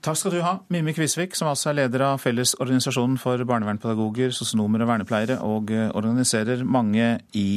Takk 0.00 0.16
skal 0.16 0.32
du 0.32 0.38
ha, 0.40 0.54
Mimmi 0.72 0.94
Kvisvik, 0.96 1.34
som 1.36 1.50
altså 1.50 1.70
er 1.70 1.82
leder 1.82 2.06
av 2.06 2.22
Fellesorganisasjonen 2.22 3.18
for 3.20 3.42
barnevernpedagoger, 3.44 4.32
sosionomer 4.32 4.80
og 4.80 4.88
vernepleiere, 4.88 5.36
og 5.44 5.72
eh, 5.76 5.90
organiserer 5.92 6.62
mange 6.64 7.18
i 7.36 7.50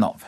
Nav. 0.00 0.24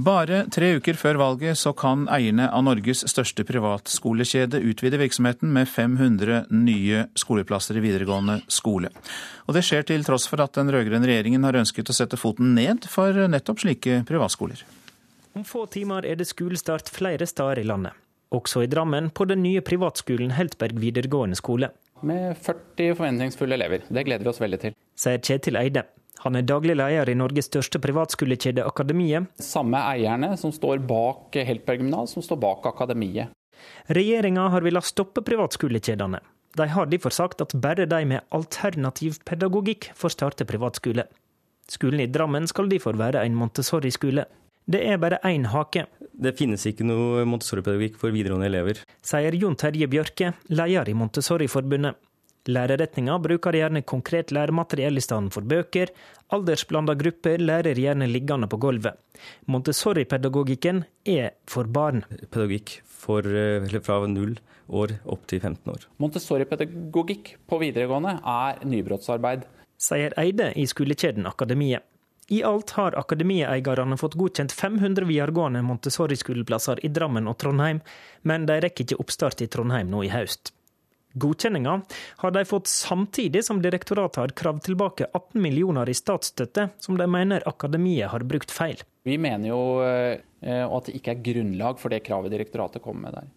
Bare 0.00 0.44
tre 0.54 0.68
uker 0.78 0.96
før 0.96 1.18
valget 1.20 1.58
så 1.58 1.72
kan 1.76 2.06
eierne 2.14 2.46
av 2.54 2.62
Norges 2.64 3.02
største 3.10 3.44
privatskolekjede 3.44 4.60
utvide 4.70 5.00
virksomheten 5.00 5.50
med 5.52 5.68
500 5.68 6.46
nye 6.54 7.02
skoleplasser 7.18 7.76
i 7.76 7.82
videregående 7.84 8.38
skole. 8.48 8.92
Og 9.48 9.58
det 9.58 9.64
skjer 9.66 9.84
til 9.90 10.06
tross 10.06 10.28
for 10.30 10.40
at 10.40 10.54
den 10.56 10.72
rød-grønne 10.72 11.10
regjeringen 11.10 11.44
har 11.44 11.58
ønsket 11.60 11.90
å 11.90 11.96
sette 11.96 12.20
foten 12.20 12.54
ned 12.56 12.86
for 12.88 13.26
nettopp 13.28 13.60
slike 13.66 14.00
privatskoler. 14.08 14.62
Om 15.36 15.44
få 15.44 15.66
timer 15.74 16.08
er 16.08 16.16
det 16.16 16.30
skolestart 16.30 16.88
flere 16.88 17.28
steder 17.28 17.60
i 17.60 17.68
landet. 17.68 17.98
Også 18.32 18.62
i 18.64 18.70
Drammen, 18.70 19.10
på 19.10 19.26
den 19.28 19.42
nye 19.42 19.60
privatskolen 19.60 20.32
Heltberg 20.38 20.80
videregående 20.80 21.36
skole. 21.36 21.74
Med 22.06 22.38
40 22.40 22.94
forventningsfulle 22.94 23.58
elever. 23.58 23.84
Det 23.90 24.06
gleder 24.06 24.24
vi 24.24 24.32
oss 24.32 24.40
veldig 24.40 24.66
til. 24.68 24.78
Sier 24.96 25.20
Kjetil 25.20 25.60
Eide. 25.60 25.90
Han 26.20 26.36
er 26.36 26.44
daglig 26.44 26.74
leder 26.76 27.08
i 27.08 27.16
Norges 27.16 27.48
største 27.48 27.80
privatskolekjede 27.80 28.64
Akademiet. 28.68 29.30
Samme 29.40 29.80
eierne 29.88 30.34
som 30.36 30.52
står 30.52 30.82
bak 30.84 31.38
Heltberg 31.48 31.80
gymnas, 31.80 32.12
som 32.12 32.24
står 32.24 32.40
bak 32.42 32.66
Akademiet. 32.68 33.32
Regjeringa 33.88 34.48
har 34.52 34.64
villet 34.64 34.84
stoppe 34.84 35.24
privatskolekjedene. 35.24 36.20
De 36.58 36.66
har 36.68 36.90
derfor 36.90 37.14
sagt 37.14 37.40
at 37.40 37.54
bare 37.62 37.86
de 37.88 38.02
med 38.12 38.26
alternativ 38.36 39.20
pedagogikk 39.24 39.92
får 39.96 40.16
starte 40.16 40.44
privatskole. 40.48 41.06
Skolen 41.70 42.04
i 42.04 42.10
Drammen 42.10 42.48
skal 42.50 42.68
derfor 42.68 42.98
være 42.98 43.22
en 43.24 43.38
Montessori-skole. 43.38 44.26
Det 44.70 44.80
er 44.86 45.00
bare 45.00 45.22
én 45.24 45.46
hake. 45.48 45.86
Det 46.12 46.34
finnes 46.36 46.66
ikke 46.68 46.84
noe 46.84 47.24
Montessori-pedagogikk 47.24 47.96
for 48.02 48.12
videregående 48.12 48.50
elever. 48.50 48.82
Sier 49.06 49.38
Jon 49.40 49.56
Terje 49.56 49.88
Bjørke, 49.88 50.34
leder 50.52 50.90
i 50.90 50.96
Montessori-forbundet. 50.98 51.96
Lærerretninga 52.48 53.18
bruker 53.20 53.52
gjerne 53.52 53.82
konkret 53.84 54.32
læremateriell 54.32 54.96
i 54.96 55.02
stedet 55.04 55.32
for 55.34 55.44
bøker. 55.44 55.92
Aldersblanda 56.32 56.94
grupper 56.96 57.42
lærer 57.42 57.76
gjerne 57.76 58.08
liggende 58.08 58.48
på 58.48 58.56
gulvet. 58.56 58.96
Montessori-pedagogikken 59.50 60.84
er 61.04 61.34
for 61.50 61.68
barn. 61.68 62.00
Pedagogikk 62.30 62.78
for, 62.86 63.28
fra 63.84 64.00
null 64.08 64.38
år 64.70 64.96
opp 65.04 65.26
til 65.28 65.42
15 65.42 65.72
år. 65.74 65.84
Montessori-pedagogikk 66.00 67.34
på 67.50 67.60
videregående 67.60 68.16
er 68.24 68.64
nybrottsarbeid. 68.64 69.44
Sier 69.80 70.16
Eide 70.20 70.52
i 70.56 70.66
skolekjeden 70.68 71.28
Akademiet. 71.28 71.84
I 72.30 72.44
alt 72.46 72.70
har 72.78 72.94
akademieierne 72.94 73.96
fått 73.98 74.14
godkjent 74.14 74.52
500 74.54 75.02
videregående 75.08 75.64
Montessori-skoleplasser 75.66 76.78
i 76.86 76.90
Drammen 76.94 77.26
og 77.26 77.40
Trondheim, 77.42 77.80
men 78.22 78.46
de 78.46 78.60
rekker 78.62 78.86
ikke 78.86 79.00
oppstart 79.02 79.42
i 79.42 79.48
Trondheim 79.50 79.90
nå 79.90 80.04
i 80.06 80.12
høst. 80.12 80.52
Godkjenninga 81.12 81.80
har 82.22 82.30
de 82.30 82.44
fått 82.46 82.70
samtidig 82.70 83.42
som 83.44 83.62
direktoratet 83.62 84.20
har 84.22 84.34
kravd 84.36 84.62
tilbake 84.68 85.08
18 85.12 85.42
millioner 85.42 85.90
i 85.90 85.96
statsstøtte, 85.96 86.68
som 86.78 86.98
de 86.98 87.08
mener 87.10 87.46
akademiet 87.50 88.12
har 88.12 88.24
brukt 88.26 88.52
feil. 88.54 88.78
Vi 89.02 89.16
mener 89.18 89.50
jo 89.50 89.60
eh, 89.82 90.20
at 90.64 90.86
det 90.86 90.98
ikke 91.00 91.16
er 91.16 91.22
grunnlag 91.30 91.80
for 91.80 91.90
det 91.90 92.04
kravet 92.06 92.34
direktoratet 92.34 92.84
kommer 92.84 93.08
med 93.08 93.18
der. 93.18 93.30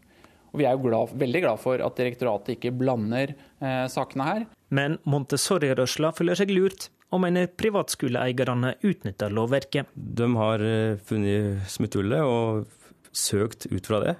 Og 0.53 0.59
Vi 0.61 0.67
er 0.69 0.76
jo 0.78 0.84
glad, 0.86 1.15
veldig 1.17 1.41
glad 1.41 1.61
for 1.63 1.82
at 1.82 1.97
direktoratet 1.97 2.57
ikke 2.57 2.76
blander 2.78 3.34
eh, 3.34 3.86
sakene 3.89 4.28
her. 4.28 4.43
Men 4.74 4.99
Montessori-rørsla 5.09 6.13
føler 6.13 6.38
seg 6.38 6.53
lurt, 6.53 6.91
og 7.13 7.21
mener 7.26 7.49
privatskoleeierne 7.49 8.76
utnytter 8.82 9.34
lovverket. 9.34 9.89
De 9.93 10.30
har 10.38 10.61
eh, 10.65 11.01
funnet 11.09 11.65
smutthullet 11.69 12.21
og 12.26 12.69
søkt 13.13 13.67
ut 13.69 13.89
fra 13.89 14.01
det. 14.05 14.15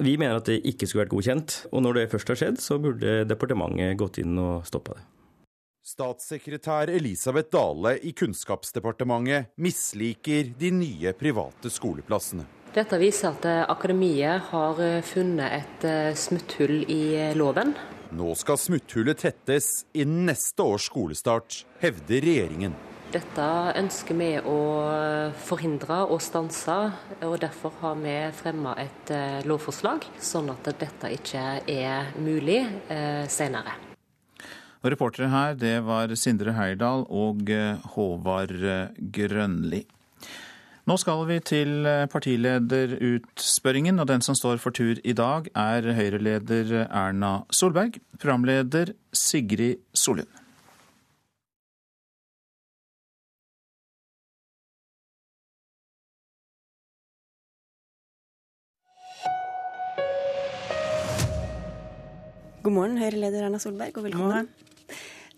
Vi 0.00 0.16
mener 0.16 0.38
at 0.40 0.48
det 0.48 0.62
ikke 0.64 0.86
skulle 0.88 1.04
vært 1.04 1.12
godkjent, 1.12 1.56
og 1.76 1.82
når 1.84 1.98
det 1.98 2.10
først 2.14 2.30
har 2.32 2.38
skjedd, 2.40 2.60
så 2.62 2.78
burde 2.80 3.18
departementet 3.28 3.98
gått 4.00 4.20
inn 4.22 4.38
og 4.40 4.64
stoppa 4.68 4.96
det. 4.96 5.04
Statssekretær 5.84 6.92
Elisabeth 6.92 7.50
Dale 7.52 7.96
i 8.06 8.12
Kunnskapsdepartementet 8.16 9.52
misliker 9.60 10.52
de 10.60 10.70
nye 10.76 11.12
private 11.16 11.72
skoleplassene. 11.72 12.46
Dette 12.72 13.00
viser 13.00 13.32
at 13.34 13.48
akademiet 13.72 14.50
har 14.52 14.80
funnet 15.02 15.56
et 15.58 15.88
smutthull 16.16 16.84
i 16.88 17.32
loven. 17.36 17.74
Nå 18.14 18.32
skal 18.38 18.60
smutthullet 18.60 19.20
tettes 19.24 19.84
innen 19.92 20.30
neste 20.30 20.64
års 20.64 20.88
skolestart, 20.88 21.64
hevder 21.82 22.24
regjeringen. 22.24 22.76
Dette 23.10 23.44
ønsker 23.74 24.14
vi 24.14 24.28
å 24.38 24.58
forhindre 25.42 25.96
og 26.14 26.20
stanse, 26.22 26.76
og 27.26 27.32
derfor 27.42 27.72
har 27.80 27.96
vi 27.98 28.12
fremma 28.38 28.76
et 28.78 29.10
eh, 29.10 29.40
lovforslag, 29.50 30.06
sånn 30.22 30.52
at 30.52 30.70
dette 30.78 31.10
ikke 31.16 31.42
er 31.66 32.12
mulig 32.22 32.60
eh, 32.86 33.26
senere. 33.26 33.74
Og 34.80 34.92
Reportere 34.94 35.26
her, 35.32 35.58
det 35.58 35.80
var 35.88 36.14
Sindre 36.14 36.54
Heyerdahl 36.54 37.02
og 37.10 37.50
eh, 37.50 37.82
Håvard 37.96 38.54
Grønli. 39.18 39.82
Nå 40.86 40.98
skal 41.02 41.26
vi 41.26 41.42
til 41.42 41.90
partilederutspørringen, 42.14 43.98
og 43.98 44.06
den 44.10 44.22
som 44.22 44.38
står 44.38 44.62
for 44.62 44.74
tur 44.74 45.02
i 45.02 45.16
dag, 45.18 45.50
er 45.50 45.90
Høyre-leder 45.98 46.86
Erna 46.86 47.40
Solberg, 47.50 47.98
programleder 48.22 48.94
Sigrid 49.10 49.82
Solund. 49.98 50.39
God 62.60 62.74
morgen, 62.76 62.98
Høyre-leder 63.00 63.46
Erna 63.46 63.56
Solberg, 63.56 63.96
og 63.96 64.04
velkommen. 64.04 64.48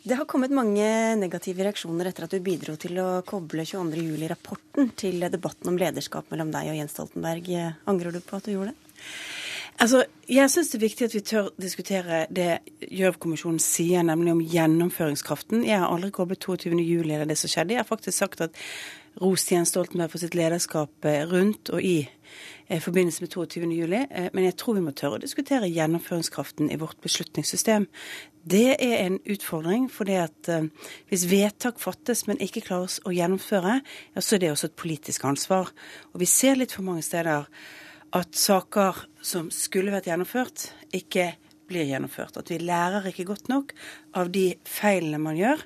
Det 0.03 0.16
har 0.18 0.27
kommet 0.27 0.51
mange 0.51 0.83
negative 1.20 1.62
reaksjoner 1.62 2.09
etter 2.11 2.25
at 2.27 2.33
du 2.35 2.43
bidro 2.43 2.75
til 2.83 2.97
å 2.99 3.20
koble 3.23 3.62
22.07-rapporten 3.62 4.89
til 4.99 5.23
debatten 5.31 5.70
om 5.70 5.79
lederskap 5.79 6.33
mellom 6.35 6.51
deg 6.51 6.73
og 6.73 6.81
Jens 6.81 6.97
Stoltenberg. 6.97 7.47
Angrer 7.87 8.16
du 8.16 8.18
på 8.27 8.41
at 8.41 8.49
du 8.49 8.57
gjorde 8.57 8.73
det? 8.73 9.07
Altså, 9.79 10.03
Jeg 10.27 10.51
syns 10.51 10.73
det 10.73 10.81
er 10.81 10.83
viktig 10.83 11.07
at 11.07 11.14
vi 11.14 11.23
tør 11.31 11.53
diskutere 11.62 12.25
det 12.27 12.49
Gjørv-kommisjonen 12.91 13.62
sier, 13.62 14.03
nemlig 14.03 14.35
om 14.35 14.43
gjennomføringskraften. 14.43 15.62
Jeg 15.68 15.79
har 15.79 15.95
aldri 15.95 16.11
koblet 16.11 16.43
22.07 16.43 17.07
eller 17.07 17.31
det 17.31 17.39
som 17.39 17.55
skjedde. 17.55 17.77
Jeg 17.77 17.85
har 17.85 17.93
faktisk 17.93 18.18
sagt 18.18 18.43
at 18.49 18.59
ros 19.23 19.47
Jens 19.47 19.70
Stoltenberg 19.70 20.11
for 20.11 20.18
sitt 20.18 20.35
lederskap 20.35 21.07
rundt 21.31 21.70
og 21.70 21.87
i 21.87 22.01
i 22.70 22.78
forbindelse 22.80 23.24
med 23.24 23.32
22. 23.32 23.68
juli, 23.74 24.02
men 24.32 24.44
jeg 24.44 24.56
tror 24.60 24.76
vi 24.78 24.84
må 24.84 24.92
tørre 24.96 25.18
å 25.18 25.22
diskutere 25.22 25.70
gjennomføringskraften 25.70 26.70
i 26.72 26.78
vårt 26.80 27.00
beslutningssystem. 27.04 27.88
Det 28.42 28.74
er 28.74 28.96
en 29.04 29.20
utfordring, 29.30 29.86
for 29.90 30.08
det 30.08 30.18
at 30.18 30.50
eh, 30.50 30.66
hvis 31.10 31.28
vedtak 31.30 31.78
fattes, 31.82 32.24
men 32.26 32.40
ikke 32.42 32.64
klares 32.66 32.98
å 33.06 33.12
gjennomføre, 33.14 33.78
ja, 34.14 34.22
så 34.22 34.36
er 34.36 34.42
det 34.42 34.50
også 34.50 34.72
et 34.72 34.80
politisk 34.82 35.26
ansvar. 35.28 35.70
Og 36.10 36.22
vi 36.24 36.30
ser 36.30 36.58
litt 36.58 36.74
for 36.74 36.86
mange 36.86 37.04
steder 37.06 37.46
at 38.12 38.36
saker 38.36 39.06
som 39.24 39.48
skulle 39.54 39.94
vært 39.94 40.10
gjennomført, 40.10 40.66
ikke 40.92 41.30
blir 41.70 41.88
gjennomført. 41.88 42.36
At 42.36 42.50
vi 42.52 42.58
lærer 42.60 43.06
ikke 43.08 43.28
godt 43.30 43.48
nok 43.52 43.72
av 44.18 44.32
de 44.34 44.48
feilene 44.68 45.20
man 45.22 45.38
gjør. 45.38 45.62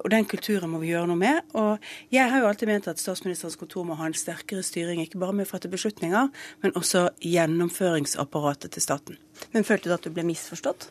Og 0.00 0.08
den 0.12 0.24
kulturen 0.28 0.72
må 0.72 0.80
vi 0.82 0.92
gjøre 0.92 1.10
noe 1.10 1.20
med. 1.20 1.42
Og 1.58 1.82
jeg 2.14 2.30
har 2.32 2.40
jo 2.40 2.48
alltid 2.48 2.70
ment 2.70 2.88
at 2.90 3.02
statsministerens 3.02 3.58
kontor 3.60 3.84
må 3.88 3.98
ha 4.00 4.08
en 4.08 4.16
sterkere 4.16 4.64
styring, 4.66 5.02
ikke 5.04 5.20
bare 5.20 5.36
med 5.36 5.48
å 5.48 5.52
fatte 5.52 5.70
beslutninger, 5.72 6.32
men 6.64 6.78
også 6.78 7.10
gjennomføringsapparatet 7.20 8.72
til 8.76 8.84
staten. 8.84 9.20
Men 9.52 9.68
følte 9.68 9.90
du 9.90 9.96
at 9.96 10.04
du 10.06 10.12
ble 10.14 10.26
misforstått? 10.28 10.90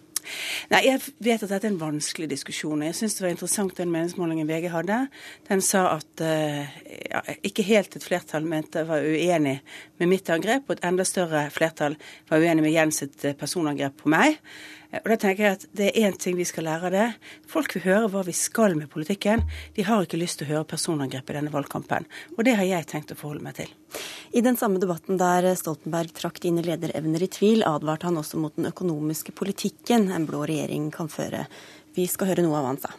Nei, 0.72 0.82
Jeg 0.86 1.02
vet 1.24 1.44
at 1.44 1.50
dette 1.50 1.68
er 1.68 1.72
en 1.74 1.80
vanskelig 1.82 2.30
diskusjon. 2.32 2.84
Jeg 2.86 2.98
syns 2.98 3.18
det 3.18 3.26
var 3.26 3.34
interessant 3.34 3.78
den 3.78 3.92
meningsmålingen 3.94 4.50
VG 4.50 4.70
hadde. 4.74 5.00
Den 5.50 5.64
sa 5.66 5.88
at 5.96 6.24
uh, 6.24 6.62
ja, 7.10 7.24
ikke 7.48 7.66
helt 7.68 7.96
et 7.98 8.06
flertall 8.06 8.46
mente 8.48 8.86
var 8.88 9.06
uenig 9.06 9.58
med 10.02 10.12
mitt 10.12 10.30
angrep, 10.34 10.68
og 10.68 10.78
et 10.78 10.86
enda 10.88 11.06
større 11.08 11.48
flertall 11.54 11.98
var 12.30 12.44
uenig 12.44 12.66
med 12.68 12.76
Jens 12.76 13.02
sitt 13.02 13.26
eh, 13.26 13.38
personangrep 13.38 13.98
på 14.02 14.12
meg. 14.14 14.38
Og 15.00 15.08
da 15.08 15.16
tenker 15.16 15.46
jeg 15.46 15.58
at 15.58 15.66
Det 15.72 15.88
er 15.88 16.08
én 16.08 16.18
ting 16.20 16.36
vi 16.36 16.46
skal 16.48 16.66
lære 16.68 16.90
av 16.90 16.96
det. 16.96 17.08
Folk 17.48 17.76
vil 17.76 17.86
høre 17.86 18.10
hva 18.12 18.24
vi 18.28 18.34
skal 18.36 18.76
med 18.76 18.90
politikken. 18.92 19.46
De 19.76 19.86
har 19.88 20.04
ikke 20.04 20.20
lyst 20.20 20.42
til 20.42 20.50
å 20.50 20.52
høre 20.52 20.68
personangrep 20.68 21.30
i 21.32 21.38
denne 21.38 21.54
valgkampen. 21.54 22.08
Og 22.36 22.44
det 22.48 22.58
har 22.60 22.68
jeg 22.68 22.90
tenkt 22.92 23.14
å 23.16 23.20
forholde 23.20 23.46
meg 23.46 23.56
til. 23.62 23.72
I 24.36 24.44
den 24.44 24.60
samme 24.60 24.82
debatten 24.84 25.20
der 25.20 25.48
Stoltenberg 25.60 26.12
trakk 26.16 26.42
dine 26.44 26.64
lederevner 26.66 27.24
i 27.24 27.32
tvil, 27.32 27.64
advarte 27.68 28.10
han 28.10 28.20
også 28.20 28.40
mot 28.42 28.56
den 28.60 28.68
økonomiske 28.72 29.36
politikken 29.36 30.10
en 30.12 30.28
blå 30.28 30.44
regjering 30.50 30.92
kan 30.92 31.12
føre. 31.12 31.46
Vi 31.96 32.08
skal 32.12 32.34
høre 32.34 32.44
noe 32.46 32.60
av 32.60 32.68
hva 32.68 32.74
han 32.76 32.84
sa. 32.84 32.94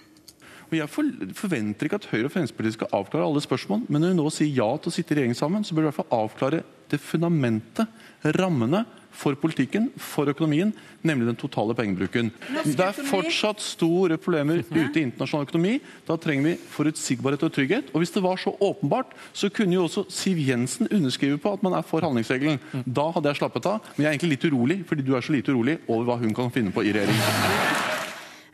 Og 0.73 0.79
Jeg 0.79 0.89
forventer 1.37 1.85
ikke 1.85 1.99
at 2.01 2.09
Høyre 2.09 2.31
og 2.31 2.33
Fremskrittspartiet 2.33 2.79
skal 2.79 2.95
avklare 2.97 3.27
alle 3.29 3.43
spørsmål, 3.45 3.85
men 3.93 4.01
når 4.01 4.15
vi 4.15 4.17
nå 4.17 4.31
sier 4.33 4.55
ja 4.57 4.69
til 4.81 4.89
å 4.89 4.95
sitte 4.95 5.13
i 5.13 5.19
regjering 5.19 5.37
sammen, 5.37 5.67
så 5.69 5.77
bør 5.77 5.85
vi 5.85 5.91
i 5.91 5.91
hvert 5.91 6.01
fall 6.01 6.23
avklare 6.23 6.63
det 6.89 7.01
fundamentet, 7.05 8.01
rammene, 8.39 8.81
for 9.13 9.37
politikken, 9.39 9.91
for 10.01 10.31
økonomien, 10.33 10.73
nemlig 11.07 11.29
den 11.29 11.39
totale 11.39 11.77
pengebruken. 11.77 12.31
Det 12.65 12.81
er 12.81 12.97
fortsatt 12.97 13.63
store 13.63 14.19
problemer 14.21 14.63
ute 14.65 14.99
i 14.99 15.05
internasjonal 15.05 15.47
økonomi. 15.47 15.77
Da 16.09 16.17
trenger 16.21 16.51
vi 16.51 16.57
forutsigbarhet 16.73 17.45
og 17.47 17.53
trygghet. 17.55 17.93
Og 17.93 18.03
hvis 18.03 18.15
det 18.15 18.25
var 18.25 18.41
så 18.41 18.55
åpenbart, 18.59 19.13
så 19.37 19.51
kunne 19.53 19.77
jo 19.79 19.87
også 19.87 20.07
Siv 20.13 20.41
Jensen 20.43 20.91
underskrive 20.91 21.39
på 21.43 21.53
at 21.53 21.63
man 21.63 21.77
er 21.79 21.87
for 21.87 22.05
handlingsregelen. 22.05 22.61
Da 22.87 23.11
hadde 23.15 23.33
jeg 23.33 23.43
slappet 23.43 23.69
av. 23.71 23.81
Men 23.97 24.07
jeg 24.07 24.11
er 24.11 24.17
egentlig 24.17 24.35
litt 24.37 24.49
urolig, 24.51 24.81
fordi 24.89 25.07
du 25.07 25.15
er 25.17 25.25
så 25.25 25.37
lite 25.37 25.55
urolig 25.55 25.79
over 25.87 26.09
hva 26.09 26.21
hun 26.23 26.35
kan 26.37 26.53
finne 26.55 26.75
på 26.75 26.85
i 26.87 26.95
regjering. 26.95 27.81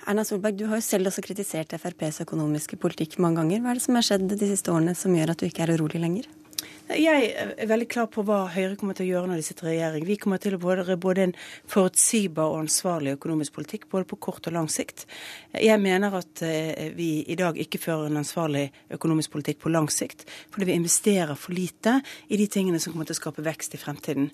Erna 0.09 0.23
Solberg, 0.25 0.57
du 0.57 0.65
har 0.71 0.79
jo 0.81 0.85
selv 0.87 1.11
også 1.11 1.21
kritisert 1.21 1.75
FrPs 1.77 2.23
økonomiske 2.25 2.79
politikk 2.81 3.19
mange 3.21 3.43
ganger. 3.43 3.61
Hva 3.61 3.75
er 3.75 3.77
det 3.77 3.85
som 3.85 3.99
har 3.99 4.07
skjedd 4.07 4.31
de 4.31 4.47
siste 4.49 4.73
årene 4.73 4.95
som 4.97 5.13
gjør 5.13 5.35
at 5.35 5.43
du 5.43 5.45
ikke 5.45 5.67
er 5.67 5.75
urolig 5.77 6.01
lenger? 6.01 6.31
Jeg 6.89 7.35
er 7.37 7.69
veldig 7.69 7.87
klar 7.93 8.07
på 8.09 8.23
hva 8.25 8.47
Høyre 8.49 8.77
kommer 8.81 8.97
til 8.97 9.05
å 9.05 9.11
gjøre 9.11 9.29
når 9.29 9.41
de 9.43 9.45
sitter 9.45 9.67
i 9.67 9.73
regjering. 9.75 10.07
Vi 10.09 10.15
kommer 10.17 10.41
til 10.41 10.55
å 10.57 10.61
være 10.63 10.97
både 10.97 11.27
en 11.27 11.35
forutsigbar 11.69 12.49
og 12.49 12.63
ansvarlig 12.63 13.13
økonomisk 13.19 13.59
politikk, 13.59 13.85
både 13.93 14.09
på 14.09 14.17
kort 14.25 14.49
og 14.49 14.57
lang 14.57 14.71
sikt. 14.73 15.05
Jeg 15.53 15.77
mener 15.83 16.17
at 16.17 16.41
eh, 16.47 16.89
vi 16.97 17.27
i 17.29 17.37
dag 17.37 17.61
ikke 17.61 17.81
fører 17.83 18.09
en 18.09 18.23
ansvarlig 18.23 18.71
økonomisk 18.97 19.35
politikk 19.37 19.61
på 19.67 19.75
lang 19.75 19.91
sikt, 19.93 20.25
fordi 20.55 20.71
vi 20.71 20.79
investerer 20.81 21.37
for 21.37 21.53
lite 21.53 21.99
i 22.33 22.41
de 22.41 22.49
tingene 22.49 22.81
som 22.81 22.95
kommer 22.95 23.11
til 23.11 23.19
å 23.19 23.21
skape 23.21 23.45
vekst 23.45 23.77
i 23.77 23.83
fremtiden. 23.85 24.33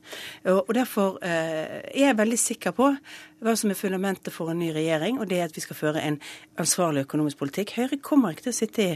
Og 0.55 0.71
Derfor 0.79 1.19
eh, 1.27 1.81
er 1.91 2.07
jeg 2.07 2.21
veldig 2.23 2.39
sikker 2.39 2.79
på 2.79 2.93
hva 3.45 3.53
som 3.59 3.75
er 3.75 3.77
fundamentet 3.77 4.33
for 4.33 4.53
en 4.53 4.63
ny 4.63 4.71
regjering, 4.73 5.19
og 5.19 5.27
det 5.29 5.43
er 5.43 5.51
at 5.51 5.57
vi 5.59 5.63
skal 5.65 5.77
føre 5.77 6.07
en 6.07 6.23
ansvarlig 6.61 7.03
økonomisk 7.05 7.43
politikk. 7.43 7.75
Høyre 7.77 7.99
kommer 7.99 8.33
ikke 8.33 8.47
til 8.47 8.55
å 8.55 8.61
sitte 8.63 8.87
i 8.87 8.95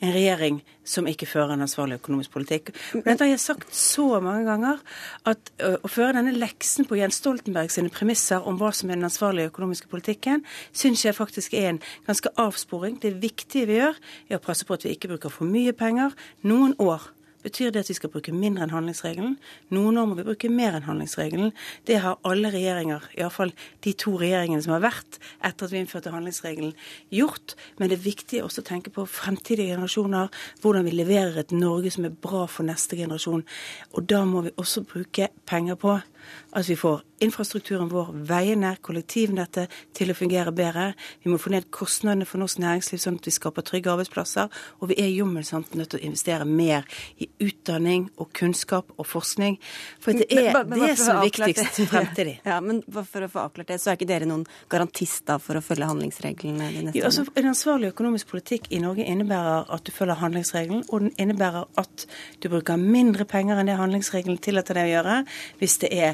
en 0.00 0.14
regjering 0.14 0.62
som 0.86 1.08
ikke 1.10 1.28
fører 1.28 1.54
en 1.54 1.66
ansvarlig 1.66 1.98
økonomisk 2.00 2.32
politikk. 2.38 2.72
Dette 3.04 3.24
har 3.24 3.30
jeg 3.30 3.42
sagt 3.42 3.74
så 3.76 4.20
mange 4.22 4.44
ganger, 4.48 4.80
at 5.28 5.52
å 5.60 5.90
føre 5.90 6.16
denne 6.18 6.34
leksen 6.36 6.88
på 6.88 6.98
Jens 6.98 7.20
Stoltenberg 7.20 7.72
sine 7.72 7.92
premisser 7.92 8.44
om 8.46 8.58
hva 8.60 8.72
som 8.76 8.90
er 8.90 8.98
den 8.98 9.08
ansvarlige 9.08 9.52
økonomiske 9.52 9.90
politikken, 9.92 10.44
syns 10.72 11.04
jeg 11.06 11.16
faktisk 11.16 11.54
er 11.58 11.72
en 11.72 11.80
ganske 12.08 12.32
avsporing. 12.40 12.98
Det 13.02 13.14
viktige 13.22 13.68
vi 13.70 13.80
gjør, 13.80 13.96
er 14.28 14.40
å 14.40 14.44
passe 14.44 14.66
på 14.68 14.76
at 14.76 14.86
vi 14.86 14.94
ikke 14.96 15.12
bruker 15.14 15.32
for 15.32 15.48
mye 15.48 15.74
penger 15.76 16.16
noen 16.46 16.76
år 16.82 17.10
Betyr 17.42 17.70
det 17.72 17.84
at 17.84 17.90
vi 17.90 17.96
skal 17.96 18.10
bruke 18.12 18.34
mindre 18.36 18.66
enn 18.66 18.74
handlingsregelen? 18.74 19.36
Noen 19.72 19.98
år 20.00 20.08
må 20.10 20.16
vi 20.18 20.26
bruke 20.26 20.50
mer 20.52 20.76
enn 20.76 20.84
handlingsregelen. 20.84 21.54
Det 21.88 22.00
har 22.04 22.18
alle 22.28 22.50
regjeringer, 22.52 23.06
iallfall 23.16 23.54
de 23.86 23.94
to 23.96 24.16
regjeringene 24.20 24.60
som 24.64 24.74
har 24.76 24.84
vært 24.84 25.20
etter 25.46 25.66
at 25.66 25.72
vi 25.72 25.80
innførte 25.80 26.12
handlingsregelen, 26.12 26.74
gjort. 27.14 27.56
Men 27.78 27.88
det 27.88 27.98
er 27.98 28.04
viktig 28.04 28.42
også 28.44 28.60
å 28.60 28.68
tenke 28.68 28.92
på 28.92 29.06
fremtidige 29.08 29.72
generasjoner, 29.72 30.28
hvordan 30.60 30.84
vi 30.84 30.94
leverer 30.98 31.40
et 31.40 31.56
Norge 31.56 31.94
som 31.94 32.04
er 32.08 32.16
bra 32.28 32.44
for 32.50 32.68
neste 32.68 32.98
generasjon. 33.00 33.46
Og 33.96 34.08
da 34.10 34.24
må 34.28 34.44
vi 34.44 34.56
også 34.60 34.84
bruke 34.84 35.30
penger 35.48 35.80
på 35.80 35.96
at 36.56 36.68
vi 36.68 36.76
får 36.78 37.02
infrastrukturen 37.20 37.88
vår, 37.90 38.12
veiene, 38.28 38.72
kollektivnettet, 38.84 39.70
til 39.96 40.12
å 40.12 40.16
fungere 40.16 40.52
bedre. 40.56 40.90
Vi 41.22 41.30
må 41.32 41.38
få 41.40 41.52
ned 41.52 41.68
kostnadene 41.74 42.26
for 42.28 42.40
norsk 42.40 42.60
næringsliv, 42.62 43.00
sånn 43.02 43.18
at 43.20 43.28
vi 43.28 43.34
skaper 43.34 43.66
trygge 43.66 43.92
arbeidsplasser. 43.92 44.48
Og 44.80 44.90
vi 44.92 44.96
er 45.02 45.10
jommen 45.12 45.44
sant 45.46 45.74
nødt 45.76 45.92
til 45.92 46.00
å 46.00 46.06
investere 46.08 46.46
mer 46.48 46.86
i 47.20 47.28
utdanning 47.44 48.08
og 48.20 48.32
kunnskap 48.36 48.94
og 48.96 49.08
forskning. 49.08 49.58
For 50.00 50.16
det 50.16 50.30
er 50.32 50.50
men, 50.56 50.72
men, 50.72 50.84
det 50.86 50.96
som 51.00 51.20
er 51.20 51.28
viktigst 51.28 51.82
fremtidig. 51.90 52.38
Ja, 52.50 52.56
men 52.64 52.80
for 52.88 53.22
å 53.22 53.28
få 53.30 53.44
avklart 53.44 53.68
det, 53.70 53.76
så 53.82 53.92
er 53.92 53.98
ikke 53.98 54.08
dere 54.08 54.26
noen 54.26 54.46
garantister 54.72 55.38
for 55.42 55.58
å 55.58 55.62
følge 55.62 55.86
handlingsreglene 55.86 56.70
de 56.72 56.84
neste 56.86 57.04
altså, 57.06 57.26
En 57.38 57.50
ansvarlig 57.52 57.90
økonomisk 57.92 58.30
politikk 58.32 58.70
i 58.74 58.80
Norge 58.82 59.04
innebærer 59.06 59.68
at 59.70 59.84
du 59.86 59.92
følger 59.94 60.18
handlingsregelen, 60.18 60.82
og 60.88 61.04
den 61.04 61.12
innebærer 61.20 61.68
at 61.80 62.06
du 62.42 62.48
bruker 62.50 62.80
mindre 62.80 63.26
penger 63.28 63.60
enn 63.60 63.70
det 63.70 63.76
handlingsregelen 63.78 64.40
tillater 64.42 64.80
deg 64.80 64.88
å 64.88 64.94
gjøre, 64.94 65.16
hvis 65.60 65.78
det 65.84 65.92
er 65.94 66.09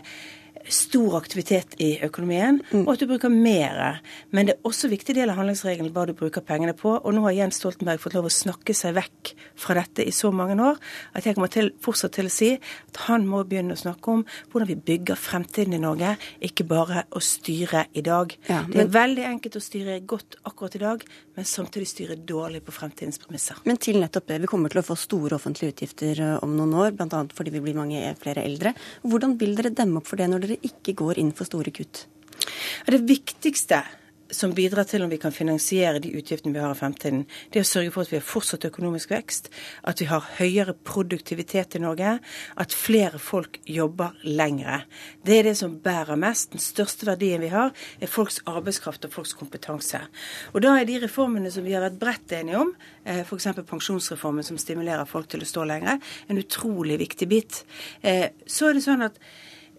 stor 0.69 1.17
aktivitet 1.19 1.77
i 1.83 1.93
økonomien, 2.05 2.59
mm. 2.71 2.85
og 2.85 2.95
at 2.95 3.03
du 3.03 3.07
bruker 3.11 3.33
mer. 3.33 4.01
Men 4.35 4.49
det 4.49 4.57
er 4.57 4.69
også 4.69 4.89
en 4.89 4.95
viktig 4.95 5.17
del 5.19 5.31
av 5.31 5.39
handlingsregelen 5.41 5.93
hva 5.95 6.07
du 6.09 6.15
bruker 6.17 6.45
pengene 6.47 6.75
på. 6.77 6.97
Og 6.97 7.15
nå 7.15 7.23
har 7.27 7.37
Jens 7.37 7.61
Stoltenberg 7.61 8.03
fått 8.03 8.17
lov 8.17 8.29
å 8.29 8.33
snakke 8.33 8.75
seg 8.77 8.97
vekk 8.97 9.33
fra 9.59 9.77
dette 9.79 10.07
i 10.07 10.15
så 10.15 10.33
mange 10.35 10.57
år 10.63 10.81
at 11.17 11.27
jeg 11.27 11.37
kommer 11.37 11.53
til, 11.53 11.73
fortsatt 11.83 12.17
til 12.17 12.31
å 12.31 12.33
si 12.33 12.53
at 12.57 13.03
han 13.07 13.27
må 13.29 13.43
begynne 13.49 13.77
å 13.77 13.81
snakke 13.81 14.17
om 14.17 14.25
hvordan 14.51 14.71
vi 14.73 14.79
bygger 14.91 15.21
fremtiden 15.21 15.77
i 15.77 15.83
Norge, 15.83 16.17
ikke 16.45 16.67
bare 16.69 17.07
å 17.15 17.23
styre 17.23 17.87
i 17.95 18.05
dag. 18.07 18.35
Ja, 18.49 18.63
men... 18.67 18.77
Det 18.77 18.87
er 18.89 18.95
veldig 18.99 19.29
enkelt 19.31 19.61
å 19.61 19.65
styre 19.65 20.01
godt 20.09 20.39
akkurat 20.47 20.79
i 20.79 20.83
dag, 20.83 21.07
men 21.37 21.49
samtidig 21.49 21.89
styre 21.91 22.17
dårlig 22.17 22.63
på 22.65 22.75
fremtidens 22.75 23.21
premisser. 23.21 23.59
Men 23.69 23.79
til 23.83 24.01
nettopp 24.01 24.29
det, 24.31 24.41
vi 24.43 24.51
kommer 24.51 24.73
til 24.73 24.81
å 24.81 24.87
få 24.87 24.97
store 24.99 25.37
offentlige 25.37 25.75
utgifter 25.75 26.23
eh, 26.25 26.37
om 26.45 26.57
noen 26.57 26.75
år, 26.81 26.95
bl.a. 26.97 27.23
fordi 27.37 27.53
vi 27.55 27.63
blir 27.67 27.77
mange 27.77 28.01
flere 28.23 28.45
eldre. 28.47 28.73
Hvordan 29.05 29.37
vil 29.41 29.57
dere 29.59 29.75
demme 29.77 30.01
opp 30.01 30.09
for 30.09 30.21
det 30.21 30.31
når 30.33 30.47
dere 30.47 30.59
ikke 30.67 30.97
går 30.97 31.21
inn 31.23 31.35
for 31.37 31.49
store 31.49 31.75
kutt? 31.77 32.07
Det 32.87 33.03
viktigste 33.05 33.83
som 34.31 34.55
bidrar 34.55 34.87
til 34.89 35.05
om 35.05 35.11
vi 35.11 35.19
kan 35.21 35.35
finansiere 35.35 36.01
de 36.03 36.13
utgiftene 36.19 36.55
vi 36.55 36.63
har 36.63 36.75
i 36.75 36.79
fremtiden, 36.79 37.25
det 37.53 37.61
er 37.61 37.67
å 37.67 37.69
sørge 37.69 37.93
for 37.95 38.07
at 38.07 38.13
vi 38.13 38.19
har 38.19 38.27
fortsatt 38.27 38.67
økonomisk 38.69 39.13
vekst, 39.15 39.51
at 39.87 40.01
vi 40.03 40.09
har 40.11 40.27
høyere 40.39 40.75
produktivitet 40.87 41.77
i 41.79 41.83
Norge, 41.83 42.17
at 42.57 42.77
flere 42.77 43.21
folk 43.23 43.61
jobber 43.71 44.17
lengre. 44.27 44.83
Det 45.27 45.39
er 45.39 45.49
det 45.51 45.57
som 45.61 45.79
bærer 45.83 46.19
mest. 46.21 46.53
Den 46.55 46.63
største 46.63 47.09
verdien 47.09 47.43
vi 47.45 47.53
har, 47.53 47.73
er 48.01 48.11
folks 48.11 48.41
arbeidskraft 48.51 49.07
og 49.09 49.15
folks 49.15 49.37
kompetanse. 49.39 50.03
Og 50.55 50.63
da 50.65 50.77
er 50.77 50.89
de 50.89 51.01
reformene 51.07 51.53
som 51.53 51.67
vi 51.67 51.77
har 51.77 51.85
vært 51.87 52.01
bredt 52.01 52.37
enige 52.41 52.61
om, 52.65 52.75
eh, 53.05 53.23
f.eks. 53.25 53.51
pensjonsreformen 53.67 54.47
som 54.47 54.59
stimulerer 54.59 55.09
folk 55.09 55.31
til 55.33 55.45
å 55.45 55.49
stå 55.49 55.67
lenger, 55.69 56.01
en 56.29 56.43
utrolig 56.43 56.99
viktig 57.03 57.29
bit. 57.31 57.65
Eh, 58.03 58.31
så 58.47 58.71
er 58.71 58.79
det 58.79 58.87
sånn 58.87 59.07
at 59.07 59.21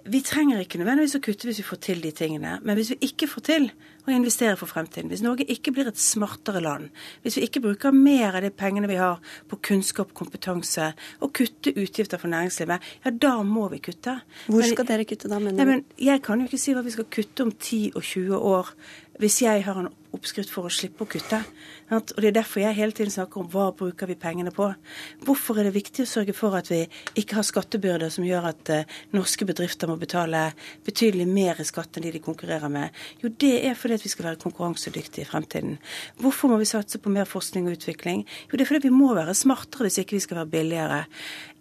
vi 0.07 0.21
trenger 0.25 0.61
ikke 0.63 0.79
nødvendigvis 0.81 1.17
å 1.17 1.21
kutte 1.23 1.49
hvis 1.49 1.61
vi 1.61 1.67
får 1.67 1.79
til 1.87 2.01
de 2.03 2.11
tingene. 2.15 2.57
Men 2.63 2.77
hvis 2.79 2.93
vi 2.93 2.97
ikke 3.09 3.29
får 3.29 3.45
til 3.47 3.69
å 4.07 4.13
investere 4.15 4.55
for 4.59 4.71
fremtiden, 4.71 5.09
hvis 5.11 5.23
Norge 5.25 5.47
ikke 5.51 5.73
blir 5.75 5.89
et 5.89 5.99
smartere 5.99 6.61
land, 6.63 6.87
hvis 7.25 7.37
vi 7.39 7.47
ikke 7.47 7.63
bruker 7.65 7.95
mer 7.95 8.37
av 8.37 8.45
de 8.45 8.51
pengene 8.55 8.89
vi 8.89 8.99
har 8.99 9.19
på 9.51 9.59
kunnskap, 9.69 10.13
kompetanse, 10.17 10.93
og 11.19 11.33
kutte 11.35 11.73
utgifter 11.75 12.21
for 12.21 12.31
næringslivet, 12.31 12.87
ja, 13.03 13.11
da 13.11 13.35
må 13.43 13.67
vi 13.73 13.81
kutte. 13.83 14.19
Hvor 14.47 14.63
skal 14.63 14.85
men, 14.85 14.91
dere 14.93 15.09
kutte 15.09 15.31
da, 15.31 15.41
mener 15.43 15.57
du? 15.57 15.63
Nei, 15.63 15.67
men 15.73 16.07
Jeg 16.07 16.23
kan 16.23 16.39
jo 16.39 16.47
ikke 16.47 16.61
si 16.61 16.77
hva 16.77 16.85
vi 16.85 16.95
skal 16.95 17.11
kutte 17.11 17.47
om 17.47 17.51
10 17.51 17.97
og 17.97 18.01
20 18.03 18.47
år 18.53 18.73
hvis 19.17 19.41
jeg 19.41 19.63
har 19.65 19.79
en 19.81 19.89
oppskrift 20.17 20.51
for 20.51 20.67
å 20.67 20.73
slippe 20.73 21.05
å 21.05 21.09
kutte. 21.09 21.39
Og 21.93 22.17
Det 22.17 22.27
er 22.27 22.35
derfor 22.35 22.59
jeg 22.59 22.75
hele 22.75 22.91
tiden 22.91 23.13
snakker 23.13 23.41
om 23.41 23.49
hva 23.51 23.69
bruker 23.71 24.09
vi 24.09 24.17
pengene 24.19 24.51
på. 24.51 24.67
Hvorfor 25.23 25.59
er 25.59 25.69
det 25.69 25.77
viktig 25.77 26.03
å 26.03 26.09
sørge 26.09 26.35
for 26.35 26.57
at 26.57 26.67
vi 26.71 26.81
ikke 27.15 27.37
har 27.39 27.47
skattebyrder 27.47 28.11
som 28.11 28.25
gjør 28.27 28.49
at 28.49 28.71
uh, 28.73 28.97
norske 29.15 29.47
bedrifter 29.47 29.87
må 29.87 29.95
betale 30.01 30.49
betydelig 30.83 31.27
mer 31.31 31.61
i 31.61 31.67
skatt 31.67 31.95
enn 31.95 32.07
de 32.07 32.11
de 32.17 32.23
konkurrerer 32.23 32.71
med? 32.73 32.91
Jo, 33.23 33.31
det 33.31 33.53
er 33.69 33.79
fordi 33.79 33.95
at 33.95 34.03
vi 34.03 34.11
skal 34.11 34.29
være 34.31 34.41
konkurransedyktige 34.43 35.23
i 35.23 35.29
fremtiden. 35.29 35.77
Hvorfor 36.19 36.51
må 36.51 36.59
vi 36.59 36.67
satse 36.67 36.99
på 36.99 37.13
mer 37.13 37.29
forskning 37.29 37.69
og 37.69 37.77
utvikling? 37.77 38.25
Jo, 38.49 38.57
det 38.57 38.65
er 38.65 38.71
fordi 38.73 38.89
vi 38.89 38.95
må 38.97 39.13
være 39.15 39.37
smartere 39.37 39.87
hvis 39.87 40.01
ikke 40.03 40.17
vi 40.17 40.23
skal 40.27 40.41
være 40.41 40.53
billigere. 40.57 41.01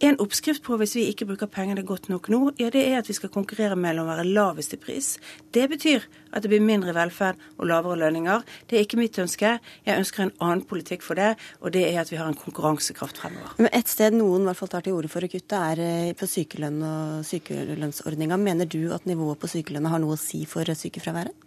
En 0.04 0.18
oppskrift 0.20 0.64
på 0.66 0.76
hvis 0.80 0.96
vi 0.98 1.06
ikke 1.12 1.28
bruker 1.30 1.48
pengene 1.48 1.86
godt 1.86 2.10
nok 2.12 2.28
nå, 2.32 2.40
ja, 2.58 2.68
det 2.72 2.82
er 2.88 2.98
at 2.98 3.08
vi 3.08 3.16
skal 3.16 3.32
konkurrere 3.32 3.78
mellom 3.78 4.08
å 4.08 4.16
være 4.16 4.26
lavest 4.28 4.74
i 4.74 4.80
pris. 4.80 5.14
Det 5.54 5.68
betyr 5.70 6.04
at 6.36 6.44
det 6.44 6.50
blir 6.52 6.64
mindre 6.64 6.92
velferd 6.96 7.40
og 7.56 7.70
lavere 7.70 8.00
lønninger. 8.02 8.42
Det 8.68 8.78
er 8.78 8.86
ikke 8.86 9.00
mitt 9.00 9.18
ønske. 9.22 9.56
Jeg 9.86 10.02
ønsker 10.02 10.26
en 10.26 10.34
annen 10.40 10.64
politikk 10.68 11.04
for 11.06 11.18
det, 11.18 11.34
og 11.60 11.74
det 11.76 11.84
er 11.88 12.00
at 12.02 12.12
vi 12.12 12.20
har 12.20 12.30
en 12.30 12.38
konkurransekraft 12.38 13.20
fremover. 13.22 13.54
Men 13.58 13.72
Et 13.76 13.88
sted 13.88 14.16
noen 14.16 14.44
i 14.44 14.50
hvert 14.50 14.60
fall 14.60 14.72
tar 14.72 14.86
til 14.86 14.96
orde 14.96 15.10
for 15.12 15.24
å 15.24 15.30
kutte, 15.30 15.60
er 15.72 15.82
eh, 15.82 16.14
på 16.16 16.28
sykelønn 16.30 16.80
og 16.86 17.26
sykelønnsordninga. 17.28 18.38
Mener 18.40 18.68
du 18.70 18.92
at 18.94 19.06
nivået 19.06 19.40
på 19.42 19.50
sykelønna 19.50 19.92
har 19.92 20.02
noe 20.02 20.16
å 20.16 20.20
si 20.20 20.44
for 20.48 20.66
sykefraværet? 20.66 21.46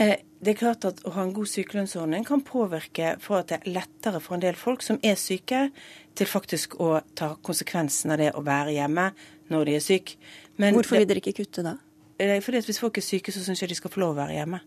Eh, 0.00 0.16
det 0.44 0.54
er 0.54 0.60
klart 0.60 0.84
at 0.84 1.00
Å 1.04 1.12
ha 1.14 1.22
en 1.24 1.32
god 1.36 1.48
sykelønnsordning 1.48 2.24
kan 2.28 2.42
påvirke 2.44 3.14
for 3.22 3.40
at 3.40 3.52
det 3.52 3.60
er 3.60 3.76
lettere 3.78 4.20
for 4.20 4.36
en 4.36 4.42
del 4.42 4.56
folk 4.58 4.82
som 4.84 4.98
er 5.02 5.16
syke, 5.20 5.68
til 6.14 6.28
faktisk 6.30 6.76
å 6.82 7.00
ta 7.18 7.32
konsekvensen 7.42 8.12
av 8.14 8.20
det 8.20 8.30
å 8.38 8.44
være 8.46 8.76
hjemme 8.76 9.08
når 9.50 9.66
de 9.68 9.74
er 9.78 9.82
syke. 9.82 10.18
Hvorfor 10.58 11.00
vil 11.00 11.08
dere 11.10 11.22
ikke 11.22 11.34
kutte 11.40 11.64
da? 11.66 11.74
Eh, 12.18 12.40
fordi 12.40 12.58
at 12.58 12.64
Hvis 12.64 12.78
folk 12.78 12.98
er 12.98 13.02
syke, 13.02 13.32
så 13.32 13.42
syns 13.42 13.62
jeg 13.62 13.68
de 13.68 13.74
skal 13.74 13.90
få 13.90 14.00
lov 14.00 14.14
å 14.14 14.22
være 14.22 14.38
hjemme. 14.38 14.60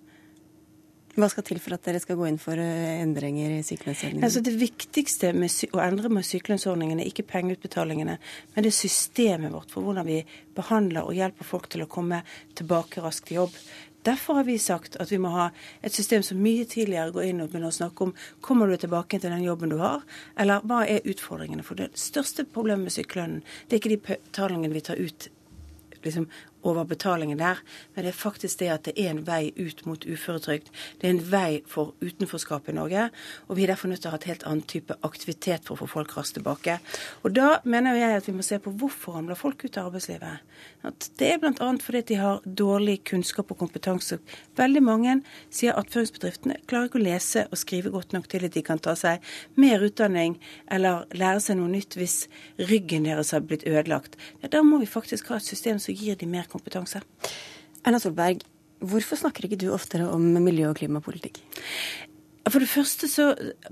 Hva 1.17 1.31
skal 1.33 1.45
til 1.47 1.57
for 1.57 1.73
at 1.73 1.81
dere 1.87 1.97
skal 1.97 2.17
gå 2.19 2.27
inn 2.29 2.37
for 2.37 2.59
eh, 2.61 2.99
endringer 3.01 3.55
i 3.55 3.63
sykelønnsordningen? 3.65 4.25
Altså 4.27 4.43
det 4.45 4.53
viktigste 4.59 5.31
med 5.33 5.73
å 5.73 5.81
endre 5.81 6.11
med 6.13 6.27
sykelønnsordningen 6.27 7.01
er 7.01 7.09
ikke 7.09 7.25
pengeutbetalingene, 7.31 8.19
men 8.53 8.65
det 8.65 8.69
er 8.69 8.77
systemet 8.77 9.53
vårt 9.55 9.73
for 9.73 9.87
hvordan 9.87 10.05
vi 10.05 10.19
behandler 10.57 11.09
og 11.09 11.17
hjelper 11.17 11.49
folk 11.49 11.65
til 11.73 11.87
å 11.87 11.89
komme 11.89 12.21
tilbake 12.59 13.01
raskt 13.01 13.31
i 13.33 13.39
jobb. 13.39 13.57
Derfor 14.05 14.37
har 14.37 14.45
vi 14.45 14.59
sagt 14.61 14.99
at 15.01 15.09
vi 15.11 15.17
må 15.19 15.31
ha 15.33 15.47
et 15.81 15.95
system 15.97 16.21
som 16.23 16.37
mye 16.39 16.67
tidligere 16.69 17.15
går 17.15 17.31
inn 17.31 17.41
og 17.41 17.49
begynner 17.49 17.73
å 17.73 17.79
snakke 17.79 18.05
om 18.05 18.13
kommer 18.45 18.69
du 18.69 18.77
tilbake 18.77 19.17
til 19.17 19.33
den 19.33 19.43
jobben 19.43 19.73
du 19.73 19.79
har, 19.81 20.05
eller 20.37 20.61
hva 20.69 20.83
er 20.85 21.01
utfordringene. 21.01 21.65
For 21.65 21.81
det 21.81 21.89
største 21.97 22.45
problemet 22.45 22.87
med 22.87 22.95
sykelønnen, 22.95 23.41
det 23.65 23.75
er 23.75 23.81
ikke 23.81 23.95
de 23.95 24.03
betalingene 24.13 24.77
vi 24.77 24.85
tar 24.85 25.01
ut 25.01 25.31
liksom, 26.05 26.29
over 26.67 26.87
betalingen 26.87 27.39
der, 27.41 27.61
men 27.95 28.05
det 28.05 28.13
er 28.13 28.19
faktisk 28.19 28.61
det 28.61 28.71
at 28.73 28.87
det 28.87 28.95
er 28.99 29.13
en 29.13 29.23
vei 29.27 29.51
ut 29.57 29.83
mot 29.87 30.05
uføretrygd. 30.05 30.69
Det 31.01 31.07
er 31.07 31.15
en 31.15 31.23
vei 31.31 31.61
for 31.67 31.93
utenforskap 32.03 32.69
i 32.69 32.75
Norge, 32.77 33.09
og 33.47 33.57
vi 33.57 33.65
er 33.65 33.73
derfor 33.73 33.91
nødt 33.91 34.03
til 34.05 34.11
å 34.11 34.15
ha 34.15 34.21
et 34.21 34.29
helt 34.29 34.45
annen 34.47 34.65
type 34.67 34.97
aktivitet 35.07 35.67
for 35.67 35.75
å 35.75 35.85
få 35.85 35.91
folk 35.97 36.15
raskt 36.17 36.37
tilbake. 36.37 36.79
Og 37.23 37.33
da 37.35 37.57
mener 37.65 37.97
jeg 37.97 38.19
at 38.19 38.27
vi 38.29 38.35
må 38.35 38.45
se 38.45 38.59
på 38.61 38.73
hvorfor 38.79 39.17
ramler 39.17 39.39
folk 39.39 39.63
ut 39.65 39.77
av 39.79 39.89
arbeidslivet. 39.89 40.43
At 40.87 41.09
det 41.19 41.31
er 41.33 41.41
bl.a. 41.41 41.69
fordi 41.83 42.03
de 42.11 42.19
har 42.21 42.43
dårlig 42.45 42.99
kunnskap 43.09 43.51
og 43.53 43.59
kompetanse. 43.61 44.19
Veldig 44.57 44.83
mange 44.83 45.17
sier 45.53 45.77
attføringsbedriftene 45.77 46.59
klarer 46.69 46.89
ikke 46.89 47.01
å 47.01 47.05
lese 47.05 47.45
og 47.51 47.59
skrive 47.59 47.91
godt 47.93 48.15
nok 48.15 48.29
til 48.31 48.47
at 48.47 48.55
de 48.55 48.63
kan 48.65 48.81
ta 48.81 48.95
seg 48.97 49.23
mer 49.59 49.83
utdanning 49.85 50.37
eller 50.73 51.05
lære 51.17 51.43
seg 51.43 51.59
noe 51.59 51.71
nytt 51.71 51.97
hvis 51.97 52.17
ryggen 52.69 53.07
deres 53.07 53.33
har 53.35 53.45
blitt 53.45 53.65
ødelagt. 53.67 54.17
Ja, 54.41 54.51
da 54.53 54.63
må 54.65 54.81
vi 54.81 54.89
faktisk 54.89 55.31
ha 55.31 55.39
et 55.39 55.47
system 55.47 55.81
som 55.81 55.95
gir 55.97 56.17
de 56.17 56.29
mer 56.29 56.47
kompetanse 56.49 56.56
kompetanse. 56.57 57.01
Erna 57.85 58.01
Solberg, 58.03 58.43
hvorfor 58.83 59.21
snakker 59.21 59.47
ikke 59.47 59.61
du 59.63 59.69
oftere 59.73 60.09
om 60.09 60.25
miljø- 60.43 60.71
og 60.73 60.77
klimapolitikk? 60.81 61.41
For 62.47 62.63
det 62.63 62.69
første 62.71 63.09
så 63.11 63.25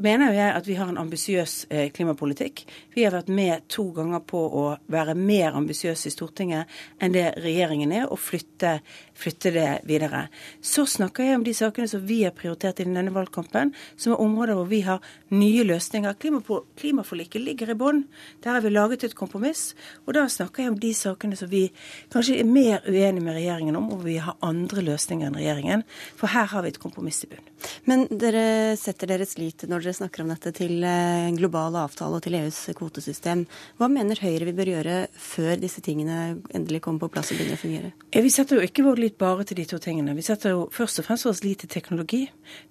mener 0.03 0.33
jeg 0.35 0.51
at 0.51 0.65
vi 0.67 0.75
har 0.75 0.89
en 0.91 0.99
ambisiøs 0.99 1.53
eh, 1.69 1.91
klimapolitikk. 1.95 2.65
Vi 2.95 3.05
har 3.05 3.13
vært 3.15 3.31
med 3.31 3.67
to 3.71 3.85
ganger 3.95 4.23
på 4.27 4.41
å 4.51 4.63
være 4.91 5.15
mer 5.15 5.55
ambisiøse 5.55 6.09
i 6.09 6.13
Stortinget 6.13 6.73
enn 6.99 7.15
det 7.15 7.29
regjeringen 7.39 7.93
er, 7.95 8.09
og 8.09 8.19
flytte, 8.19 8.79
flytte, 9.15 9.51
det 9.55 9.67
videre. 9.87 10.27
Så 10.61 10.85
snakker 10.89 11.25
jeg 11.25 11.39
om 11.39 11.45
de 11.45 11.53
sakene 11.55 11.87
som 11.89 12.03
vi 12.05 12.21
har 12.23 12.35
prioritert 12.35 12.81
i 12.81 12.87
denne 12.87 13.13
valgkampen, 13.15 13.73
som 13.97 14.13
er 14.13 14.23
områder 14.23 14.57
hvor 14.59 14.69
vi 14.69 14.81
har 14.85 15.03
nye 15.33 15.65
løsninger. 15.67 16.17
Klimaforliket 16.19 17.41
ligger 17.41 17.71
i 17.71 17.77
bunnen. 17.79 18.05
Der 18.43 18.57
har 18.57 18.61
vi 18.65 18.73
laget 18.73 19.03
et 19.03 19.15
kompromiss. 19.17 19.73
Og 20.05 20.15
da 20.17 20.25
snakker 20.31 20.63
jeg 20.63 20.73
om 20.73 20.79
de 20.79 20.93
sakene 20.97 21.37
som 21.39 21.49
vi 21.51 21.67
kanskje 22.13 22.39
er 22.41 22.49
mer 22.49 22.85
uenige 22.87 23.23
med 23.23 23.37
regjeringen 23.37 23.79
om, 23.79 23.91
og 23.95 24.05
vi 24.05 24.17
har 24.21 24.37
andre 24.45 24.83
løsninger 24.85 25.29
enn 25.29 25.39
regjeringen. 25.39 25.85
For 26.19 26.31
her 26.31 26.49
har 26.51 26.65
vi 26.65 26.73
et 26.73 26.81
kompromiss 26.81 27.23
i 27.25 27.31
bunn. 27.31 27.51
Men 27.89 28.05
dere 28.11 28.75
setter 28.77 29.09
deres 29.09 29.37
lit 29.39 29.65
når 29.65 29.85
dere 29.85 29.97
snakker 29.97 30.23
om 30.23 30.31
dette 30.33 30.51
til 30.55 30.83
en 30.83 31.31
eh, 31.31 31.37
global 31.37 31.77
avtale 31.79 32.19
og 32.19 32.25
til 32.25 32.37
EUs 32.37 32.59
kvotesystem. 32.77 33.45
Hva 33.79 33.89
mener 33.91 34.19
Høyre 34.21 34.49
vi 34.49 34.55
bør 34.57 34.71
gjøre 34.75 34.97
før 35.19 35.55
disse 35.61 35.81
tingene 35.85 36.37
endelig 36.55 36.83
kommer 36.85 37.05
på 37.05 37.13
plass 37.15 37.31
og 37.31 37.39
begynner 37.39 37.57
å 37.57 37.61
fungere? 37.61 37.91
Vi 38.25 38.33
setter 38.33 38.59
jo 38.59 38.67
ikke 38.67 38.85
vår 38.85 39.01
lit 39.05 39.17
bare 39.17 39.43
til 39.43 39.57
de 39.57 39.65
to 39.69 39.77
tingene. 39.81 40.15
Vi 40.15 40.23
setter 40.25 40.49
jo 40.55 40.65
først 40.73 40.99
og 40.99 41.05
fremst 41.05 41.25
vår 41.25 41.37
lit 41.45 41.61
til 41.63 41.69
teknologi. 41.69 42.21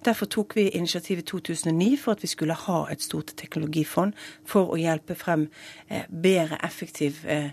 Derfor 0.05 0.25
tok 0.25 0.55
vi 0.55 0.67
initiativ 0.69 1.19
i 1.19 1.21
2009 1.21 1.97
for 1.97 2.11
at 2.11 2.23
vi 2.23 2.27
skulle 2.27 2.53
ha 2.53 2.79
et 2.91 3.03
stort 3.03 3.33
teknologifond 3.37 4.13
for 4.45 4.73
å 4.73 4.79
hjelpe 4.79 5.15
frem 5.15 5.47
eh, 5.89 6.03
bedre 6.09 6.59
effektiv 6.65 7.23
eh, 7.27 7.51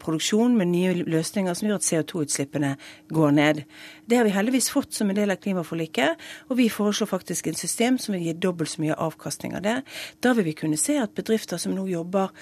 produksjon 0.00 0.56
med 0.56 0.72
nye 0.72 0.94
løsninger 1.02 1.54
som 1.54 1.68
gjør 1.68 1.80
at 1.80 1.88
CO2-utslippene 1.88 2.74
går 3.10 3.30
ned. 3.36 3.62
Det 4.10 4.16
har 4.16 4.24
vi 4.24 4.32
heldigvis 4.34 4.70
fått 4.74 4.92
som 4.92 5.10
en 5.10 5.14
del 5.14 5.30
av 5.30 5.38
klimaforliket, 5.38 6.18
og 6.50 6.56
vi 6.58 6.64
foreslår 6.72 7.06
faktisk 7.06 7.46
en 7.46 7.54
system 7.54 7.98
som 8.02 8.16
vil 8.16 8.24
gi 8.26 8.32
dobbelt 8.42 8.72
så 8.72 8.82
mye 8.82 8.96
avkastning 8.98 9.52
av 9.54 9.62
det. 9.62 9.76
Da 10.18 10.32
vil 10.34 10.48
vi 10.48 10.54
kunne 10.58 10.78
se 10.82 10.96
at 10.98 11.12
bedrifter 11.14 11.60
som 11.62 11.76
nå 11.76 11.84
jobber 11.86 12.32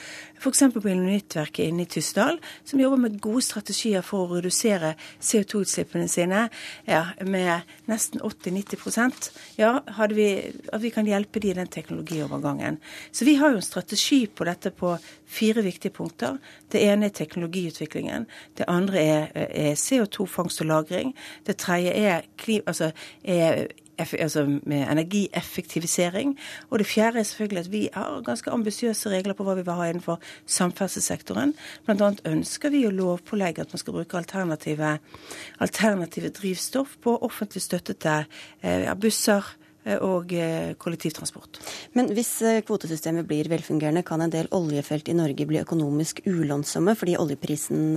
f.eks. 0.40 0.62
på 0.72 0.80
Ilonittverket 0.88 1.68
inne 1.68 1.84
i 1.84 1.90
Tysdal, 1.92 2.38
som 2.64 2.80
jobber 2.80 3.02
med 3.02 3.18
gode 3.20 3.42
strategier 3.44 4.06
for 4.06 4.24
å 4.24 4.38
redusere 4.38 4.94
CO2-utslippene 5.20 6.08
sine 6.08 6.46
ja, 6.88 7.02
med 7.20 7.68
nesten 7.90 8.24
80-90% 8.24 9.28
ja, 9.60 9.74
vi, 10.14 10.28
at 10.72 10.80
vi 10.80 10.94
kan 10.94 11.10
hjelpe 11.10 11.44
de 11.44 11.52
i 11.52 11.58
den 11.58 11.68
teknologiovergangen. 11.68 12.80
Så 13.12 13.28
vi 13.28 13.36
har 13.42 13.52
jo 13.52 13.60
en 13.60 13.68
strategi 13.68 14.22
på 14.24 14.48
dette 14.48 14.72
på 14.72 14.94
fire 15.28 15.66
viktige 15.66 15.92
punkter. 15.92 16.40
Det 16.72 16.80
ene 16.80 17.10
er 17.10 17.16
teknologiutviklingen. 17.20 18.24
Det 18.56 18.64
andre 18.72 19.04
er, 19.04 19.28
er 19.34 19.76
CO2-fangst 19.76 20.64
og 20.64 20.72
-lagring. 20.72 21.12
Det 21.44 21.57
tredje 21.58 21.92
er, 21.92 22.26
altså, 22.66 22.90
er 23.24 23.66
altså 23.98 24.44
med 24.62 24.82
energieffektivisering. 24.90 26.38
Og 26.70 26.78
det 26.78 26.86
fjerde 26.86 27.18
er 27.18 27.22
selvfølgelig 27.22 27.60
at 27.60 27.72
vi 27.72 27.88
har 27.92 28.22
ganske 28.24 28.50
ambisiøse 28.50 29.10
regler 29.10 29.34
på 29.34 29.44
hva 29.46 29.56
vi 29.58 29.64
vil 29.66 29.78
ha 29.78 29.88
innenfor 29.90 30.20
samferdselssektoren. 30.46 31.54
Blant 31.86 32.02
annet 32.02 32.22
ønsker 32.26 32.70
vi 32.74 32.84
å 32.86 32.94
lovpålegge 32.94 33.64
at 33.64 33.74
man 33.74 33.82
skal 33.82 33.98
bruke 33.98 34.18
alternative, 34.18 34.98
alternative 35.58 36.28
drivstoff 36.28 36.96
på 37.02 37.18
offentlig 37.22 37.62
støttede 37.62 38.20
eh, 38.62 38.94
busser 38.94 39.54
og 40.04 40.32
kollektivtransport. 40.82 41.60
Men 41.96 42.12
hvis 42.16 42.32
kvotesystemet 42.68 43.26
blir 43.28 43.48
velfungerende, 43.50 44.04
kan 44.06 44.20
en 44.24 44.32
del 44.32 44.48
oljefelt 44.54 45.08
i 45.08 45.16
Norge 45.16 45.46
bli 45.48 45.60
økonomisk 45.62 46.22
ulønnsomme 46.26 46.94
fordi 46.98 47.16
oljeprisen 47.20 47.96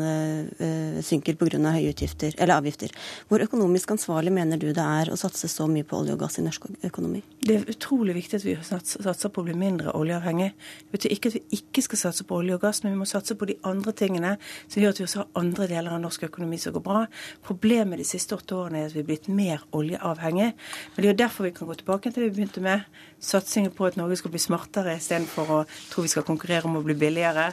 synker 1.06 1.38
pga. 1.40 1.60
høye 1.72 1.92
utgifter, 1.92 2.36
eller 2.38 2.56
avgifter. 2.60 2.94
Hvor 3.28 3.44
økonomisk 3.44 3.92
ansvarlig 3.92 4.32
mener 4.34 4.60
du 4.62 4.70
det 4.72 4.84
er 4.84 5.12
å 5.12 5.18
satse 5.20 5.50
så 5.52 5.68
mye 5.68 5.88
på 5.88 5.98
olje 6.00 6.16
og 6.16 6.22
gass 6.24 6.40
i 6.40 6.46
norsk 6.46 6.70
økonomi? 6.88 7.22
Det 7.42 7.56
er 7.58 7.70
utrolig 7.72 8.16
viktig 8.16 8.40
at 8.40 8.46
vi 8.46 8.56
satser 8.64 9.30
på 9.34 9.42
å 9.42 9.48
bli 9.48 9.56
mindre 9.58 9.94
oljeavhengig. 9.98 10.52
Det 10.86 10.96
betyr 10.96 11.16
ikke 11.16 11.32
at 11.32 11.38
vi 11.38 11.60
ikke 11.60 11.84
skal 11.86 12.02
satse 12.06 12.26
på 12.28 12.38
olje 12.38 12.56
og 12.58 12.64
gass, 12.66 12.84
men 12.84 12.96
vi 12.96 13.02
må 13.02 13.08
satse 13.10 13.36
på 13.36 13.50
de 13.50 13.58
andre 13.68 13.94
tingene 13.98 14.36
som 14.68 14.82
gjør 14.82 14.96
at 14.96 15.02
vi 15.02 15.08
også 15.08 15.24
har 15.24 15.42
andre 15.42 15.68
deler 15.72 15.96
av 15.96 16.04
norsk 16.04 16.28
økonomi 16.30 16.60
som 16.62 16.76
går 16.76 16.86
bra. 16.86 17.04
Problemet 17.46 18.02
de 18.02 18.08
siste 18.08 18.38
åtte 18.38 18.58
årene 18.58 18.84
er 18.84 18.92
at 18.92 18.96
vi 18.96 19.04
er 19.04 19.10
blitt 19.10 19.30
mer 19.32 19.66
oljeavhengig. 19.76 20.52
Men 20.54 20.98
det 20.98 21.08
er 21.08 21.14
jo 21.14 21.22
derfor 21.24 21.48
vi 21.48 21.54
kan 21.58 21.70
gå 21.70 21.80
tilbake 21.82 22.12
til 22.12 22.24
det 22.24 22.32
vi 22.32 22.38
begynte 22.40 22.64
med. 22.64 22.88
Satsingen 23.22 23.74
på 23.76 23.90
at 23.90 24.00
Norge 24.00 24.18
skal 24.22 24.34
bli 24.34 24.42
smartere 24.42 24.96
istedenfor 24.98 25.54
å 25.58 25.62
tro 25.92 26.06
vi 26.06 26.12
skal 26.14 26.26
konkurrere 26.26 26.70
om 26.70 26.80
å 26.80 26.86
bli 26.86 26.98
billigere 26.98 27.52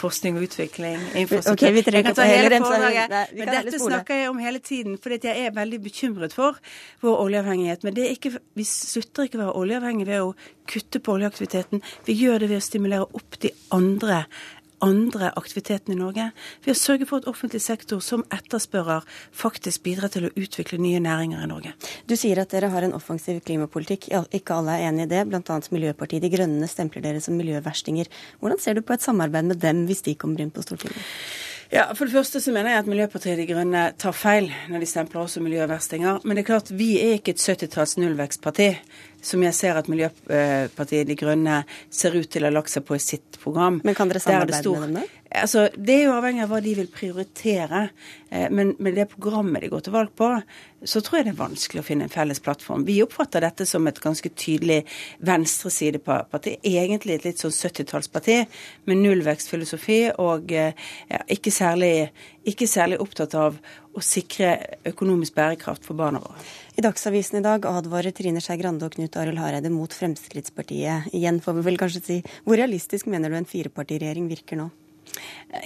forskning 0.00 0.38
og 0.38 0.46
utvikling, 0.46 1.00
infrastruktur. 1.18 1.52
Okay, 1.52 1.72
vi 1.74 1.82
trenger 1.84 2.10
ikke 2.10 2.18
ta 2.18 2.26
hele 2.28 2.50
den, 2.52 2.66
Men 3.36 3.50
dette 3.50 3.80
snakker 3.82 4.22
jeg 4.22 4.30
om 4.30 4.38
hele 4.42 4.62
tiden, 4.64 4.96
fordi 5.02 5.18
jeg 5.28 5.46
er 5.46 5.56
veldig 5.56 5.80
bekymret 5.82 6.36
for 6.36 6.58
vår 7.04 7.18
oljeavhengighet. 7.26 7.84
Men 7.86 7.98
ikke, 8.06 8.32
vi 8.56 8.66
slutter 8.68 9.28
ikke 9.28 9.40
å 9.40 9.44
være 9.44 9.56
oljeavhengige 9.64 10.10
ved 10.12 10.28
å 10.28 10.32
kutte 10.70 11.02
på 11.02 11.16
oljeaktiviteten. 11.18 11.82
Vi 12.06 12.16
gjør 12.22 12.44
det 12.44 12.52
ved 12.52 12.62
å 12.62 12.68
stimulere 12.68 13.08
opp 13.18 13.40
de 13.42 13.52
andre 13.76 14.24
andre 14.84 15.30
aktivitetene 15.38 15.96
i 15.96 16.00
Norge. 16.00 16.26
Ved 16.64 16.74
å 16.74 16.78
sørge 16.78 17.08
for 17.08 17.20
at 17.20 17.28
offentlig 17.30 17.62
sektor 17.64 18.00
som 18.04 18.24
etterspørrer, 18.34 19.06
faktisk 19.32 19.84
bidrar 19.86 20.12
til 20.14 20.28
å 20.28 20.32
utvikle 20.34 20.80
nye 20.82 21.02
næringer 21.02 21.44
i 21.44 21.50
Norge. 21.50 21.74
Du 22.10 22.16
sier 22.18 22.40
at 22.42 22.52
dere 22.54 22.72
har 22.72 22.86
en 22.86 22.96
offensiv 22.96 23.42
klimapolitikk. 23.46 24.10
Ikke 24.36 24.56
alle 24.56 24.78
er 24.78 24.88
enig 24.90 25.08
i 25.08 25.12
det. 25.14 25.26
Bl.a. 25.30 25.60
Miljøpartiet 25.70 26.24
De 26.24 26.32
Grønne 26.32 26.68
stempler 26.70 27.04
dere 27.04 27.22
som 27.24 27.36
miljøverstinger. 27.40 28.10
Hvordan 28.40 28.62
ser 28.62 28.76
du 28.78 28.84
på 28.86 28.96
et 28.96 29.04
samarbeid 29.04 29.52
med 29.52 29.62
dem 29.62 29.86
hvis 29.88 30.04
de 30.06 30.16
kommer 30.18 30.42
inn 30.42 30.52
på 30.54 30.64
Stortinget? 30.64 31.06
Ja, 31.70 31.84
For 31.94 32.08
det 32.08 32.16
første 32.16 32.40
så 32.42 32.50
mener 32.50 32.72
jeg 32.72 32.82
at 32.82 32.88
Miljøpartiet 32.90 33.38
De 33.38 33.44
Grønne 33.46 33.82
tar 33.94 34.14
feil 34.16 34.48
når 34.72 34.82
de 34.82 34.88
stempler 34.90 35.22
oss 35.22 35.36
som 35.36 35.44
miljøverstinger. 35.46 36.24
Men 36.24 36.34
det 36.34 36.42
er 36.42 36.48
klart, 36.48 36.72
vi 36.74 36.96
er 36.98 37.20
ikke 37.20 37.36
et 37.36 37.44
70-talls 37.44 37.94
nullvekstparti 38.00 38.72
som 39.22 39.42
jeg 39.44 39.56
ser 39.56 39.78
at 39.78 39.88
Miljøpartiet 39.90 41.08
De 41.08 41.16
Grønne 41.18 41.62
ser 41.92 42.16
ut 42.16 42.28
til 42.30 42.44
å 42.44 42.50
ha 42.50 42.56
lagt 42.58 42.72
seg 42.72 42.86
på 42.88 42.96
i 42.96 43.02
sitt 43.02 43.40
program. 43.42 43.80
Men 43.84 43.96
kan 43.98 44.10
dere 44.10 44.22
samarbeide 44.22 44.62
det 44.64 44.74
med 44.74 44.86
dem 44.88 45.00
da? 45.00 45.19
Altså, 45.30 45.68
det 45.78 45.94
er 45.94 46.08
jo 46.08 46.14
avhengig 46.16 46.42
av 46.42 46.50
hva 46.50 46.58
de 46.64 46.72
vil 46.74 46.88
prioritere. 46.90 47.84
Eh, 48.30 48.48
men 48.50 48.72
med 48.82 48.96
det 48.98 49.06
programmet 49.12 49.62
de 49.62 49.68
går 49.70 49.84
til 49.86 49.94
valg 49.94 50.10
på, 50.18 50.30
så 50.82 51.02
tror 51.04 51.20
jeg 51.20 51.28
det 51.28 51.34
er 51.36 51.38
vanskelig 51.38 51.82
å 51.82 51.86
finne 51.86 52.08
en 52.08 52.10
felles 52.12 52.42
plattform. 52.42 52.82
Vi 52.88 52.96
oppfatter 53.04 53.44
dette 53.44 53.66
som 53.68 53.86
et 53.86 54.00
ganske 54.02 54.32
tydelig 54.34 54.80
venstresideparti. 55.28 56.56
Egentlig 56.66 57.20
et 57.20 57.28
litt 57.28 57.44
sånn 57.44 57.54
70-tallsparti 57.54 58.40
med 58.90 59.02
nullvekstfilosofi 59.04 60.00
og 60.18 60.50
eh, 60.50 60.74
ja, 61.12 61.22
ikke, 61.30 61.54
særlig, 61.54 61.92
ikke 62.50 62.66
særlig 62.70 62.98
opptatt 63.04 63.38
av 63.38 63.62
å 63.94 64.02
sikre 64.02 64.56
økonomisk 64.90 65.38
bærekraft 65.38 65.86
for 65.86 65.98
barna 65.98 66.24
våre. 66.26 66.42
I 66.74 66.82
Dagsavisen 66.82 67.38
i 67.38 67.46
dag 67.46 67.70
advarer 67.70 68.14
Trine 68.16 68.42
Skei 68.42 68.58
Grande 68.58 68.86
og 68.88 68.98
Knut 68.98 69.18
Arild 69.20 69.38
Hareide 69.42 69.70
mot 69.70 69.94
Fremskrittspartiet. 69.94 71.10
Igjen 71.14 71.38
får 71.44 71.60
vi 71.60 71.66
vel 71.70 71.78
kanskje 71.78 72.06
si. 72.06 72.20
Hvor 72.46 72.58
realistisk 72.58 73.10
mener 73.10 73.30
du 73.30 73.38
en 73.38 73.50
firepartiregjering 73.50 74.30
virker 74.30 74.64
nå? 74.64 74.70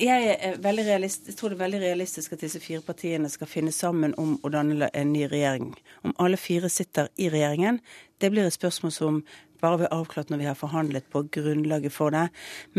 Jeg, 0.00 0.24
jeg, 0.24 1.34
tror 1.36 1.52
det 1.52 1.58
er 1.58 1.64
veldig 1.64 1.80
realistisk 1.82 2.32
at 2.32 2.40
disse 2.40 2.60
fire 2.62 2.80
partiene 2.84 3.28
skal 3.28 3.50
finne 3.50 3.72
sammen 3.72 4.14
om 4.20 4.38
å 4.42 4.50
danne 4.52 4.88
en 4.94 5.12
ny 5.12 5.26
regjering. 5.28 5.74
Om 6.04 6.16
alle 6.18 6.40
fire 6.40 6.70
sitter 6.72 7.10
i 7.20 7.28
regjeringen, 7.32 7.80
det 8.20 8.30
blir 8.32 8.48
et 8.48 8.56
spørsmål 8.56 8.94
som 8.94 9.20
bare 9.64 9.80
blir 9.80 9.94
avklart 9.94 10.30
når 10.32 10.42
vi 10.42 10.48
har 10.50 10.58
forhandlet 10.58 11.08
på 11.12 11.24
grunnlaget 11.34 11.94
for 11.94 12.14
det. 12.14 12.26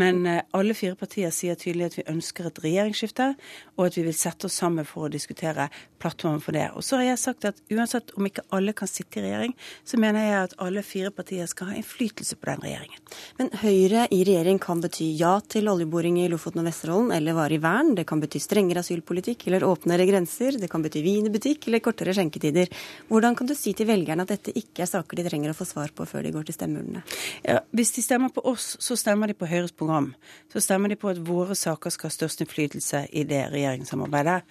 Men 0.00 0.22
eh, 0.30 0.42
alle 0.56 0.76
fire 0.78 0.98
partier 0.98 1.34
sier 1.34 1.58
tydelig 1.58 1.90
at 1.90 1.98
vi 1.98 2.06
ønsker 2.12 2.48
et 2.48 2.62
regjeringsskifte, 2.64 3.32
og 3.76 3.88
at 3.88 3.98
vi 3.98 4.06
vil 4.06 4.16
sette 4.16 4.48
oss 4.48 4.58
sammen 4.62 4.86
for 4.88 5.06
å 5.06 5.12
diskutere 5.12 5.68
plattformen 6.02 6.42
for 6.44 6.56
det. 6.56 6.68
Og 6.76 6.84
så 6.86 7.00
har 7.00 7.10
jeg 7.10 7.22
sagt 7.22 7.46
at 7.48 7.60
uansett 7.72 8.12
om 8.16 8.28
ikke 8.28 8.44
alle 8.54 8.74
kan 8.76 8.90
sitte 8.90 9.20
i 9.20 9.26
regjering, 9.26 9.54
så 9.84 10.00
mener 10.00 10.24
jeg 10.24 10.42
at 10.44 10.56
alle 10.62 10.84
fire 10.86 11.12
partier 11.14 11.48
skal 11.50 11.70
ha 11.70 11.78
innflytelse 11.80 12.38
på 12.38 12.50
den 12.50 12.64
regjeringen. 12.64 13.02
Men 13.40 13.52
Høyre 13.62 14.06
i 14.12 14.22
regjering 14.26 14.60
kan 14.62 14.82
bety 14.84 15.08
ja 15.18 15.36
til 15.40 15.70
oljeboring 15.72 16.20
i 16.22 16.28
Lofoten 16.32 16.62
og 16.62 16.68
Vesterålen 16.68 17.12
eller 17.16 17.36
varig 17.36 17.60
vern. 17.64 17.94
Det 17.98 18.06
kan 18.08 18.22
bety 18.22 18.40
strengere 18.42 18.84
asylpolitikk 18.84 19.46
eller 19.48 19.66
åpnere 19.66 20.06
grenser. 20.08 20.60
Det 20.60 20.70
kan 20.72 20.84
bety 20.84 21.02
vin 21.04 21.28
i 21.28 21.34
butikk 21.34 21.68
eller 21.68 21.84
kortere 21.84 22.14
skjenketider. 22.16 22.70
Hvordan 23.10 23.38
kan 23.38 23.48
du 23.48 23.56
si 23.58 23.74
til 23.76 23.88
velgerne 23.90 24.26
at 24.26 24.34
dette 24.34 24.54
ikke 24.56 24.84
er 24.84 24.92
saker 24.92 25.20
de 25.20 25.26
trenger 25.28 25.52
å 25.52 25.58
få 25.58 25.68
svar 25.68 25.92
på 25.96 26.06
før 26.08 26.26
de 26.26 26.34
går 26.36 26.48
til 26.48 26.58
stemmeurnene? 26.76 27.02
Ja, 27.44 27.60
hvis 27.70 27.92
de 27.92 28.02
stemmer 28.02 28.28
på 28.28 28.40
oss, 28.44 28.76
så 28.80 28.96
stemmer 28.96 29.26
de 29.26 29.34
på 29.34 29.46
Høyres 29.46 29.72
program. 29.72 30.14
Så 30.52 30.60
stemmer 30.60 30.88
de 30.88 30.96
på 30.96 31.08
at 31.08 31.20
våre 31.26 31.54
saker 31.54 31.90
skal 31.90 32.08
ha 32.10 32.14
størst 32.14 32.40
innflytelse 32.40 33.06
i 33.12 33.24
det 33.24 33.42
regjeringssamarbeidet. 33.52 34.42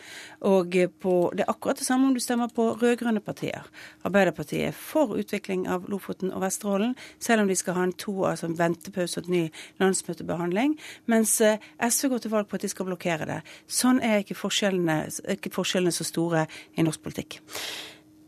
Og 0.42 0.76
på 1.02 1.16
det 1.36 1.46
er 1.46 1.52
akkurat 1.52 1.78
det 1.78 1.86
samme 1.86 2.08
om 2.08 2.14
du 2.14 2.20
stemmer 2.20 2.48
på 2.48 2.72
rød-grønne 2.82 3.22
partier. 3.22 3.66
Arbeiderpartiet 4.04 4.70
er 4.70 4.76
for 4.78 5.16
utvikling 5.18 5.68
av 5.68 5.90
Lofoten 5.90 6.34
og 6.34 6.42
Vesterålen, 6.46 6.96
selv 7.20 7.44
om 7.44 7.48
de 7.48 7.56
skal 7.56 7.78
ha 7.78 7.88
en 7.88 7.94
to, 7.94 8.26
altså 8.26 8.50
en 8.50 8.60
ventepause 8.60 9.20
og 9.20 9.26
et 9.26 9.34
ny 9.34 9.44
landsmøtebehandling. 9.82 10.78
Mens 11.06 11.40
eh, 11.42 11.60
SV 11.82 12.10
går 12.14 12.26
til 12.26 12.36
valg 12.36 12.50
på 12.50 12.60
at 12.60 12.66
de 12.66 12.72
skal 12.72 12.90
blokkere 12.90 13.30
det. 13.30 13.42
Sånn 13.68 14.02
er 14.04 14.24
ikke 14.24 14.38
forskjellene, 14.38 15.06
ikke 15.38 15.54
forskjellene 15.54 15.94
så 15.96 16.08
store 16.08 16.46
i 16.76 16.86
norsk 16.86 17.04
politikk. 17.04 17.42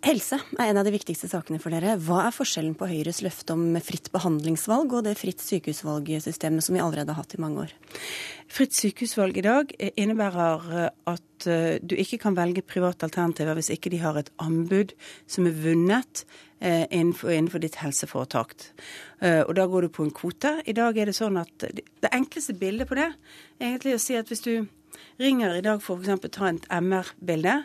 Helse 0.06 0.38
er 0.60 0.70
en 0.70 0.78
av 0.78 0.86
de 0.86 0.91
viktigste 0.93 1.26
sakene 1.30 1.58
for 1.62 1.74
dere. 1.74 1.95
Hva 1.98 2.28
er 2.28 2.36
forskjellen 2.36 2.76
på 2.78 2.86
Høyres 2.89 3.24
løfte 3.26 3.56
om 3.56 3.74
fritt 3.82 4.12
behandlingsvalg 4.14 4.93
og 4.93 5.06
det 5.08 5.16
fritt 5.18 5.41
sykehusvalgsystemet 5.41 6.64
som 6.64 6.78
vi 6.78 6.82
allerede 6.84 7.16
har 7.16 7.24
hatt 7.24 7.34
i 7.34 7.41
mange 7.41 7.64
år? 7.66 7.74
Fritt 8.52 8.78
sykehusvalg 8.78 9.39
i 9.41 9.45
dag 9.48 9.74
innebærer 9.89 10.68
eh, 10.84 10.91
at 11.10 11.48
eh, 11.50 11.80
du 11.82 11.95
ikke 11.98 12.20
kan 12.22 12.38
velge 12.38 12.62
private 12.62 13.08
alternativer 13.10 13.58
hvis 13.58 13.72
ikke 13.74 13.91
de 13.93 14.04
har 14.04 14.20
et 14.22 14.30
anbud 14.43 14.93
som 15.26 15.50
er 15.50 15.58
vunnet 15.66 16.24
eh, 16.62 16.86
innenfor, 16.86 17.34
innenfor 17.34 17.64
ditt 17.66 17.80
helseforetak. 17.82 18.70
Og 19.26 19.54
da 19.58 19.64
går 19.66 19.88
du 19.88 19.93
på 19.95 20.04
en 20.06 20.14
kvote. 20.14 20.52
I 20.70 20.76
dag 20.78 20.98
er 21.02 21.10
det 21.10 21.16
sånn 21.18 21.39
at 21.41 21.64
det 21.66 22.12
enkleste 22.14 22.54
bildet 22.54 22.86
på 22.86 23.00
det 23.00 23.08
er 23.10 23.72
egentlig 23.72 23.95
å 23.98 24.02
si 24.04 24.14
at 24.20 24.30
hvis 24.30 24.45
du 24.45 24.54
ringer 25.18 25.58
i 25.58 25.64
dag 25.66 25.82
for 25.82 25.98
f.eks. 25.98 26.30
ta 26.30 26.52
et 26.52 26.68
MR-bilde, 26.70 27.56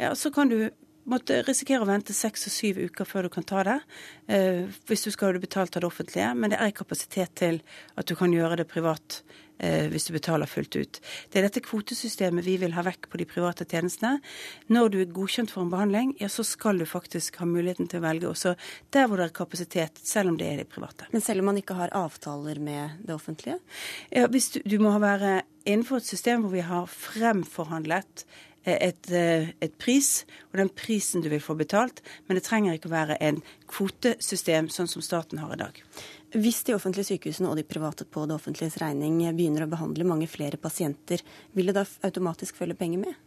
ja, 0.00 0.14
så 0.16 0.32
kan 0.32 0.48
du 0.48 0.70
måtte 1.10 1.42
risikere 1.44 1.84
å 1.84 1.88
vente 1.88 2.16
seks 2.16 2.48
og 2.48 2.54
syv 2.54 2.82
uker 2.88 3.08
før 3.08 3.26
du 3.26 3.32
kan 3.36 3.46
ta 3.46 3.62
det. 3.66 3.78
Eh, 4.26 4.64
hvis 4.88 5.06
du 5.06 5.12
skal 5.12 5.30
ha 5.30 5.36
det 5.36 5.44
betalt 5.44 5.76
av 5.76 5.84
det 5.84 5.90
offentlige. 5.90 6.34
Men 6.34 6.54
det 6.54 6.60
er 6.60 6.76
kapasitet 6.76 7.34
til 7.40 7.60
at 7.96 8.08
du 8.08 8.14
kan 8.18 8.32
gjøre 8.32 8.60
det 8.60 8.68
privat 8.70 9.20
eh, 9.58 9.86
hvis 9.92 10.08
du 10.08 10.14
betaler 10.16 10.50
fullt 10.50 10.76
ut. 10.76 11.00
Det 11.30 11.40
er 11.40 11.46
dette 11.46 11.62
kvotesystemet 11.64 12.46
vi 12.46 12.56
vil 12.62 12.76
ha 12.76 12.84
vekk 12.86 13.10
på 13.12 13.20
de 13.20 13.28
private 13.28 13.66
tjenestene. 13.68 14.18
Når 14.72 14.92
du 14.94 14.98
er 15.02 15.12
godkjent 15.16 15.52
for 15.52 15.64
en 15.64 15.72
behandling, 15.72 16.14
ja, 16.22 16.30
så 16.32 16.46
skal 16.46 16.80
du 16.80 16.86
faktisk 16.88 17.40
ha 17.42 17.48
muligheten 17.48 17.90
til 17.90 18.00
å 18.00 18.06
velge 18.06 18.30
også 18.30 18.54
der 18.94 19.08
hvor 19.08 19.20
det 19.20 19.28
er 19.28 19.36
kapasitet, 19.36 20.00
selv 20.02 20.32
om 20.32 20.40
det 20.40 20.50
er 20.50 20.62
de 20.62 20.68
private. 20.68 21.10
Men 21.12 21.24
selv 21.24 21.44
om 21.44 21.52
man 21.52 21.60
ikke 21.60 21.78
har 21.78 21.94
avtaler 21.94 22.62
med 22.62 23.04
det 23.04 23.16
offentlige? 23.16 23.60
Ja, 24.14 24.28
hvis 24.32 24.54
du, 24.56 24.62
du 24.64 24.78
må 24.82 24.94
være 25.02 25.42
innenfor 25.64 26.00
et 26.00 26.08
system 26.08 26.44
hvor 26.44 26.52
vi 26.54 26.64
har 26.64 26.88
fremforhandlet 26.90 28.26
et, 28.64 29.10
eh, 29.10 29.52
et, 29.60 29.74
pris, 29.78 30.24
og 30.52 30.58
den 30.58 30.70
prisen 30.72 31.22
du 31.22 31.28
vil 31.28 31.42
få 31.42 31.54
betalt. 31.54 32.00
Men 32.26 32.38
det 32.38 32.46
trenger 32.46 32.76
ikke 32.76 32.88
å 32.88 32.96
være 32.96 33.18
en 33.20 33.42
kvotesystem 33.68 34.70
sånn 34.72 34.88
som 34.88 35.04
staten 35.04 35.42
har 35.42 35.52
i 35.52 35.60
dag. 35.60 35.82
Hvis 36.34 36.64
de 36.66 36.74
offentlige 36.74 37.12
sykehusene 37.12 37.50
og 37.50 37.58
de 37.58 37.62
private 37.66 38.06
på 38.10 38.24
det 38.26 38.34
offentliges 38.34 38.76
regning 38.82 39.20
begynner 39.36 39.66
å 39.66 39.70
behandle 39.70 40.06
mange 40.08 40.26
flere 40.30 40.58
pasienter, 40.58 41.22
vil 41.54 41.70
det 41.70 41.76
da 41.76 41.84
automatisk 42.06 42.58
følge 42.58 42.74
penger 42.78 43.04
med? 43.04 43.20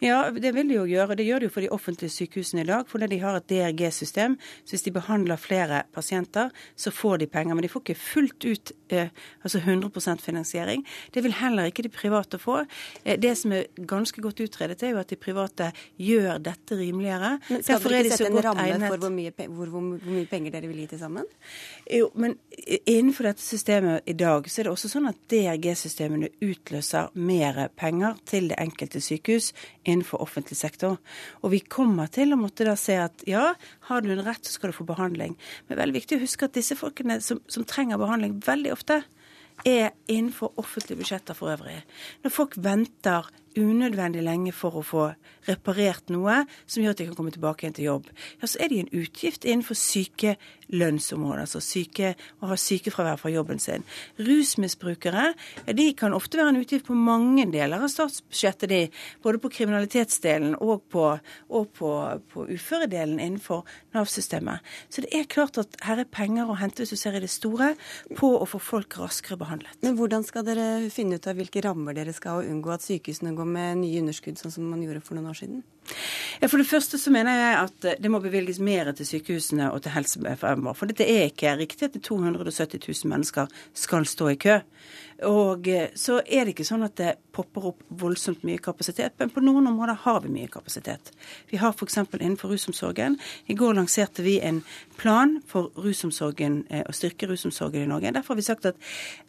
Ja, 0.00 0.30
det 0.32 0.54
vil 0.56 0.70
de 0.70 0.78
jo 0.78 0.86
gjøre. 0.88 1.16
Det 1.18 1.26
gjør 1.26 1.42
de 1.42 1.48
jo 1.48 1.52
for 1.52 1.64
de 1.64 1.70
offentlige 1.74 2.14
sykehusene 2.14 2.64
i 2.64 2.68
dag, 2.68 2.88
fordi 2.88 3.08
de 3.12 3.18
har 3.20 3.36
et 3.36 3.48
DRG-system. 3.50 4.36
Så 4.64 4.76
hvis 4.76 4.86
de 4.86 4.94
behandler 4.96 5.40
flere 5.40 5.82
pasienter, 5.92 6.52
så 6.76 6.92
får 6.94 7.22
de 7.22 7.28
penger. 7.34 7.56
Men 7.56 7.66
de 7.66 7.70
får 7.72 7.84
ikke 7.84 7.98
fullt 8.00 8.48
ut 8.48 8.72
eh, 8.96 9.12
altså 9.44 9.60
100% 9.60 10.24
finansiering. 10.24 10.84
Det 11.12 11.24
vil 11.24 11.36
heller 11.36 11.68
ikke 11.68 11.84
de 11.84 11.92
private 11.92 12.40
få. 12.40 12.62
Eh, 13.04 13.18
det 13.20 13.34
som 13.40 13.52
er 13.56 13.68
ganske 13.76 14.24
godt 14.24 14.40
utredet, 14.44 14.80
er 14.82 14.94
jo 14.94 15.02
at 15.02 15.12
de 15.12 15.20
private 15.20 15.70
gjør 16.00 16.40
dette 16.44 16.80
rimeligere. 16.80 17.36
Men 17.48 17.62
skal 17.62 17.76
Derfor 17.76 17.96
dere 17.96 18.08
ikke 18.08 18.20
sette 18.22 18.32
en 18.32 18.48
ramme 18.48 18.88
for 18.88 19.04
hvor 19.04 19.14
mye, 19.14 19.36
hvor, 19.36 19.68
hvor, 19.68 19.88
hvor 20.00 20.16
mye 20.16 20.30
penger 20.32 20.56
dere 20.56 20.72
vil 20.72 20.84
gi 20.84 20.90
til 20.94 21.04
sammen? 21.04 21.28
Jo, 21.92 22.10
men 22.20 22.38
Innenfor 22.86 23.26
dette 23.26 23.42
systemet 23.42 24.06
i 24.08 24.14
dag 24.16 24.46
så 24.50 24.60
er 24.60 24.68
det 24.68 24.72
også 24.74 24.90
sånn 24.92 25.08
at 25.10 25.18
DRG-systemene 25.32 26.30
utløser 26.44 27.10
mer 27.18 27.58
penger 27.74 28.18
til 28.28 28.46
det 28.52 28.58
enkelte 28.62 29.02
sykehus 29.02 29.50
innenfor 29.82 30.22
offentlig 30.22 30.58
sektor. 30.60 31.00
Og 31.42 31.54
vi 31.56 31.60
kommer 31.60 32.12
til 32.14 32.34
å 32.34 32.38
måtte 32.38 32.66
da 32.68 32.76
se 32.78 32.96
at 33.02 33.24
ja, 33.28 33.50
har 33.88 34.04
du 34.04 34.12
en 34.14 34.22
rett, 34.26 34.44
så 34.46 34.54
skal 34.54 34.70
du 34.70 34.78
få 34.78 34.86
behandling. 34.88 35.34
Men 35.34 35.72
det 35.72 35.76
er 35.76 35.82
veldig 35.82 35.98
viktig 35.98 36.18
å 36.18 36.24
huske 36.24 36.48
at 36.48 36.56
disse 36.56 36.78
folkene 36.78 37.18
som, 37.24 37.42
som 37.50 37.66
trenger 37.68 38.00
behandling, 38.00 38.38
veldig 38.46 38.74
ofte 38.76 39.02
er 39.62 39.92
innenfor 40.10 40.54
offentlige 40.60 40.98
budsjetter 41.00 41.36
for 41.38 41.52
øvrig. 41.54 41.80
Når 42.24 42.34
folk 42.34 42.56
venter 42.58 43.28
unødvendig 43.58 44.24
lenge 44.24 44.52
for 44.56 44.80
å 44.80 44.84
få 44.84 45.04
reparert 45.48 46.10
noe 46.12 46.42
som 46.64 46.82
gjør 46.82 46.94
at 46.94 47.00
de 47.00 47.06
kan 47.08 47.16
komme 47.18 47.32
tilbake 47.34 47.64
igjen 47.64 47.76
til 47.76 47.88
jobb, 47.88 48.10
ja, 48.40 48.48
så 48.48 48.60
er 48.64 48.72
de 48.72 48.80
en 48.82 48.92
utgift 48.96 49.44
innenfor 49.44 49.76
sykelønnsområdet, 49.78 51.44
altså 51.44 51.60
syke, 51.64 52.14
å 52.40 52.50
ha 52.50 52.58
sykefravær 52.60 53.20
fra 53.20 53.32
jobben 53.32 53.60
sin. 53.62 53.84
Rusmisbrukere 54.20 55.32
de 55.76 55.88
kan 55.98 56.16
ofte 56.16 56.40
være 56.40 56.54
en 56.54 56.60
utgift 56.62 56.88
på 56.88 56.96
mange 56.96 57.46
deler 57.52 57.84
av 57.84 57.92
statsbudsjettet, 57.92 58.70
de, 58.70 58.80
både 59.24 59.42
på 59.42 59.52
kriminalitetsdelen 59.58 60.56
og 60.64 60.86
på, 60.92 61.06
og 61.52 61.68
på, 61.76 61.92
på 62.32 62.46
uføredelen 62.54 63.20
innenfor 63.20 63.64
Nav-systemet. 63.94 64.64
Så 64.88 65.04
det 65.04 65.12
er 65.14 65.28
klart 65.30 65.58
at 65.60 65.76
her 65.84 66.00
er 66.02 66.10
penger 66.10 66.48
å 66.50 66.58
hente, 66.58 66.82
hvis 66.82 66.94
du 66.94 67.00
ser 67.00 67.18
i 67.18 67.22
det 67.22 67.30
store, 67.32 67.74
på 68.16 68.32
å 68.38 68.48
få 68.48 68.60
folk 68.62 68.98
raskere 69.00 69.38
behandlet. 69.40 69.76
Men 69.84 69.98
hvordan 69.98 70.24
skal 70.26 70.46
dere 70.46 70.88
finne 70.94 71.18
ut 71.18 71.28
av 71.30 71.38
hvilke 71.38 71.62
rammer 71.64 71.96
dere 71.96 72.14
skal 72.16 72.38
ha, 72.38 72.42
og 72.42 72.50
unngå 72.50 72.72
at 72.74 72.84
sykehusene 72.84 73.34
går 73.36 73.43
med 73.48 73.80
nye 73.82 74.02
underskudd, 74.02 74.38
sånn 74.40 74.54
som 74.54 74.66
man 74.70 74.82
gjorde 74.84 75.02
for 75.04 75.18
noen 75.18 75.30
år 75.32 75.38
siden? 75.38 75.62
Ja, 76.40 76.48
For 76.48 76.58
det 76.60 76.68
første 76.68 76.98
så 77.00 77.12
mener 77.14 77.36
jeg 77.36 77.56
at 77.60 77.88
det 78.02 78.10
må 78.10 78.20
bevilges 78.24 78.60
mer 78.62 78.90
til 78.96 79.08
sykehusene 79.08 79.70
og 79.72 79.82
til 79.84 79.94
helse 79.94 80.36
fremover. 80.40 80.76
For 80.78 80.90
dette 80.90 81.06
er 81.06 81.28
ikke 81.28 81.56
riktig 81.60 81.90
at 81.90 81.98
270 82.00 82.80
000 83.04 83.12
mennesker 83.12 83.52
skal 83.76 84.08
stå 84.08 84.32
i 84.32 84.38
kø. 84.40 84.58
Og 85.22 85.68
eh, 85.68 85.92
så 85.94 86.18
er 86.26 86.44
det 86.44 86.54
ikke 86.54 86.66
sånn 86.66 86.84
at 86.86 86.96
det 86.98 87.12
popper 87.34 87.68
opp 87.70 87.84
voldsomt 88.00 88.42
mye 88.46 88.62
kapasitet, 88.62 89.14
men 89.18 89.30
på 89.30 89.42
noen 89.44 89.68
områder 89.70 90.00
har 90.04 90.20
vi 90.24 90.32
mye 90.34 90.50
kapasitet. 90.50 91.12
Vi 91.50 91.60
har 91.62 91.74
f.eks. 91.74 92.00
innenfor 92.18 92.50
rusomsorgen. 92.50 93.18
I 93.46 93.56
går 93.58 93.76
lanserte 93.78 94.24
vi 94.26 94.40
en 94.42 94.62
plan 94.98 95.38
for 95.50 95.70
rusomsorgen, 95.78 96.64
eh, 96.70 96.82
å 96.88 96.94
styrke 96.94 97.28
rusomsorgen 97.30 97.86
i 97.86 97.90
Norge. 97.90 98.14
Derfor 98.14 98.34
har 98.34 98.42
vi 98.42 98.48
sagt 98.48 98.66
at 98.70 98.80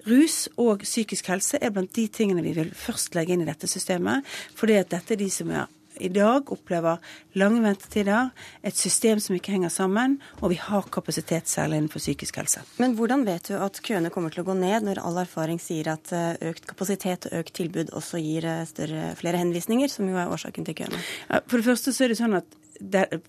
rus 0.10 0.46
og 0.58 0.86
psykisk 0.86 1.30
helse 1.34 1.62
er 1.62 1.74
blant 1.76 1.94
de 1.96 2.08
tingene 2.08 2.46
vi 2.46 2.56
vil 2.58 2.74
først 2.76 3.16
legge 3.18 3.36
inn 3.36 3.46
i 3.46 3.50
dette 3.50 3.70
systemet. 3.70 4.26
fordi 4.56 4.76
at 4.80 4.90
dette 4.90 5.14
er 5.14 5.18
de 5.18 5.30
som 5.30 5.50
er 5.52 5.68
i 6.04 6.10
dag 6.14 6.52
opplever 6.52 7.02
lange 7.40 7.62
ventetider, 7.64 8.32
et 8.66 8.78
system 8.78 9.22
som 9.24 9.36
ikke 9.38 9.54
henger 9.56 9.74
sammen, 9.74 10.18
og 10.42 10.52
vi 10.54 10.60
har 10.62 10.90
kapasitet 10.94 11.50
særlig 11.52 11.80
innenfor 11.82 12.04
psykisk 12.04 12.40
helse. 12.42 12.64
Men 12.82 12.98
hvordan 12.98 13.26
vet 13.28 13.50
du 13.50 13.58
at 13.60 13.80
køene 13.86 14.12
kommer 14.14 14.34
til 14.34 14.44
å 14.44 14.48
gå 14.50 14.58
ned, 14.60 14.86
når 14.88 15.02
all 15.04 15.22
erfaring 15.24 15.62
sier 15.62 15.92
at 15.96 16.12
eh, 16.16 16.36
økt 16.52 16.68
kapasitet 16.70 17.30
og 17.30 17.40
økt 17.42 17.56
tilbud 17.62 17.94
også 17.96 18.22
gir 18.24 18.48
eh, 18.50 18.66
større, 18.70 19.14
flere 19.20 19.42
henvisninger, 19.42 19.92
som 19.92 20.10
jo 20.10 20.20
er 20.20 20.32
årsaken 20.32 20.68
til 20.68 20.80
køene? 20.84 21.02
For 21.50 21.60
det 21.60 21.68
første 21.70 21.96
så 21.96 22.06
er 22.06 22.14
det 22.14 22.20
sånn 22.22 22.40
at 22.42 22.62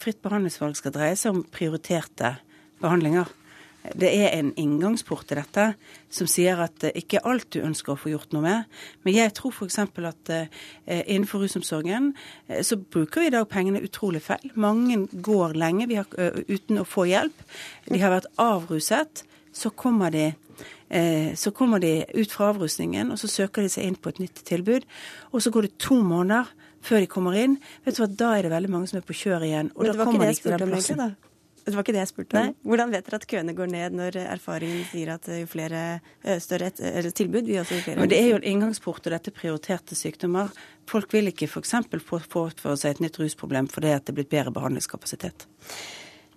fritt 0.02 0.22
behandlingsvalg 0.24 0.78
skal 0.78 0.94
dreie 0.94 1.16
seg 1.18 1.36
om 1.36 1.44
prioriterte 1.54 2.36
behandlinger. 2.82 3.30
Det 3.94 4.08
er 4.10 4.32
en 4.34 4.52
inngangsport 4.58 5.26
til 5.28 5.38
dette 5.40 5.66
som 6.12 6.28
sier 6.30 6.58
at 6.64 6.74
det 6.82 6.92
ikke 6.98 7.20
er 7.20 7.28
alt 7.30 7.48
du 7.54 7.60
ønsker 7.62 7.94
å 7.94 7.98
få 8.00 8.12
gjort 8.12 8.34
noe 8.34 8.44
med. 8.44 8.78
Men 9.06 9.16
jeg 9.16 9.34
tror 9.38 9.54
f.eks. 9.54 9.78
at 9.82 10.32
eh, 10.34 10.48
innenfor 11.04 11.44
rusomsorgen 11.44 12.12
eh, 12.48 12.62
så 12.66 12.78
bruker 12.80 13.22
vi 13.22 13.30
i 13.30 13.34
dag 13.36 13.46
pengene 13.50 13.84
utrolig 13.84 14.24
feil. 14.24 14.50
Mange 14.54 15.04
går 15.12 15.56
lenge 15.58 15.88
har, 15.92 16.10
uten 16.48 16.82
å 16.82 16.88
få 16.88 17.06
hjelp. 17.10 17.46
De 17.86 18.02
har 18.02 18.14
vært 18.16 18.30
avruset. 18.42 19.24
Så 19.56 19.72
kommer 19.72 20.12
de 20.12 20.32
så 21.34 21.50
kommer 21.50 21.80
de 21.82 22.04
ut 22.14 22.30
fra 22.30 22.52
avrusningen, 22.52 23.08
og 23.10 23.18
så 23.18 23.26
søker 23.26 23.64
de 23.64 23.70
seg 23.72 23.88
inn 23.88 23.96
på 23.98 24.12
et 24.12 24.20
nytt 24.22 24.44
tilbud. 24.46 24.84
Og 25.34 25.42
så 25.42 25.50
går 25.50 25.66
det 25.66 25.80
to 25.82 25.98
måneder 25.98 26.46
før 26.86 27.02
de 27.02 27.08
kommer 27.10 27.36
inn. 27.38 27.58
Vet 27.84 27.98
du 27.98 28.04
hva, 28.04 28.10
Da 28.10 28.32
er 28.36 28.46
det 28.46 28.52
veldig 28.54 28.70
mange 28.70 28.90
som 28.90 29.00
er 29.00 29.06
på 29.06 29.16
kjør 29.16 29.46
igjen. 29.48 29.72
Og 29.74 29.82
Men 29.82 29.96
da 29.96 30.04
kommer 30.04 30.26
de 30.26 30.36
ikke 30.36 30.46
til 30.46 30.58
den 30.62 30.74
plassen. 30.74 31.02
Da. 31.02 31.35
Det 31.66 31.74
var 31.74 31.82
ikke 31.82 31.96
det 31.96 32.02
jeg 32.04 32.12
spurte 32.12 32.40
om. 32.40 32.54
Hvordan 32.70 32.92
vet 32.94 33.08
dere 33.08 33.18
at 33.18 33.26
køene 33.26 33.54
går 33.58 33.70
ned 33.72 33.96
når 33.98 34.18
erfaringen 34.22 34.84
sier 34.92 35.10
at 35.16 35.26
jo 35.32 35.48
flere 35.50 35.82
større 36.42 36.70
et, 36.70 37.10
tilbud 37.10 37.48
vil 37.48 37.58
også 37.64 37.80
flere 37.82 37.98
Men 37.98 38.12
Det 38.12 38.20
er 38.22 38.30
jo 38.30 38.38
en 38.38 38.48
inngangsport 38.52 39.02
til 39.02 39.16
dette 39.16 39.34
prioriterte 39.34 39.98
sykdommer. 39.98 40.54
Folk 40.86 41.10
vil 41.16 41.32
ikke 41.32 41.50
f.eks. 41.50 41.74
få 42.06 42.22
for 42.30 42.78
seg 42.78 42.94
et 42.94 43.02
nytt 43.02 43.18
rusproblem 43.18 43.66
fordi 43.72 43.96
det 43.96 44.14
er 44.14 44.18
blitt 44.20 44.30
bedre 44.30 44.54
behandlingskapasitet. 44.54 45.48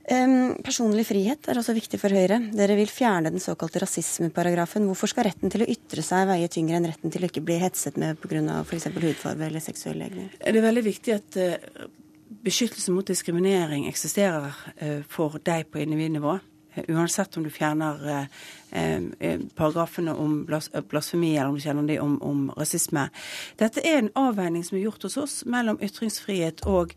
Um, 0.10 0.56
personlig 0.66 1.04
frihet 1.06 1.46
er 1.52 1.60
også 1.62 1.76
viktig 1.78 2.00
for 2.02 2.10
Høyre. 2.10 2.40
Dere 2.58 2.74
vil 2.80 2.90
fjerne 2.90 3.30
den 3.30 3.44
såkalte 3.44 3.84
rasismeparagrafen. 3.84 4.88
Hvorfor 4.90 5.12
skal 5.12 5.28
retten 5.28 5.54
til 5.54 5.62
å 5.62 5.70
ytre 5.70 6.02
seg 6.06 6.26
veie 6.32 6.50
tyngre 6.50 6.80
enn 6.80 6.88
retten 6.90 7.14
til 7.14 7.22
å 7.22 7.30
ikke 7.30 7.44
bli 7.46 7.60
hetset 7.62 8.00
med 8.02 8.18
pga. 8.18 8.64
f.eks. 8.64 8.90
hudfarge 8.96 9.46
eller 9.46 9.62
seksuell 9.62 10.02
legning? 10.02 10.32
Det 10.40 10.50
er 10.50 10.66
veldig 10.66 10.86
viktig 10.88 11.14
at 11.14 11.38
uh, 11.38 11.86
beskyttelse 12.30 12.94
mot 12.94 13.08
diskriminering 13.08 13.88
eksisterer 13.90 14.56
eh, 14.78 15.02
for 15.10 15.40
deg 15.46 15.70
på 15.72 15.82
individnivå. 15.82 16.38
Eh, 16.74 16.84
uansett 16.94 17.38
om 17.38 17.44
du 17.44 17.50
fjerner 17.50 18.28
eh, 18.72 19.40
paragrafene 19.58 20.14
om 20.14 20.44
blasfemi 20.46 21.32
eller 21.38 21.50
om 21.50 21.96
om, 22.02 22.22
om, 22.22 22.44
rasisme. 22.58 23.08
Dette 23.58 23.82
er 23.82 23.98
en 23.98 24.12
avveining 24.16 24.64
som 24.64 24.78
er 24.78 24.86
gjort 24.86 25.04
hos 25.04 25.18
oss 25.18 25.40
mellom 25.46 25.80
ytringsfrihet 25.82 26.62
og 26.70 26.94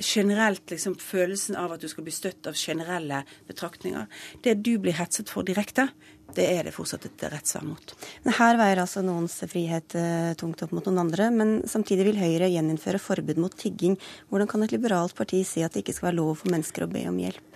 generelt 0.00 0.70
liksom, 0.70 0.94
følelsen 0.94 1.56
av 1.56 1.72
at 1.72 1.82
du 1.82 1.88
skal 1.88 2.06
bli 2.06 2.14
støtt 2.14 2.46
av 2.46 2.54
generelle 2.54 3.24
betraktninger. 3.48 4.06
Det 4.44 4.54
du 4.62 4.78
blir 4.78 4.94
hetset 5.00 5.28
for 5.28 5.42
direkte, 5.42 5.88
det 6.36 6.46
er 6.50 6.66
det 6.66 6.74
fortsatt 6.74 7.06
et 7.08 7.26
rettsvern 7.32 7.72
mot. 7.72 7.94
Men 8.24 8.36
her 8.38 8.58
veier 8.60 8.82
altså 8.82 9.02
noens 9.04 9.36
frihet 9.50 9.96
uh, 9.98 10.32
tungt 10.40 10.62
opp 10.64 10.74
mot 10.76 10.86
noen 10.88 11.04
andre, 11.04 11.30
men 11.34 11.54
samtidig 11.70 12.08
vil 12.10 12.20
Høyre 12.20 12.50
gjeninnføre 12.52 13.02
forbud 13.02 13.40
mot 13.42 13.54
tigging. 13.56 13.96
Hvordan 14.30 14.50
kan 14.50 14.66
et 14.66 14.74
liberalt 14.74 15.16
parti 15.18 15.42
si 15.46 15.64
at 15.66 15.74
det 15.74 15.84
ikke 15.84 15.96
skal 15.98 16.10
være 16.10 16.20
lov 16.20 16.34
for 16.42 16.52
mennesker 16.52 16.86
å 16.86 16.92
be 16.92 17.06
om 17.10 17.20
hjelp? 17.20 17.46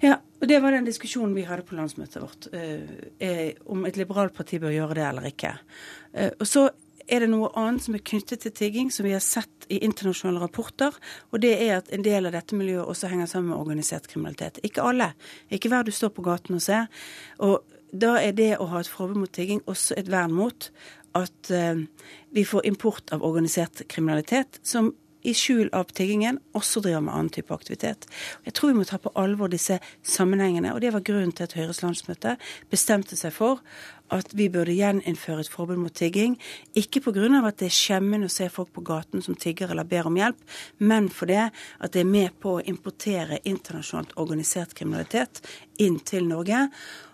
Ja, 0.00 0.16
og 0.40 0.48
Det 0.48 0.60
var 0.62 0.72
den 0.72 0.86
diskusjonen 0.86 1.34
vi 1.36 1.44
hadde 1.44 1.66
på 1.68 1.76
landsmøtet 1.76 2.22
vårt, 2.22 2.46
eh, 2.54 3.52
om 3.66 3.84
et 3.84 3.96
liberalt 3.96 4.32
parti 4.34 4.58
bør 4.58 4.72
gjøre 4.72 4.94
det 4.94 5.04
eller 5.04 5.26
ikke. 5.28 5.58
Eh, 6.14 6.30
og 6.38 6.46
så 6.46 6.70
er 7.10 7.20
det 7.20 7.30
noe 7.32 7.50
annet 7.58 7.82
som 7.82 7.94
er 7.94 8.04
knyttet 8.06 8.44
til 8.44 8.52
tigging, 8.54 8.90
som 8.90 9.04
vi 9.04 9.12
har 9.12 9.20
sett 9.24 9.66
i 9.68 9.80
internasjonale 9.84 10.40
rapporter. 10.40 10.94
Og 11.32 11.42
det 11.42 11.52
er 11.58 11.78
at 11.78 11.90
en 11.92 12.04
del 12.06 12.26
av 12.26 12.32
dette 12.36 12.56
miljøet 12.58 12.86
også 12.86 13.10
henger 13.10 13.26
sammen 13.26 13.50
med 13.50 13.58
organisert 13.58 14.06
kriminalitet. 14.10 14.60
Ikke 14.66 14.84
alle. 14.86 15.12
Ikke 15.50 15.68
hver 15.72 15.84
du 15.84 15.92
står 15.94 16.14
på 16.14 16.24
gaten 16.26 16.58
og 16.58 16.62
ser. 16.62 16.86
Og 17.38 17.64
da 17.92 18.16
er 18.20 18.32
det 18.36 18.54
å 18.58 18.68
ha 18.70 18.80
et 18.80 18.90
forbud 18.90 19.22
mot 19.22 19.32
tigging 19.32 19.62
også 19.70 19.98
et 19.98 20.10
vern 20.10 20.34
mot 20.34 20.70
at 21.18 21.50
uh, 21.50 21.80
vi 22.30 22.44
får 22.46 22.66
import 22.70 23.10
av 23.14 23.24
organisert 23.26 23.82
kriminalitet, 23.90 24.60
som 24.62 24.92
i 25.22 25.34
skjul 25.36 25.68
av 25.76 25.90
tiggingen 25.92 26.38
også 26.56 26.80
driver 26.84 27.02
med 27.04 27.14
annen 27.14 27.32
type 27.34 27.52
aktivitet. 27.54 28.06
Jeg 28.46 28.54
tror 28.56 28.72
vi 28.72 28.78
må 28.78 28.86
ta 28.88 28.96
på 29.00 29.12
alvor 29.20 29.50
disse 29.52 29.76
sammenhengene, 30.06 30.72
og 30.74 30.80
det 30.80 30.94
var 30.94 31.04
grunnen 31.04 31.34
til 31.36 31.44
at 31.44 31.56
Høyres 31.58 31.82
landsmøte 31.84 32.36
bestemte 32.72 33.18
seg 33.20 33.34
for 33.36 33.60
at 34.10 34.32
vi 34.34 34.48
burde 34.50 34.74
gjeninnføre 34.74 35.44
et 35.44 35.52
forbud 35.52 35.78
mot 35.78 35.94
tigging. 35.94 36.34
Ikke 36.74 37.02
pga. 37.04 37.28
at 37.46 37.60
det 37.60 37.68
er 37.68 37.76
skjemmende 37.76 38.26
å 38.26 38.32
se 38.32 38.48
folk 38.48 38.72
på 38.72 38.82
gaten 38.82 39.22
som 39.22 39.36
tigger 39.36 39.70
eller 39.70 39.84
ber 39.84 40.06
om 40.06 40.16
hjelp, 40.16 40.40
men 40.78 41.08
fordi 41.08 41.38
at 41.38 41.92
det 41.92 42.00
er 42.00 42.10
med 42.10 42.32
på 42.40 42.56
å 42.56 42.64
importere 42.64 43.40
internasjonalt 43.44 44.16
organisert 44.16 44.74
kriminalitet 44.74 45.44
inn 45.78 46.00
til 46.00 46.26
Norge. 46.26 46.68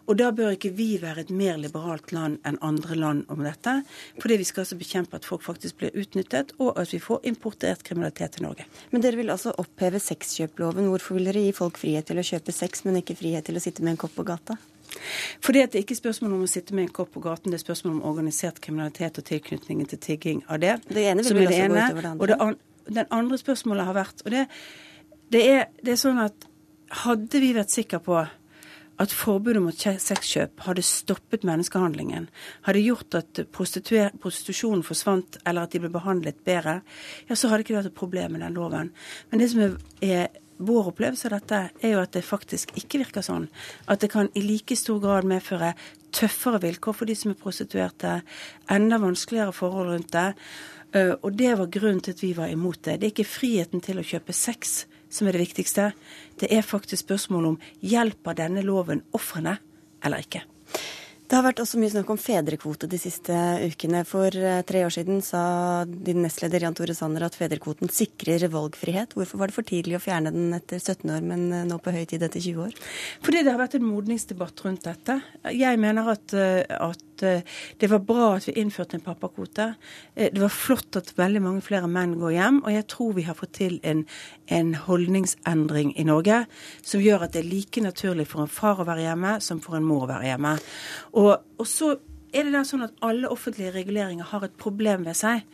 Og 0.07 0.19
da 0.21 0.31
bør 0.35 0.55
ikke 0.55 0.71
vi 0.77 0.89
være 1.03 1.25
et 1.25 1.33
mer 1.35 1.59
liberalt 1.61 2.13
land 2.15 2.39
enn 2.47 2.59
andre 2.65 2.99
land 2.99 3.25
om 3.33 3.43
dette. 3.47 3.81
Fordi 4.23 4.39
vi 4.39 4.47
skal 4.47 4.63
altså 4.63 4.79
bekjempe 4.79 5.19
at 5.19 5.27
folk 5.27 5.43
faktisk 5.43 5.81
blir 5.81 5.97
utnyttet, 5.99 6.55
og 6.63 6.79
at 6.79 6.93
vi 6.95 7.03
får 7.03 7.27
importert 7.27 7.83
kriminalitet 7.87 8.37
til 8.37 8.47
Norge. 8.47 8.69
Men 8.93 9.03
dere 9.03 9.19
vil 9.19 9.33
altså 9.35 9.55
oppheve 9.59 10.01
sexkjøploven. 10.03 10.89
Hvorfor 10.93 11.19
vil 11.19 11.31
dere 11.31 11.43
gi 11.49 11.53
folk 11.57 11.81
frihet 11.81 12.07
til 12.07 12.23
å 12.23 12.27
kjøpe 12.27 12.55
sex, 12.55 12.87
men 12.87 13.01
ikke 13.03 13.19
frihet 13.19 13.47
til 13.49 13.59
å 13.59 13.63
sitte 13.63 13.85
med 13.85 13.97
en 13.97 14.01
kopp 14.07 14.15
på 14.17 14.27
gata? 14.27 14.59
Fordi 15.45 15.61
at 15.61 15.73
Det 15.73 15.81
er 15.81 15.85
ikke 15.85 15.99
spørsmål 15.99 16.33
om 16.37 16.45
å 16.47 16.49
sitte 16.51 16.75
med 16.75 16.87
en 16.87 16.95
kopp 16.95 17.11
på 17.13 17.21
gaten, 17.21 17.51
det 17.51 17.59
er 17.59 17.65
spørsmål 17.67 17.99
om 17.99 18.05
organisert 18.09 18.61
kriminalitet 18.65 19.19
og 19.19 19.27
tilknytningen 19.29 19.91
til 19.91 19.99
tigging 19.99 20.45
av 20.49 20.61
det. 20.63 20.79
Det 20.89 21.05
ene 21.11 21.25
vil 21.27 21.43
det 21.43 21.49
også 21.49 21.69
gå 21.69 21.75
utover 21.75 22.03
det 22.03 22.11
andre. 22.11 22.21
Og 22.21 22.29
det 22.29 22.37
an, 22.41 22.57
den 22.87 23.07
andre 23.11 23.39
spørsmålet 23.39 23.89
har 23.89 23.97
vært 23.97 24.23
og 24.25 24.31
det, 24.31 24.47
det, 25.35 25.43
er, 25.43 25.65
det 25.83 25.97
er 25.97 26.01
sånn 26.01 26.21
at 26.23 26.47
hadde 27.03 27.41
vi 27.43 27.51
vært 27.57 27.75
sikre 27.75 27.99
på 28.03 28.21
at 29.03 29.13
forbudet 29.13 29.61
mot 29.63 29.77
sexkjøp 29.77 30.63
hadde 30.67 30.85
stoppet 30.87 31.45
menneskehandlingen, 31.47 32.31
hadde 32.69 32.85
gjort 32.85 33.19
at 33.19 33.43
prostitusjonen 33.53 34.85
forsvant, 34.87 35.39
eller 35.45 35.67
at 35.67 35.75
de 35.75 35.83
ble 35.83 35.93
behandlet 35.93 36.41
bedre, 36.47 36.81
ja, 37.29 37.37
så 37.37 37.51
hadde 37.51 37.63
det 37.63 37.69
ikke 37.69 37.79
vært 37.81 37.93
et 37.93 38.01
problem 38.01 38.37
med 38.37 38.45
den 38.47 38.57
loven. 38.57 38.93
Men 39.31 39.43
det 39.43 39.51
som 39.53 39.65
er, 39.67 39.77
er 40.01 40.43
vår 40.57 40.91
opplevelse 40.93 41.29
av 41.29 41.37
dette 41.37 41.59
er 41.85 41.93
jo 41.93 42.01
at 42.01 42.15
det 42.17 42.25
faktisk 42.25 42.73
ikke 42.81 43.03
virker 43.05 43.25
sånn. 43.25 43.51
At 43.93 44.01
det 44.01 44.09
kan 44.15 44.31
i 44.33 44.45
like 44.45 44.77
stor 44.79 45.03
grad 45.03 45.29
medføre 45.29 45.75
tøffere 46.17 46.63
vilkår 46.63 46.97
for 46.97 47.09
de 47.09 47.17
som 47.19 47.35
er 47.35 47.41
prostituerte, 47.41 48.21
enda 48.73 49.01
vanskeligere 49.03 49.53
forhold 49.53 49.93
rundt 49.93 50.15
det. 50.17 50.29
Eh, 50.97 51.13
og 51.21 51.37
det 51.37 51.53
var 51.61 51.73
grunnen 51.73 52.01
til 52.01 52.17
at 52.17 52.25
vi 52.25 52.33
var 52.37 52.53
imot 52.53 52.81
det. 52.87 53.01
Det 53.01 53.11
er 53.11 53.15
ikke 53.15 53.29
friheten 53.29 53.85
til 53.85 54.01
å 54.01 54.07
kjøpe 54.07 54.37
sex 54.37 54.87
som 55.11 55.29
er 55.29 55.37
det 55.37 55.47
viktigste. 55.47 55.91
Det 56.41 56.51
er 56.53 56.67
faktisk 56.67 57.05
spørsmål 57.07 57.53
om 57.53 57.63
hjelper 57.81 58.39
denne 58.39 58.65
loven 58.67 59.05
ofrene 59.17 59.59
eller 60.05 60.25
ikke. 60.25 60.45
Det 61.27 61.35
har 61.35 61.43
vært 61.43 61.59
også 61.59 61.81
mye 61.83 61.91
snakk 61.91 62.11
om 62.13 62.19
fedrekvote 62.23 62.87
de 62.87 62.99
siste 63.03 63.35
ukene. 63.67 64.05
For 64.07 64.31
eh, 64.31 64.61
tre 64.67 64.85
år 64.87 64.93
siden 64.95 65.19
sa 65.27 65.41
din 65.87 66.21
nestleder 66.23 66.63
Jan 66.63 66.77
Tore 66.79 66.95
Sanner 66.95 67.25
at 67.27 67.35
fedrekvoten 67.39 67.91
sikrer 67.91 68.47
valgfrihet. 68.53 69.17
Hvorfor 69.19 69.43
var 69.43 69.51
det 69.51 69.57
for 69.57 69.67
tidlig 69.67 69.99
å 69.99 70.03
fjerne 70.05 70.31
den 70.35 70.55
etter 70.55 70.79
17 70.79 71.11
år, 71.17 71.27
men 71.27 71.49
eh, 71.51 71.65
nå 71.67 71.81
på 71.83 71.95
høy 71.97 72.05
tid 72.07 72.23
etter 72.23 72.45
20 72.45 72.69
år? 72.69 72.79
Fordi 73.27 73.43
det 73.43 73.51
har 73.51 73.59
vært 73.59 73.75
en 73.81 73.89
modningsdebatt 73.89 74.63
rundt 74.69 74.87
dette. 74.87 75.19
Jeg 75.51 75.83
mener 75.83 76.15
at, 76.15 76.37
eh, 76.39 76.63
at 76.79 77.03
at 77.17 77.45
det 77.81 77.91
var 77.91 78.03
bra 78.07 78.29
at 78.37 78.49
vi 78.49 78.57
innførte 78.61 78.99
en 78.99 79.05
pappakvote. 79.05 79.69
Det 80.15 80.41
var 80.41 80.53
flott 80.53 80.99
at 81.01 81.13
veldig 81.19 81.43
mange 81.45 81.65
flere 81.65 81.89
menn 81.91 82.17
går 82.21 82.37
hjem, 82.37 82.63
og 82.65 82.73
jeg 82.75 82.89
tror 82.93 83.15
vi 83.17 83.27
har 83.29 83.39
fått 83.39 83.55
til 83.61 83.79
en, 83.83 84.05
en 84.47 84.75
holdningsendring 84.87 85.95
i 85.97 86.07
Norge 86.07 86.45
som 86.83 87.03
gjør 87.03 87.27
at 87.27 87.37
det 87.37 87.45
er 87.45 87.51
like 87.51 87.85
naturlig 87.85 88.29
for 88.31 88.45
en 88.45 88.53
far 88.53 88.83
å 88.83 88.89
være 88.89 89.07
hjemme 89.09 89.39
som 89.45 89.63
for 89.65 89.79
en 89.79 89.87
mor 89.87 90.07
å 90.07 90.13
være 90.15 90.31
hjemme. 90.33 90.57
Og, 91.17 91.33
og 91.59 91.71
så 91.71 91.97
er 92.37 92.47
det 92.47 92.53
da 92.53 92.63
sånn 92.67 92.85
at 92.85 92.97
alle 93.07 93.29
offentlige 93.33 93.73
reguleringer 93.75 94.29
har 94.31 94.45
et 94.45 94.57
problem 94.61 95.07
ved 95.07 95.17
seg. 95.17 95.45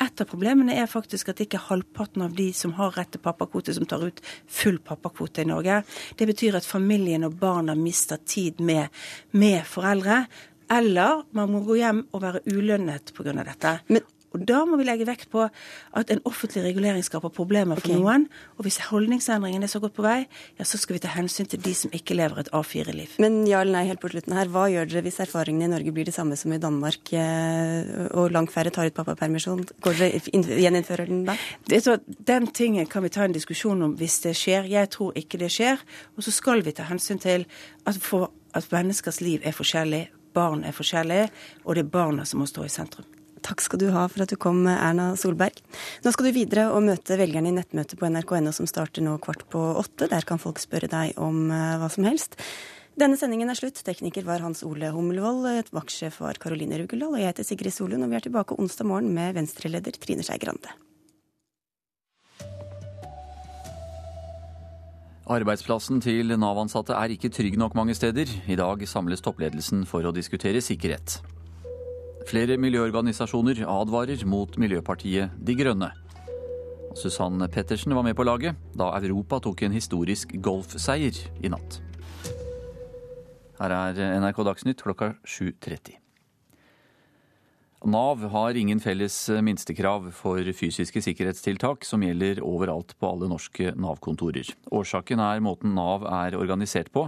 Et 0.00 0.22
av 0.22 0.28
problemene 0.28 0.76
er 0.78 0.88
faktisk 0.90 1.32
at 1.32 1.42
ikke 1.44 1.60
halvparten 1.66 2.24
av 2.24 2.36
de 2.36 2.48
som 2.56 2.72
har 2.78 2.94
rett 2.96 3.10
til 3.12 3.22
pappakvote, 3.24 3.74
som 3.76 3.88
tar 3.88 4.06
ut 4.06 4.22
full 4.48 4.78
pappakvote 4.84 5.44
i 5.44 5.50
Norge. 5.50 5.82
Det 6.16 6.28
betyr 6.30 6.56
at 6.60 6.68
familien 6.68 7.26
og 7.28 7.36
barna 7.40 7.76
mister 7.76 8.20
tid 8.24 8.62
med, 8.64 8.88
med 9.36 9.66
foreldre. 9.68 10.22
Eller 10.70 11.24
man 11.36 11.50
må 11.50 11.64
gå 11.66 11.80
hjem 11.80 12.06
og 12.12 12.22
være 12.22 12.44
ulønnet 12.50 13.12
pga. 13.16 13.32
dette. 13.44 13.78
Men 13.88 14.06
og 14.30 14.44
Da 14.46 14.60
må 14.68 14.78
vi 14.78 14.86
legge 14.86 15.06
vekt 15.08 15.30
på 15.32 15.42
at 15.42 16.10
en 16.14 16.20
offentlig 16.28 16.62
regulering 16.62 17.02
skaper 17.02 17.32
problemer 17.34 17.80
for 17.80 17.90
okay. 17.90 17.98
noen. 17.98 18.26
Og 18.58 18.66
hvis 18.66 18.78
holdningsendringen 18.86 19.66
er 19.66 19.70
så 19.70 19.80
godt 19.82 19.96
på 19.96 20.04
vei, 20.06 20.20
ja, 20.58 20.66
så 20.66 20.78
skal 20.78 20.96
vi 20.96 21.02
ta 21.02 21.10
hensyn 21.16 21.48
til 21.50 21.62
de 21.64 21.72
som 21.74 21.90
ikke 21.96 22.14
lever 22.14 22.44
et 22.44 22.50
A4-liv. 22.54 23.16
Men 23.22 23.42
ja 23.50 23.64
eller 23.64 23.80
nei, 23.80 23.88
helt 23.88 24.02
på 24.02 24.12
slutten 24.12 24.36
her, 24.38 24.50
hva 24.52 24.68
gjør 24.70 24.86
dere 24.92 25.02
hvis 25.06 25.18
erfaringene 25.24 25.66
i 25.66 25.72
Norge 25.72 25.94
blir 25.96 26.06
de 26.06 26.14
samme 26.14 26.38
som 26.38 26.54
i 26.54 26.60
Danmark, 26.62 27.10
eh, 27.10 27.90
og 28.14 28.30
langt 28.36 28.54
færre 28.54 28.70
tar 28.74 28.86
ut 28.86 28.94
pappapermisjon? 28.94 29.64
Går 29.82 29.98
dere 29.98 30.22
gjeninnfører 30.62 31.10
den 31.10 31.26
da? 31.26 31.34
Det, 31.66 31.82
så, 31.82 31.98
den 32.06 32.46
tingen 32.54 32.86
kan 32.90 33.02
vi 33.02 33.10
ta 33.10 33.26
en 33.26 33.34
diskusjon 33.34 33.82
om 33.88 33.98
hvis 33.98 34.20
det 34.28 34.36
skjer. 34.38 34.70
Jeg 34.70 34.92
tror 34.94 35.18
ikke 35.18 35.42
det 35.42 35.50
skjer. 35.56 35.82
Og 36.14 36.26
så 36.26 36.34
skal 36.34 36.62
vi 36.62 36.76
ta 36.76 36.86
hensyn 36.86 37.18
til 37.18 37.48
at, 37.82 37.98
for, 37.98 38.30
at 38.54 38.70
menneskers 38.70 39.18
liv 39.24 39.42
er 39.42 39.58
forskjellig, 39.58 40.06
barn 40.36 40.64
er 40.66 40.76
forskjellige, 40.76 41.30
og 41.64 41.76
det 41.76 41.86
er 41.86 41.94
barna 41.94 42.26
som 42.28 42.42
må 42.42 42.48
stå 42.50 42.66
i 42.66 42.72
sentrum. 42.72 43.08
Takk 43.40 43.62
skal 43.64 43.80
du 43.80 43.86
ha 43.94 44.04
for 44.10 44.24
at 44.24 44.32
du 44.32 44.36
kom, 44.40 44.66
Erna 44.68 45.14
Solberg. 45.16 45.62
Nå 46.04 46.12
skal 46.12 46.28
du 46.28 46.36
videre 46.36 46.66
og 46.74 46.84
møte 46.84 47.16
velgerne 47.16 47.48
i 47.48 47.56
nettmøtet 47.56 47.96
på 48.00 48.10
nrk.no 48.10 48.52
som 48.52 48.68
starter 48.68 49.04
nå 49.04 49.16
kvart 49.24 49.46
på 49.52 49.62
åtte. 49.80 50.10
Der 50.12 50.26
kan 50.28 50.42
folk 50.42 50.60
spørre 50.60 50.90
deg 50.92 51.16
om 51.20 51.48
eh, 51.48 51.78
hva 51.80 51.88
som 51.92 52.04
helst. 52.08 52.36
Denne 53.00 53.16
sendingen 53.16 53.48
er 53.48 53.56
slutt. 53.56 53.80
Tekniker 53.86 54.26
var 54.28 54.44
Hans 54.44 54.60
Ole 54.66 54.92
Hummelvold. 54.92 55.72
Vaktsjef 55.72 56.20
var 56.20 56.40
Karoline 56.42 56.82
Rugeldal. 56.82 57.14
Og 57.14 57.22
jeg 57.22 57.32
heter 57.32 57.48
Sigrid 57.48 57.72
Solund, 57.72 58.04
og 58.04 58.12
vi 58.12 58.20
er 58.20 58.28
tilbake 58.28 58.60
onsdag 58.60 58.90
morgen 58.92 59.14
med 59.16 59.38
Venstre-leder 59.38 59.96
Trine 59.96 60.26
Skei 60.26 60.40
Grande. 60.42 60.76
Arbeidsplassen 65.30 66.00
til 66.02 66.32
Nav-ansatte 66.42 66.96
er 66.98 67.12
ikke 67.14 67.28
trygg 67.30 67.54
nok 67.60 67.76
mange 67.78 67.94
steder. 67.94 68.26
I 68.50 68.56
dag 68.58 68.80
samles 68.90 69.22
toppledelsen 69.22 69.84
for 69.86 70.02
å 70.02 70.10
diskutere 70.10 70.58
sikkerhet. 70.58 71.20
Flere 72.26 72.56
miljøorganisasjoner 72.58 73.62
advarer 73.62 74.24
mot 74.26 74.58
Miljøpartiet 74.58 75.36
De 75.38 75.54
Grønne. 75.54 75.92
Susanne 76.98 77.46
Pettersen 77.46 77.94
var 77.94 78.02
med 78.02 78.18
på 78.18 78.26
laget 78.26 78.58
da 78.74 78.90
Europa 78.98 79.38
tok 79.46 79.62
en 79.68 79.78
historisk 79.78 80.34
golfseier 80.42 81.22
i 81.38 81.54
natt. 81.54 81.78
Her 83.60 83.76
er 83.76 84.04
NRK 84.18 84.42
Dagsnytt 84.50 84.82
klokka 84.82 85.12
7.30. 85.22 85.99
Nav 87.84 88.28
har 88.28 88.54
ingen 88.54 88.80
felles 88.80 89.14
minstekrav 89.40 90.10
for 90.12 90.44
fysiske 90.52 91.00
sikkerhetstiltak 91.00 91.86
som 91.88 92.02
gjelder 92.04 92.42
overalt 92.44 92.92
på 93.00 93.08
alle 93.08 93.28
norske 93.30 93.72
Nav-kontorer. 93.72 94.50
Årsaken 94.68 95.22
er 95.24 95.40
måten 95.40 95.72
Nav 95.78 96.04
er 96.04 96.36
organisert 96.36 96.90
på. 96.92 97.06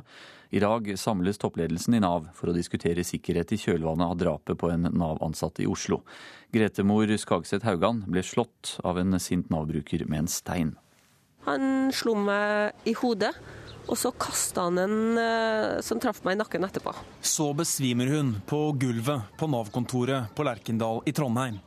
I 0.48 0.62
dag 0.64 0.88
samles 0.96 1.36
toppledelsen 1.40 1.98
i 1.98 2.00
Nav 2.00 2.30
for 2.36 2.48
å 2.48 2.56
diskutere 2.56 3.04
sikkerhet 3.04 3.52
i 3.52 3.60
kjølvannet 3.60 4.14
av 4.14 4.18
drapet 4.24 4.60
på 4.60 4.72
en 4.72 4.88
Nav-ansatt 4.96 5.60
i 5.60 5.68
Oslo. 5.68 6.00
Gretemor 6.56 7.12
Skagseth 7.20 7.68
Haugan 7.68 8.06
ble 8.08 8.24
slått 8.24 8.78
av 8.80 9.00
en 9.00 9.20
sint 9.20 9.52
Nav-bruker 9.52 10.06
med 10.08 10.24
en 10.24 10.32
stein. 10.32 10.72
Han 11.44 11.92
slo 11.92 12.16
meg 12.16 12.88
i 12.88 12.96
hodet. 12.96 13.34
Og 13.88 13.98
så 13.98 14.12
kasta 14.14 14.68
han 14.68 14.78
en 14.78 15.18
eh, 15.18 15.80
som 15.84 16.00
traff 16.00 16.22
meg 16.26 16.36
i 16.36 16.40
nakken 16.42 16.64
etterpå. 16.68 16.94
Så 17.20 17.50
besvimer 17.56 18.10
hun 18.12 18.36
på 18.46 18.64
gulvet 18.78 19.34
på 19.38 19.48
Nav-kontoret 19.50 20.32
på 20.36 20.46
Lerkendal 20.46 21.02
i 21.06 21.14
Trondheim. 21.16 21.60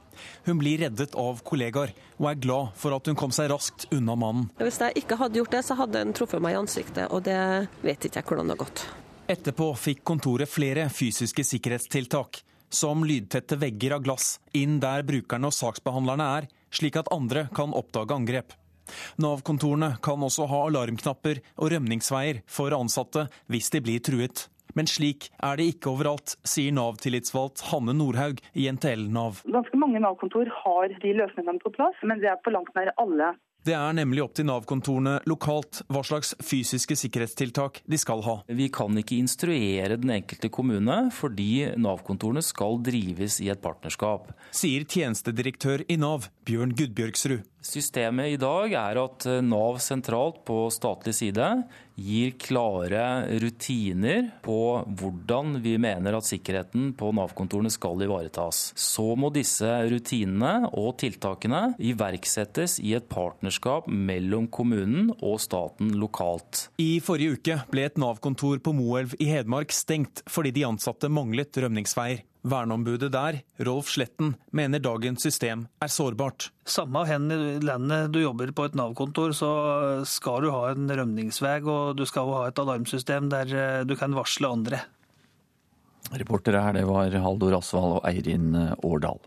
Hun 0.46 0.60
blir 0.62 0.80
reddet 0.86 1.16
av 1.20 1.42
kollegaer, 1.44 1.92
og 2.18 2.30
er 2.30 2.40
glad 2.40 2.76
for 2.80 2.96
at 2.96 3.08
hun 3.10 3.18
kom 3.20 3.34
seg 3.36 3.50
raskt 3.52 3.88
unna 3.94 4.16
mannen. 4.16 4.50
Hvis 4.62 4.80
jeg 4.82 5.04
ikke 5.04 5.20
hadde 5.20 5.42
gjort 5.42 5.56
det, 5.58 5.64
så 5.68 5.78
hadde 5.80 6.02
han 6.06 6.16
truffet 6.16 6.44
meg 6.44 6.56
i 6.56 6.60
ansiktet, 6.62 7.10
og 7.12 7.26
det 7.28 7.40
vet 7.84 8.08
ikke 8.08 8.22
jeg 8.22 8.30
hvordan 8.30 8.48
det 8.52 8.56
har 8.56 8.64
gått. 8.64 8.86
Etterpå 9.36 9.72
fikk 9.82 10.04
kontoret 10.08 10.50
flere 10.50 10.88
fysiske 10.94 11.44
sikkerhetstiltak, 11.44 12.44
som 12.70 13.04
lydtette 13.08 13.58
vegger 13.60 13.98
av 13.98 14.06
glass 14.06 14.36
inn 14.58 14.80
der 14.84 15.06
brukerne 15.08 15.50
og 15.50 15.56
saksbehandlerne 15.56 16.30
er, 16.40 16.48
slik 16.76 17.00
at 17.00 17.12
andre 17.14 17.48
kan 17.56 17.74
oppdage 17.76 18.16
angrep. 18.16 18.54
Nav-kontorene 19.22 19.96
kan 20.06 20.26
også 20.26 20.48
ha 20.52 20.66
alarmknapper 20.70 21.42
og 21.58 21.72
rømningsveier 21.74 22.44
for 22.48 22.76
ansatte 22.76 23.28
hvis 23.52 23.72
de 23.74 23.84
blir 23.86 24.04
truet. 24.06 24.48
Men 24.76 24.90
slik 24.92 25.30
er 25.40 25.56
det 25.60 25.70
ikke 25.72 25.94
overalt, 25.94 26.36
sier 26.44 26.74
Nav-tillitsvalgt 26.76 27.64
Hanne 27.70 27.96
Nordhaug 27.96 28.42
i 28.60 28.68
NTL 28.76 29.08
Nav. 29.16 29.40
Ganske 29.48 29.80
mange 29.80 30.02
Nav-kontor 30.04 30.52
har 30.64 30.92
de 30.92 31.14
løsningene 31.16 31.64
på 31.64 31.72
plass, 31.78 32.00
men 32.04 32.20
det 32.20 32.34
er 32.34 32.42
på 32.44 32.52
langt 32.52 32.76
nær 32.76 32.92
alle. 33.00 33.34
Det 33.66 33.74
er 33.74 33.96
nemlig 33.98 34.22
opp 34.22 34.36
til 34.38 34.46
Nav-kontorene 34.46 35.16
lokalt 35.26 35.80
hva 35.90 36.04
slags 36.06 36.36
fysiske 36.44 36.94
sikkerhetstiltak 37.02 37.80
de 37.90 37.98
skal 37.98 38.22
ha. 38.28 38.36
Vi 38.46 38.68
kan 38.70 38.94
ikke 39.02 39.18
instruere 39.18 39.98
den 39.98 40.12
enkelte 40.20 40.52
kommune, 40.54 41.00
fordi 41.16 41.72
Nav-kontorene 41.82 42.44
skal 42.46 42.78
drives 42.86 43.40
i 43.42 43.50
et 43.50 43.64
partnerskap. 43.64 44.30
Sier 44.54 44.86
tjenestedirektør 44.86 45.82
i 45.90 45.98
Nav, 45.98 46.28
Bjørn 46.46 46.76
Gudbjørgsrud. 46.78 47.42
Systemet 47.66 48.36
i 48.36 48.38
dag 48.38 48.76
er 48.78 49.00
at 49.02 49.26
eh, 49.30 49.42
Nav 49.42 49.80
sentralt 49.82 50.44
på 50.46 50.68
statlig 50.74 51.16
side 51.18 51.48
gir 51.96 52.34
klare 52.38 53.06
rutiner 53.42 54.28
på 54.46 54.58
hvordan 55.00 55.56
vi 55.64 55.78
mener 55.82 56.18
at 56.18 56.28
sikkerheten 56.28 56.92
på 57.00 57.10
Nav-kontorene 57.16 57.72
skal 57.74 58.04
ivaretas. 58.06 58.68
Så 58.78 59.16
må 59.18 59.32
disse 59.34 59.70
rutinene 59.90 60.70
og 60.76 60.98
tiltakene 61.02 61.64
iverksettes 61.80 62.78
i 62.84 62.94
et 63.00 63.08
partnerskap 63.10 63.88
mellom 63.88 64.50
kommunen 64.52 65.10
og 65.16 65.40
staten 65.42 65.96
lokalt. 65.98 66.68
I 66.78 67.00
forrige 67.04 67.40
uke 67.40 67.60
ble 67.72 67.88
et 67.88 67.98
Nav-kontor 68.02 68.62
på 68.62 68.76
Moelv 68.76 69.16
i 69.18 69.32
Hedmark 69.32 69.74
stengt 69.74 70.22
fordi 70.30 70.54
de 70.60 70.68
ansatte 70.68 71.10
manglet 71.10 71.64
rømningsveier. 71.64 72.26
Verneombudet 72.46 73.10
der, 73.14 73.40
Rolf 73.66 73.90
Sletten, 73.90 74.36
mener 74.54 74.82
dagens 74.84 75.26
system 75.26 75.66
er 75.82 75.90
sårbart. 75.92 76.52
Samme 76.70 77.02
hen 77.10 77.30
i 77.34 77.60
landet 77.66 78.14
du 78.14 78.22
jobber 78.22 78.54
på 78.54 78.68
et 78.70 78.78
Nav-kontor, 78.78 79.34
så 79.34 79.52
skal 80.06 80.46
du 80.46 80.52
ha 80.54 80.70
en 80.72 80.86
rømningsvei, 80.90 81.58
og 81.66 81.98
du 81.98 82.06
skal 82.06 82.30
ha 82.36 82.44
et 82.50 82.62
alarmsystem 82.62 83.32
der 83.34 83.56
eh, 83.56 83.86
du 83.88 83.96
kan 83.98 84.14
varsle 84.18 84.52
andre. 84.52 84.84
Reportere 86.14 86.62
her, 86.62 86.78
det 86.78 86.86
var 86.86 87.10
Haldor 87.24 87.58
Asvald 87.58 87.98
og 87.98 88.06
Eirin 88.06 88.54
Årdal. 88.86 89.24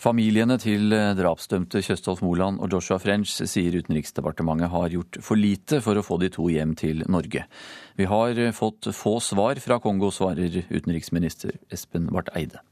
Familiene 0.00 0.56
til 0.60 0.90
drapsdømte 0.90 1.80
Kjøstolf 1.86 2.20
Moland 2.26 2.58
og 2.60 2.74
Joshua 2.74 2.98
French 2.98 3.38
sier 3.46 3.78
Utenriksdepartementet 3.78 4.72
har 4.72 4.90
gjort 4.92 5.20
for 5.22 5.38
lite 5.38 5.80
for 5.84 5.96
å 5.96 6.04
få 6.04 6.18
de 6.20 6.32
to 6.34 6.50
hjem 6.50 6.74
til 6.76 7.04
Norge. 7.06 7.46
Vi 7.96 8.10
har 8.10 8.40
fått 8.58 8.90
få 8.92 9.16
svar 9.22 9.62
fra 9.62 9.78
Kongo, 9.80 10.10
svarer 10.10 10.64
utenriksminister 10.68 11.56
Espen 11.72 12.10
Barth 12.10 12.34
Eide. 12.36 12.64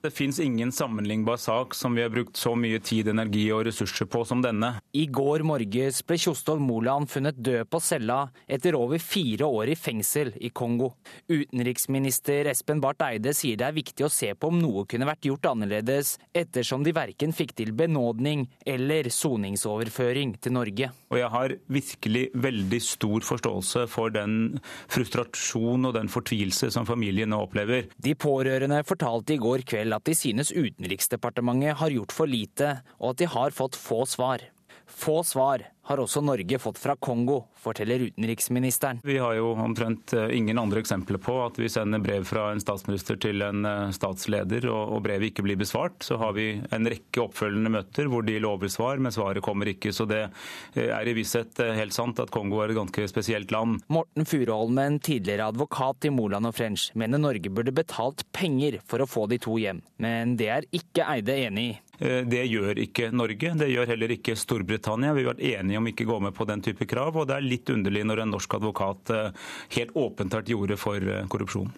Det 0.00 0.10
fins 0.14 0.40
ingen 0.40 0.72
sammenlignbar 0.72 1.36
sak 1.36 1.74
som 1.74 1.94
vi 1.94 2.02
har 2.04 2.10
brukt 2.14 2.36
så 2.38 2.52
mye 2.54 2.78
tid, 2.78 3.08
energi 3.10 3.48
og 3.50 3.64
ressurser 3.66 4.06
på 4.06 4.20
som 4.22 4.38
denne. 4.38 4.76
I 4.94 5.08
går 5.10 5.42
morges 5.42 6.04
ble 6.06 6.14
Kjostolv 6.22 6.62
Moland 6.62 7.10
funnet 7.10 7.34
død 7.42 7.66
på 7.66 7.80
cella 7.82 8.20
etter 8.46 8.78
over 8.78 9.02
fire 9.02 9.48
år 9.50 9.72
i 9.72 9.74
fengsel 9.74 10.30
i 10.38 10.52
Kongo. 10.54 10.92
Utenriksminister 11.26 12.46
Espen 12.52 12.78
Barth 12.84 13.02
Eide 13.08 13.32
sier 13.34 13.58
det 13.58 13.66
er 13.66 13.74
viktig 13.74 14.06
å 14.06 14.12
se 14.12 14.30
på 14.38 14.52
om 14.52 14.60
noe 14.62 14.84
kunne 14.86 15.08
vært 15.08 15.26
gjort 15.26 15.50
annerledes, 15.50 16.14
ettersom 16.30 16.86
de 16.86 16.94
verken 16.94 17.34
fikk 17.34 17.56
til 17.58 17.74
benådning 17.74 18.46
eller 18.70 19.10
soningsoverføring 19.10 20.36
til 20.38 20.54
Norge. 20.60 20.92
Og 21.10 21.18
jeg 21.18 21.32
har 21.34 21.56
virkelig 21.66 22.24
veldig 22.38 22.82
stor 22.86 23.26
forståelse 23.32 23.84
for 23.90 24.14
den 24.14 24.60
frustrasjon 24.94 25.90
og 25.90 25.98
den 25.98 26.12
fortvilelse 26.12 26.70
som 26.70 26.86
familien 26.86 27.34
nå 27.34 27.42
opplever. 27.48 27.90
De 27.98 28.14
pårørende 28.14 28.84
fortalte 28.86 29.34
i 29.34 29.42
går 29.42 29.66
kveld 29.66 29.88
at 29.98 30.06
de 30.06 30.14
synes 30.14 30.54
Utenriksdepartementet 30.54 31.78
har 31.80 31.90
gjort 31.90 32.14
for 32.14 32.30
lite, 32.30 32.78
og 33.02 33.12
at 33.12 33.20
de 33.22 33.30
har 33.34 33.54
fått 33.54 33.78
få 33.78 34.04
svar. 34.06 34.44
Få 34.88 35.22
svar 35.24 35.66
har 35.88 36.00
også 36.02 36.20
Norge 36.20 36.58
fått 36.60 36.78
fra 36.78 36.96
Kongo, 37.00 37.38
forteller 37.56 38.02
utenriksministeren. 38.10 39.00
Vi 39.04 39.16
har 39.18 39.38
jo 39.38 39.54
omtrent 39.56 40.12
eh, 40.12 40.34
ingen 40.36 40.58
andre 40.60 40.82
eksempler 40.82 41.20
på 41.22 41.38
at 41.46 41.56
vi 41.60 41.70
sender 41.72 42.02
brev 42.04 42.26
fra 42.28 42.50
en 42.52 42.60
statsminister 42.60 43.16
til 43.20 43.40
en 43.44 43.64
eh, 43.64 43.94
statsleder, 43.96 44.66
og 44.68 45.00
brevet 45.06 45.30
ikke 45.30 45.46
blir 45.46 45.56
besvart. 45.60 46.02
Så 46.04 46.18
har 46.20 46.36
vi 46.36 46.50
en 46.60 46.90
rekke 46.92 47.24
oppfølgende 47.24 47.72
møter 47.72 48.10
hvor 48.12 48.26
de 48.26 48.36
lover 48.44 48.68
svar, 48.72 49.00
men 49.00 49.14
svaret 49.14 49.44
kommer 49.44 49.72
ikke. 49.72 49.94
Så 49.96 50.04
det 50.08 50.26
eh, 50.26 50.90
er 50.92 51.08
i 51.08 51.16
visshet 51.16 51.56
helt 51.80 51.96
sant 51.96 52.20
at 52.20 52.32
Kongo 52.34 52.60
er 52.60 52.74
et 52.74 52.80
ganske 52.80 53.08
spesielt 53.08 53.52
land. 53.54 53.80
Morten 53.88 54.28
Furuholmen, 54.28 55.00
tidligere 55.00 55.48
advokat 55.48 56.04
i 56.08 56.12
Moland 56.12 56.52
og 56.52 56.56
French, 56.58 56.90
mener 57.00 57.22
Norge 57.22 57.48
burde 57.48 57.72
betalt 57.72 58.26
penger 58.36 58.82
for 58.84 59.00
å 59.00 59.08
få 59.08 59.24
de 59.32 59.40
to 59.40 59.56
hjem, 59.60 59.80
men 60.04 60.36
det 60.36 60.52
er 60.52 60.68
ikke 60.68 61.08
Eide 61.08 61.40
enig 61.48 61.70
i. 61.70 61.76
Eh, 61.98 62.22
det 62.30 62.44
gjør 62.46 62.78
ikke 62.84 63.10
Norge, 63.14 63.54
det 63.58 63.70
gjør 63.72 63.90
heller 63.92 64.14
ikke 64.14 64.36
Storbritannia. 64.38 65.14
Vi 65.16 65.24
har 65.24 65.32
vært 65.32 65.44
enige 65.50 65.80
om 65.80 65.90
ikke 65.90 66.06
å 66.06 66.12
gå 66.12 66.20
med 66.28 66.36
på 66.36 66.46
den 66.48 66.62
type 66.62 66.86
krav, 66.90 67.16
og 67.18 67.26
det 67.30 67.38
er 67.38 67.48
litt 67.48 67.74
underlig 67.74 68.04
når 68.06 68.22
en 68.22 68.32
norsk 68.36 68.54
advokat 68.60 69.14
eh, 69.14 69.50
helt 69.78 69.98
åpent 69.98 70.32
tar 70.34 70.46
til 70.46 70.78
for 70.78 71.02
eh, 71.02 71.26
korrupsjon. 71.26 71.74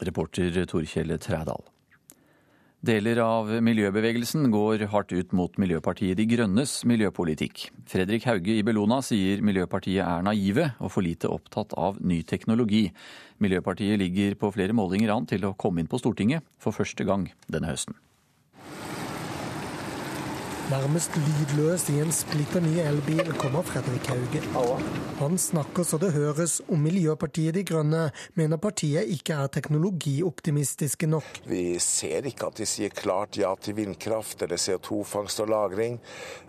Reporter 0.00 0.64
Torkjell 0.64 1.18
Trædal. 1.20 1.66
Deler 2.80 3.18
av 3.20 3.50
miljøbevegelsen 3.60 4.46
går 4.48 4.86
hardt 4.88 5.10
ut 5.12 5.34
mot 5.36 5.58
Miljøpartiet 5.60 6.16
De 6.16 6.24
Grønnes 6.24 6.78
miljøpolitikk. 6.88 7.66
Fredrik 7.84 8.24
Hauge 8.24 8.54
i 8.56 8.64
Bellona 8.64 9.02
sier 9.04 9.44
Miljøpartiet 9.44 10.00
er 10.00 10.24
naive 10.24 10.70
og 10.78 10.94
for 10.94 11.04
lite 11.04 11.28
opptatt 11.28 11.76
av 11.76 12.00
ny 12.00 12.22
teknologi. 12.24 12.86
Miljøpartiet 13.44 14.00
ligger 14.00 14.38
på 14.40 14.54
flere 14.56 14.72
målinger 14.72 15.12
an 15.12 15.28
til 15.28 15.44
å 15.44 15.56
komme 15.60 15.84
inn 15.84 15.92
på 15.92 16.00
Stortinget 16.00 16.48
for 16.56 16.72
første 16.72 17.04
gang 17.04 17.28
denne 17.52 17.68
høsten. 17.68 18.00
Nærmest 20.70 21.16
lydløs 21.18 21.88
i 21.90 21.96
en 21.98 22.12
splitter 22.14 22.62
ny 22.62 22.76
elbil 22.78 23.32
kommer 23.40 23.64
Fredrik 23.66 24.06
Hauge. 24.06 24.38
Han 25.18 25.34
snakker 25.40 25.82
så 25.82 25.98
det 25.98 26.12
høres 26.14 26.60
om 26.70 26.84
Miljøpartiet 26.84 27.56
De 27.56 27.64
Grønne, 27.66 28.04
mener 28.38 28.60
partiet 28.62 29.10
ikke 29.10 29.34
er 29.34 29.50
teknologioptimistiske 29.50 31.08
nok. 31.10 31.40
Vi 31.50 31.64
ser 31.82 32.28
ikke 32.30 32.52
at 32.52 32.60
de 32.60 32.68
sier 32.70 32.94
klart 32.94 33.40
ja 33.40 33.50
til 33.58 33.80
vindkraft 33.80 34.44
eller 34.46 34.62
CO2-fangst 34.62 35.42
og 35.42 35.50
-lagring. 35.50 35.98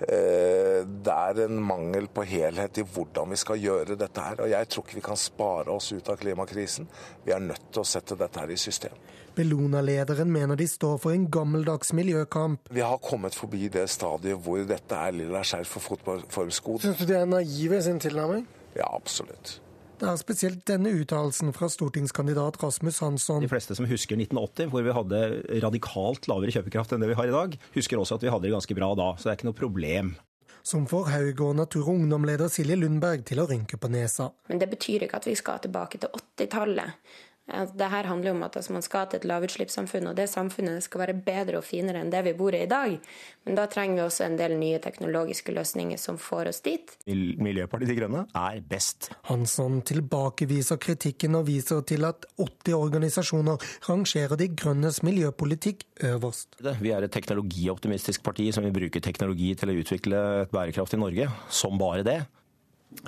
Eh, 0.05 0.86
det 0.86 1.17
er 1.17 1.41
en 1.47 1.57
mangel 1.57 2.05
på 2.07 2.22
helhet 2.22 2.78
i 2.78 2.86
hvordan 2.86 3.32
vi 3.32 3.41
skal 3.41 3.57
gjøre 3.57 3.97
dette 3.97 4.22
her. 4.22 4.43
Og 4.45 4.49
jeg 4.49 4.69
tror 4.69 4.86
ikke 4.86 5.01
vi 5.01 5.07
kan 5.09 5.17
spare 5.17 5.74
oss 5.74 5.91
ut 5.91 6.09
av 6.09 6.22
klimakrisen. 6.22 6.88
Vi 7.26 7.32
er 7.32 7.39
nødt 7.39 7.74
til 7.74 7.82
å 7.82 7.89
sette 7.95 8.15
dette 8.15 8.39
her 8.39 8.53
i 8.53 8.57
system. 8.57 8.93
Bellona-lederen 9.38 10.32
mener 10.32 10.59
de 10.59 10.67
står 10.67 10.99
for 11.01 11.15
en 11.15 11.27
gammeldags 11.32 11.93
miljøkamp. 11.97 12.71
Vi 12.73 12.84
har 12.84 13.01
kommet 13.03 13.38
forbi 13.38 13.69
det 13.71 13.88
stadiet 13.91 14.39
hvor 14.43 14.63
dette 14.67 14.97
er 14.97 15.15
lilla 15.15 15.43
skjerf 15.47 15.77
for 15.77 15.91
fotballformsko. 15.91 16.79
Syns 16.84 17.01
du 17.01 17.07
de 17.09 17.19
er 17.19 17.27
naive 17.29 17.79
i 17.79 17.84
sin 17.86 18.01
tilnærming? 18.03 18.47
Ja, 18.75 18.88
absolutt. 18.91 19.59
Det 20.01 20.09
er 20.09 20.17
spesielt 20.17 20.63
denne 20.65 20.89
uttalelsen 20.97 21.51
fra 21.53 21.67
stortingskandidat 21.69 22.55
Rasmus 22.63 23.03
Hansson. 23.03 23.43
De 23.43 23.51
fleste 23.51 23.77
som 23.77 23.86
husker 23.86 24.17
1980, 24.17 24.71
hvor 24.73 24.82
vi 24.82 24.95
hadde 24.97 25.19
radikalt 25.61 26.25
lavere 26.32 26.55
kjøpekraft 26.55 26.95
enn 26.95 27.05
det 27.05 27.11
vi 27.11 27.17
har 27.19 27.29
i 27.29 27.36
dag, 27.36 27.57
husker 27.75 28.01
også 28.01 28.17
at 28.17 28.25
vi 28.25 28.32
hadde 28.34 28.47
det 28.47 28.55
ganske 28.55 28.77
bra 28.79 28.89
da. 28.97 29.11
Så 29.13 29.27
det 29.27 29.34
er 29.36 29.38
ikke 29.38 29.49
noe 29.51 29.59
problem. 29.59 30.15
Som 30.65 30.88
får 30.89 31.07
Haug 31.13 31.43
og 31.45 31.55
Natur 31.57 31.88
og 31.88 31.99
Ungdom-leder 31.99 32.49
Silje 32.53 32.77
Lundberg 32.77 33.23
til 33.29 33.41
å 33.41 33.47
rynke 33.49 33.77
på 33.82 33.89
nesa. 33.93 34.32
Men 34.49 34.61
det 34.61 34.71
betyr 34.73 35.05
ikke 35.05 35.21
at 35.21 35.29
vi 35.29 35.38
skal 35.38 35.61
tilbake 35.61 36.01
til 36.01 36.09
80-tallet. 36.17 36.97
Det 37.52 37.89
her 37.91 38.08
handler 38.08 38.32
om 38.32 38.43
at 38.47 38.56
altså, 38.58 38.74
man 38.74 38.86
skal 38.86 39.10
til 39.12 39.22
et 39.22 39.28
lavutslippssamfunn, 39.30 40.10
og 40.12 40.18
det 40.18 40.30
samfunnet 40.32 40.84
skal 40.86 41.04
være 41.04 41.18
bedre 41.26 41.60
og 41.60 41.66
finere 41.68 42.02
enn 42.02 42.12
det 42.14 42.24
vi 42.30 42.36
bor 42.38 42.56
i 42.56 42.64
i 42.64 42.70
dag. 42.70 42.97
Men 43.45 43.58
da 43.58 43.66
trenger 43.72 43.97
vi 43.97 44.04
også 44.06 44.26
en 44.28 44.38
del 44.39 44.56
nye 44.60 44.80
teknologiske 44.84 45.54
løsninger 45.56 45.99
som 46.02 46.20
får 46.22 46.52
oss 46.52 46.62
dit. 46.66 46.93
Miljøpartiet 47.08 47.91
De 47.91 47.97
Grønne 47.97 48.26
er 48.38 48.60
best. 48.72 49.12
Hansson 49.30 49.82
tilbakeviser 49.88 50.80
kritikken 50.82 51.38
og 51.39 51.47
viser 51.49 51.82
til 51.88 52.06
at 52.08 52.28
80 52.38 52.76
organisasjoner 52.78 53.72
rangerer 53.89 54.38
De 54.39 54.49
Grønnes 54.54 55.02
miljøpolitikk 55.06 55.88
øverst. 56.12 56.60
Vi 56.82 56.93
er 56.93 57.08
et 57.08 57.14
teknologioptimistisk 57.14 58.24
parti 58.24 58.52
som 58.54 58.68
vil 58.68 58.76
bruke 58.76 59.02
teknologi 59.04 59.54
til 59.58 59.74
å 59.74 59.80
utvikle 59.82 60.22
et 60.45 60.54
bærekraftig 60.54 61.02
Norge, 61.02 61.28
som 61.49 61.82
bare 61.82 62.06
det. 62.06 62.22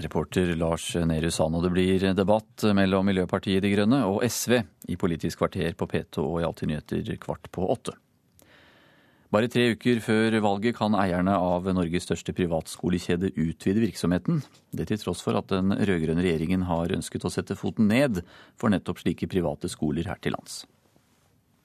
Reporter 0.01 0.55
Lars 0.55 0.95
Nehru 0.95 1.31
Sand. 1.31 1.55
Og 1.57 1.65
det 1.65 1.73
blir 1.73 2.07
debatt 2.15 2.65
mellom 2.75 3.05
Miljøpartiet 3.09 3.63
De 3.63 3.73
Grønne 3.73 4.03
og 4.07 4.23
SV 4.25 4.61
i 4.89 4.97
Politisk 4.99 5.43
kvarter 5.43 5.75
på 5.77 5.87
P2 5.89 6.23
og 6.23 6.39
i 6.41 6.47
Alltid 6.47 6.71
nyheter 6.71 7.13
kvart 7.21 7.51
på 7.53 7.67
åtte. 7.69 7.95
Bare 9.33 9.49
tre 9.49 9.71
uker 9.73 9.97
før 10.05 10.35
valget 10.45 10.75
kan 10.77 10.93
eierne 10.93 11.33
av 11.33 11.65
Norges 11.73 12.05
største 12.05 12.35
privatskolekjede 12.37 13.31
utvide 13.33 13.81
virksomheten. 13.81 14.43
Det 14.69 14.85
til 14.91 14.99
tross 15.01 15.23
for 15.25 15.39
at 15.39 15.49
den 15.49 15.73
rød-grønne 15.73 16.21
regjeringen 16.21 16.67
har 16.69 16.93
ønsket 16.93 17.25
å 17.25 17.31
sette 17.33 17.57
foten 17.57 17.89
ned 17.89 18.21
for 18.61 18.69
nettopp 18.69 19.01
slike 19.01 19.29
private 19.31 19.71
skoler 19.73 20.05
her 20.05 20.21
til 20.21 20.37
lands. 20.37 20.67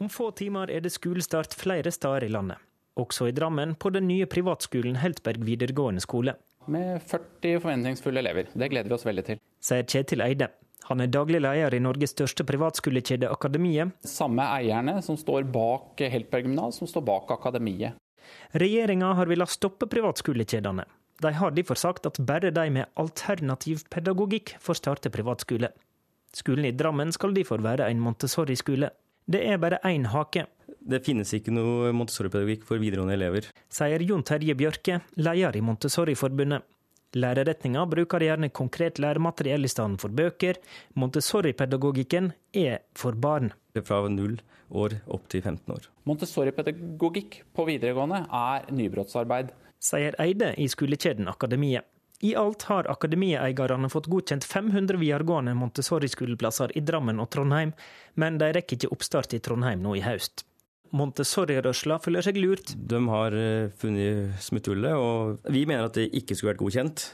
Om 0.01 0.09
få 0.09 0.31
timer 0.39 0.73
er 0.73 0.81
det 0.81 0.95
skolestart 0.95 1.53
flere 1.59 1.93
steder 1.93 2.25
i 2.25 2.33
landet. 2.33 2.57
Også 2.97 3.29
i 3.29 3.37
Drammen, 3.37 3.77
på 3.77 3.93
den 3.93 4.09
nye 4.09 4.27
privatskolen 4.31 4.97
Heltberg 5.03 5.45
videregående 5.45 6.01
skole 6.01 6.39
med 6.73 7.03
40 7.03 7.61
forventningsfulle 7.65 8.23
elever. 8.23 8.49
Det 8.53 8.71
gleder 8.73 8.91
vi 8.91 8.97
oss 8.97 9.07
veldig 9.07 9.25
til. 9.27 9.41
Sier 9.65 9.87
Kjetil 9.89 10.25
Eide. 10.25 10.51
Han 10.89 11.03
er 11.05 11.11
daglig 11.13 11.41
leder 11.43 11.75
i 11.77 11.81
Norges 11.85 12.15
største 12.15 12.47
privatskolekjede 12.49 13.29
Akademiet. 13.29 13.93
Samme 14.09 14.47
eierne 14.57 14.99
som 15.05 15.19
står 15.21 15.45
bak 15.53 16.01
Heltberg 16.01 16.47
gymnas, 16.47 16.79
som 16.81 16.89
står 16.89 17.05
bak 17.05 17.35
Akademiet. 17.35 17.99
Regjeringa 18.57 19.13
har 19.19 19.29
villet 19.29 19.53
stoppe 19.53 19.89
privatskolekjedene. 19.91 20.87
De 21.19 21.33
har 21.35 21.51
derfor 21.51 21.77
sagt 21.77 22.07
at 22.07 22.21
bare 22.23 22.53
de 22.55 22.65
med 22.71 22.89
alternativ 22.95 23.83
pedagogikk 23.91 24.55
får 24.63 24.81
starte 24.81 25.11
privatskole. 25.13 25.73
Skolen 26.33 26.69
i 26.69 26.73
Drammen 26.77 27.13
skal 27.13 27.35
derfor 27.35 27.61
være 27.65 27.89
en 27.91 28.01
Montessori-skole. 28.05 28.91
Det 29.29 29.43
er 29.45 29.59
bare 29.61 29.77
én 29.85 30.07
hake. 30.09 30.47
Det 30.89 31.03
finnes 31.05 31.29
ikke 31.37 31.53
noe 31.53 31.91
Montessori-pedagogikk 31.93 32.63
for 32.65 32.81
videregående 32.81 33.17
elever. 33.19 33.49
Sier 33.69 34.01
Jon 34.01 34.25
Terje 34.25 34.55
Bjørke, 34.57 35.03
leder 35.21 35.59
i 35.59 35.61
Montessori-forbundet. 35.65 36.65
Lærerretninga 37.17 37.87
bruker 37.89 38.25
gjerne 38.25 38.49
konkret 38.53 38.99
læremateriell 39.01 39.65
i 39.65 39.71
stedet 39.73 40.01
for 40.01 40.13
bøker. 40.13 40.61
Montessori-pedagogikken 40.97 42.33
er 42.57 42.83
for 42.97 43.17
barn. 43.17 43.53
Fra 43.85 44.01
null 44.09 44.41
år 44.73 44.97
opp 45.13 45.29
til 45.29 45.45
15 45.45 45.77
år. 45.77 45.91
Montessori-pedagogikk 46.09 47.43
på 47.53 47.69
videregående 47.69 48.25
er 48.25 48.69
nybrottsarbeid. 48.73 49.53
Sier 49.81 50.17
Eide 50.25 50.55
i 50.57 50.69
skolekjeden 50.73 51.29
Akademiet. 51.29 51.85
I 52.21 52.35
alt 52.35 52.63
har 52.67 52.89
akademieierne 52.91 53.89
fått 53.93 54.09
godkjent 54.11 54.45
500 54.45 54.99
videregående 54.99 55.55
Montessori-skoleplasser 55.55 56.75
i 56.75 56.83
Drammen 56.83 57.21
og 57.23 57.31
Trondheim, 57.31 57.71
men 58.19 58.41
de 58.41 58.49
rekker 58.57 58.75
ikke 58.75 58.91
oppstart 58.91 59.37
i 59.37 59.39
Trondheim 59.39 59.85
nå 59.85 59.95
i 59.95 60.03
høst. 60.03 60.43
Montessori-rørsla 60.99 62.01
føler 62.03 62.27
seg 62.27 62.41
lurt. 62.43 62.73
De 62.75 63.01
har 63.13 63.37
eh, 63.39 63.71
funnet 63.79 64.35
smutthullet, 64.43 64.99
og 64.99 65.47
vi 65.53 65.63
mener 65.69 65.87
at 65.87 66.01
det 66.01 66.09
ikke 66.11 66.35
skulle 66.35 66.57
vært 66.57 66.65
godkjent. 66.65 67.07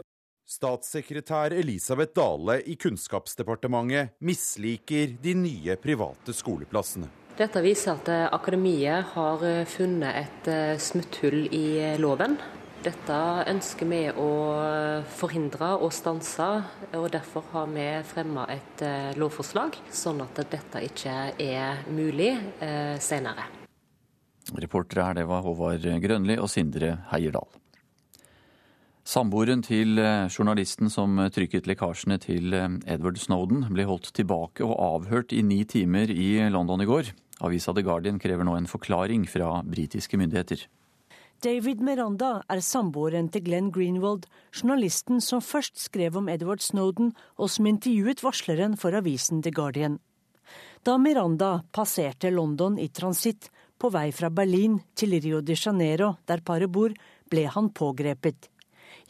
Statssekretær 0.48 1.52
Elisabeth 1.56 2.16
Dale 2.16 2.60
i 2.70 2.78
Kunnskapsdepartementet 2.80 4.16
misliker 4.24 5.18
de 5.20 5.36
nye 5.36 5.76
private 5.84 6.32
skoleplassene. 6.36 7.10
Dette 7.36 7.60
viser 7.60 7.98
at 7.98 8.08
eh, 8.08 8.26
akademiet 8.32 9.12
har 9.12 9.44
eh, 9.44 9.64
funnet 9.68 10.22
et 10.24 10.52
smutthull 10.80 11.42
i 11.52 11.66
loven. 12.00 12.38
Dette 12.84 13.18
ønsker 13.48 13.88
vi 13.88 14.02
å 14.12 14.28
forhindre 15.16 15.70
og 15.80 15.92
stanse, 15.96 16.48
og 16.92 17.06
derfor 17.14 17.46
har 17.54 17.70
vi 17.72 17.88
fremma 18.04 18.44
et 18.52 18.84
lovforslag, 19.16 19.78
sånn 19.88 20.20
at 20.20 20.44
dette 20.52 20.84
ikke 20.84 21.16
er 21.40 21.84
mulig 21.88 22.34
senere. 23.00 23.48
Reportere 24.52 25.08
her 25.08 25.16
det 25.16 25.28
var 25.30 25.44
Håvard 25.46 25.88
Grønli 26.04 26.36
og 26.36 26.50
Sindre 26.52 26.98
Heierdal. 27.08 27.48
Samboeren 29.04 29.60
til 29.60 29.98
eh, 30.00 30.30
journalisten 30.32 30.88
som 30.88 31.18
trykket 31.28 31.66
lekkasjene 31.68 32.16
til 32.22 32.54
eh, 32.56 32.70
Edward 32.88 33.18
Snowden, 33.20 33.66
ble 33.68 33.84
holdt 33.84 34.08
tilbake 34.16 34.64
og 34.64 34.78
avhørt 34.80 35.34
i 35.36 35.42
ni 35.44 35.60
timer 35.68 36.08
i 36.08 36.38
London 36.48 36.80
i 36.80 36.88
går. 36.88 37.10
Avisa 37.44 37.74
The 37.76 37.84
Guardian 37.84 38.20
krever 38.22 38.48
nå 38.48 38.56
en 38.56 38.70
forklaring 38.70 39.26
fra 39.28 39.58
britiske 39.68 40.16
myndigheter. 40.16 40.64
David 41.44 41.82
Miranda 41.84 42.38
er 42.48 42.62
samboeren 42.64 43.26
til 43.28 43.42
Glenn 43.44 43.66
Greenwald, 43.72 44.22
journalisten 44.56 45.18
som 45.20 45.42
først 45.44 45.76
skrev 45.76 46.14
om 46.16 46.30
Edward 46.32 46.62
Snowden, 46.64 47.10
og 47.36 47.50
som 47.52 47.66
intervjuet 47.68 48.22
varsleren 48.24 48.78
for 48.80 48.96
avisen 48.96 49.42
The 49.44 49.52
Guardian. 49.52 49.98
Da 50.88 50.94
Miranda 50.96 51.58
passerte 51.68 52.30
London 52.32 52.78
i 52.80 52.86
transitt, 52.88 53.50
på 53.76 53.90
vei 53.92 54.06
fra 54.16 54.30
Berlin 54.32 54.78
til 54.96 55.18
Rio 55.20 55.42
de 55.44 55.56
Janeiro, 55.58 56.14
der 56.24 56.40
paret 56.40 56.72
bor, 56.72 56.94
ble 57.28 57.44
han 57.52 57.68
pågrepet. 57.76 58.48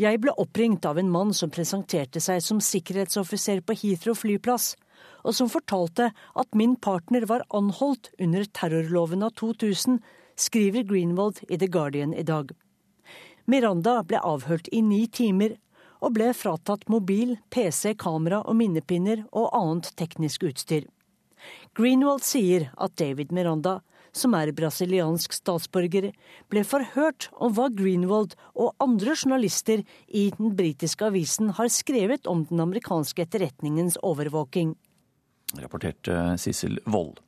Jeg 0.03 0.19
ble 0.25 0.35
oppringt 0.35 0.89
av 0.91 0.99
en 0.99 1.15
mann 1.15 1.31
som 1.39 1.55
presenterte 1.55 2.19
seg 2.25 2.43
som 2.43 2.59
sikkerhetsoffiser 2.59 3.63
på 3.63 3.79
Heathrow 3.79 4.19
flyplass, 4.19 4.73
og 5.23 5.39
som 5.39 5.53
fortalte 5.53 6.11
at 6.11 6.59
min 6.59 6.75
partner 6.75 7.29
var 7.31 7.47
anholdt 7.55 8.11
under 8.19 8.51
terrorloven 8.51 9.23
av 9.23 9.37
2000, 9.39 10.03
skriver 10.37 10.83
Greenwald 10.83 11.41
i 11.49 11.59
The 11.59 11.67
Guardian 11.67 12.15
i 12.15 12.23
dag. 12.23 12.53
Miranda 13.45 14.01
ble 14.03 14.21
avhørt 14.25 14.69
i 14.73 14.81
ni 14.83 15.05
timer, 15.07 15.57
og 16.05 16.17
ble 16.19 16.33
fratatt 16.37 16.85
mobil, 16.93 17.39
PC, 17.53 17.95
kamera 18.01 18.43
og 18.45 18.59
minnepinner 18.59 19.25
og 19.33 19.51
annet 19.57 19.91
teknisk 19.97 20.45
utstyr. 20.49 20.85
Greenwald 21.77 22.25
sier 22.25 22.71
at 22.81 22.97
David 23.01 23.33
Miranda, 23.33 23.81
som 24.15 24.37
er 24.39 24.53
brasiliansk 24.55 25.35
statsborger, 25.35 26.13
ble 26.53 26.63
forhørt 26.69 27.29
om 27.43 27.55
hva 27.57 27.71
Greenwald 27.75 28.37
og 28.55 28.77
andre 28.85 29.17
journalister 29.17 29.83
i 30.07 30.29
den 30.37 30.55
britiske 30.57 31.09
avisen 31.09 31.51
har 31.59 31.73
skrevet 31.73 32.31
om 32.31 32.45
den 32.51 32.63
amerikanske 32.65 33.27
etterretningens 33.27 33.99
overvåking. 34.07 34.77
Rapporterte 35.59 36.39
Sissel 36.41 36.79
Wold. 36.87 37.24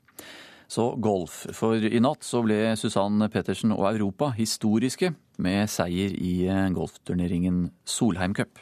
Så 0.69 0.97
golf. 0.99 1.45
For 1.55 1.79
i 1.79 2.01
natt 2.03 2.27
så 2.27 2.43
ble 2.43 2.75
Susann 2.79 3.23
Pettersen 3.31 3.75
og 3.75 3.87
Europa 3.93 4.33
historiske 4.35 5.13
med 5.43 5.71
seier 5.71 6.15
i 6.17 6.49
golfturneringen 6.75 7.69
Solheim 7.87 8.35
Cup. 8.35 8.59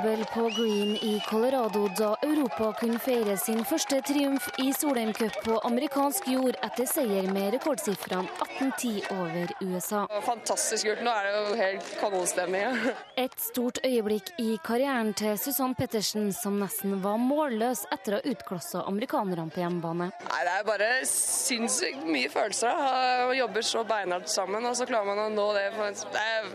Jubel 0.00 0.24
på 0.24 0.40
Green 0.40 0.96
i 0.96 1.22
Colorado 1.30 1.88
da 1.98 2.16
Europa 2.22 2.72
kunne 2.72 2.98
feire 2.98 3.36
sin 3.36 3.64
første 3.64 3.98
triumf 4.06 4.46
i 4.58 4.72
Solheim 4.72 5.12
Cup 5.12 5.34
på 5.44 5.58
amerikansk 5.66 6.28
jord 6.30 6.56
etter 6.64 6.86
seier 6.88 7.28
med 7.32 7.52
rekordsifrene 7.56 8.28
18-10 8.60 9.10
over 9.16 9.52
USA. 9.60 10.06
Fantastisk 10.24 10.86
kult. 10.88 11.02
Nå 11.04 11.12
er 11.12 11.28
det 11.28 11.34
jo 11.34 11.58
helt 11.60 11.92
kanonstemning. 12.00 12.80
Et 13.20 13.36
stort 13.40 13.82
øyeblikk 13.84 14.32
i 14.40 14.56
karrieren 14.64 15.12
til 15.18 15.36
Susann 15.40 15.76
Pettersen, 15.76 16.32
som 16.32 16.56
nesten 16.62 17.00
var 17.04 17.20
målløs 17.20 17.84
etter 17.92 18.16
å 18.16 18.22
ha 18.22 18.34
utklassa 18.34 18.86
amerikanerne 18.88 19.52
på 19.52 19.64
hjemmebane. 19.64 20.10
Nei, 20.30 20.42
Det 20.48 20.56
er 20.56 20.68
bare 20.70 20.90
sinnssykt 21.08 22.08
mye 22.08 22.32
følelser. 22.32 22.72
Da. 22.72 22.98
Man 23.28 23.40
jobber 23.42 23.68
så 23.74 23.84
beinhardt 23.84 24.32
sammen, 24.32 24.64
og 24.64 24.76
så 24.78 24.88
klarer 24.88 25.12
man 25.12 25.24
å 25.26 25.30
nå 25.34 25.48
det. 25.58 25.70
Det 25.76 26.26
er, 26.26 26.52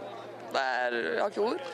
det 0.55 0.69
er, 0.77 1.01
jeg 1.13 1.25
har 1.25 1.35
ikke 1.35 1.49
ord. 1.53 1.73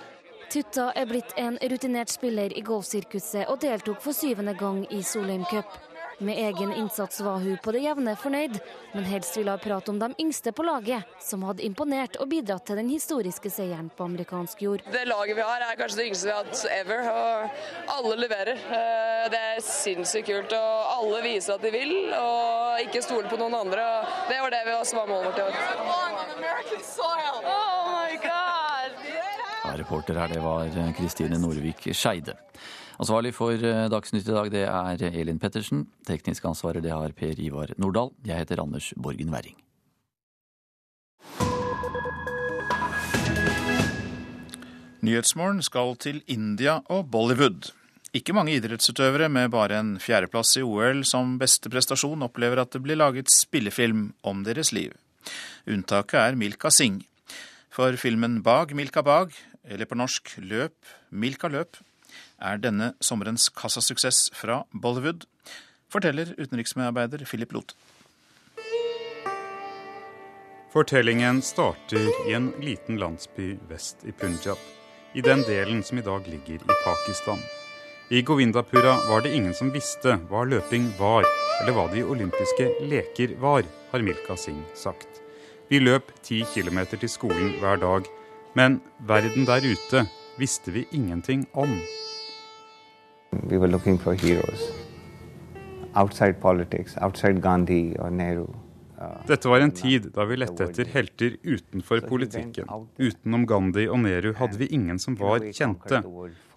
Tutta 0.51 0.89
er 0.99 1.05
blitt 1.07 1.31
en 1.39 1.55
rutinert 1.71 2.11
spiller 2.11 2.51
i 2.51 2.61
golfsirkuset 2.67 3.47
og 3.47 3.61
deltok 3.63 4.01
for 4.03 4.11
syvende 4.11 4.51
gang 4.59 4.81
i 4.91 4.99
Solheim 4.99 5.45
Cup. 5.47 5.77
Med 6.19 6.37
egen 6.37 6.73
innsats 6.75 7.21
var 7.23 7.39
hun 7.39 7.55
på 7.63 7.71
det 7.71 7.85
jevne 7.85 8.17
fornøyd, 8.19 8.57
men 8.91 9.07
helst 9.07 9.37
ville 9.39 9.55
hun 9.55 9.63
prate 9.63 9.93
om 9.93 10.01
de 10.01 10.09
yngste 10.19 10.51
på 10.51 10.65
laget, 10.67 11.07
som 11.23 11.45
hadde 11.47 11.63
imponert 11.63 12.19
og 12.19 12.27
bidratt 12.33 12.67
til 12.67 12.81
den 12.81 12.91
historiske 12.91 13.49
seieren 13.49 13.87
på 13.95 14.05
amerikansk 14.09 14.61
jord. 14.61 14.83
Det 14.91 15.05
laget 15.07 15.39
vi 15.39 15.47
har 15.47 15.63
er 15.69 15.79
kanskje 15.79 16.01
det 16.01 16.09
yngste 16.11 16.27
vi 16.27 16.35
har 16.35 16.43
hatt 16.43 16.65
ever, 16.81 17.09
og 17.15 17.95
alle 17.95 18.19
leverer. 18.25 18.61
Eh, 18.81 19.31
det 19.31 19.41
er 19.53 19.65
sinnssykt 19.71 20.29
kult, 20.33 20.51
og 20.59 20.93
alle 20.97 21.23
viser 21.29 21.55
at 21.55 21.63
de 21.63 21.71
vil, 21.79 21.95
og 22.19 22.83
ikke 22.83 23.07
stole 23.07 23.31
på 23.31 23.39
noen 23.39 23.55
andre. 23.63 23.87
Det 24.27 24.43
var 24.43 24.51
det 24.51 24.61
vi 24.67 24.77
også 24.81 24.99
var 24.99 25.09
målet 25.15 25.31
vårt 25.31 25.39
i 25.39 25.47
år. 25.47 25.55
Oh 27.55 27.95
my 27.95 28.13
God! 28.19 28.40
Reporter 29.91 30.15
her, 30.15 30.29
det 30.31 30.39
var 30.39 30.69
Kristine 30.95 31.35
Norvik 31.35 31.89
Skeide. 31.91 32.37
Ansvarlig 33.03 33.33
for 33.35 33.59
eh, 33.59 33.89
Dagsnytt 33.91 34.23
i 34.23 34.31
dag, 34.31 34.47
det 34.53 34.61
er 34.63 35.01
Elin 35.19 35.35
Pettersen. 35.35 35.81
Teknisk 36.07 36.45
ansvarer, 36.47 36.79
det 36.79 36.93
har 36.95 37.11
Per 37.11 37.35
Ivar 37.43 37.73
Nordahl. 37.75 38.13
Jeg 38.23 38.39
heter 38.39 38.61
Anders 38.63 38.93
Borgen 38.95 39.33
Werring. 39.35 39.57
Nyhetsmorgen 45.03 45.59
skal 45.59 45.97
til 45.99 46.23
India 46.23 46.79
og 46.87 47.11
Bollywood. 47.11 47.73
Ikke 48.15 48.31
mange 48.31 48.55
idrettsutøvere 48.55 49.27
med 49.27 49.51
bare 49.51 49.83
en 49.83 49.97
fjerdeplass 49.99 50.55
i 50.55 50.63
OL 50.63 51.03
som 51.03 51.35
beste 51.41 51.67
prestasjon 51.67 52.23
opplever 52.23 52.63
at 52.63 52.71
det 52.71 52.85
blir 52.87 53.03
laget 53.03 53.27
spillefilm 53.35 54.13
om 54.23 54.47
deres 54.47 54.71
liv. 54.71 54.95
Unntaket 55.67 56.21
er 56.29 56.39
Milka 56.39 56.71
Singh. 56.71 57.03
For 57.71 57.95
filmen 57.95 58.41
Bag 58.43 58.73
Milka 58.75 59.03
Bag, 59.03 59.31
eller 59.67 59.85
på 59.85 59.97
norsk 59.97 60.35
Løp 60.41 60.75
Milka 61.09 61.49
Løp, 61.51 61.77
er 62.41 62.59
denne 62.59 62.91
sommerens 63.03 63.49
kassasuksess 63.55 64.29
fra 64.35 64.63
Bollywood, 64.73 65.25
forteller 65.91 66.33
utenriksmedarbeider 66.37 67.23
Philip 67.27 67.53
Loth. 67.55 67.75
Fortellingen 70.71 71.41
starter 71.43 72.05
i 72.29 72.33
en 72.33 72.53
liten 72.63 72.99
landsby 72.99 73.57
vest 73.67 74.05
i 74.07 74.13
Punjab, 74.15 74.59
i 75.13 75.21
den 75.21 75.43
delen 75.43 75.83
som 75.83 75.99
i 75.99 76.05
dag 76.05 76.27
ligger 76.31 76.63
i 76.63 76.77
Pakistan. 76.85 77.41
I 78.11 78.21
Govindapura 78.21 78.93
var 79.09 79.21
det 79.23 79.33
ingen 79.35 79.53
som 79.55 79.71
visste 79.71 80.15
hva 80.29 80.45
løping 80.47 80.87
var, 80.99 81.27
eller 81.59 81.75
hva 81.75 81.85
de 81.91 82.05
olympiske 82.07 82.69
leker 82.87 83.35
var, 83.39 83.67
har 83.91 84.03
Milka 84.03 84.35
Singh 84.39 84.63
sagt. 84.75 85.07
Vi 85.67 85.79
løp 85.79 86.11
ti 86.23 86.41
kilometer 86.53 86.99
til 86.99 87.11
skolen 87.11 87.53
hver 87.59 87.79
dag, 87.79 88.07
men 88.53 88.79
verden 89.07 89.45
der 89.47 89.65
ute 89.65 90.05
visste 90.39 90.71
vi 90.71 90.85
ingenting 90.91 91.45
om. 91.53 91.79
We 93.47 93.57
were 93.57 93.71
looking 93.71 93.97
for 93.97 94.13
heroes 94.13 94.71
outside 95.95 96.39
politics, 96.41 96.95
outside 96.97 97.41
Gandhi 97.41 97.95
or 97.99 98.09
Nehru. 98.09 98.47
Dette 99.27 99.49
var 99.49 99.63
en 99.65 99.71
tid 99.73 100.11
da 100.13 100.25
vi 100.29 100.37
lette 100.37 100.67
etter 100.67 100.89
helter 100.93 101.37
utenfor 101.41 102.03
politikken. 102.05 102.67
Utenom 103.01 103.47
Gandhi 103.49 103.87
og 103.89 104.03
Nehru 104.03 104.35
hadde 104.37 104.59
vi 104.61 104.67
ingen 104.77 104.99
som 105.01 105.17
var 105.17 105.41
kjente. 105.41 106.03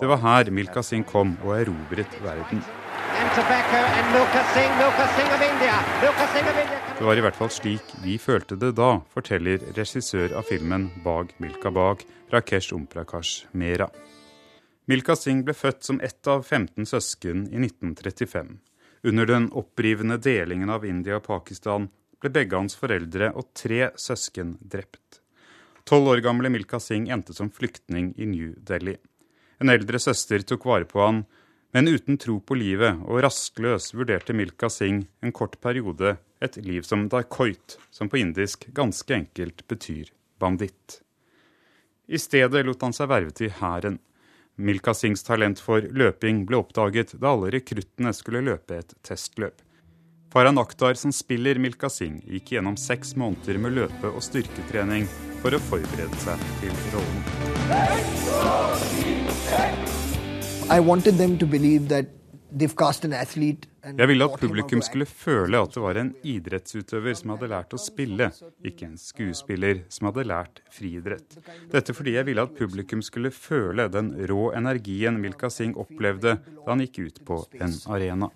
Det 0.01 0.11
var 0.11 0.21
her 0.21 0.51
Milka 0.53 0.85
Singh 0.85 1.09
kom 1.09 1.39
og 1.45 1.55
erobret 1.63 2.19
verden. 2.25 2.61
Det 6.99 7.05
var 7.05 7.17
i 7.17 7.23
hvert 7.25 7.37
fall 7.37 7.51
slik 7.51 7.95
vi 8.05 8.19
følte 8.21 8.57
det 8.61 8.73
da, 8.77 8.91
forteller 9.15 9.63
regissør 9.77 10.35
av 10.39 10.45
filmen 10.49 10.91
Bag 11.05 11.33
Milka 11.43 11.73
Bag, 11.75 12.05
Rakesh 12.35 12.75
Omprakash 12.77 13.47
Mera. 13.53 13.89
Milka 14.87 15.17
Singh 15.17 15.47
ble 15.47 15.55
født 15.57 15.87
som 15.87 16.01
ett 16.05 16.29
av 16.29 16.43
15 16.45 16.87
søsken 16.87 17.47
i 17.49 17.57
1935. 17.65 18.59
Under 19.09 19.27
den 19.27 19.49
opprivende 19.53 20.19
delingen 20.21 20.71
av 20.71 20.85
India 20.85 21.17
og 21.17 21.25
Pakistan 21.27 21.89
ble 22.21 22.33
begge 22.33 22.57
hans 22.61 22.77
foreldre 22.77 23.31
og 23.33 23.51
tre 23.57 23.89
søsken 24.01 24.59
drept. 24.61 25.23
Tolv 25.89 26.13
år 26.13 26.21
gamle 26.25 26.53
Milka 26.53 26.81
Singh 26.81 27.13
endte 27.13 27.33
som 27.37 27.51
flyktning 27.53 28.13
i 28.17 28.29
New 28.29 28.53
Delhi. 28.61 28.97
En 29.61 29.73
eldre 29.73 30.01
søster 30.01 30.45
tok 30.45 30.65
vare 30.69 30.89
på 30.89 31.01
han, 31.01 31.25
men 31.75 31.89
uten 31.91 32.19
tro 32.23 32.39
på 32.39 32.55
livet 32.55 33.01
og 33.03 33.19
rastløs 33.25 33.91
vurderte 33.99 34.35
Milka 34.37 34.69
Singh 34.71 35.09
en 35.27 35.33
kort 35.35 35.59
periode 35.61 36.17
et 36.45 36.57
liv 36.63 36.83
som 36.87 37.09
dakoit, 37.11 37.79
som 37.91 38.09
på 38.09 38.21
indisk 38.21 38.69
ganske 38.77 39.15
enkelt 39.15 39.65
betyr 39.69 40.13
banditt. 40.39 41.01
I 42.07 42.19
stedet 42.21 42.63
lot 42.67 42.83
han 42.85 42.95
seg 42.95 43.09
verve 43.11 43.35
til 43.35 43.51
hæren. 43.59 43.99
Milka 44.55 44.95
Singhs 44.95 45.25
talent 45.27 45.59
for 45.59 45.83
løping 45.83 46.45
ble 46.47 46.61
oppdaget 46.63 47.17
da 47.19 47.33
alle 47.35 47.51
rekruttene 47.57 48.13
skulle 48.15 48.45
løpe 48.45 48.79
et 48.79 48.95
testløp. 49.03 49.59
Farhan 50.35 50.59
Akhtar, 50.59 50.95
som 50.99 51.13
spiller 51.15 51.59
Milka 51.63 51.91
Singh, 51.91 52.23
gikk 52.27 52.55
gjennom 52.55 52.79
seks 52.79 53.17
måneder 53.19 53.59
med 53.59 53.75
løpe- 53.81 54.15
og 54.15 54.23
styrketrening 54.23 55.07
for 55.43 55.55
å 55.55 55.63
forberede 55.71 56.19
seg 56.23 56.39
til 56.63 56.75
rollen. 56.95 57.23
Jeg 63.85 64.09
ville 64.09 64.25
at 64.25 64.37
publikum 64.41 64.81
skulle 64.83 65.05
føle 65.05 65.59
at 65.61 65.75
det 65.75 65.81
var 65.83 65.99
en 66.01 66.13
idrettsutøver 66.25 67.17
som 67.19 67.33
hadde 67.35 67.49
lært 67.53 67.75
å 67.77 67.81
spille, 67.83 68.31
ikke 68.65 68.87
en 68.89 68.97
skuespiller 69.01 69.83
som 69.93 70.09
hadde 70.09 70.25
lært 70.31 70.63
friidrett. 70.73 71.37
Dette 71.73 71.93
fordi 71.97 72.15
jeg 72.17 72.29
ville 72.31 72.47
at 72.49 72.55
publikum 72.57 73.03
skulle 73.05 73.33
føle 73.35 73.91
den 73.93 74.15
rå 74.31 74.47
energien 74.57 75.19
Milka 75.21 75.51
Singh 75.53 75.77
opplevde 75.83 76.39
da 76.41 76.71
han 76.71 76.85
gikk 76.87 77.03
ut 77.03 77.21
på 77.29 77.43
en 77.61 77.75
arena. 77.93 78.31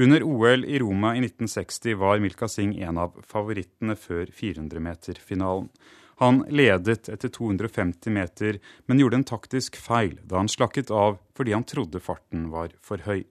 Under 0.00 0.26
OL 0.26 0.66
i 0.68 0.82
Roma 0.84 1.14
i 1.16 1.24
1960 1.24 1.96
var 2.02 2.20
Milka 2.20 2.48
Singh 2.48 2.76
en 2.84 3.00
av 3.06 3.16
favorittene 3.24 3.96
før 3.96 4.28
400-meterfinalen. 4.36 5.72
Han 6.20 6.42
ledet 6.52 7.08
etter 7.08 7.28
250 7.32 8.10
meter, 8.12 8.58
men 8.86 8.98
gjorde 9.00 9.16
en 9.16 9.24
taktisk 9.24 9.78
feil 9.80 10.18
da 10.28 10.36
han 10.36 10.50
slakket 10.52 10.90
av 10.92 11.16
fordi 11.36 11.54
han 11.56 11.64
trodde 11.64 12.02
farten 12.04 12.50
var 12.52 12.74
for 12.84 13.00
høy. 13.06 13.22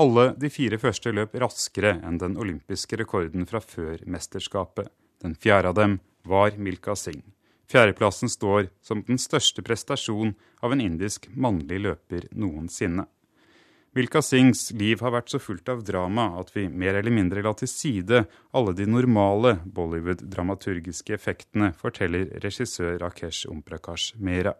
Alle 0.00 0.30
de 0.40 0.48
fire 0.48 0.78
første 0.80 1.12
løp 1.12 1.36
raskere 1.36 1.98
enn 2.00 2.16
den 2.22 2.38
olympiske 2.40 2.96
rekorden 2.96 3.44
fra 3.44 3.60
før 3.60 4.00
mesterskapet. 4.08 4.88
Den 5.20 5.36
fjerde 5.36 5.74
av 5.74 5.76
dem 5.76 5.98
var 6.24 6.56
Milka 6.56 6.96
Singh. 6.96 7.26
Fjerdeplassen 7.68 8.32
står 8.32 8.70
som 8.80 9.04
den 9.04 9.20
største 9.20 9.60
prestasjon 9.64 10.32
av 10.64 10.72
en 10.72 10.80
indisk 10.80 11.28
mannlig 11.36 11.82
løper 11.84 12.30
noensinne. 12.32 13.04
Milka 13.94 14.22
Singhs 14.24 14.70
liv 14.72 15.02
har 15.04 15.12
vært 15.12 15.28
så 15.28 15.36
fullt 15.42 15.68
av 15.68 15.82
drama 15.84 16.30
at 16.40 16.54
vi 16.54 16.64
mer 16.68 16.96
eller 16.96 17.12
mindre 17.12 17.42
la 17.44 17.52
til 17.52 17.68
side 17.68 18.22
alle 18.56 18.72
de 18.72 18.86
normale 18.88 19.58
Bollywood-dramaturgiske 19.68 21.12
effektene, 21.18 21.74
forteller 21.76 22.40
regissør 22.40 22.96
Rakesh 23.02 23.50
Omprakash 23.52 24.16
Mera. 24.16 24.54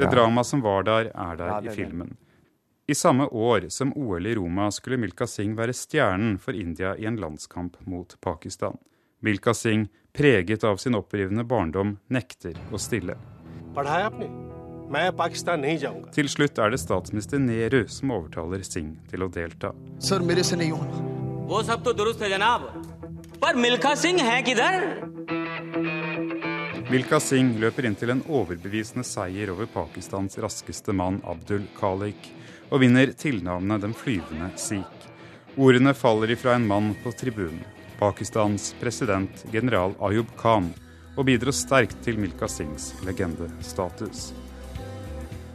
Det 0.00 0.10
dramaet 0.16 0.46
som 0.48 0.64
var 0.64 0.88
der, 0.88 1.12
er 1.12 1.36
der 1.36 1.60
i 1.60 1.76
filmen. 1.76 2.16
I 2.88 2.96
samme 2.96 3.28
år 3.28 3.68
som 3.68 3.92
OL 3.92 4.24
i 4.24 4.34
Roma 4.40 4.70
skulle 4.72 4.96
Milka 4.96 5.28
Singh 5.28 5.52
være 5.52 5.76
stjernen 5.76 6.38
for 6.40 6.56
India 6.56 6.96
i 6.96 7.04
en 7.04 7.20
landskamp 7.20 7.76
mot 7.84 8.16
Pakistan. 8.24 8.80
Milka 9.20 9.52
Singh, 9.52 9.92
preget 10.16 10.64
av 10.64 10.80
sin 10.80 10.96
opprivende 10.96 11.44
barndom, 11.44 11.98
nekter 12.08 12.56
å 12.72 12.80
stille. 12.80 13.20
Til 16.13 16.27
slutt 16.29 16.59
er 16.59 16.69
det 16.69 16.79
statsminister 16.79 17.39
Nehru 17.39 17.87
som 17.87 18.11
overtaler 18.11 18.61
Singh 18.63 18.97
til 19.09 19.23
å 19.23 19.29
delta. 19.31 19.73
Sir 19.99 20.19
मेरे 20.21 20.43
से 20.43 20.55
नहीं 20.55 20.71
होना 20.71 21.47
वो 21.47 21.63
सब 21.63 21.83
तो 21.83 21.93
दुरुस्त 21.93 22.21
है 22.21 22.29
जनाब 22.29 22.61
पर 23.41 23.55
मिल्खा 23.55 23.95
सिंह 23.95 24.21
है 24.21 24.41
किधर 24.43 25.03
Milka 26.93 27.17
Singh 27.19 27.57
løper 27.57 27.87
inn 27.87 27.95
til 27.97 28.11
en 28.13 28.21
overbevisende 28.29 29.01
seier 29.07 29.49
over 29.49 29.65
Pakistans 29.65 30.37
raskeste 30.37 30.93
mann 30.93 31.21
Abdul 31.25 31.63
Khalik, 31.79 32.27
og 32.69 32.83
vinner 32.83 33.09
tilnavnet 33.17 33.81
Den 33.81 33.95
flyvende 33.97 34.51
Sikh. 34.61 35.07
Ordene 35.57 35.95
faller 35.97 36.29
ifra 36.35 36.53
en 36.53 36.67
mann 36.67 36.93
på 37.01 37.09
tribunen, 37.17 37.63
Pakistans 37.97 38.75
president 38.81 39.45
general 39.51 39.95
Ayub 40.05 40.29
Khan, 40.37 40.69
og 41.17 41.25
bidro 41.25 41.51
sterkt 41.51 41.97
til 42.05 42.19
Milka 42.21 42.45
Singhs 42.47 42.93
legendestatus. 43.07 44.33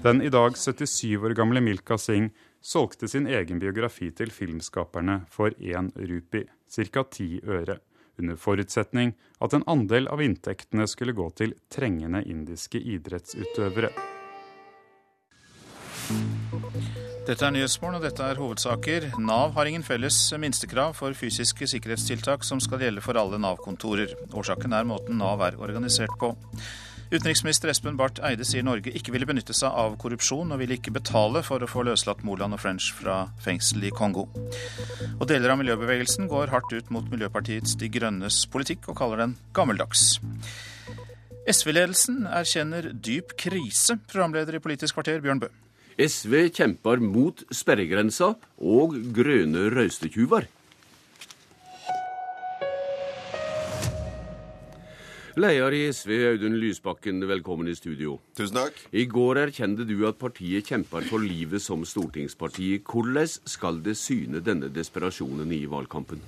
Den 0.04 0.22
i 0.22 0.30
dag 0.30 0.58
77 0.58 1.18
år 1.18 1.30
gamle 1.30 1.62
Milka 1.64 1.96
Singh 1.98 2.34
solgte 2.62 3.08
sin 3.08 3.28
egen 3.28 3.60
biografi 3.60 4.10
til 4.12 4.34
filmskaperne 4.36 5.22
for 5.32 5.56
én 5.64 5.94
rupi, 5.96 6.42
ca. 6.68 7.04
ti 7.08 7.40
øre 7.40 7.78
under 8.20 8.36
forutsetning 8.36 9.14
at 9.40 9.56
en 9.56 9.64
andel 9.64 10.10
av 10.12 10.20
inntektene 10.22 10.90
skulle 10.92 11.16
gå 11.16 11.30
til 11.40 11.56
trengende 11.72 12.20
indiske 12.28 12.84
idrettsutøvere. 12.84 13.94
Dette 17.24 17.48
er 17.48 17.56
Nyhetsmorgen, 17.56 18.02
og 18.02 18.04
dette 18.04 18.28
er 18.28 18.44
hovedsaker. 18.44 19.14
Nav 19.24 19.56
har 19.56 19.72
ingen 19.72 19.88
felles 19.88 20.18
minstekrav 20.36 20.98
for 21.00 21.16
fysiske 21.16 21.70
sikkerhetstiltak 21.72 22.44
som 22.44 22.60
skal 22.60 22.84
gjelde 22.84 23.04
for 23.06 23.16
alle 23.16 23.40
Nav-kontorer. 23.40 24.12
Årsaken 24.36 24.76
er 24.76 24.84
måten 24.84 25.24
Nav 25.24 25.48
er 25.48 25.56
organisert 25.64 26.12
på. 26.20 26.36
Utenriksminister 27.12 27.70
Espen 27.70 27.98
Barth 28.00 28.24
Eide 28.26 28.46
sier 28.48 28.64
Norge 28.66 28.94
ikke 28.96 29.14
ville 29.14 29.28
benytte 29.30 29.54
seg 29.56 29.70
av 29.70 29.98
korrupsjon, 30.02 30.54
og 30.54 30.62
ville 30.62 30.78
ikke 30.78 30.94
betale 30.96 31.44
for 31.46 31.62
å 31.62 31.70
få 31.70 31.84
løslatt 31.86 32.24
Moland 32.26 32.56
og 32.56 32.62
French 32.64 32.90
fra 32.98 33.18
fengsel 33.44 33.84
i 33.86 33.92
Kongo. 33.94 34.28
Og 35.20 35.28
deler 35.30 35.54
av 35.54 35.60
miljøbevegelsen 35.62 36.30
går 36.32 36.54
hardt 36.54 36.74
ut 36.74 36.90
mot 36.94 37.10
Miljøpartiets 37.12 37.76
De 37.82 37.92
Grønnes 37.94 38.44
politikk, 38.54 38.88
og 38.90 38.98
kaller 39.02 39.26
den 39.26 39.38
gammeldags. 39.54 40.18
SV-ledelsen 41.44 42.24
erkjenner 42.32 42.94
dyp 42.94 43.36
krise, 43.40 44.00
programleder 44.08 44.56
i 44.58 44.64
Politisk 44.64 44.96
kvarter 44.96 45.20
Bjørn 45.24 45.44
Bø. 45.44 45.52
SV 46.00 46.48
kjemper 46.56 47.04
mot 47.04 47.44
sperregrensa 47.54 48.32
og 48.58 48.96
grønne 49.14 49.68
røystetyver. 49.76 50.48
Leder 55.34 55.74
i 55.74 55.88
SV, 55.90 56.12
Audun 56.28 56.60
Lysbakken, 56.62 57.24
velkommen 57.26 57.66
i 57.66 57.74
studio. 57.74 58.20
Tusen 58.38 58.60
takk. 58.60 58.78
I 58.94 59.08
går 59.10 59.40
erkjente 59.48 59.88
du 59.90 59.96
at 60.06 60.20
partiet 60.22 60.70
kjemper 60.70 61.08
for 61.10 61.26
livet 61.26 61.64
som 61.64 61.82
stortingsparti. 61.82 62.76
Hvordan 62.86 63.34
skal 63.50 63.82
det 63.82 63.98
syne 63.98 64.44
denne 64.46 64.70
desperasjonen 64.70 65.50
i 65.58 65.64
valgkampen? 65.66 66.22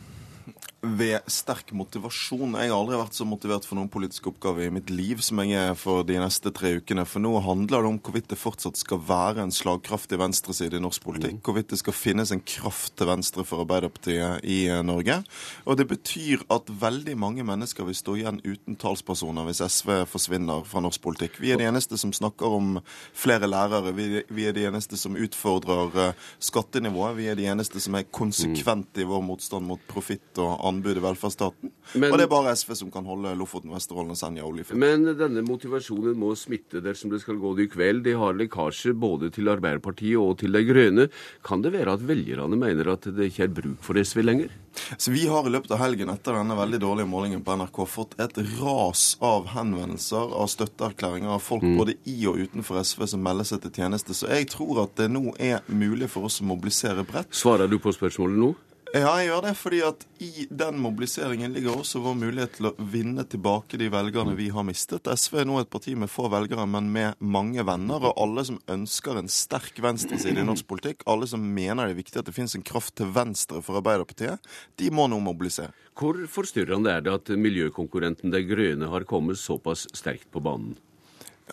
Ved 0.85 1.25
sterk 1.31 1.71
motivasjon. 1.73 2.55
Jeg 2.59 2.69
har 2.69 2.77
aldri 2.77 2.97
vært 2.99 3.17
så 3.17 3.25
motivert 3.27 3.65
for 3.65 3.77
noen 3.77 3.89
politisk 3.91 4.27
oppgave 4.29 4.67
i 4.67 4.73
mitt 4.73 4.91
liv 4.93 5.21
som 5.25 5.39
jeg 5.41 5.57
er 5.57 5.73
for 5.79 6.05
de 6.05 6.19
neste 6.21 6.51
tre 6.53 6.75
ukene. 6.79 7.05
For 7.09 7.23
nå 7.23 7.31
handler 7.41 7.81
det 7.81 7.89
om 7.89 7.97
hvorvidt 8.05 8.29
det 8.29 8.37
fortsatt 8.39 8.77
skal 8.79 9.01
være 9.07 9.45
en 9.45 9.53
slagkraftig 9.55 10.19
venstreside 10.21 10.77
i 10.77 10.83
norsk 10.83 11.03
politikk. 11.05 11.39
Hvorvidt 11.45 11.73
det 11.73 11.79
skal 11.81 11.97
finnes 11.97 12.33
en 12.33 12.43
kraft 12.45 12.93
til 12.99 13.09
venstre 13.09 13.45
for 13.47 13.63
Arbeiderpartiet 13.65 14.45
i 14.45 14.59
Norge. 14.85 15.17
Og 15.65 15.79
det 15.79 15.87
betyr 15.89 16.45
at 16.53 16.69
veldig 16.69 17.17
mange 17.17 17.45
mennesker 17.47 17.87
vil 17.87 17.97
stå 17.97 18.17
igjen 18.19 18.41
uten 18.45 18.77
talspersoner 18.81 19.49
hvis 19.49 19.63
SV 19.65 20.03
forsvinner 20.11 20.65
fra 20.69 20.83
norsk 20.85 21.01
politikk. 21.01 21.41
Vi 21.41 21.53
er 21.53 21.61
de 21.61 21.69
eneste 21.69 21.97
som 22.01 22.13
snakker 22.13 22.59
om 22.59 22.79
flere 23.17 23.49
lærere. 23.49 23.95
Vi 23.95 24.47
er 24.47 24.55
de 24.55 24.67
eneste 24.69 24.99
som 25.01 25.17
utfordrer 25.17 26.13
skattenivået. 26.37 27.17
Vi 27.17 27.29
er 27.31 27.39
de 27.39 27.49
eneste 27.49 27.81
som 27.81 27.97
er 27.97 28.05
konsekvente 28.13 29.01
i 29.01 29.09
vår 29.09 29.25
motstand 29.25 29.65
mot 29.65 29.81
profitt 29.89 30.37
og 30.37 30.53
annet 30.61 30.74
anbud 30.75 30.99
i 30.99 31.03
velferdsstaten. 31.03 31.73
Men, 31.95 32.11
og 32.11 32.19
det 32.19 32.27
er 32.27 32.31
bare 32.31 32.55
SV 32.57 32.75
som 32.81 32.91
kan 32.93 33.07
holde 33.07 33.33
Lofoten, 33.39 33.73
Vesterålen 33.73 34.13
og 34.13 34.19
Senja 34.19 34.45
oljefritt. 34.47 34.79
Men 34.81 35.07
denne 35.17 35.43
motivasjonen 35.45 36.17
må 36.19 36.33
smitte 36.39 36.83
dersom 36.83 37.13
det 37.13 37.21
skal 37.23 37.39
gå 37.41 37.55
det 37.57 37.67
i 37.67 37.71
kveld. 37.73 38.03
De 38.05 38.15
har 38.19 38.37
lekkasje 38.37 38.95
både 38.99 39.31
til 39.35 39.49
Arbeiderpartiet 39.51 40.19
og 40.21 40.37
til 40.41 40.55
De 40.55 40.63
Grønne. 40.67 41.09
Kan 41.45 41.65
det 41.65 41.73
være 41.75 41.95
at 41.97 42.05
velgerne 42.05 42.59
mener 42.59 42.93
at 42.95 43.07
det 43.15 43.31
ikke 43.31 43.47
er 43.47 43.57
bruk 43.61 43.81
for 43.85 43.99
SV 43.99 44.23
lenger? 44.25 44.53
Så 44.97 45.11
Vi 45.11 45.27
har 45.27 45.47
i 45.47 45.51
løpet 45.53 45.71
av 45.71 45.79
helgen 45.79 46.11
etter 46.11 46.35
denne 46.35 46.57
veldig 46.57 46.79
dårlige 46.83 47.09
målingen 47.09 47.43
på 47.45 47.55
NRK 47.55 47.81
fått 47.87 48.17
et 48.21 48.37
ras 48.59 49.05
av 49.23 49.47
henvendelser, 49.53 50.35
av 50.35 50.49
støtteerklæringer 50.51 51.35
av 51.37 51.43
folk 51.43 51.63
mm. 51.63 51.77
både 51.79 51.97
i 52.11 52.17
og 52.29 52.41
utenfor 52.43 52.81
SV 52.83 53.05
som 53.13 53.23
melder 53.23 53.47
seg 53.47 53.63
til 53.63 53.75
tjeneste. 53.79 54.15
Så 54.17 54.29
jeg 54.31 54.49
tror 54.51 54.83
at 54.85 54.95
det 54.99 55.09
nå 55.13 55.31
er 55.39 55.63
mulig 55.71 56.11
for 56.11 56.27
oss 56.27 56.41
å 56.43 56.49
mobilisere 56.49 57.07
bredt. 57.07 57.33
Svarer 57.35 57.71
du 57.71 57.79
på 57.79 57.93
spørsmålet 57.95 58.41
nå? 58.43 58.53
Ja, 58.95 59.09
jeg 59.19 59.27
gjør 59.27 59.41
det. 59.43 59.51
fordi 59.59 59.79
at 59.83 60.03
i 60.23 60.45
den 60.47 60.77
mobiliseringen 60.79 61.51
ligger 61.51 61.81
også 61.81 61.99
vår 61.99 62.13
mulighet 62.15 62.53
til 62.55 62.69
å 62.69 62.77
vinne 62.79 63.25
tilbake 63.27 63.75
de 63.75 63.89
velgerne 63.91 64.37
vi 64.37 64.45
har 64.55 64.63
mistet. 64.63 65.09
SV 65.11 65.41
er 65.41 65.49
nå 65.49 65.57
et 65.59 65.69
parti 65.69 65.97
med 65.99 66.07
få 66.07 66.29
velgere, 66.31 66.63
men 66.63 66.87
med 66.93 67.19
mange 67.19 67.65
venner. 67.67 68.07
Og 68.07 68.15
alle 68.23 68.45
som 68.47 68.61
ønsker 68.71 69.19
en 69.19 69.27
sterk 69.27 69.83
venstreside 69.83 70.39
i 70.39 70.47
norsk 70.47 70.63
politikk, 70.71 71.03
alle 71.11 71.27
som 71.27 71.43
mener 71.43 71.89
det 71.89 71.97
er 71.97 71.99
viktig 71.99 72.23
at 72.23 72.31
det 72.31 72.37
finnes 72.37 72.55
en 72.55 72.63
kraft 72.63 72.95
til 72.95 73.11
venstre 73.11 73.59
for 73.59 73.81
Arbeiderpartiet, 73.81 74.39
de 74.79 74.91
må 74.95 75.09
nå 75.11 75.19
mobilisere. 75.19 75.75
Hvor 75.91 76.15
forstyrrende 76.31 76.95
er 76.95 77.03
det 77.03 77.19
at 77.19 77.35
miljøkonkurrenten 77.35 78.31
De 78.31 78.45
Grønne 78.47 78.87
har 78.95 79.03
kommet 79.11 79.43
såpass 79.43 79.89
sterkt 79.91 80.31
på 80.31 80.39
banen? 80.39 80.79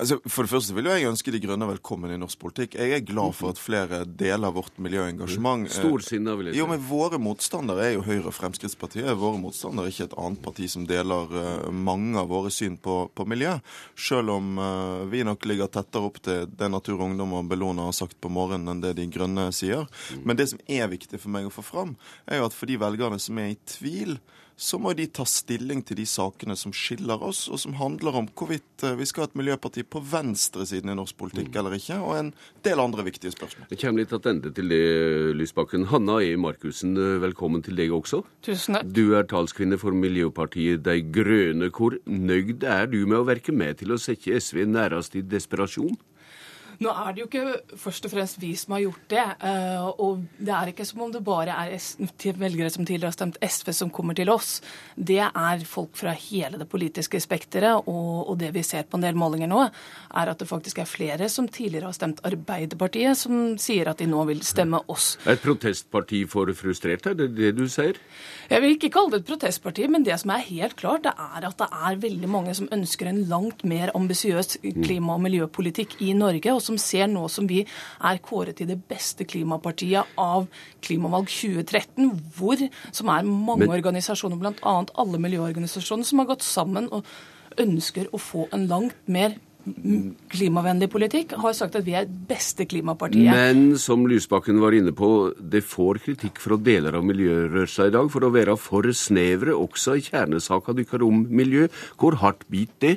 Altså, 0.00 0.16
for 0.24 0.46
det 0.46 0.52
første 0.54 0.72
vil 0.72 0.86
jo 0.88 0.92
jeg 0.96 1.04
ønske 1.10 1.32
De 1.34 1.38
Grønne 1.42 1.66
velkommen 1.68 2.14
i 2.14 2.16
norsk 2.16 2.38
politikk. 2.40 2.78
Jeg 2.80 2.94
er 2.96 3.02
glad 3.04 3.34
for 3.36 3.52
at 3.52 3.58
flere 3.60 3.98
deler 4.08 4.54
vårt 4.54 4.78
miljøengasjement. 4.80 5.66
Storsinna, 5.68 6.32
vil 6.38 6.48
jeg 6.48 6.56
si. 6.56 6.60
Jo, 6.62 6.68
men 6.70 6.80
Våre 6.88 7.20
motstandere 7.20 7.84
er 7.84 7.92
jo 7.98 8.04
Høyre 8.06 8.30
og 8.30 8.36
Fremskrittspartiet. 8.38 9.10
Våre 9.20 9.36
motstandere 9.42 9.90
er 9.90 9.92
ikke 9.92 10.06
et 10.08 10.16
annet 10.24 10.40
parti 10.46 10.70
som 10.72 10.86
deler 10.88 11.36
uh, 11.36 11.68
mange 11.68 12.16
av 12.16 12.32
våre 12.32 12.48
syn 12.54 12.78
på, 12.80 13.02
på 13.12 13.28
miljø. 13.28 13.52
Selv 14.08 14.32
om 14.38 14.56
uh, 14.56 15.04
vi 15.12 15.26
nok 15.28 15.44
ligger 15.50 15.68
tettere 15.76 16.08
opp 16.08 16.22
til 16.24 16.48
det 16.48 16.72
Natur 16.72 16.96
og 16.96 17.10
Ungdom 17.10 17.36
og 17.36 17.52
Bellona 17.52 17.90
har 17.90 17.96
sagt 17.96 18.16
på 18.16 18.32
morgenen 18.32 18.72
enn 18.72 18.84
det 18.84 18.96
De 18.96 19.10
Grønne 19.12 19.50
sier. 19.52 19.84
Men 20.24 20.40
det 20.40 20.48
som 20.54 20.62
er 20.72 20.88
viktig 20.88 21.20
for 21.20 21.36
meg 21.36 21.50
å 21.50 21.52
få 21.52 21.66
fram, 21.68 21.98
er 22.24 22.40
jo 22.40 22.48
at 22.48 22.56
for 22.56 22.70
de 22.70 22.80
velgerne 22.80 23.20
som 23.20 23.44
er 23.44 23.52
i 23.52 23.60
tvil, 23.68 24.16
så 24.62 24.78
må 24.78 24.92
de 24.94 25.08
ta 25.10 25.24
stilling 25.26 25.82
til 25.86 25.98
de 25.98 26.04
sakene 26.06 26.54
som 26.58 26.74
skiller 26.76 27.22
oss, 27.26 27.44
og 27.50 27.58
som 27.58 27.74
handler 27.80 28.20
om 28.20 28.28
hvorvidt 28.38 28.84
vi 28.98 29.06
skal 29.08 29.24
ha 29.24 29.30
et 29.30 29.38
miljøparti 29.40 29.82
på 29.90 30.02
venstresiden 30.12 30.92
i 30.92 30.96
norsk 30.98 31.18
politikk 31.18 31.50
mm. 31.50 31.58
eller 31.60 31.76
ikke, 31.78 31.98
og 31.98 32.14
en 32.20 32.30
del 32.66 32.82
andre 32.82 33.06
viktige 33.08 33.34
spørsmål. 33.34 33.66
Det 33.72 33.80
kommer 33.80 34.04
litt 34.04 34.12
tilbake 34.14 34.54
til 34.54 34.70
det, 34.70 34.82
Lysbakken. 35.40 35.88
Hanna 35.90 36.20
E. 36.22 36.36
Markussen, 36.38 36.94
velkommen 37.24 37.64
til 37.66 37.78
deg 37.78 37.94
også. 37.96 38.22
Tusen 38.46 38.78
takk. 38.78 38.94
Du 38.94 39.16
er 39.18 39.26
talskvinne 39.30 39.80
for 39.82 39.96
Miljøpartiet 39.98 40.84
De 40.86 40.98
Grønne. 41.02 41.72
Hvor 41.74 41.98
nøyd 42.06 42.62
er 42.62 42.86
du 42.92 43.00
med 43.02 43.18
å 43.18 43.26
verke 43.26 43.54
med 43.54 43.82
til 43.82 43.94
å 43.94 44.00
sette 44.00 44.38
SV 44.38 44.62
nærest 44.70 45.18
i 45.18 45.26
desperasjon? 45.26 45.98
Nå 46.82 46.90
er 46.90 47.12
det 47.14 47.22
jo 47.22 47.28
ikke 47.28 47.78
først 47.78 48.06
og 48.08 48.12
fremst 48.12 48.38
vi 48.42 48.52
som 48.58 48.74
har 48.74 48.82
gjort 48.86 49.04
det. 49.12 49.24
Eh, 49.46 49.84
og 50.02 50.22
det 50.38 50.54
er 50.56 50.70
ikke 50.72 50.86
som 50.88 51.04
om 51.04 51.12
det 51.14 51.22
bare 51.24 51.54
er 51.54 52.38
velgere 52.40 52.70
som 52.72 52.86
tidligere 52.86 53.12
har 53.12 53.16
stemt 53.16 53.38
SV 53.42 53.72
som 53.76 53.92
kommer 53.94 54.16
til 54.18 54.32
oss. 54.32 54.56
Det 54.96 55.20
er 55.22 55.64
folk 55.68 55.94
fra 55.98 56.14
hele 56.16 56.58
det 56.58 56.68
politiske 56.72 57.20
spekteret. 57.22 57.86
Og, 57.86 58.32
det 58.42 58.50
vi 58.54 58.62
ser 58.66 58.86
på 58.88 58.96
en 58.96 59.04
del 59.04 59.18
målinger 59.18 59.50
nå, 59.50 59.60
er 60.18 60.30
at 60.32 60.40
det 60.40 60.48
faktisk 60.48 60.80
er 60.82 60.88
flere 60.88 61.28
som 61.30 61.46
tidligere 61.52 61.90
har 61.90 61.96
stemt 61.96 62.22
Arbeiderpartiet, 62.26 63.18
som 63.20 63.54
sier 63.60 63.90
at 63.90 64.00
de 64.00 64.08
nå 64.08 64.24
vil 64.30 64.40
stemme 64.46 64.80
oss. 64.90 65.16
Er 65.26 65.36
Et 65.36 65.42
protestparti 65.44 66.24
for 66.30 66.50
frustrerte, 66.56 67.12
er 67.12 67.18
det 67.18 67.28
det 67.36 67.52
du 67.58 67.66
sier? 67.70 68.00
Jeg 68.50 68.62
vil 68.64 68.74
ikke 68.74 68.90
kalle 68.94 69.12
det 69.12 69.22
et 69.22 69.28
protestparti, 69.28 69.86
men 69.92 70.06
det 70.06 70.18
som 70.22 70.32
er 70.34 70.46
helt 70.48 70.76
klart, 70.80 71.04
det 71.04 71.12
er 71.12 71.46
at 71.46 71.58
det 71.60 71.68
er 71.68 72.00
veldig 72.02 72.30
mange 72.30 72.56
som 72.56 72.70
ønsker 72.72 73.10
en 73.10 73.22
langt 73.30 73.64
mer 73.68 73.92
ambisiøs 73.94 74.58
klima- 74.62 75.14
og 75.14 75.22
miljøpolitikk 75.28 76.00
i 76.00 76.12
Norge. 76.16 76.52
og 76.52 76.62
som 76.71 76.71
ser 76.80 77.10
nå 77.10 77.26
som 77.32 77.48
vi 77.50 77.62
er 77.64 78.22
kåret 78.24 78.58
til 78.60 78.70
det 78.70 78.78
beste 78.88 79.26
klimapartiet 79.28 80.16
av 80.20 80.48
Klimavalg 80.84 81.30
2013, 81.32 82.10
hvor, 82.36 82.60
som 82.90 83.12
er 83.12 83.28
mange 83.28 83.66
Men... 83.66 83.76
organisasjoner, 83.78 84.40
bl.a. 84.40 84.74
alle 84.94 85.22
miljøorganisasjoner, 85.22 86.06
som 86.08 86.22
har 86.22 86.32
gått 86.34 86.46
sammen 86.46 86.90
og 86.92 87.06
ønsker 87.60 88.08
å 88.12 88.20
få 88.20 88.48
en 88.54 88.68
langt 88.70 89.00
mer 89.10 89.36
klimavennlig 90.32 90.88
politikk, 90.90 91.36
har 91.38 91.54
sagt 91.54 91.76
at 91.78 91.86
vi 91.86 91.94
er 91.94 92.08
beste 92.28 92.66
klimapartiet. 92.66 93.30
Men 93.30 93.78
som 93.78 94.04
Lysbakken 94.10 94.58
var 94.62 94.74
inne 94.74 94.94
på, 94.96 95.32
det 95.38 95.62
får 95.66 96.02
kritikk 96.06 96.40
fra 96.42 96.58
deler 96.58 96.98
av 96.98 97.06
miljørørsla 97.06 97.88
i 97.88 97.94
dag 97.94 98.10
for 98.12 98.26
å 98.26 98.32
være 98.34 98.58
for 98.58 98.90
snevre 98.96 99.54
også 99.54 99.96
i 99.98 100.04
kjernesaka 100.08 100.74
dykkar 100.78 101.06
om 101.06 101.22
miljø. 101.30 101.68
Hvor 102.00 102.18
hardt 102.22 102.46
biter 102.50 102.96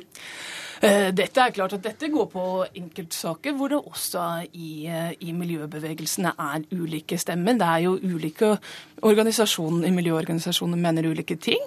Eh, 0.82 1.08
dette 1.16 1.40
er 1.40 1.54
klart 1.56 1.72
at 1.72 1.84
dette 1.84 2.08
går 2.12 2.26
på 2.28 2.42
enkeltsaker 2.76 3.54
hvor 3.56 3.72
det 3.72 3.78
også 3.80 4.24
i, 4.52 4.86
eh, 4.86 5.14
i 5.24 5.32
miljøbevegelsene 5.32 6.34
er 6.36 6.66
ulike 6.76 7.16
stemmer. 7.18 7.56
Det 7.56 7.68
er 7.68 7.78
jo 7.86 7.94
ulike 7.96 8.58
organisasjoner, 9.02 9.90
miljøorganisasjoner 9.90 10.76
mener 10.76 11.08
ulike 11.08 11.36
ting. 11.36 11.62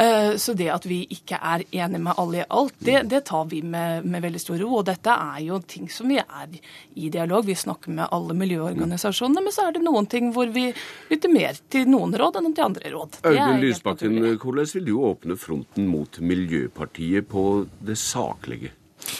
Eh, 0.00 0.36
så 0.36 0.52
det 0.52 0.68
at 0.70 0.84
vi 0.86 1.00
ikke 1.10 1.40
er 1.42 1.64
enige 1.74 1.98
med 1.98 2.14
alle 2.22 2.38
i 2.38 2.44
alt, 2.54 2.74
det, 2.78 3.00
det 3.10 3.24
tar 3.26 3.48
vi 3.50 3.64
med, 3.66 4.04
med, 4.06 4.22
veldig 4.22 4.40
stor 4.40 4.60
ro. 4.62 4.68
Og 4.78 4.84
dette 4.86 5.10
er 5.10 5.40
jo 5.42 5.58
ting 5.66 5.88
som 5.90 6.12
vi 6.12 6.20
er 6.22 6.54
i 6.94 7.10
dialog. 7.10 7.48
Vi 7.48 7.56
snakker 7.58 7.96
med 7.96 8.06
alle 8.14 8.36
miljøorganisasjonene, 8.38 9.42
men 9.42 9.54
så 9.54 9.66
er 9.66 9.74
det 9.74 9.82
noen 9.82 10.06
ting 10.06 10.30
hvor 10.36 10.54
vi 10.54 10.68
lytter 11.10 11.34
mer 11.34 11.58
til 11.72 11.90
noen 11.90 12.14
råd 12.14 12.38
enn 12.38 12.54
til 12.54 12.68
andre 12.68 12.94
råd. 12.94 13.20
Audun 13.26 13.62
Lysbakken, 13.64 14.20
hvordan 14.38 14.70
vil 14.76 14.86
du 14.86 14.94
åpne 15.10 15.38
fronten 15.40 15.90
mot 15.90 16.20
Miljøpartiet 16.22 17.26
på 17.32 17.48
det 17.82 17.98
saklige? 17.98 18.77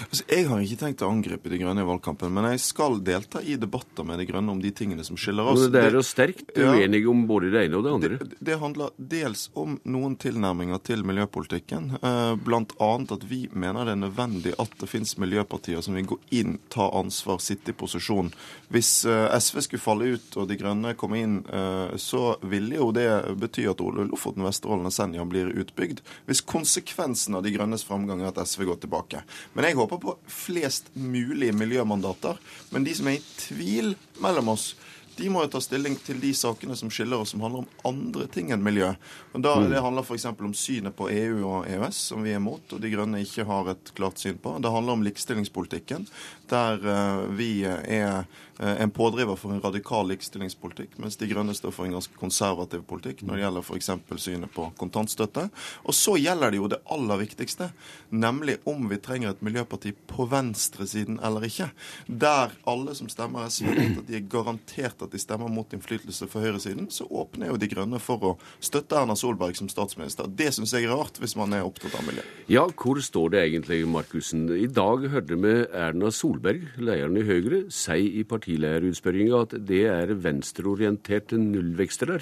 Altså, 0.09 0.25
jeg 0.29 0.47
har 0.49 0.63
ikke 0.65 0.81
tenkt 0.83 1.05
å 1.05 1.11
angripe 1.13 1.53
De 1.53 1.61
Grønne 1.61 1.85
i 1.85 1.89
valgkampen, 1.89 2.33
men 2.35 2.51
jeg 2.53 2.63
skal 2.65 2.99
delta 3.05 3.43
i 3.43 3.57
debatter 3.61 4.07
med 4.07 4.21
De 4.21 4.27
Grønne 4.29 4.55
om 4.55 4.63
de 4.63 4.73
tingene 4.75 5.05
som 5.07 5.19
skiller 5.21 5.49
oss. 5.49 5.65
Men 5.67 5.75
det 5.75 5.85
er 5.89 5.99
jo 5.99 6.05
sterkt 6.07 6.53
uenige 6.57 7.05
ja, 7.05 7.11
om 7.13 7.25
både 7.29 7.53
det 7.55 7.65
ene 7.67 7.81
og 7.81 7.87
det 7.87 7.95
andre. 7.97 8.21
Det, 8.23 8.41
det, 8.51 8.59
handler 8.63 8.95
dels 8.97 9.47
om 9.59 9.79
noen 9.89 10.17
tilnærminger 10.21 10.83
til 10.85 11.05
miljøpolitikken. 11.07 11.93
bl.a. 11.99 12.37
blant 12.45 12.75
annet 12.83 13.15
at 13.19 13.27
vi 13.29 13.41
mener 13.53 13.87
det 13.87 13.95
er 13.97 14.03
nødvendig 14.03 14.55
at 14.59 14.75
det 14.81 14.91
finnes 14.91 15.17
miljøpartier 15.21 15.83
som 15.85 15.97
vil 15.99 16.09
gå 16.15 16.19
inn, 16.35 16.59
ta 16.73 16.89
ansvar, 16.99 17.41
sitte 17.43 17.73
i 17.73 17.79
posisjon. 17.79 18.33
Hvis 18.73 18.93
eh, 19.09 19.39
SV 19.39 19.63
skulle 19.65 19.83
falle 19.83 20.13
ut 20.17 20.39
og 20.41 20.49
De 20.51 20.59
Grønne 20.61 20.95
komme 20.99 21.23
inn, 21.23 21.39
eh, 21.47 21.97
så 22.01 22.37
ville 22.43 22.81
jo 22.81 22.91
det 22.95 23.09
bety 23.41 23.67
at 23.71 23.81
Lofoten, 23.81 24.45
Vesterålen 24.47 24.89
og 24.89 24.95
Senja 24.95 25.25
blir 25.29 25.53
utbygd. 25.63 26.03
Hvis 26.29 26.45
konsekvensen 26.45 27.39
av 27.39 27.47
De 27.47 27.55
Grønnes 27.55 27.87
framgang 27.87 28.23
er 28.23 28.33
at 28.33 28.43
SV 28.45 28.67
går 28.69 28.83
tilbake. 28.85 29.23
Men 29.55 29.69
jeg 29.69 29.78
håper 29.79 30.03
på 30.03 30.17
flest 30.33 30.93
mulig 30.95 31.53
miljømandater. 31.57 32.39
Men 32.75 32.87
de 32.87 32.95
som 32.99 33.11
er 33.11 33.19
i 33.19 33.27
tvil 33.39 33.95
mellom 34.23 34.55
oss, 34.55 34.73
de 35.19 35.27
må 35.35 35.43
jo 35.43 35.51
ta 35.51 35.61
stilling 35.63 35.97
til 36.07 36.21
de 36.23 36.31
sakene 36.37 36.77
som 36.79 36.91
skiller 36.95 37.19
oss, 37.19 37.33
som 37.35 37.43
handler 37.43 37.65
om 37.65 37.89
andre 37.91 38.29
ting 38.31 38.53
enn 38.55 38.63
miljø. 38.63 38.93
Og 39.33 39.43
da, 39.43 39.57
mm. 39.59 39.71
Det 39.73 39.83
handler 39.83 40.07
f.eks. 40.07 40.29
om 40.31 40.55
synet 40.55 40.95
på 40.95 41.09
EU 41.11 41.41
og 41.43 41.67
EØS, 41.67 42.03
som 42.13 42.23
vi 42.23 42.37
er 42.37 42.43
mot, 42.43 42.63
og 42.71 42.83
De 42.83 42.93
Grønne 42.93 43.25
ikke 43.25 43.47
har 43.49 43.73
et 43.73 43.91
klart 43.99 44.23
syn 44.23 44.39
på. 44.39 44.55
Det 44.63 44.71
handler 44.71 44.95
om 44.95 45.03
likestillingspolitikken, 45.07 46.07
der 46.53 46.79
uh, 46.87 47.27
vi 47.35 47.51
er 47.67 47.99
Eh, 47.99 48.25
en 48.59 48.91
pådriver 48.91 49.37
for 49.39 49.55
en 49.55 49.61
radikal 49.63 50.09
likestillingspolitikk, 50.11 50.97
mens 50.99 51.17
De 51.17 51.29
Grønne 51.31 51.55
står 51.55 51.71
for 51.75 51.87
en 51.87 51.95
ganske 51.95 52.17
konservativ 52.19 52.83
politikk 52.91 53.23
når 53.23 53.37
det 53.37 53.43
gjelder 53.45 53.67
f.eks. 53.67 53.91
synet 54.19 54.53
på 54.55 54.65
kontantstøtte. 54.81 55.45
Og 55.87 55.95
så 55.95 56.17
gjelder 56.19 56.51
det 56.51 56.59
jo 56.59 56.71
det 56.73 56.81
aller 56.91 57.21
viktigste, 57.23 57.71
nemlig 58.11 58.57
om 58.69 58.89
vi 58.91 58.99
trenger 59.03 59.31
et 59.31 59.45
miljøparti 59.47 59.93
på 60.11 60.27
venstresiden 60.33 61.21
eller 61.23 61.47
ikke. 61.47 61.69
Der 62.09 62.57
alle 62.69 62.97
som 62.99 63.11
stemmer 63.13 63.47
SV 63.47 63.71
vet 63.77 64.01
at 64.03 64.11
de 64.11 64.19
er 64.19 64.27
garantert 64.27 65.07
at 65.07 65.15
de 65.15 65.23
stemmer 65.23 65.53
mot 65.53 65.71
innflytelse 65.75 66.27
for 66.27 66.43
høyresiden, 66.43 66.91
så 66.91 67.07
åpner 67.07 67.53
jo 67.53 67.61
De 67.63 67.71
Grønne 67.71 68.03
for 68.03 68.27
å 68.27 68.35
støtte 68.59 68.99
Erna 68.99 69.15
Solberg 69.19 69.55
som 69.61 69.71
statsminister. 69.71 70.27
Det 70.27 70.51
syns 70.57 70.75
jeg 70.75 70.89
er 70.89 70.97
rart, 70.99 71.23
hvis 71.23 71.37
man 71.39 71.55
er 71.55 71.67
opptatt 71.69 71.95
av 71.95 72.07
miljø. 72.09 72.27
Ja, 72.51 72.67
hvor 72.75 72.99
står 73.05 73.37
det 73.37 73.45
egentlig, 73.47 73.85
Markussen? 73.87 74.49
I 74.51 74.67
dag 74.67 75.07
hørte 75.13 75.39
vi 75.39 75.55
Erna 75.69 76.11
Solberg, 76.11 76.67
lederen 76.83 77.21
i 77.21 77.27
Høyre, 77.29 77.63
si 77.71 78.01
i 78.19 78.27
partiet 78.27 78.48
partilederutspørringa 78.49 79.43
at 79.45 79.57
det 79.67 79.87
er 79.89 80.15
venstreorienterte 80.17 81.39
nullvekstere. 81.39 82.21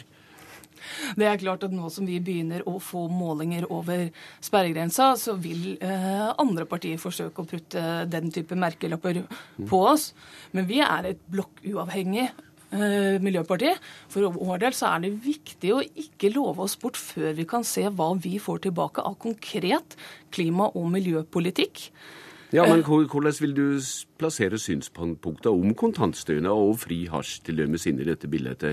Det 1.17 1.27
er 1.27 1.39
klart 1.41 1.65
at 1.65 1.73
nå 1.73 1.89
som 1.91 2.07
vi 2.07 2.21
begynner 2.21 2.63
å 2.69 2.79
få 2.79 3.09
målinger 3.11 3.67
over 3.73 4.11
sperregrensa, 4.45 5.17
så 5.19 5.35
vil 5.35 5.79
eh, 5.81 6.27
andre 6.39 6.67
partier 6.67 6.99
forsøke 6.99 7.43
å 7.43 7.49
putte 7.49 8.05
den 8.07 8.31
type 8.31 8.55
merkelapper 8.55 9.25
på 9.67 9.81
oss. 9.89 10.13
Men 10.53 10.69
vi 10.69 10.83
er 10.85 11.11
et 11.11 11.25
blokkuavhengig 11.33 12.29
eh, 12.29 13.17
miljøparti. 13.25 13.73
For 14.13 14.31
vår 14.37 14.63
del 14.63 14.77
så 14.77 14.93
er 14.93 15.07
det 15.07 15.17
viktig 15.25 15.73
å 15.75 15.83
ikke 15.83 16.31
love 16.37 16.69
oss 16.69 16.77
bort 16.79 17.01
før 17.01 17.35
vi 17.35 17.49
kan 17.49 17.67
se 17.67 17.89
hva 17.89 18.13
vi 18.21 18.37
får 18.39 18.69
tilbake 18.69 19.03
av 19.03 19.19
konkret 19.25 19.99
klima- 20.31 20.71
og 20.75 20.93
miljøpolitikk. 20.95 21.89
Ja, 22.57 22.65
men 22.65 22.81
Hvordan 22.87 23.35
vil 23.43 23.53
du 23.53 23.65
plassere 24.17 24.57
synspunkter 24.61 25.53
om 25.53 25.75
kontantstønad 25.77 26.57
og 26.57 26.79
fri 26.81 27.03
hasj 27.13 27.43
til 27.45 27.59
dømes 27.61 27.85
inn 27.91 27.99
i 28.01 28.07
dette 28.09 28.31
bildet? 28.33 28.65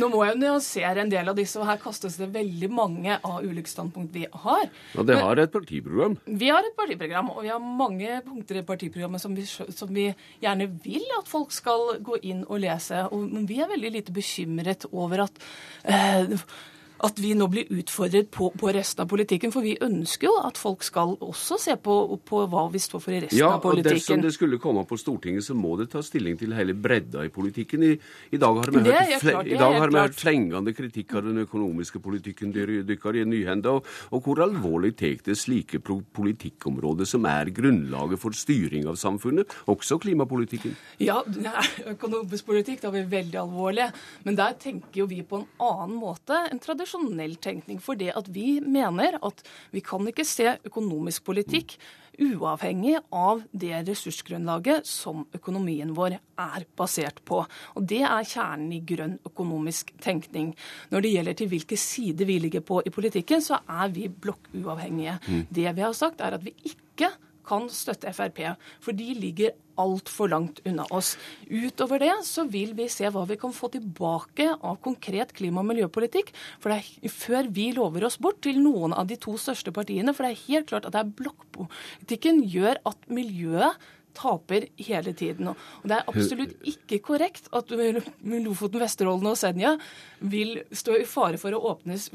Nå 0.00 0.08
må 0.12 0.22
jeg 0.24 0.38
nyansere 0.40 1.02
en 1.02 1.12
del 1.12 1.28
av 1.28 1.36
disse, 1.36 1.58
og 1.60 1.68
her 1.68 1.80
kastes 1.82 2.16
det 2.20 2.30
veldig 2.32 2.70
mange 2.72 3.18
av 3.18 3.44
ulike 3.44 3.68
standpunkt 3.68 4.14
vi 4.16 4.24
har. 4.30 4.70
Ja, 4.94 5.04
Det 5.10 5.18
har 5.20 5.42
et 5.42 5.52
partiprogram? 5.52 6.16
Vi 6.24 6.48
har 6.48 6.64
et 6.64 6.76
partiprogram, 6.78 7.28
og 7.34 7.42
vi 7.44 7.52
har 7.52 7.60
mange 7.60 8.22
punkter 8.24 8.62
i 8.62 8.64
partiprogrammet 8.70 9.20
som 9.20 9.36
vi, 9.36 9.44
som 9.44 9.92
vi 9.92 10.06
gjerne 10.40 10.70
vil 10.84 11.04
at 11.18 11.28
folk 11.28 11.52
skal 11.52 11.98
gå 12.00 12.16
inn 12.22 12.46
og 12.46 12.62
lese. 12.64 13.04
Og, 13.10 13.28
men 13.28 13.44
vi 13.50 13.60
er 13.60 13.68
veldig 13.68 13.92
lite 13.98 14.16
bekymret 14.16 14.88
over 14.92 15.26
at 15.26 15.44
eh, 15.84 16.32
at 17.04 17.18
vi 17.20 17.34
nå 17.36 17.48
blir 17.52 17.68
utfordret 17.76 18.30
på, 18.32 18.48
på, 18.56 18.70
resten 18.72 19.04
av 19.04 19.10
politikken. 19.10 19.52
For 19.52 19.64
vi 19.64 19.76
ønsker 19.84 20.28
jo 20.30 20.34
at 20.46 20.58
folk 20.60 20.84
skal 20.86 21.16
også 21.24 21.58
se 21.60 21.76
på, 21.80 21.96
på 22.24 22.42
hva 22.50 22.66
vi 22.72 22.80
står 22.80 23.02
for 23.02 23.16
i 23.16 23.20
resten 23.26 23.40
ja, 23.40 23.52
av 23.56 23.62
politikken. 23.64 23.92
Ja, 23.92 23.96
og 23.96 24.00
Dersom 24.00 24.24
det 24.24 24.32
skulle 24.36 24.60
komme 24.62 24.86
på 24.88 24.98
Stortinget, 25.00 25.44
så 25.46 25.56
må 25.58 25.74
det 25.80 25.90
ta 25.92 26.02
stilling 26.04 26.38
til 26.40 26.54
hele 26.56 26.76
bredda 26.76 27.26
i 27.26 27.32
politikken. 27.32 27.84
I, 27.84 27.92
i 28.32 28.40
dag 28.40 28.60
har 28.62 28.72
vi 28.72 28.84
hørt, 28.86 29.16
klart, 29.20 29.50
i 29.50 29.60
dag 29.60 29.76
har 29.76 29.92
vi 29.92 30.00
hørt 30.00 30.20
flengende 30.20 30.74
kritikk 30.76 31.16
av 31.18 31.26
den 31.28 31.44
økonomiske 31.44 32.00
politikken 32.04 32.54
dykker 32.56 33.20
i 33.20 33.26
nyhende. 33.28 33.76
Og, 33.76 33.92
og, 34.10 34.22
hvor 34.24 34.40
alvorlig 34.46 34.94
tar 34.96 35.20
det 35.26 35.36
slike 35.38 35.78
politikkområder 35.84 37.08
som 37.08 37.28
er 37.28 37.52
grunnlaget 37.54 38.20
for 38.20 38.36
styring 38.36 38.88
av 38.88 38.96
samfunnet, 39.00 39.52
også 39.70 40.00
klimapolitikken? 40.02 40.74
Ja, 41.02 41.20
økonomisk 41.92 42.48
politikk 42.48 42.82
da 42.82 42.90
er 42.90 42.98
vi 43.02 43.04
veldig 43.18 43.40
alvorlige. 43.44 43.92
Men 44.24 44.40
der 44.40 44.56
tenker 44.60 45.02
jo 45.02 45.08
vi 45.10 45.20
på 45.26 45.42
en 45.42 45.46
annen 45.62 45.96
måte 46.00 46.40
enn 46.48 46.60
tradisjonelt 46.62 46.85
tradisjonell 46.86 47.36
tenkning. 47.36 47.80
For 47.80 47.96
det 47.98 48.14
at 48.16 48.28
vi 48.32 48.60
mener 48.60 49.18
at 49.22 49.42
vi 49.72 49.80
kan 49.80 50.06
ikke 50.06 50.24
se 50.24 50.56
økonomisk 50.64 51.24
politikk 51.24 51.76
uavhengig 52.18 52.96
av 53.12 53.42
det 53.52 53.82
ressursgrunnlaget 53.84 54.86
som 54.88 55.26
økonomien 55.36 55.92
vår 55.94 56.16
er 56.16 56.64
basert 56.76 57.20
på. 57.24 57.42
Og 57.76 57.82
Det 57.82 58.02
er 58.02 58.24
kjernen 58.24 58.72
i 58.72 58.80
grønn 58.80 59.18
økonomisk 59.26 59.92
tenkning. 60.00 60.54
Når 60.90 61.00
det 61.00 61.12
gjelder 61.12 61.34
til 61.34 61.48
hvilke 61.48 61.76
sider 61.76 62.24
vi 62.24 62.38
ligger 62.38 62.60
på 62.60 62.80
i 62.86 62.90
politikken, 62.90 63.42
så 63.42 63.60
er 63.68 63.88
vi 63.88 64.08
blokkuavhengige. 64.08 65.18
Mm. 65.28 65.46
Det 65.50 65.76
vi 65.76 65.80
har 65.80 65.92
sagt, 65.92 66.20
er 66.20 66.38
at 66.38 66.44
vi 66.44 66.54
ikke 66.64 67.12
kan 67.46 67.68
støtte 67.70 68.12
Frp, 68.12 68.56
for 68.80 68.92
de 68.92 69.12
ligger 69.14 69.50
altfor 69.80 70.30
langt 70.32 70.60
unna 70.66 70.86
oss. 70.94 71.14
Utover 71.48 72.02
det 72.02 72.12
så 72.26 72.46
vil 72.50 72.74
vi 72.78 72.88
se 72.92 73.08
hva 73.12 73.24
vi 73.28 73.38
kan 73.40 73.54
få 73.54 73.70
tilbake 73.74 74.48
av 74.56 74.78
konkret 74.84 75.34
klima- 75.36 75.62
og 75.62 75.70
miljøpolitikk. 75.70 76.32
For 76.62 76.72
det 76.72 76.80
er 76.80 77.12
før 77.12 77.50
vi 77.52 77.70
lover 77.76 78.06
oss 78.08 78.18
bort 78.20 78.40
til 78.46 78.60
noen 78.62 78.96
av 78.96 79.08
de 79.10 79.18
to 79.20 79.36
største 79.40 79.74
partiene. 79.74 80.14
For 80.16 80.26
det 80.26 80.34
er 80.34 80.46
helt 80.46 80.70
klart 80.72 80.88
at 80.88 80.96
det 80.96 81.04
er 81.04 81.14
blokkpolitikken 81.20 82.42
gjør 82.50 82.82
at 82.88 83.06
miljøet 83.12 83.86
taper 84.16 84.68
hele 84.80 85.12
tiden. 85.12 85.52
Og 85.52 85.84
det 85.84 85.98
er 85.98 86.08
absolutt 86.08 86.56
ikke 86.66 87.02
korrekt 87.04 87.50
at 87.52 87.72
Lofoten, 87.72 88.80
Vesterålen 88.80 89.28
og 89.28 89.38
Senja 89.38 89.76
vil 90.20 90.62
stå 90.72 90.96
i 91.02 91.08
fare 91.08 91.40
for 91.40 91.52
å 91.52 91.62
åpnes 91.74 92.08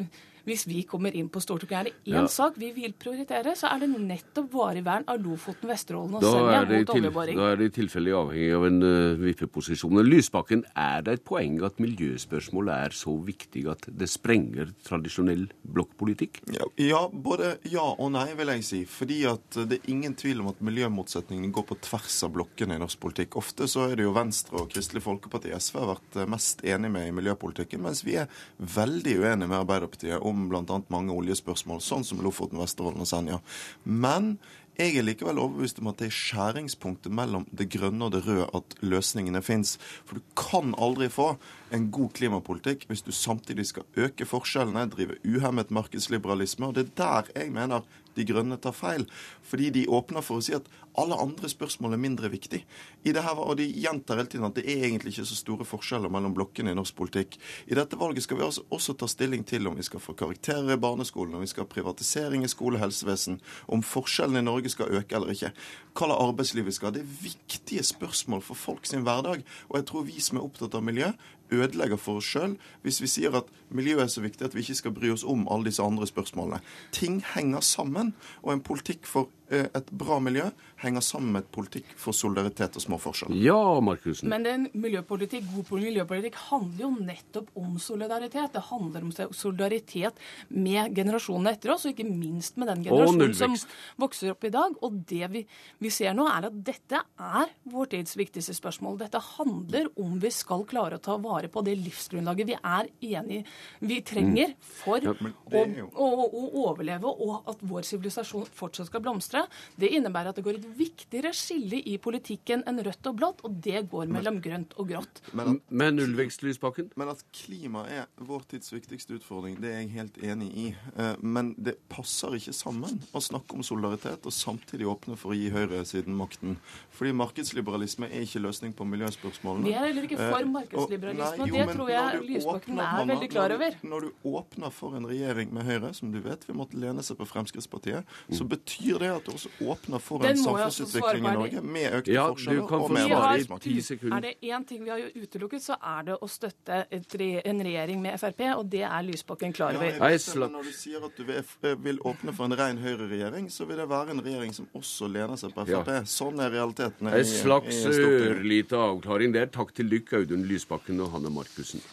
hvis 0.47 0.65
vi 0.69 0.83
kommer 0.87 1.15
inn 1.17 1.29
på 1.31 1.41
Stortinget. 1.43 1.71
Er 1.71 1.89
det 1.89 2.11
én 2.11 2.23
ja. 2.23 2.27
sak 2.31 2.57
vi 2.59 2.71
vil 2.75 2.93
prioritere, 2.97 3.53
så 3.57 3.69
er 3.71 3.83
det 3.83 3.89
nettopp 3.91 4.49
varig 4.53 4.83
vern 4.85 5.05
av 5.09 5.21
Lofoten, 5.21 5.69
Vesterålen 5.69 6.17
og 6.17 6.25
Senja 6.25 6.61
mot 6.69 6.93
oljeboring. 6.95 7.39
Da 7.39 7.49
er 7.51 7.59
det 7.61 7.69
i 7.69 7.73
tilfelle 7.81 8.15
avhengig 8.17 8.49
av 8.57 8.67
en 8.67 8.79
uh, 8.85 9.21
vippeposisjon. 9.21 10.01
Lysbakken, 10.07 10.65
er 10.77 11.05
det 11.05 11.17
et 11.17 11.25
poeng 11.27 11.59
at 11.65 11.81
miljøspørsmål 11.83 12.71
er 12.73 12.95
så 12.97 13.15
viktig 13.25 13.65
at 13.71 13.87
det 13.87 14.09
sprenger 14.11 14.73
tradisjonell 14.87 15.47
blokkpolitikk? 15.61 16.41
Ja, 16.55 16.67
ja, 16.81 17.01
både 17.11 17.55
ja 17.71 17.85
og 17.91 18.13
nei, 18.15 18.27
vil 18.37 18.53
jeg 18.55 18.67
si. 18.67 18.81
Fordi 18.89 19.21
at 19.29 19.59
det 19.69 19.81
er 19.81 19.91
ingen 19.93 20.15
tvil 20.17 20.43
om 20.43 20.51
at 20.51 20.61
miljømotsetningene 20.65 21.53
går 21.55 21.67
på 21.71 21.79
tvers 21.85 22.21
av 22.25 22.33
blokkene 22.35 22.77
i 22.77 22.81
norsk 22.81 23.01
politikk. 23.03 23.37
Ofte 23.41 23.69
så 23.71 23.87
er 23.89 23.97
det 23.99 24.07
jo 24.07 24.15
Venstre 24.15 24.61
og 24.61 24.71
Kristelig 24.73 25.03
Folkeparti 25.05 25.53
SV 25.55 25.81
har 25.81 25.91
vært 25.93 26.19
mest 26.31 26.63
enige 26.65 26.93
med 26.93 27.09
i 27.09 27.15
miljøpolitikken, 27.15 27.83
mens 27.83 28.03
vi 28.07 28.17
er 28.21 28.31
veldig 28.61 29.17
uenige 29.21 29.49
med 29.49 29.59
Arbeiderpartiet 29.61 30.21
om 30.21 30.30
om 30.31 30.47
bl.a. 30.51 30.81
mange 30.93 31.13
oljespørsmål, 31.13 31.83
sånn 31.83 32.07
som 32.07 32.23
Lofoten, 32.23 32.61
Vesterålen 32.61 33.03
og 33.03 33.09
Senja. 33.09 33.39
Men 33.83 34.35
jeg 34.79 34.95
er 34.97 35.03
likevel 35.03 35.37
overbevist 35.37 35.81
om 35.81 35.89
at 35.91 35.99
det 35.99 36.07
er 36.07 36.15
skjæringspunktet 36.15 37.11
mellom 37.13 37.43
det 37.53 37.67
grønne 37.73 38.07
og 38.07 38.13
det 38.15 38.21
røde 38.25 38.47
at 38.55 38.75
løsningene 38.79 39.41
fins. 39.43 39.75
For 40.07 40.17
du 40.17 40.29
kan 40.39 40.71
aldri 40.79 41.09
få 41.11 41.33
en 41.75 41.89
god 41.93 42.13
klimapolitikk 42.17 42.87
hvis 42.89 43.03
du 43.05 43.11
samtidig 43.13 43.67
skal 43.69 43.85
øke 43.99 44.25
forskjellene, 44.25 44.87
drive 44.93 45.19
uhemmet 45.27 45.73
markedsliberalisme. 45.75 46.71
Og 46.71 46.77
det 46.77 46.87
er 46.87 46.95
der 47.03 47.33
jeg 47.35 47.51
mener 47.53 47.83
De 48.15 48.25
Grønne 48.27 48.57
tar 48.59 48.73
feil. 48.75 49.05
Fordi 49.43 49.69
de 49.75 49.85
åpner 49.91 50.23
for 50.25 50.39
å 50.39 50.45
si 50.45 50.55
at 50.55 50.65
alle 50.99 51.17
andre 51.19 51.49
spørsmål 51.49 51.95
er 51.95 52.01
mindre 52.01 52.29
viktig. 52.31 52.61
I 53.03 53.13
det 53.15 53.23
her, 53.23 53.39
og 53.39 53.57
de 53.59 53.67
gjentar 53.69 54.19
hele 54.19 54.31
tiden 54.31 54.47
at 54.47 54.57
det 54.57 54.65
er 54.65 54.85
egentlig 54.87 55.13
ikke 55.13 55.27
så 55.29 55.37
store 55.39 55.67
forskjeller 55.67 56.11
mellom 56.11 56.35
blokkene 56.35 56.73
i 56.73 56.77
norsk 56.77 56.95
politikk. 56.97 57.37
I 57.71 57.77
dette 57.77 57.99
valget 57.99 58.25
skal 58.25 58.39
vi 58.39 58.45
altså 58.47 58.65
også 58.69 58.97
ta 58.99 59.09
stilling 59.11 59.45
til 59.47 59.67
om 59.69 59.77
vi 59.77 59.87
skal 59.87 60.03
få 60.03 60.15
karakterer 60.19 60.73
i 60.75 60.79
barneskolen, 60.81 61.35
om 61.35 61.45
vi 61.45 61.51
skal 61.51 61.65
ha 61.65 61.73
privatisering 61.73 62.45
i 62.45 62.51
skole 62.51 62.79
og 62.79 62.85
helsevesen, 62.85 63.39
om 63.71 63.83
forskjellene 63.85 64.43
i 64.43 64.49
Norge 64.49 64.73
skal 64.73 64.91
øke 64.91 65.15
eller 65.15 65.35
ikke, 65.35 65.53
hva 65.95 66.07
slags 66.07 66.23
arbeidsliv 66.27 66.67
vi 66.67 66.75
skal 66.75 66.91
ha. 66.91 66.95
Det 66.97 67.05
er 67.05 67.19
viktige 67.23 67.83
spørsmål 67.87 68.43
for 68.45 68.59
folk 68.59 68.87
sin 68.89 69.05
hverdag. 69.07 69.45
Og 69.69 69.77
jeg 69.79 69.87
tror 69.89 70.07
vi 70.07 70.19
som 70.23 70.39
er 70.39 70.47
opptatt 70.47 70.75
av 70.75 70.83
miljø, 70.85 71.11
ødelegger 71.51 71.99
for 71.99 72.21
oss 72.21 72.29
sjøl 72.31 72.55
hvis 72.85 73.01
vi 73.03 73.09
sier 73.11 73.35
at 73.35 73.49
miljøet 73.75 74.05
er 74.05 74.11
så 74.13 74.23
viktig 74.23 74.45
at 74.47 74.55
vi 74.55 74.63
ikke 74.63 74.77
skal 74.79 74.95
bry 74.95 75.11
oss 75.13 75.25
om 75.27 75.43
alle 75.51 75.67
disse 75.67 75.83
andre 75.83 76.07
spørsmålene. 76.07 76.61
Ting 76.95 77.19
henger 77.33 77.63
sammen, 77.65 78.13
og 78.41 78.53
en 78.55 78.63
politikk 78.63 79.07
for 79.09 79.31
et 79.51 79.91
bra 79.91 80.19
miljø 80.23 80.47
henger 80.81 81.03
sammen 81.05 81.35
med 81.35 81.45
et 81.45 81.51
politikk 81.53 81.91
for 81.99 82.15
solidaritet 82.15 82.77
og 82.77 82.83
små 82.83 82.97
forskjeller. 83.01 83.37
Ja, 83.43 83.59
Markusen. 83.83 84.29
Men 84.31 84.47
en 84.49 84.67
miljøpolitikk, 84.73 85.45
god 85.53 85.83
miljøpolitikk 85.83 86.37
handler 86.47 86.85
jo 86.85 86.91
nettopp 86.95 87.51
om 87.59 87.75
solidaritet. 87.81 88.55
Det 88.55 88.63
handler 88.69 89.05
om 89.05 89.11
solidaritet 89.35 90.21
med 90.49 90.95
generasjonene 90.97 91.53
etter 91.55 91.75
oss, 91.75 91.85
og 91.85 91.93
ikke 91.93 92.07
minst 92.07 92.57
med 92.61 92.71
den 92.71 92.85
generasjonen 92.87 93.35
som 93.37 93.57
vokser 94.01 94.33
opp 94.33 94.47
i 94.47 94.53
dag. 94.53 94.77
Og 94.81 95.01
det 95.11 95.29
vi, 95.33 95.43
vi, 95.83 95.93
ser 95.93 96.15
nå, 96.17 96.25
er 96.31 96.49
at 96.49 96.57
dette 96.71 97.01
er 97.01 97.53
vår 97.71 97.91
tids 97.93 98.17
viktigste 98.19 98.55
spørsmål. 98.57 98.99
Dette 99.03 99.21
handler 99.35 99.91
om 100.01 100.17
vi 100.21 100.33
skal 100.33 100.65
klare 100.69 100.97
å 100.97 101.03
ta 101.03 101.17
vare 101.21 101.51
på 101.51 101.63
det 101.65 101.77
livsgrunnlaget 101.81 102.49
vi 102.51 102.57
er 102.57 102.89
enige 103.19 103.45
vi 103.79 103.99
trenger 104.05 104.53
mm. 104.53 104.57
for 104.81 105.03
ja, 105.03 105.13
å, 105.13 105.61
å, 105.91 106.09
å 106.25 106.43
overleve, 106.65 107.11
og 107.11 107.49
at 107.49 107.61
vår 107.65 107.85
sivilisasjon 107.87 108.49
fortsatt 108.55 108.89
skal 108.89 109.03
blomstre. 109.03 109.40
Det 109.79 109.91
innebærer 109.95 110.31
at 110.31 110.39
det 110.39 110.45
går 110.45 110.59
et 110.59 110.67
viktigere 110.77 111.33
skille 111.35 111.81
i 111.87 111.97
politikken 112.01 112.65
enn 112.69 112.81
rødt 112.85 113.09
og 113.11 113.17
blått, 113.19 113.43
og 113.47 113.57
det 113.63 113.85
går 113.91 114.11
mellom 114.11 114.39
grønt 114.43 114.75
og 114.81 114.91
grått. 114.91 115.21
Men, 115.37 115.59
men 115.69 115.97
nullvekst, 115.99 116.43
Lysbakken? 116.45 116.91
Men 116.99 117.13
at 117.13 117.23
klima 117.35 117.85
er 117.91 118.07
vår 118.21 118.45
tids 118.51 118.73
viktigste 118.73 119.17
utfordring, 119.19 119.57
det 119.61 119.71
er 119.71 119.81
jeg 119.83 119.93
helt 119.95 120.19
enig 120.25 120.49
i. 120.51 120.67
Eh, 120.95 121.13
men 121.21 121.53
det 121.61 121.77
passer 121.91 122.37
ikke 122.37 122.55
sammen 122.55 123.01
å 123.15 123.23
snakke 123.23 123.57
om 123.57 123.65
solidaritet 123.65 124.27
og 124.27 124.35
samtidig 124.35 124.89
åpne 124.89 125.17
for 125.19 125.33
å 125.33 125.37
gi 125.37 125.51
høyresiden 125.53 126.17
makten. 126.17 126.57
Fordi 126.95 127.13
markedsliberalisme 127.21 128.09
er 128.11 128.25
ikke 128.25 128.43
løsning 128.43 128.75
på 128.77 128.87
miljøspørsmålene. 128.89 129.67
Vi 129.69 129.75
er 129.75 129.87
heller 129.89 130.07
ikke 130.09 130.19
for 130.19 130.39
eh, 130.39 130.51
markedsliberalisme, 130.57 131.31
og, 131.31 131.41
nei, 131.41 131.49
jo, 131.51 131.57
det 131.57 131.77
tror 131.77 131.93
jeg 131.93 132.23
Lysbakken 132.27 132.83
er 132.85 133.11
veldig 133.13 133.31
klar 133.31 133.55
over. 133.57 133.79
Når 133.81 133.89
du, 133.89 133.91
når 133.91 134.07
du 134.07 134.29
åpner 134.31 134.73
for 134.75 134.97
en 134.97 135.07
regjering 135.09 135.53
med 135.55 135.67
Høyre, 135.67 135.93
som 135.97 136.11
du 136.13 136.19
vet 136.23 136.45
vil 136.47 136.57
måtte 136.59 136.79
lene 136.81 137.03
seg 137.05 137.19
på 137.19 137.27
Fremskrittspartiet, 137.29 138.15
så 138.31 138.47
betyr 138.47 139.01
det 139.01 139.11
at 139.13 139.30
også 139.33 139.51
åpner 139.73 140.01
for 140.03 140.25
en 140.27 140.37
samfunnsutvikling 140.37 141.25
i 141.25 141.33
Norge 141.37 141.61
med 141.63 141.97
økte 141.99 142.13
ja, 142.15 142.25
forskjeller 142.31 142.73
og 142.77 142.93
mer 142.95 143.15
arbeidsmarked. 143.17 144.05
Er 144.11 144.25
det 144.25 144.33
én 144.41 144.65
ting 144.67 144.83
vi 144.85 144.91
har 144.93 145.03
utelukket, 145.15 145.63
så 145.63 145.77
er 145.79 146.07
det 146.09 146.17
å 146.17 146.29
støtte 146.31 146.81
en 146.91 147.63
regjering 147.65 148.01
med 148.03 148.19
Frp, 148.21 148.43
og 148.57 148.65
det 148.71 148.83
er 148.87 149.07
Lysbakken 149.07 149.55
klar 149.55 149.77
over. 149.79 149.97
Ja, 149.97 150.47
når 150.51 150.69
du 150.69 150.73
sier 150.75 151.07
at 151.07 151.17
du 151.17 151.25
vil, 151.27 151.41
vil 151.85 152.01
åpne 152.07 152.35
for 152.35 152.49
en 152.49 152.57
ren 152.59 152.81
høyreregjering, 152.81 153.49
så 153.53 153.67
vil 153.69 153.81
det 153.81 153.87
være 153.91 154.15
en 154.15 154.23
regjering 154.25 154.55
som 154.55 154.69
også 154.77 155.09
lener 155.11 155.39
seg 155.39 155.55
på 155.55 155.65
Frp. 155.69 155.95
Ja. 155.95 156.03
Sånn 156.09 156.41
er 156.43 156.53
realitetene 156.53 157.15
En 157.17 157.27
slags 157.27 157.83
ørlite 157.87 158.79
avklaring 158.79 159.35
der. 159.35 159.49
Takk 159.51 159.73
til 159.77 159.91
dere, 159.91 160.21
Audun 160.21 160.45
Lysbakken 160.49 161.01
og 161.03 161.13
Hanne 161.15 161.31
Markussen. 161.33 161.83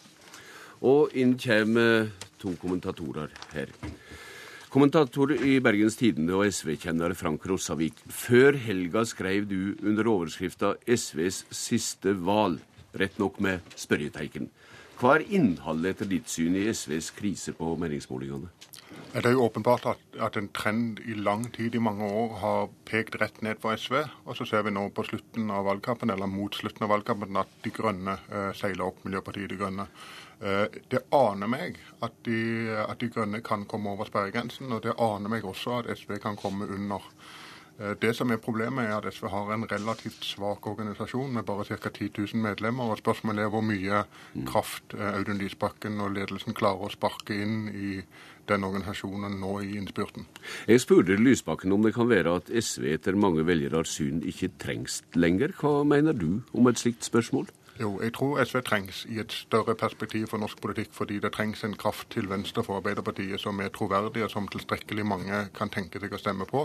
Og 0.87 1.15
inn 1.19 1.35
kommer 1.41 2.11
to 2.39 2.55
kommentatorer 2.63 3.33
her. 3.53 3.73
Kommentator 4.69 5.31
i 5.33 5.55
Bergens 5.65 5.95
Tidende 5.97 6.35
og 6.37 6.51
SV-kjenner 6.53 7.15
Frank 7.17 7.47
Rossavik. 7.49 8.03
Før 8.13 8.53
helga 8.61 9.01
skrev 9.09 9.47
du 9.49 9.73
under 9.81 10.11
overskrifta 10.13 10.75
'SVs 10.85 11.47
siste 11.57 12.13
val', 12.13 12.59
rett 12.93 13.17
nok 13.19 13.41
med 13.41 13.65
spørjeteiken. 13.73 14.51
Hva 15.01 15.15
er 15.15 15.25
innholdet 15.33 15.95
etter 15.95 16.11
ditt 16.11 16.29
syn 16.29 16.57
i 16.59 16.67
SVs 16.69 17.11
krise 17.17 17.57
på 17.57 17.71
meningsmålingene? 17.81 18.51
Det 19.15 19.25
er 19.25 19.39
jo 19.39 19.47
åpenbart 19.47 19.87
at, 19.89 20.05
at, 20.21 20.37
en 20.37 20.51
trend 20.53 21.01
i 21.01 21.17
lang 21.17 21.49
tid, 21.55 21.75
i 21.75 21.81
mange 21.81 22.05
år, 22.05 22.37
har 22.43 22.69
pekt 22.85 23.17
rett 23.23 23.41
ned 23.41 23.57
for 23.63 23.73
SV. 23.73 24.03
Og 24.27 24.37
så 24.37 24.45
ser 24.45 24.67
vi 24.67 24.75
nå 24.75 24.91
på 24.93 25.07
slutten 25.09 25.49
av 25.49 25.65
valgkampen, 25.65 26.11
eller 26.13 26.29
mot 26.29 26.53
slutten 26.55 26.85
av 26.85 26.93
valgkampen 26.93 27.41
at 27.41 27.49
De 27.65 27.73
Grønne 27.73 28.19
eh, 28.29 28.51
seiler 28.53 28.85
opp 28.85 29.01
Miljøpartiet 29.07 29.49
De 29.49 29.57
Grønne. 29.57 29.89
Eh, 30.41 30.65
det 30.89 31.03
aner 31.15 31.51
meg 31.51 31.79
at 32.05 32.15
de, 32.29 32.71
at 32.85 33.01
de, 33.01 33.11
grønne 33.11 33.43
kan 33.43 33.67
komme 33.67 33.91
over 33.91 34.07
sperregrensen, 34.07 34.71
og 34.73 34.85
det 34.87 34.95
aner 34.95 35.33
meg 35.33 35.47
også 35.47 35.81
at 35.81 35.93
SV 35.99 36.21
kan 36.23 36.39
komme 36.39 36.69
under. 36.71 37.03
Eh, 37.79 37.97
det 37.99 38.13
som 38.15 38.31
er 38.31 38.39
Problemet 38.43 38.87
er 38.87 39.01
at 39.01 39.15
SV 39.15 39.27
har 39.33 39.53
en 39.55 39.67
relativt 39.71 40.25
svak 40.25 40.67
organisasjon 40.67 41.35
med 41.35 41.47
bare 41.47 41.67
ca. 41.67 41.91
10 41.91 42.11
000 42.19 42.43
medlemmer. 42.43 42.91
og 42.91 43.03
Spørsmålet 43.03 43.45
er 43.45 43.53
hvor 43.53 43.67
mye 43.67 44.05
kraft 44.47 44.95
eh, 44.95 45.15
Audun 45.19 45.43
Lysbakken 45.43 46.01
og 46.01 46.15
ledelsen 46.15 46.55
klarer 46.55 46.87
å 46.87 46.95
sparke 46.95 47.35
inn 47.35 47.69
i 47.75 48.03
den 48.49 48.65
organisasjonen 48.65 49.41
nå 49.43 49.59
i 49.61 49.75
innspurten. 49.77 50.25
Jeg 50.71 50.81
spurte 50.81 51.19
Lysbakken 51.19 51.75
om 51.75 51.83
det 51.85 51.97
kan 51.99 52.09
være 52.09 52.39
at 52.41 52.49
SV 52.49 52.95
etter 52.95 53.19
mange 53.19 53.45
velgeres 53.47 53.91
syn 53.99 54.23
ikke 54.23 54.55
trengs 54.63 55.03
lenger. 55.19 55.53
Hva 55.59 55.83
mener 55.85 56.17
du 56.17 56.45
om 56.55 56.71
et 56.71 56.81
slikt 56.81 57.05
spørsmål? 57.05 57.51
Jo, 57.81 58.01
jeg 58.03 58.13
tror 58.13 58.41
SV 58.43 58.59
trengs 58.67 59.05
i 59.07 59.21
et 59.23 59.33
større 59.33 59.75
perspektiv 59.79 60.27
for 60.27 60.43
norsk 60.43 60.61
politikk, 60.61 60.89
fordi 60.93 61.21
det 61.23 61.31
trengs 61.33 61.65
en 61.65 61.77
kraft 61.79 62.09
til 62.11 62.27
venstre 62.31 62.65
for 62.67 62.81
Arbeiderpartiet 62.81 63.39
som 63.41 63.61
er 63.61 63.69
troverdig, 63.69 64.25
og 64.25 64.31
som 64.31 64.49
tilstrekkelig 64.51 65.07
mange 65.07 65.45
kan 65.55 65.71
tenke 65.71 66.01
seg 66.03 66.17
å 66.17 66.19
stemme 66.19 66.47
på. 66.51 66.65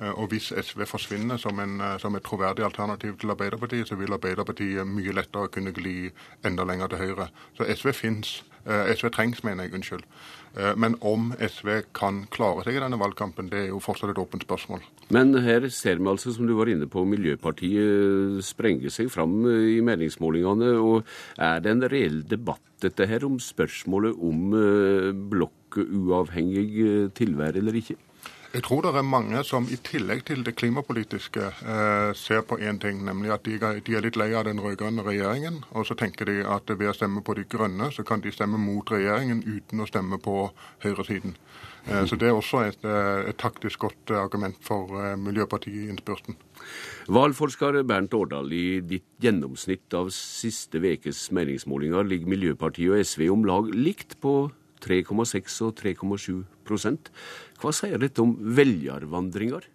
Eh, 0.00 0.10
og 0.10 0.28
hvis 0.28 0.50
SV 0.52 0.84
forsvinner 0.86 1.40
som, 1.40 1.58
en, 1.64 1.80
eh, 1.80 1.96
som 1.98 2.16
et 2.16 2.22
troverdig 2.22 2.64
alternativ 2.64 3.16
til 3.18 3.32
Arbeiderpartiet, 3.32 3.88
så 3.88 3.96
vil 3.96 4.12
Arbeiderpartiet 4.12 4.86
mye 4.86 5.16
lettere 5.16 5.48
kunne 5.48 5.72
gli 5.72 6.10
enda 6.44 6.64
lenger 6.64 6.92
til 6.92 6.98
høyre. 7.06 7.28
Så 7.56 7.64
SV 7.64 7.92
fins. 7.92 8.44
Eh, 8.66 8.92
SV 8.96 9.08
trengs, 9.10 9.44
mener 9.44 9.64
jeg. 9.64 9.74
Unnskyld. 9.74 10.04
Men 10.50 10.96
om 11.06 11.30
SV 11.38 11.68
kan 11.94 12.24
klare 12.34 12.64
seg 12.66 12.74
i 12.74 12.80
denne 12.82 12.98
valgkampen, 12.98 13.50
det 13.52 13.58
er 13.60 13.68
jo 13.70 13.78
fortsatt 13.82 14.10
et 14.10 14.18
åpent 14.18 14.42
spørsmål. 14.42 14.82
Men 15.14 15.30
her 15.44 15.68
ser 15.70 16.00
vi 16.00 16.10
altså, 16.10 16.34
som 16.34 16.48
du 16.48 16.56
var 16.58 16.70
inne 16.72 16.88
på, 16.90 17.04
Miljøpartiet 17.06 18.42
sprenge 18.46 18.90
seg 18.90 19.12
fram 19.14 19.44
i 19.46 19.78
meningsmålingene. 19.86 20.72
Og 20.82 21.06
er 21.38 21.62
det 21.62 21.70
en 21.74 21.86
reell 21.92 22.20
debatt 22.26 22.66
dette 22.82 23.06
her 23.06 23.26
om 23.28 23.38
spørsmålet 23.42 24.18
om 24.18 24.54
blokkuavhengig 25.30 26.68
tilvær 27.18 27.58
eller 27.60 27.82
ikke? 27.82 27.98
Jeg 28.50 28.64
tror 28.66 28.80
det 28.82 28.90
er 28.98 29.06
mange 29.06 29.40
som 29.46 29.68
i 29.70 29.76
tillegg 29.78 30.24
til 30.26 30.40
det 30.42 30.56
klimapolitiske 30.58 31.42
eh, 31.62 32.08
ser 32.18 32.40
på 32.42 32.56
én 32.58 32.80
ting, 32.82 33.04
nemlig 33.06 33.30
at 33.30 33.44
de, 33.46 33.54
de, 33.86 33.94
er 33.94 34.02
litt 34.02 34.18
lei 34.18 34.32
av 34.34 34.48
den 34.48 34.58
rød-grønne 34.58 35.04
regjeringen. 35.06 35.60
Og 35.70 35.86
så 35.86 35.94
tenker 35.94 36.26
de 36.26 36.40
at 36.42 36.72
ved 36.74 36.90
å 36.90 36.96
stemme 36.96 37.22
på 37.22 37.36
de 37.38 37.44
grønne, 37.46 37.92
så 37.94 38.02
kan 38.02 38.24
de 38.24 38.32
stemme 38.34 38.58
mot 38.58 38.90
regjeringen 38.90 39.44
uten 39.46 39.84
å 39.84 39.86
stemme 39.86 40.18
på 40.18 40.34
høyresiden. 40.82 41.36
Eh, 41.86 42.02
så 42.10 42.18
det 42.18 42.26
er 42.26 42.34
også 42.34 42.64
et, 42.66 42.82
eh, 42.82 43.30
et 43.30 43.38
taktisk 43.38 43.86
godt 43.86 44.16
argument 44.18 44.58
for 44.66 44.98
eh, 44.98 45.14
Miljøpartiet 45.14 45.86
i 45.86 45.88
innspurten. 45.94 46.34
Valgforsker 47.06 47.84
Bernt 47.86 48.18
Årdal, 48.18 48.50
i 48.50 48.80
ditt 48.82 49.06
gjennomsnitt 49.22 49.94
av 49.94 50.10
siste 50.10 50.82
vekes 50.82 51.28
meningsmålinger 51.30 52.02
ligger 52.02 52.34
Miljøpartiet 52.34 52.96
og 52.96 53.06
SV 53.06 53.30
om 53.30 53.46
lag 53.46 53.70
likt 53.78 54.18
på 54.20 54.50
3,6 54.82 55.60
og 55.66 55.76
3,7% 55.80 57.12
Hva 57.60 57.72
sier 57.76 58.00
dette 58.00 58.24
om 58.24 58.34
velgervandringer? 58.56 59.68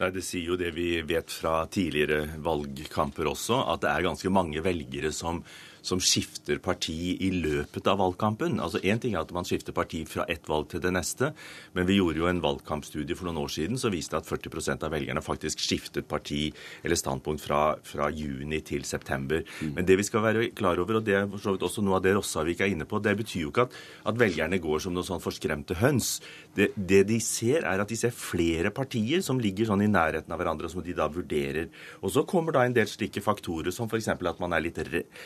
Nei, 0.00 0.10
Det 0.10 0.24
sier 0.26 0.50
jo 0.52 0.58
det 0.58 0.72
vi 0.74 1.02
vet 1.06 1.30
fra 1.30 1.62
tidligere 1.70 2.40
valgkamper 2.42 3.30
også, 3.30 3.60
at 3.72 3.84
det 3.84 3.92
er 3.92 4.08
ganske 4.08 4.32
mange 4.32 4.62
velgere 4.64 5.12
som 5.14 5.42
som 5.84 6.00
skifter 6.00 6.58
parti 6.64 7.14
i 7.20 7.30
løpet 7.34 7.88
av 7.90 8.00
valgkampen. 8.00 8.56
Altså 8.62 8.80
Én 8.80 9.00
ting 9.00 9.14
er 9.14 9.24
at 9.24 9.32
man 9.36 9.46
skifter 9.46 9.76
parti 9.76 10.02
fra 10.08 10.24
ett 10.32 10.48
valg 10.48 10.70
til 10.72 10.82
det 10.84 10.92
neste, 10.94 11.32
men 11.76 11.88
vi 11.88 11.98
gjorde 11.98 12.22
jo 12.22 12.28
en 12.30 12.40
valgkampstudie 12.44 13.16
for 13.18 13.28
noen 13.28 13.42
år 13.44 13.52
siden 13.52 13.80
som 13.80 13.92
viste 13.92 14.16
at 14.16 14.28
40% 14.28 14.86
av 14.86 14.94
velgerne 14.94 15.22
faktisk 15.24 15.60
skiftet 15.60 16.08
parti 16.08 16.46
eller 16.82 16.98
standpunkt 16.98 17.44
fra, 17.44 17.62
fra 17.84 18.08
juni 18.14 18.62
til 18.64 18.86
september. 18.88 19.44
Mm. 19.60 19.74
Men 19.76 19.88
det 19.88 19.98
vi 20.00 20.08
skal 20.08 20.24
være 20.24 20.48
klar 20.56 20.80
over, 20.80 21.00
og 21.00 21.06
det 21.06 21.18
er 21.18 21.28
for 21.28 21.44
så 21.44 21.54
vidt 21.54 21.66
også 21.68 21.84
noe 21.84 21.98
av 22.00 22.06
det 22.06 22.16
Rossavik 22.16 22.64
er 22.64 22.72
inne 22.72 22.88
på, 22.88 23.02
det 23.04 23.16
betyr 23.20 23.44
jo 23.44 23.52
ikke 23.52 23.68
at, 23.68 23.78
at 24.08 24.20
velgerne 24.20 24.60
går 24.62 24.84
som 24.86 24.96
noen 24.96 25.06
sånn 25.06 25.22
forskremte 25.24 25.76
høns. 25.82 26.16
Det, 26.54 26.68
det, 26.76 27.02
de 27.08 27.18
ser, 27.22 27.64
er 27.66 27.82
at 27.82 27.90
de 27.90 27.98
ser 27.98 28.14
flere 28.14 28.70
partier 28.74 29.22
som 29.26 29.40
ligger 29.42 29.66
sånn 29.68 29.82
i 29.82 29.90
nærheten 29.90 30.30
av 30.30 30.38
hverandre, 30.40 30.70
som 30.70 30.84
de 30.84 30.94
da 30.96 31.08
vurderer. 31.10 31.66
Og 32.00 32.12
så 32.14 32.22
kommer 32.28 32.54
da 32.54 32.62
en 32.64 32.76
del 32.76 32.86
slike 32.90 33.22
faktorer 33.24 33.74
som 33.74 33.90
f.eks. 33.90 34.12
at 34.14 34.42
man 34.42 34.54
er 34.54 34.62
litt 34.62 34.78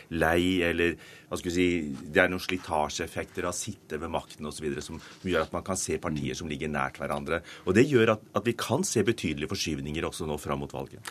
lei 0.09 0.62
eller 0.64 0.96
hva 1.28 1.36
skal 1.36 1.50
vi 1.50 1.55
si, 1.55 1.68
det 2.09 2.22
er 2.22 2.32
noen 2.32 2.42
slitasjeeffekter 2.42 3.44
av 3.44 3.52
å 3.52 3.56
sitte 3.56 4.00
ved 4.00 4.12
makten 4.12 4.48
osv. 4.48 4.70
som 4.84 5.00
gjør 5.22 5.44
at 5.44 5.52
man 5.52 5.66
kan 5.66 5.76
se 5.76 5.98
partier 6.00 6.38
som 6.38 6.48
ligger 6.48 6.72
nært 6.72 7.00
hverandre. 7.02 7.42
Og 7.66 7.76
Det 7.76 7.84
gjør 7.84 8.14
at, 8.16 8.24
at 8.40 8.48
vi 8.48 8.56
kan 8.59 8.84
se 8.86 9.05
betydelige 9.05 9.52
forskyvninger 9.52 10.09
også 10.09 10.26
nå 10.28 10.38
fram 10.40 10.64
mot 10.64 10.72
valget. 10.72 11.05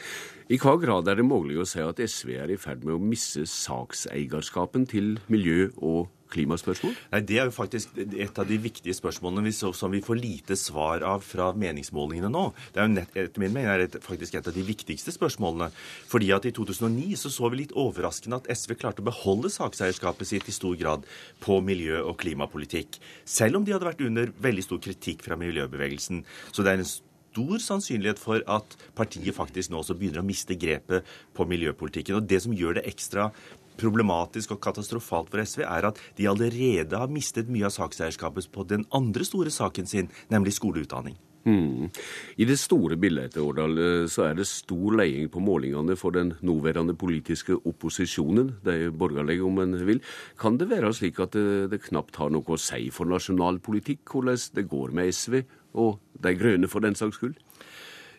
I 0.50 0.58
hva 0.62 0.78
grad 0.82 1.08
er 1.08 1.20
det 1.20 1.28
mulig 1.28 1.60
å 1.62 1.68
si 1.68 1.82
at 1.84 2.02
SV 2.02 2.34
er 2.42 2.52
i 2.54 2.60
ferd 2.60 2.86
med 2.88 2.98
å 2.98 3.02
misse 3.04 3.46
sakseierskapen 3.46 4.88
til 4.90 5.18
miljø- 5.30 5.74
og 5.78 6.08
klimaspørsmål? 6.34 6.96
Nei, 7.14 7.22
Det 7.22 7.40
er 7.40 7.50
jo 7.50 7.56
faktisk 7.56 7.98
et 7.98 8.40
av 8.40 8.48
de 8.48 8.58
viktige 8.62 8.96
spørsmålene 8.96 9.54
som 9.54 9.92
vi 9.92 10.02
får 10.02 10.20
lite 10.20 10.58
svar 10.60 11.04
av 11.04 11.24
fra 11.26 11.52
meningsmålingene 11.54 12.32
nå. 12.32 12.54
Det 12.74 12.82
er 12.82 12.88
jo 12.88 12.94
nett, 12.94 13.16
etter 13.16 13.44
min 13.44 13.54
mening 13.54 13.72
er 13.72 13.86
det 13.86 14.04
faktisk 14.04 14.36
et 14.36 14.48
av 14.48 14.54
de 14.54 14.66
viktigste 14.66 15.14
spørsmålene. 15.16 15.72
Fordi 16.08 16.32
at 16.36 16.46
i 16.46 16.54
2009 16.56 17.18
så, 17.18 17.32
så 17.34 17.50
vi 17.52 17.64
litt 17.64 17.76
overraskende 17.78 18.42
at 18.42 18.52
SV 18.54 18.78
klarte 18.78 19.04
å 19.04 19.10
beholde 19.10 19.52
sakseierskapet 19.54 20.28
sitt 20.28 20.48
i 20.48 20.56
stor 20.56 20.78
grad 20.80 21.08
på 21.44 21.60
miljø- 21.62 22.06
og 22.06 22.18
klimapolitikk. 22.22 23.00
Selv 23.26 23.60
om 23.60 23.66
de 23.66 23.76
hadde 23.76 23.90
vært 23.90 24.06
under 24.06 24.32
veldig 24.42 24.66
stor 24.66 24.82
kritikk 24.84 25.26
fra 25.26 25.38
miljøbevegelsen. 25.40 26.24
Så 26.52 26.64
det 26.64 26.74
er 26.74 26.82
en 26.82 26.90
stor 27.38 27.62
sannsynlighet 27.62 28.20
for 28.22 28.42
at 28.50 28.76
partiet 28.98 29.36
faktisk 29.36 29.72
nå 29.72 29.82
også 29.82 29.98
begynner 29.98 30.24
å 30.24 30.28
miste 30.28 30.58
grepet 30.58 31.06
på 31.38 31.46
miljøpolitikken. 31.46 32.18
Og 32.18 32.28
Det 32.28 32.42
som 32.42 32.56
gjør 32.56 32.80
det 32.80 32.88
ekstra 32.90 33.32
problematisk 33.80 34.56
og 34.56 34.62
katastrofalt 34.64 35.32
for 35.34 35.44
SV, 35.44 35.64
er 35.68 35.92
at 35.92 36.02
de 36.18 36.28
allerede 36.30 36.98
har 36.98 37.14
mistet 37.14 37.52
mye 37.52 37.70
av 37.70 37.76
sakseierskapet 37.76 38.52
på 38.54 38.68
den 38.68 38.86
andre 38.96 39.26
store 39.28 39.54
saken 39.54 39.90
sin, 39.90 40.12
nemlig 40.34 40.58
skoleutdanning. 40.58 41.18
Mm. 41.48 41.88
I 42.36 42.46
det 42.46 42.58
store 42.60 42.98
bildet 43.00 43.38
Årdal, 43.40 43.78
eh, 43.80 44.08
så 44.12 44.26
er 44.28 44.36
det 44.36 44.48
stor 44.50 44.98
leiing 45.00 45.30
på 45.32 45.40
målingene 45.40 45.96
for 45.96 46.12
den 46.12 46.34
nåværende 46.44 46.96
politiske 47.00 47.56
opposisjonen, 47.56 48.58
de 48.66 48.92
borgerlige 48.92 49.46
om 49.48 49.60
en 49.64 49.78
vil. 49.88 50.02
Kan 50.40 50.58
det 50.58 50.70
være 50.70 50.92
slik 50.94 51.22
at 51.24 51.38
det, 51.38 51.72
det 51.72 51.86
knapt 51.88 52.20
har 52.20 52.34
noe 52.36 52.44
å 52.44 52.60
si 52.60 52.90
for 52.92 53.08
nasjonal 53.08 53.62
politikk 53.64 54.04
hvordan 54.12 54.44
det 54.60 54.68
går 54.68 54.92
med 54.92 55.14
SV 55.14 55.46
og 55.78 56.00
De 56.18 56.34
grønne 56.34 56.68
for 56.68 56.82
den 56.82 56.96
saks 56.98 57.20
skyld? 57.20 57.36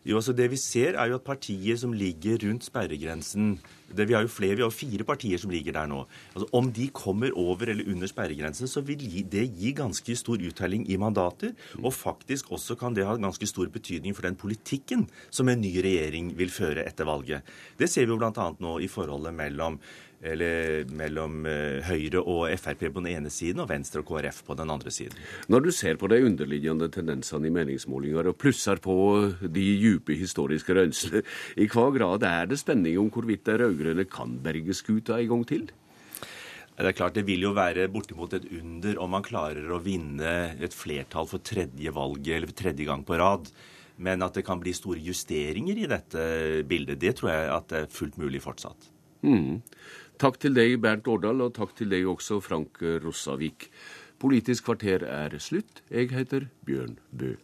Jo, 0.09 0.16
altså 0.16 0.32
Det 0.32 0.47
vi 0.48 0.56
ser, 0.56 0.97
er 0.97 1.10
jo 1.10 1.18
at 1.18 1.26
partier 1.26 1.76
som 1.76 1.93
ligger 1.93 2.39
rundt 2.47 2.64
sperregrensen 2.64 3.59
det, 3.93 4.06
Vi 4.09 4.14
har 4.14 4.22
jo 4.24 4.28
flere, 4.28 4.56
vi 4.56 4.62
har 4.62 4.72
fire 4.72 5.05
partier 5.05 5.39
som 5.40 5.51
ligger 5.51 5.72
der 5.72 5.86
nå. 5.89 6.06
Altså 6.35 6.48
Om 6.52 6.72
de 6.72 6.89
kommer 6.89 7.32
over 7.36 7.68
eller 7.68 7.89
under 7.89 8.06
sperregrensen, 8.06 8.68
så 8.68 8.80
vil 8.80 8.98
det 9.30 9.47
gi 9.56 9.72
ganske 9.72 10.16
stor 10.16 10.36
uttelling 10.36 10.85
i 10.90 10.97
mandater. 10.97 11.52
Og 11.82 11.93
faktisk 11.93 12.52
også 12.52 12.76
kan 12.76 12.94
det 12.94 13.06
ha 13.06 13.16
ganske 13.16 13.47
stor 13.47 13.68
betydning 13.68 14.14
for 14.14 14.22
den 14.22 14.36
politikken 14.36 15.09
som 15.30 15.48
en 15.48 15.60
ny 15.60 15.74
regjering 15.76 16.36
vil 16.36 16.51
føre 16.51 16.85
etter 16.85 17.05
valget. 17.05 17.43
Det 17.78 17.89
ser 17.89 18.06
vi 18.06 18.12
jo 18.12 18.18
bl.a. 18.18 18.52
nå 18.60 18.78
i 18.80 18.89
forholdet 18.89 19.35
mellom 19.35 19.80
eller 20.20 20.88
mellom 20.98 21.46
eh, 21.46 21.78
Høyre 21.86 22.22
og 22.24 22.48
Frp 22.58 22.86
på 22.88 23.02
den 23.02 23.10
ene 23.12 23.30
siden 23.30 23.62
og 23.62 23.68
Venstre 23.70 24.02
og 24.02 24.08
KrF 24.10 24.42
på 24.48 24.56
den 24.58 24.72
andre 24.74 24.90
siden. 24.94 25.14
Når 25.46 25.66
du 25.66 25.70
ser 25.74 25.98
på 26.00 26.10
de 26.10 26.20
underliggende 26.26 26.90
tendensene 26.94 27.46
i 27.46 27.54
meningsmålinger 27.54 28.30
og 28.30 28.38
plusser 28.40 28.82
på 28.82 28.96
de 29.42 29.66
dype 29.82 30.16
historiske 30.18 30.74
rønslene, 30.74 31.22
i 31.56 31.68
hva 31.70 31.88
grad 31.94 32.26
er 32.26 32.50
det 32.50 32.58
spenning 32.60 32.98
om 32.98 33.12
hvorvidt 33.14 33.46
de 33.46 33.58
rød-grønne 33.62 34.08
kan 34.10 34.38
berge 34.42 34.74
skuta 34.74 35.20
en 35.20 35.30
gang 35.34 35.46
til? 35.48 35.68
Det 36.78 36.92
er 36.92 36.94
klart 36.94 37.16
det 37.18 37.26
vil 37.26 37.42
jo 37.42 37.56
være 37.56 37.88
bortimot 37.90 38.36
et 38.36 38.44
under 38.54 39.00
om 39.02 39.10
man 39.10 39.24
klarer 39.26 39.66
å 39.74 39.80
vinne 39.82 40.34
et 40.62 40.74
flertall 40.74 41.26
for 41.26 41.42
tredje 41.42 41.90
valget 41.94 42.36
eller 42.36 42.54
tredje 42.54 42.86
gang 42.86 43.02
på 43.06 43.18
rad. 43.18 43.50
Men 43.98 44.22
at 44.22 44.38
det 44.38 44.44
kan 44.46 44.60
bli 44.62 44.70
store 44.76 45.02
justeringer 45.02 45.80
i 45.82 45.88
dette 45.90 46.22
bildet, 46.70 47.00
det 47.02 47.16
tror 47.18 47.32
jeg 47.32 47.48
at 47.50 47.66
det 47.72 47.80
er 47.80 47.90
fullt 47.90 48.20
mulig 48.22 48.44
fortsatt. 48.44 48.92
Mm. 49.26 49.58
Takk 50.18 50.40
til 50.42 50.56
deg, 50.56 50.80
Bernt 50.82 51.06
Årdal, 51.06 51.44
og 51.44 51.52
takk 51.54 51.76
til 51.78 51.92
deg 51.94 52.08
også, 52.10 52.40
Frank 52.42 52.80
Rossavik. 53.04 53.68
Politisk 54.18 54.66
kvarter 54.66 55.04
er 55.06 55.38
slutt. 55.38 55.84
Jeg 55.94 56.10
heter 56.10 56.48
Bjørn 56.66 56.98
Bø. 57.14 57.36